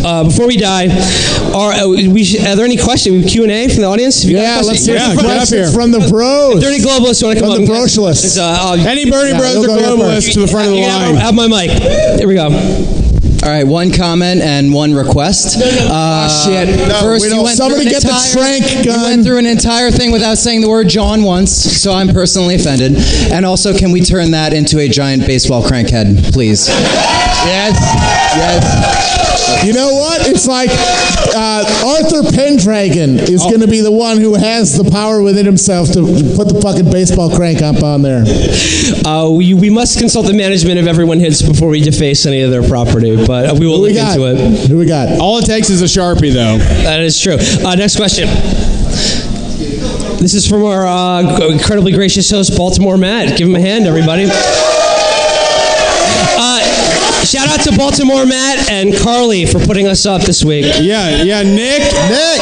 uh, 0.03 0.23
before 0.23 0.47
we 0.47 0.57
die, 0.57 0.87
are 1.53 1.73
uh, 1.73 1.87
we? 1.87 2.23
Should, 2.23 2.41
are 2.41 2.55
there 2.55 2.65
any 2.65 2.75
questions? 2.77 3.31
Q 3.31 3.43
and 3.43 3.51
A 3.51 3.67
from 3.67 3.81
the 3.81 3.87
audience? 3.87 4.23
If 4.23 4.31
you 4.31 4.37
got 4.37 4.41
Yeah, 4.41 4.53
question- 4.63 4.67
let's 4.73 4.85
hear 4.85 4.95
Yeah, 4.95 5.13
some 5.13 5.25
questions 5.25 5.73
from 5.75 5.91
the 5.91 5.99
bros. 6.09 6.55
If 6.55 6.61
there 6.61 6.71
any 6.73 6.83
globalists 6.83 7.21
want 7.21 7.37
to 7.37 7.43
come 7.43 7.53
From 7.53 7.61
up? 7.63 7.67
the 7.67 7.73
and- 7.73 7.83
brocialists. 7.85 8.37
Uh, 8.39 8.73
Any 8.89 9.09
Bernie 9.11 9.31
Yeah, 9.31 9.37
Bros 9.37 9.57
or 9.57 9.67
globalists 9.67 10.33
to 10.33 10.39
the 10.39 10.47
front 10.47 10.67
of 10.67 10.73
the 10.73 10.79
You 10.79 10.85
can 10.85 11.01
have, 11.01 11.11
line. 11.13 11.21
have 11.21 11.35
my 11.35 11.47
mic. 11.47 11.69
Here 12.17 12.27
we 12.27 12.33
go. 12.33 12.49
All 13.43 13.49
right, 13.53 13.63
one 13.65 13.91
comment 13.91 14.41
and 14.41 14.73
one 14.73 14.93
request. 14.93 15.57
Uh, 15.61 16.27
shit. 16.45 16.67
No, 16.89 16.99
first, 17.01 17.29
you 17.29 17.43
went 17.43 17.55
somebody 17.57 17.83
through 17.85 17.95
an 17.95 18.01
get 18.01 18.01
the 18.03 18.09
entire, 18.09 18.59
trank 18.59 18.85
You 18.85 18.91
went 19.03 19.23
through 19.23 19.37
an 19.37 19.45
entire 19.45 19.91
thing 19.91 20.11
without 20.11 20.35
saying 20.37 20.61
the 20.61 20.69
word 20.69 20.89
John 20.89 21.23
once, 21.23 21.51
so 21.51 21.93
I'm 21.93 22.09
personally 22.09 22.55
offended. 22.55 22.95
And 23.31 23.45
also, 23.45 23.77
can 23.77 23.91
we 23.91 24.01
turn 24.01 24.31
that 24.31 24.53
into 24.53 24.79
a 24.79 24.89
giant 24.89 25.25
baseball 25.25 25.61
crankhead, 25.63 26.33
please? 26.33 26.67
Yes. 26.67 27.77
Yes. 28.35 29.63
You 29.65 29.73
know 29.73 29.91
what? 29.93 30.27
It's 30.27 30.45
like 30.47 30.69
uh, 31.35 31.63
Arthur 31.85 32.29
Pendragon 32.35 33.17
is 33.19 33.41
Oh. 33.43 33.49
going 33.49 33.61
to 33.61 33.67
be 33.67 33.81
the 33.81 33.91
one 33.91 34.19
who 34.19 34.35
has 34.35 34.77
the 34.77 34.89
power 34.91 35.21
within 35.21 35.45
himself 35.45 35.89
to 35.93 36.01
put 36.35 36.49
the 36.49 36.59
fucking 36.61 36.91
baseball 36.91 37.33
crank 37.33 37.61
up 37.61 37.81
on 37.81 38.01
there. 38.01 38.23
Uh, 39.05 39.29
we, 39.29 39.53
we 39.53 39.69
must 39.69 39.99
consult 39.99 40.25
the 40.27 40.33
management 40.33 40.79
of 40.79 40.87
everyone 40.87 41.19
hits 41.19 41.41
before 41.41 41.69
we 41.69 41.81
deface 41.81 42.25
any 42.25 42.41
of 42.41 42.51
their 42.51 42.67
property, 42.67 43.15
but 43.27 43.45
uh, 43.49 43.55
we 43.59 43.67
will 43.67 43.75
Who 43.77 43.81
we 43.83 43.89
look 43.89 43.97
got? 43.97 44.17
into 44.17 44.43
it. 44.45 44.67
Who 44.69 44.77
we 44.77 44.85
got? 44.85 45.19
All 45.19 45.37
it 45.37 45.45
takes 45.45 45.69
is 45.69 45.81
a 45.81 45.85
Sharpie, 45.85 46.31
though. 46.33 46.57
That 46.57 47.01
is 47.01 47.19
true. 47.21 47.37
Uh, 47.37 47.75
next 47.75 47.97
question. 47.97 48.27
This 50.17 50.33
is 50.33 50.47
from 50.47 50.63
our 50.63 50.87
uh, 50.87 51.47
incredibly 51.51 51.91
gracious 51.91 52.29
host, 52.31 52.57
Baltimore 52.57 52.97
Matt. 52.97 53.37
Give 53.37 53.47
him 53.47 53.55
a 53.55 53.59
hand, 53.59 53.85
everybody. 53.85 54.23
Uh, 56.39 56.59
shout 57.23 57.47
out 57.47 57.61
to 57.65 57.77
Baltimore 57.77 58.25
Matt 58.25 58.69
and 58.69 58.95
Carly 58.95 59.45
for 59.45 59.59
putting 59.59 59.87
us 59.87 60.05
up 60.05 60.21
this 60.23 60.43
week. 60.43 60.65
Yeah, 60.79 61.21
yeah, 61.23 61.43
Nick. 61.43 61.81
Nick. 61.81 62.41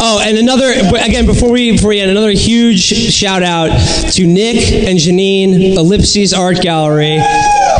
Oh, 0.00 0.22
and 0.24 0.38
another 0.38 0.70
again 0.72 1.26
before 1.26 1.50
we 1.50 1.72
before 1.72 1.90
we 1.90 2.00
end, 2.00 2.10
another 2.10 2.30
huge 2.30 2.80
shout 2.80 3.42
out 3.42 3.70
to 4.12 4.26
Nick 4.26 4.72
and 4.72 4.98
Janine, 4.98 5.76
Ellipses 5.76 6.32
Art 6.32 6.60
Gallery. 6.60 7.18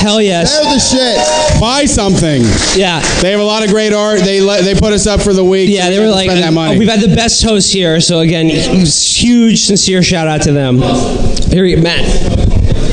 Hell 0.01 0.21
yes. 0.23 0.55
They're 0.55 0.73
the 0.73 0.79
shit. 0.79 1.61
Buy 1.61 1.85
something. 1.85 2.43
Yeah. 2.77 3.01
They 3.21 3.31
have 3.31 3.41
a 3.41 3.45
lot 3.45 3.65
of 3.65 3.71
great 3.71 3.93
art. 3.93 4.21
They 4.21 4.41
let, 4.41 4.65
they 4.65 4.75
put 4.75 4.93
us 4.93 5.07
up 5.07 5.21
for 5.21 5.33
the 5.33 5.45
week. 5.45 5.71
Yeah, 5.71 5.85
so 5.85 5.91
they 5.91 5.99
we 5.99 6.07
were 6.07 6.11
like, 6.11 6.31
spend 6.31 6.43
that 6.43 6.53
money. 6.53 6.79
we've 6.79 6.89
had 6.89 7.01
the 7.01 7.15
best 7.15 7.43
hosts 7.45 7.73
here. 7.73 8.01
So 8.01 8.21
again, 8.21 8.49
huge, 8.49 9.61
sincere 9.61 10.03
shout 10.03 10.29
out 10.29 10.43
to 10.43 10.53
them. 10.53 10.79
Here, 11.51 11.65
we 11.65 11.77
Matt. 11.77 12.05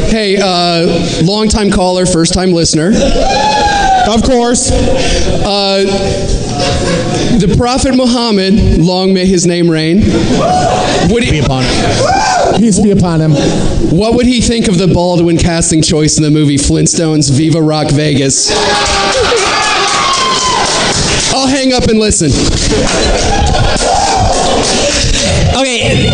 Hey, 0.09 0.37
uh, 0.41 1.23
long 1.23 1.49
time 1.49 1.71
caller, 1.71 2.05
first 2.05 2.33
time 2.33 2.51
listener. 2.51 2.91
Of 4.07 4.23
course. 4.23 4.71
Uh, 4.71 6.44
the 7.39 7.53
Prophet 7.57 7.95
Muhammad, 7.95 8.79
long 8.79 9.13
may 9.13 9.25
his 9.25 9.45
name 9.45 9.69
reign. 9.69 9.99
Would 11.09 11.23
he, 11.23 11.41
Peace 12.57 12.79
be 12.79 12.91
upon 12.91 13.21
him. 13.21 13.31
what 13.91 14.15
would 14.15 14.25
he 14.25 14.41
think 14.41 14.67
of 14.67 14.77
the 14.77 14.87
Baldwin 14.87 15.37
casting 15.37 15.81
choice 15.81 16.17
in 16.17 16.23
the 16.23 16.31
movie 16.31 16.57
Flintstones 16.57 17.29
Viva 17.31 17.61
Rock 17.61 17.89
Vegas? 17.91 18.51
I'll 21.33 21.47
hang 21.47 21.73
up 21.73 21.83
and 21.83 21.99
listen. 21.99 22.31
Okay, 25.55 26.09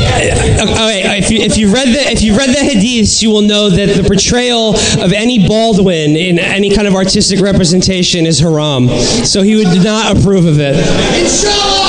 uh, 0.59 0.63
okay. 0.63 1.17
If 1.17 1.31
you 1.31 1.39
if 1.39 1.57
you 1.57 1.73
read 1.73 1.87
the 1.89 2.01
if 2.11 2.21
you 2.21 2.37
read 2.37 2.49
the 2.49 2.59
hadiths, 2.59 3.21
you 3.21 3.29
will 3.31 3.41
know 3.41 3.69
that 3.69 3.87
the 3.97 4.03
portrayal 4.03 4.75
of 5.03 5.13
any 5.13 5.47
Baldwin 5.47 6.15
in 6.15 6.39
any 6.39 6.69
kind 6.69 6.87
of 6.87 6.93
artistic 6.95 7.39
representation 7.39 8.25
is 8.25 8.39
haram. 8.39 8.87
So 9.25 9.41
he 9.41 9.55
would 9.55 9.83
not 9.83 10.17
approve 10.17 10.45
of 10.45 10.59
it. 10.59 11.80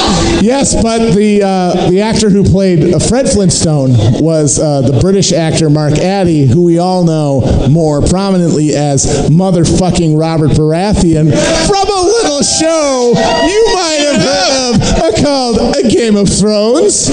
Yes, 0.42 0.74
but 0.82 1.14
the 1.14 1.40
uh, 1.44 1.88
the 1.88 2.00
actor 2.00 2.28
who 2.28 2.42
played 2.42 3.00
Fred 3.04 3.28
Flintstone 3.28 3.90
was 4.20 4.58
uh, 4.58 4.80
the 4.80 4.98
British 4.98 5.32
actor 5.32 5.70
Mark 5.70 5.92
Addy, 5.98 6.46
who 6.46 6.64
we 6.64 6.78
all 6.78 7.04
know 7.04 7.68
more 7.70 8.02
prominently 8.02 8.74
as 8.74 9.30
motherfucking 9.30 10.18
Robert 10.18 10.50
Baratheon 10.50 11.30
from 11.68 11.88
a 11.88 12.02
little 12.02 12.42
show 12.42 13.12
you 13.46 13.64
might 13.72 14.00
have 14.02 14.20
heard 14.20 15.10
of 15.10 15.14
called 15.22 15.76
A 15.76 15.88
Game 15.88 16.16
of 16.16 16.28
Thrones, 16.28 17.08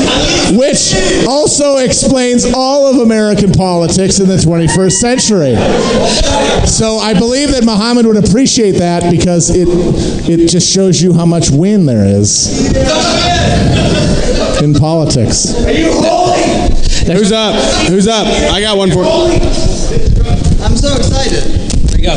which 0.57 0.95
also 1.27 1.77
explains 1.77 2.51
all 2.56 2.88
of 2.88 2.97
American 2.97 3.51
politics 3.51 4.19
in 4.19 4.27
the 4.27 4.38
21st 4.38 4.91
century. 4.93 5.56
So 6.65 6.97
I 6.97 7.14
believe 7.14 7.51
that 7.51 7.64
Muhammad 7.64 8.07
would 8.07 8.18
appreciate 8.18 8.80
that 8.80 9.11
because 9.11 9.51
it 9.51 9.68
it 10.27 10.47
just 10.47 10.73
shows 10.73 10.99
you 10.99 11.14
how 11.14 11.27
much 11.27 11.51
win 11.51 11.85
there 11.85 12.06
is 12.06 12.73
in 14.63 14.73
politics. 14.73 15.53
Who's 17.07 17.31
up? 17.31 17.55
Who's 17.87 18.07
up? 18.07 18.27
I 18.27 18.61
got 18.61 18.77
one 18.77 18.91
for. 18.91 19.03
I'm 20.63 20.75
so 20.75 20.95
excited. 20.95 21.43
There 21.89 21.99
you 21.99 22.05
go. 22.05 22.15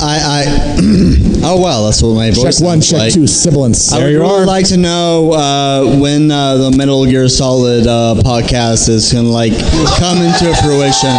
I, 0.00 0.44
I 0.46 0.74
oh 1.44 1.60
well, 1.60 1.84
that's 1.86 2.00
what 2.02 2.14
my 2.14 2.30
voice 2.30 2.58
Check 2.58 2.64
one, 2.64 2.80
sounds 2.80 2.90
check 2.90 2.98
like. 3.00 3.12
two, 3.12 3.26
sibilance. 3.26 3.92
I 3.92 3.98
would 3.98 4.14
really 4.14 4.44
like 4.46 4.68
to 4.68 4.76
know 4.76 5.32
uh, 5.32 5.98
when 6.00 6.30
uh, 6.30 6.56
the 6.56 6.76
Metal 6.76 7.04
Gear 7.04 7.28
Solid 7.28 7.86
uh, 7.86 8.14
podcast 8.22 8.88
is 8.88 9.12
gonna 9.12 9.28
like 9.28 9.52
come 9.98 10.18
into 10.18 10.54
fruition. 10.62 11.10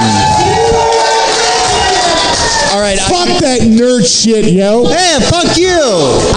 All 2.71 2.81
right, 2.81 2.99
fuck 2.99 3.27
that 3.41 3.61
nerd 3.65 4.05
shit, 4.05 4.53
yo. 4.53 4.85
Hey, 4.85 5.17
fuck 5.25 5.57
you! 5.57 5.73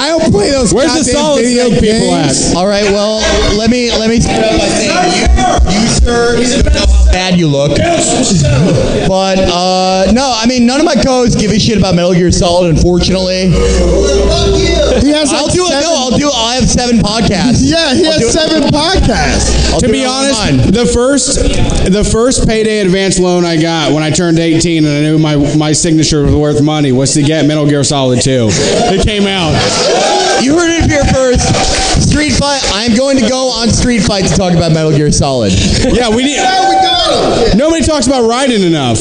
I 0.00 0.08
don't 0.08 0.32
play 0.32 0.50
those 0.50 0.72
Where's 0.72 0.94
the 0.94 1.04
solid 1.04 1.42
video 1.44 1.68
snake 1.68 1.80
people 1.80 2.08
games. 2.08 2.54
All 2.56 2.66
right, 2.66 2.84
well, 2.84 3.20
let 3.58 3.68
me 3.68 3.90
let 3.92 4.08
me 4.08 4.18
start 4.20 4.40
out 4.44 4.56
by 4.58 4.68
saying 4.72 4.96
you, 5.12 5.28
you 5.76 5.86
sir, 5.92 6.40
you 6.40 6.62
know 6.64 6.86
how 6.88 7.12
bad 7.12 7.38
you 7.38 7.48
look. 7.48 7.76
But 7.76 9.38
uh, 9.44 10.10
no, 10.12 10.32
I 10.34 10.46
mean 10.48 10.64
none 10.64 10.80
of 10.80 10.86
my 10.86 10.94
co-hosts 10.94 11.36
give 11.36 11.50
a 11.52 11.58
shit 11.58 11.76
about 11.76 11.94
Metal 11.94 12.14
Gear 12.14 12.32
Solid. 12.32 12.74
Unfortunately, 12.76 13.52
He 15.04 15.12
has 15.12 15.32
I'll 15.32 15.48
do 15.52 15.66
it. 15.68 15.80
No, 15.84 16.01
I'll 16.02 16.18
do. 16.18 16.28
I'll 16.32 16.60
have 16.60 16.68
seven 16.68 16.98
podcasts. 16.98 17.62
Yeah, 17.62 17.94
he 17.94 18.06
I'll 18.06 18.18
do 18.18 18.26
has 18.26 18.34
it- 18.34 18.38
seven 18.38 18.62
podcasts. 18.70 19.72
I'll 19.72 19.80
To 19.80 19.86
do 19.86 19.92
be 19.92 20.02
it 20.02 20.06
honest, 20.08 20.40
mine. 20.42 20.56
the 20.72 20.86
first 20.86 21.36
the 21.92 22.04
first 22.04 22.46
payday 22.46 22.80
advance 22.80 23.18
loan 23.18 23.44
I 23.44 23.60
got 23.60 23.92
when 23.92 24.02
I 24.02 24.10
turned 24.10 24.38
18 24.38 24.84
and 24.84 24.92
I 24.94 25.00
knew 25.00 25.18
my, 25.18 25.36
my 25.56 25.72
signature 25.72 26.22
was 26.24 26.34
worth 26.34 26.62
money 26.62 26.92
was 26.92 27.14
to 27.14 27.22
get 27.22 27.46
Metal 27.46 27.66
Gear 27.66 27.84
Solid 27.84 28.20
2. 28.20 28.48
It 28.50 29.06
came 29.06 29.26
out. 29.26 29.52
You 30.42 30.58
heard 30.58 30.70
it 30.82 30.90
here 30.90 31.04
first. 31.04 31.46
Street 32.10 32.32
Fight. 32.32 32.60
I'm 32.74 32.96
going 32.96 33.16
to 33.18 33.28
go 33.28 33.48
on 33.50 33.68
Street 33.70 34.00
Fight 34.02 34.24
to 34.26 34.34
talk 34.34 34.52
about 34.54 34.72
Metal 34.72 34.90
Gear 34.90 35.12
Solid. 35.12 35.52
Yeah, 35.84 36.08
we 36.14 36.24
need. 36.24 36.34
Yeah, 36.36 36.68
we 36.68 36.74
got. 36.76 37.56
Nobody 37.56 37.84
talks 37.84 38.06
about 38.06 38.22
Raiden 38.28 38.66
enough. 38.66 38.98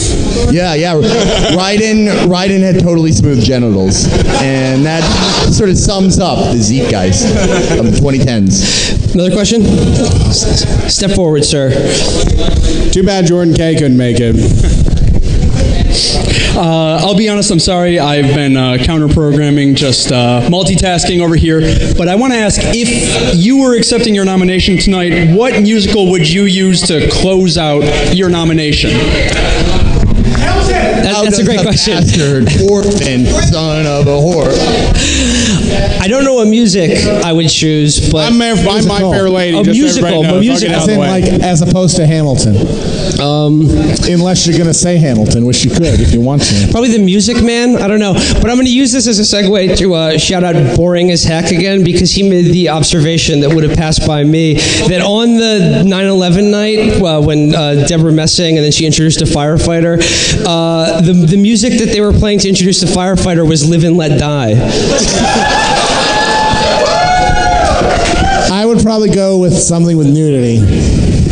Yeah, 0.51 0.73
yeah. 0.73 0.93
Raiden, 0.95 2.07
Raiden 2.27 2.61
had 2.61 2.79
totally 2.79 3.11
smooth 3.11 3.43
genitals, 3.43 4.05
and 4.41 4.85
that 4.85 5.03
sort 5.51 5.69
of 5.69 5.77
sums 5.77 6.19
up 6.19 6.37
the 6.53 6.59
Zeitgeist 6.59 7.25
of 7.79 7.85
the 7.85 7.91
2010s. 7.91 9.13
Another 9.13 9.31
question? 9.31 9.63
Step 10.89 11.11
forward, 11.11 11.43
sir. 11.45 11.71
Too 12.91 13.03
bad 13.03 13.25
Jordan 13.25 13.53
K 13.53 13.75
couldn't 13.75 13.97
make 13.97 14.17
it. 14.19 14.35
Uh, 16.53 16.97
I'll 17.01 17.17
be 17.17 17.29
honest, 17.29 17.49
I'm 17.49 17.59
sorry. 17.59 17.97
I've 17.97 18.35
been 18.35 18.57
uh, 18.57 18.77
counter 18.83 19.07
programming, 19.07 19.73
just 19.73 20.11
uh, 20.11 20.41
multitasking 20.49 21.21
over 21.21 21.35
here. 21.35 21.61
But 21.97 22.09
I 22.09 22.15
want 22.15 22.33
to 22.33 22.39
ask 22.39 22.59
if 22.63 23.35
you 23.35 23.61
were 23.61 23.77
accepting 23.77 24.13
your 24.13 24.25
nomination 24.25 24.77
tonight, 24.77 25.33
what 25.35 25.61
musical 25.61 26.11
would 26.11 26.29
you 26.29 26.43
use 26.43 26.81
to 26.87 27.09
close 27.09 27.57
out 27.57 27.81
your 28.15 28.29
nomination? 28.29 28.91
That- 30.45 31.21
that's 31.23 31.39
a 31.39 31.43
great 31.43 31.61
question. 31.61 31.93
Bastard, 31.95 32.47
orphan, 32.69 33.25
son 33.25 33.85
of 33.85 34.07
a 34.07 34.17
whore. 34.17 34.49
I 36.01 36.07
don't 36.07 36.23
know 36.23 36.35
what 36.35 36.47
music 36.47 36.97
I 37.23 37.31
would 37.31 37.49
choose, 37.49 38.11
but 38.11 38.31
I'm, 38.31 38.37
Mayor, 38.37 38.55
I'm 38.55 38.87
my 38.87 38.99
fair 38.99 39.29
lady. 39.29 39.57
A 39.57 39.63
just 39.63 39.79
musical, 39.79 40.07
everybody 40.07 40.47
knows. 40.47 40.63
a 40.63 40.67
I'll 40.67 40.71
musical. 40.71 40.75
As 40.75 40.83
of 40.83 40.89
in, 40.89 40.95
the 40.95 41.01
way. 41.01 41.21
like, 41.21 41.41
as 41.43 41.61
opposed 41.61 41.95
to 41.97 42.07
Hamilton. 42.07 42.55
Um, 43.21 43.61
Unless 44.09 44.47
you're 44.47 44.57
going 44.57 44.67
to 44.67 44.73
say 44.73 44.97
Hamilton, 44.97 45.45
which 45.45 45.63
you 45.63 45.69
could 45.69 45.99
if 45.99 46.13
you 46.13 46.21
want 46.21 46.41
to. 46.41 46.67
Probably 46.71 46.89
the 46.89 47.03
Music 47.03 47.43
Man. 47.43 47.75
I 47.75 47.87
don't 47.87 47.99
know, 47.99 48.13
but 48.13 48.49
I'm 48.49 48.55
going 48.55 48.65
to 48.65 48.73
use 48.73 48.91
this 48.91 49.07
as 49.07 49.19
a 49.19 49.21
segue 49.21 49.77
to 49.77 49.93
uh, 49.93 50.17
shout 50.17 50.43
out 50.43 50.75
boring 50.75 51.11
as 51.11 51.23
heck 51.23 51.51
again 51.51 51.83
because 51.83 52.11
he 52.11 52.27
made 52.27 52.45
the 52.51 52.69
observation 52.69 53.41
that 53.41 53.53
would 53.53 53.63
have 53.63 53.77
passed 53.77 54.07
by 54.07 54.23
me 54.23 54.55
that 54.55 55.01
on 55.01 55.35
the 55.37 55.83
9/11 55.85 56.49
night 56.51 57.01
uh, 57.01 57.21
when 57.21 57.53
uh, 57.53 57.85
Debra 57.87 58.11
Messing 58.11 58.57
and 58.57 58.65
then 58.65 58.71
she 58.71 58.85
introduced 58.85 59.21
a 59.21 59.25
firefighter, 59.25 60.01
uh, 60.47 61.01
the 61.01 61.13
the 61.13 61.37
music 61.37 61.77
that 61.79 61.89
they 61.89 62.01
were 62.01 62.13
playing 62.13 62.39
to 62.39 62.49
introduce 62.49 62.81
the 62.81 62.87
firefighter 62.87 63.47
was 63.47 63.69
"Live 63.69 63.83
and 63.83 63.97
Let 63.97 64.19
Die." 64.19 64.53
I 68.53 68.59
would 68.75 68.83
probably 68.83 69.09
go 69.09 69.37
with 69.37 69.53
something 69.53 69.97
with 69.97 70.07
nudity. 70.07 70.57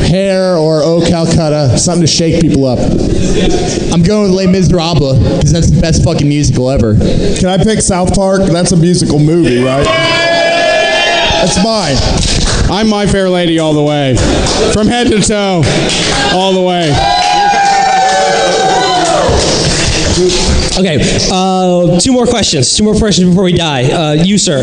Hair 0.09 0.57
or 0.57 0.81
Oh 0.83 1.01
Calcutta, 1.07 1.77
something 1.77 2.01
to 2.01 2.07
shake 2.07 2.41
people 2.41 2.65
up. 2.65 2.79
I'm 3.93 4.03
going 4.03 4.23
with 4.23 4.31
Les 4.31 4.47
Miserables 4.47 5.19
because 5.19 5.51
that's 5.51 5.69
the 5.71 5.79
best 5.79 6.03
fucking 6.03 6.27
musical 6.27 6.69
ever. 6.69 6.95
Can 6.95 7.45
I 7.45 7.57
pick 7.57 7.79
South 7.81 8.13
Park? 8.13 8.41
That's 8.41 8.71
a 8.73 8.77
musical 8.77 9.19
movie, 9.19 9.63
right? 9.63 9.85
That's 9.85 11.63
mine. 11.63 11.95
I'm 12.71 12.89
my 12.89 13.07
fair 13.07 13.29
lady 13.29 13.59
all 13.59 13.73
the 13.73 13.83
way, 13.83 14.15
from 14.73 14.87
head 14.87 15.07
to 15.07 15.21
toe, 15.21 15.61
all 16.33 16.53
the 16.53 16.61
way. 16.61 16.89
Okay, 20.77 20.97
uh, 21.31 21.99
two 21.99 22.11
more 22.11 22.25
questions. 22.25 22.75
Two 22.75 22.83
more 22.83 22.95
questions 22.95 23.29
before 23.29 23.43
we 23.43 23.53
die. 23.53 23.91
Uh, 23.91 24.13
you, 24.13 24.37
sir. 24.37 24.61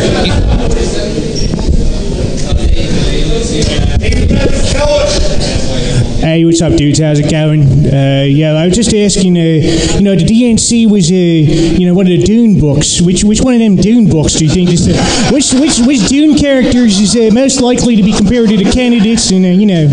Hey, 6.27 6.45
what's 6.45 6.61
up, 6.61 6.73
dudes? 6.73 6.99
How's 6.99 7.21
it 7.21 7.31
going? 7.31 7.63
Uh, 7.87 8.25
yeah, 8.27 8.55
I 8.55 8.67
was 8.67 8.75
just 8.75 8.93
asking. 8.93 9.37
Uh, 9.37 9.63
you 9.95 10.01
know, 10.01 10.17
the 10.17 10.25
DNC 10.27 10.91
was, 10.91 11.09
uh, 11.09 11.15
you 11.15 11.87
know, 11.87 11.95
one 11.95 12.07
of 12.07 12.11
the 12.11 12.21
Dune 12.21 12.59
books. 12.59 13.01
Which 13.01 13.23
which 13.23 13.43
one 13.43 13.55
of 13.55 13.61
them 13.61 13.77
Dune 13.77 14.11
books 14.11 14.33
do 14.33 14.45
you 14.45 14.51
think 14.51 14.71
is 14.71 14.89
which 15.31 15.53
which 15.55 15.79
which 15.87 16.09
Dune 16.09 16.37
characters 16.37 16.99
is 16.99 17.15
uh, 17.15 17.33
most 17.33 17.61
likely 17.61 17.95
to 17.95 18.03
be 18.03 18.13
compared 18.13 18.49
to 18.49 18.57
the 18.57 18.69
candidates? 18.73 19.31
And 19.31 19.45
uh, 19.45 19.51
you 19.51 19.67
know, 19.67 19.87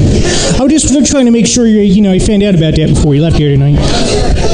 I 0.60 0.64
was 0.64 0.81
just 0.81 1.11
trying 1.11 1.26
to 1.26 1.31
make 1.31 1.45
sure 1.45 1.68
you 1.68 1.81
you 1.81 2.01
know 2.01 2.14
you 2.14 2.19
found 2.19 2.41
out 2.41 2.55
about 2.55 2.77
that 2.77 2.89
before 2.89 3.14
you 3.14 3.22
left 3.22 3.38
here 3.38 3.49
tonight. 3.49 4.52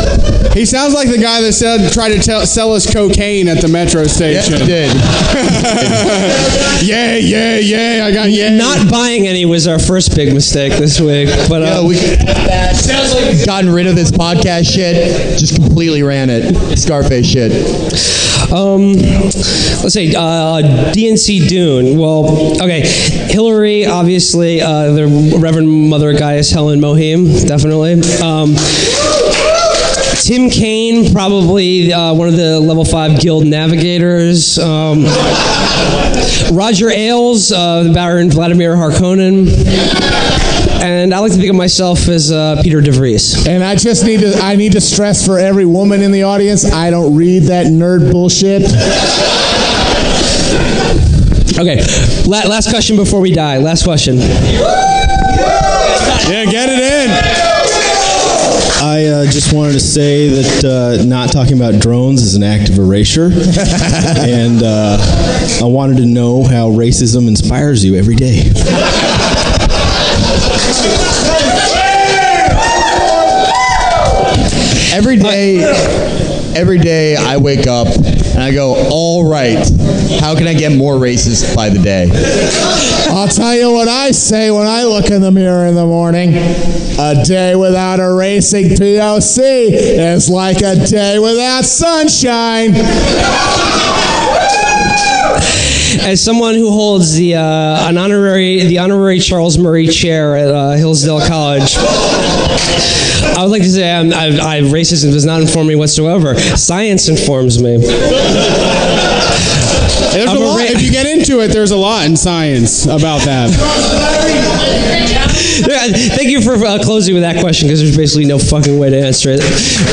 He 0.54 0.66
sounds 0.66 0.94
like 0.94 1.10
the 1.10 1.18
guy 1.18 1.42
that 1.42 1.54
said 1.54 1.92
tried 1.92 2.10
to 2.10 2.20
tell, 2.20 2.46
sell 2.46 2.74
us 2.74 2.92
cocaine 2.92 3.48
at 3.48 3.62
the 3.62 3.68
metro 3.68 4.04
station. 4.06 4.54
Yes, 4.54 4.62
he 4.62 4.66
did. 4.66 4.96
yeah, 6.90 7.16
yeah, 7.16 7.58
yeah. 7.58 8.06
I 8.06 8.12
got 8.12 8.30
yeah. 8.32 8.50
Not 8.56 8.90
buying 8.92 9.28
any 9.28 9.46
was 9.46 9.68
our 9.68 9.80
first 9.80 10.16
big 10.16 10.34
mistake 10.34 10.74
this 10.74 11.00
week, 11.00 11.30
but 11.48 11.62
uh, 11.62 11.66
Yeah, 11.66 11.84
we 11.88 11.96
sounds 12.76 13.14
like 13.14 13.46
gotten 13.46 13.72
rid 13.72 13.88
of 13.88 13.96
this 13.96 14.12
podcast 14.12 14.74
shit. 14.74 15.40
Just 15.40 15.56
completely 15.56 16.04
ran 16.04 16.30
it. 16.30 16.78
Scarface 16.78 17.28
shit. 17.28 17.52
Um, 18.52 18.94
let's 18.94 19.94
say 19.94 20.14
uh, 20.16 20.62
DNC 20.94 21.48
Dune. 21.48 22.00
Well, 22.00 22.54
okay, 22.62 22.82
Hillary, 22.86 23.86
obviously, 23.86 24.62
uh, 24.62 24.92
the 24.94 25.38
Reverend 25.40 25.90
Mother 25.90 26.14
Gaius 26.14 26.52
Helen 26.52 26.80
Mohiam, 26.80 27.48
definitely. 27.48 27.94
Um, 28.22 28.56
Tim 30.30 30.50
Kaine, 30.52 31.12
probably 31.12 31.92
uh, 31.92 32.14
one 32.14 32.28
of 32.28 32.38
the 32.38 32.60
level 32.60 32.86
five 32.86 33.20
guild 33.20 33.48
navigators. 33.48 34.60
Um, 34.60 35.06
Roger 36.54 36.92
Ailes, 36.92 37.52
uh, 37.52 37.82
the 37.82 37.92
Baron 37.92 38.30
Vladimir 38.30 38.76
Harkonnen. 38.76 39.48
And 40.84 41.16
I 41.16 41.20
like 41.20 41.32
to 41.32 41.38
think 41.40 41.50
of 41.50 41.56
myself 41.56 42.08
as 42.08 42.32
uh, 42.32 42.62
Piter 42.62 42.80
De 42.80 42.92
Vries. 42.92 43.48
And 43.48 43.64
I 43.64 43.76
just 43.76 44.06
need 44.06 44.20
to 44.20 44.36
I 44.36 44.56
need 44.56 44.74
to 44.74 44.82
stress 44.82 45.26
for 45.26 45.40
every 45.40 45.66
woman 45.66 46.04
in 46.04 46.12
the 46.12 46.22
audience, 46.22 46.64
I 46.64 46.92
don't 46.92 47.16
read 47.16 47.46
that 47.46 47.66
nerd 47.66 48.12
bullshit. 48.12 48.62
Okay, 51.58 51.82
la- 52.28 52.48
last 52.48 52.70
question 52.70 52.98
before 52.98 53.20
we 53.20 53.32
die. 53.32 53.58
Last 53.58 53.84
question. 53.84 54.18
Yeah, 54.18 54.28
get 56.46 56.70
it 56.70 56.80
in. 56.80 57.59
I 58.82 59.06
uh, 59.08 59.26
just 59.26 59.52
wanted 59.52 59.74
to 59.74 59.80
say 59.82 60.30
that 60.30 60.64
uh, 60.64 61.04
not 61.04 61.34
talking 61.34 61.58
about 61.58 61.82
drones 61.82 62.22
is 62.22 62.36
an 62.36 62.44
act 62.44 62.70
of 62.70 62.78
erasure. 62.78 63.26
and 63.34 64.64
uh, 64.64 64.98
I 65.62 65.66
wanted 65.66 65.98
to 65.98 66.06
know 66.06 66.46
how 66.46 66.70
racism 66.70 67.28
inspires 67.28 67.84
you 67.84 67.96
every 67.96 68.16
day. 68.16 68.52
Every 74.92 75.18
day, 75.18 75.64
every 76.56 76.80
day 76.80 77.18
I 77.18 77.36
wake 77.36 77.68
up 77.68 77.88
and 78.32 78.44
I 78.44 78.52
go, 78.52 78.76
all 78.92 79.30
right, 79.30 79.58
how 80.20 80.36
can 80.36 80.48
I 80.48 80.54
get 80.54 80.76
more 80.78 80.96
racist 80.96 81.56
by 81.56 81.70
the 81.70 81.80
day? 81.80 82.10
I'll 83.10 83.28
tell 83.28 83.56
you 83.56 83.72
what 83.72 83.88
I 83.88 84.12
say 84.12 84.52
when 84.52 84.68
I 84.68 84.84
look 84.84 85.10
in 85.10 85.22
the 85.22 85.32
mirror 85.32 85.66
in 85.66 85.76
the 85.76 85.86
morning. 85.86 86.34
A 87.00 87.24
day 87.24 87.56
without 87.56 88.00
a 88.00 88.14
racing 88.14 88.70
POC 88.70 89.40
is 89.72 90.30
like 90.30 90.58
a 90.58 90.76
day 90.86 91.18
without 91.20 91.64
sunshine. 91.64 92.74
As 95.98 96.24
someone 96.24 96.54
who 96.56 96.70
holds 96.72 97.16
the 97.16 97.36
uh, 97.36 97.90
an 97.90 97.98
honorary 97.98 98.66
the 98.66 98.78
honorary 98.80 99.20
Charles 99.20 99.58
Murray 99.58 99.88
Chair 99.88 100.36
at 100.36 100.50
uh, 100.50 100.72
Hillsdale 100.72 101.20
College, 101.28 101.76
I 101.78 103.40
would 103.42 103.50
like 103.52 103.64
to 103.64 103.70
say 103.70 103.92
I'm, 103.92 104.14
I, 104.14 104.28
I, 104.58 104.62
racism 104.62 105.12
does 105.12 105.26
not 105.26 105.42
inform 105.42 105.68
me 105.68 105.76
whatsoever. 105.76 106.36
Science 106.40 107.08
informs 107.10 107.62
me. 107.62 107.78
There's 110.12 110.30
I'm 110.30 110.38
a 110.38 110.40
a 110.40 110.44
lot. 110.44 110.58
ra- 110.58 110.66
if 110.66 110.82
you 110.82 110.92
get 110.92 111.06
into 111.06 111.42
it, 111.42 111.50
there's 111.50 111.72
a 111.72 111.78
lot 111.78 112.06
in 112.06 112.16
science 112.16 112.86
about 112.86 113.22
that. 113.26 113.50
Thank 116.16 116.30
you 116.30 116.42
for 116.42 116.54
uh, 116.54 116.80
closing 116.84 117.14
with 117.14 117.24
that 117.24 117.40
question 117.40 117.68
because 117.68 117.82
there's 117.82 117.98
basically 117.98 118.26
no 118.26 118.38
fucking 118.38 118.78
way 118.78 118.90
to 118.90 118.98
answer 119.00 119.30
it. 119.32 119.42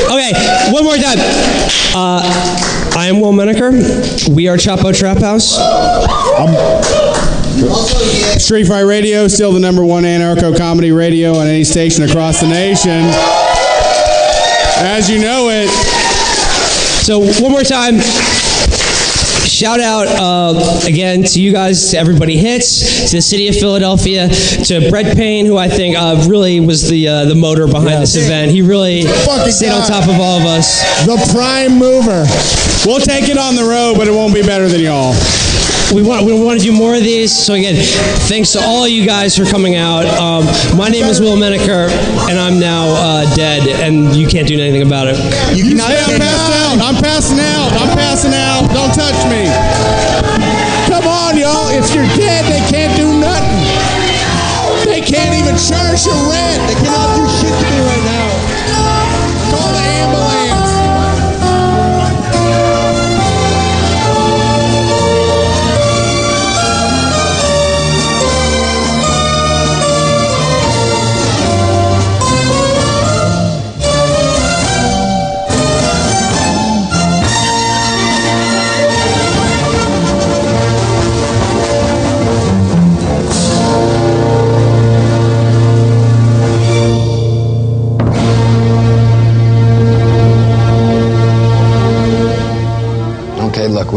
Okay, 0.05 0.31
one 0.71 0.83
more 0.83 0.95
time. 0.95 1.17
Uh, 1.95 2.21
I 2.95 3.07
am 3.07 3.19
Will 3.19 3.33
Menaker. 3.33 3.71
We 4.31 4.47
are 4.47 4.57
Chapo 4.57 4.97
Trap 4.97 5.17
House. 5.17 5.57
Street 8.41 8.67
Fight 8.67 8.81
Radio, 8.81 9.27
still 9.27 9.51
the 9.51 9.59
number 9.59 9.83
one 9.83 10.03
anarcho 10.03 10.55
comedy 10.55 10.91
radio 10.91 11.35
on 11.35 11.47
any 11.47 11.63
station 11.63 12.03
across 12.03 12.39
the 12.39 12.47
nation. 12.47 13.03
As 14.79 15.09
you 15.09 15.19
know 15.19 15.49
it. 15.49 15.69
So 17.03 17.19
one 17.41 17.51
more 17.51 17.63
time. 17.63 17.95
Shout 19.57 19.79
out 19.79 20.05
uh, 20.07 20.81
again 20.85 21.23
to 21.23 21.41
you 21.41 21.51
guys, 21.51 21.89
to 21.89 21.97
everybody 21.97 22.37
hits, 22.37 23.09
to 23.09 23.15
the 23.15 23.21
city 23.23 23.47
of 23.47 23.55
Philadelphia, 23.55 24.29
to 24.29 24.87
Brett 24.91 25.17
Payne, 25.17 25.47
who 25.47 25.57
I 25.57 25.67
think 25.67 25.97
uh, 25.97 26.23
really 26.29 26.59
was 26.59 26.87
the 26.87 27.07
uh, 27.07 27.25
the 27.25 27.33
motor 27.33 27.65
behind 27.65 28.03
this 28.03 28.15
event. 28.15 28.51
He 28.51 28.61
really 28.61 29.01
Fucking 29.01 29.51
stayed 29.51 29.71
on 29.71 29.81
top 29.87 30.03
of 30.03 30.19
all 30.19 30.39
of 30.39 30.45
us. 30.45 30.83
The 31.07 31.17
prime 31.33 31.79
mover. 31.79 32.27
We'll 32.85 33.01
take 33.01 33.29
it 33.29 33.39
on 33.39 33.55
the 33.55 33.63
road, 33.63 33.95
but 33.97 34.07
it 34.07 34.11
won't 34.11 34.35
be 34.35 34.43
better 34.43 34.67
than 34.67 34.81
y'all. 34.81 35.15
We 35.93 36.03
want 36.03 36.25
we 36.25 36.35
want 36.35 36.59
to 36.59 36.65
do 36.65 36.73
more 36.73 36.95
of 36.95 37.03
these. 37.03 37.31
So 37.31 37.53
again, 37.53 37.75
thanks 38.27 38.51
to 38.53 38.59
all 38.59 38.87
you 38.87 39.05
guys 39.07 39.37
for 39.37 39.45
coming 39.45 39.75
out. 39.75 40.03
Um, 40.19 40.43
my 40.77 40.89
name 40.89 41.05
is 41.05 41.21
Will 41.21 41.37
Menaker, 41.37 41.87
and 42.27 42.37
I'm 42.37 42.59
now 42.59 42.91
uh, 42.99 43.35
dead, 43.35 43.67
and 43.79 44.13
you 44.13 44.27
can't 44.27 44.47
do 44.47 44.59
anything 44.59 44.83
about 44.85 45.07
it. 45.07 45.15
You 45.55 45.63
cannot 45.63 45.87
Hey, 45.87 46.03
I'm 46.03 46.19
passed 46.19 46.51
out. 46.51 46.75
I'm 46.83 46.97
passing 46.99 47.39
out. 47.39 47.71
I'm 47.79 47.91
passing 47.95 48.35
out. 48.35 48.67
Don't 48.75 48.91
touch 48.91 49.15
me. 49.31 49.47
Come 50.91 51.07
on, 51.07 51.37
y'all. 51.39 51.71
If 51.71 51.95
you're 51.95 52.09
dead, 52.19 52.43
they 52.51 52.63
can't 52.67 52.91
do 52.99 53.07
nothing. 53.19 53.63
They 54.83 54.99
can't 54.99 55.35
even 55.39 55.55
charge 55.55 56.03
your 56.03 56.19
rent. 56.27 56.67
They 56.67 56.75
cannot 56.83 57.15
do 57.15 57.26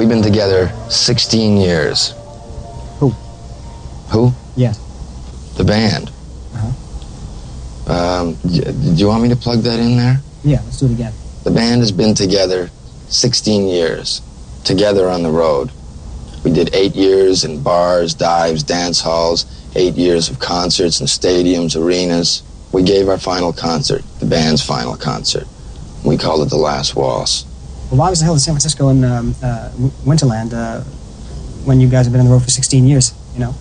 we've 0.00 0.08
been 0.08 0.22
together 0.22 0.72
16 0.88 1.58
years. 1.58 2.14
Who? 3.00 3.10
Who? 4.12 4.32
Yeah. 4.56 4.72
The 5.58 5.64
band. 5.64 6.10
Um, 7.86 8.36
y- 8.44 8.60
do 8.60 8.94
you 8.94 9.08
want 9.08 9.22
me 9.22 9.28
to 9.28 9.36
plug 9.36 9.58
that 9.60 9.78
in 9.78 9.98
there? 9.98 10.22
Yeah, 10.42 10.62
let's 10.64 10.80
do 10.80 10.86
it 10.86 10.92
again. 10.92 11.12
The 11.44 11.50
band 11.50 11.82
has 11.82 11.92
been 11.92 12.14
together 12.14 12.70
16 13.10 13.68
years, 13.68 14.22
together 14.64 15.10
on 15.10 15.22
the 15.22 15.30
road. 15.30 15.70
We 16.44 16.50
did 16.50 16.74
eight 16.74 16.94
years 16.96 17.44
in 17.44 17.62
bars, 17.62 18.14
dives, 18.14 18.62
dance 18.62 19.02
halls, 19.02 19.44
eight 19.74 19.94
years 19.96 20.30
of 20.30 20.38
concerts 20.38 21.00
in 21.02 21.08
stadiums, 21.08 21.76
arenas. 21.76 22.42
We 22.72 22.84
gave 22.84 23.08
our 23.10 23.18
final 23.18 23.52
concert, 23.52 24.02
the 24.18 24.26
band's 24.26 24.62
final 24.64 24.96
concert. 24.96 25.46
We 26.02 26.16
called 26.16 26.46
it 26.46 26.48
The 26.50 26.56
Last 26.56 26.96
Waltz. 26.96 27.44
Well, 27.90 27.98
why 27.98 28.10
was 28.10 28.20
the 28.20 28.24
hell 28.24 28.34
in 28.34 28.40
San 28.40 28.54
Francisco 28.54 28.88
and 28.88 29.04
um, 29.04 29.34
uh, 29.42 29.70
Winterland 30.04 30.52
uh, 30.54 30.82
when 31.64 31.80
you 31.80 31.88
guys 31.88 32.06
have 32.06 32.12
been 32.12 32.20
on 32.20 32.26
the 32.26 32.32
road 32.32 32.44
for 32.44 32.50
16 32.50 32.86
years? 32.86 33.12
You 33.34 33.40
know? 33.40 33.54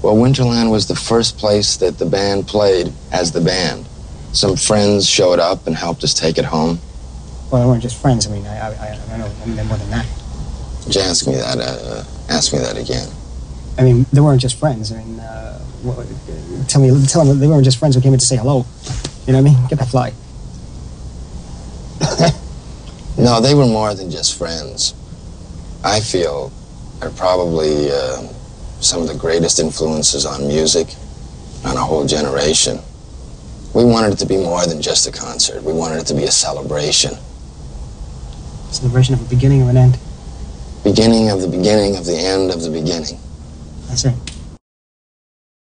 Well, 0.00 0.14
Winterland 0.14 0.70
was 0.70 0.86
the 0.86 0.94
first 0.94 1.38
place 1.38 1.76
that 1.78 1.98
the 1.98 2.06
band 2.06 2.46
played 2.46 2.92
as 3.10 3.32
the 3.32 3.40
band. 3.40 3.84
Some 4.32 4.54
friends 4.54 5.08
showed 5.08 5.40
up 5.40 5.66
and 5.66 5.74
helped 5.74 6.04
us 6.04 6.14
take 6.14 6.38
it 6.38 6.44
home. 6.44 6.78
Well, 7.50 7.62
they 7.62 7.66
weren't 7.66 7.82
just 7.82 8.00
friends. 8.00 8.28
I 8.28 8.30
mean, 8.30 8.46
I, 8.46 8.58
I, 8.58 8.68
I, 8.68 9.00
I 9.14 9.16
know 9.18 9.28
they're 9.28 9.64
more 9.64 9.76
than 9.76 9.90
that. 9.90 10.06
You 10.86 11.00
ask 11.00 11.26
me 11.26 11.34
that? 11.34 11.58
Uh, 11.58 12.04
ask 12.28 12.52
me 12.52 12.60
that 12.60 12.78
again. 12.78 13.08
I 13.76 13.82
mean, 13.82 14.06
they 14.12 14.20
weren't 14.20 14.40
just 14.40 14.56
friends. 14.56 14.92
I 14.92 15.02
mean, 15.02 15.18
uh, 15.18 15.58
what, 15.82 16.06
tell 16.68 16.80
me, 16.80 17.06
tell 17.06 17.24
them 17.24 17.40
they 17.40 17.48
weren't 17.48 17.64
just 17.64 17.78
friends 17.78 17.96
who 17.96 18.00
came 18.00 18.12
in 18.12 18.20
to 18.20 18.26
say 18.26 18.36
hello. 18.36 18.66
You 19.26 19.32
know 19.32 19.42
what 19.42 19.50
I 19.50 19.54
mean? 19.54 19.66
Get 19.68 19.80
that 19.80 19.88
fly. 19.88 20.12
No, 23.18 23.40
they 23.40 23.54
were 23.54 23.66
more 23.66 23.94
than 23.94 24.10
just 24.10 24.38
friends. 24.38 24.94
I 25.84 26.00
feel 26.00 26.52
are 27.02 27.10
probably 27.10 27.90
uh, 27.90 28.22
some 28.80 29.02
of 29.02 29.08
the 29.08 29.14
greatest 29.14 29.58
influences 29.58 30.24
on 30.24 30.46
music, 30.46 30.88
on 31.64 31.76
a 31.76 31.80
whole 31.80 32.06
generation. 32.06 32.78
We 33.74 33.84
wanted 33.84 34.12
it 34.12 34.18
to 34.20 34.26
be 34.26 34.36
more 34.36 34.66
than 34.66 34.80
just 34.80 35.06
a 35.06 35.12
concert. 35.12 35.62
We 35.62 35.72
wanted 35.72 35.98
it 35.98 36.06
to 36.06 36.14
be 36.14 36.24
a 36.24 36.30
celebration. 36.30 37.14
Celebration 38.70 39.14
of 39.14 39.20
a 39.20 39.28
beginning 39.28 39.62
or 39.62 39.70
an 39.70 39.76
end. 39.76 39.98
Beginning 40.84 41.30
of 41.30 41.40
the 41.40 41.48
beginning 41.48 41.96
of 41.96 42.04
the 42.06 42.16
end 42.16 42.50
of 42.50 42.62
the 42.62 42.70
beginning. 42.70 43.18
That's 43.88 44.04
it. 44.04 44.14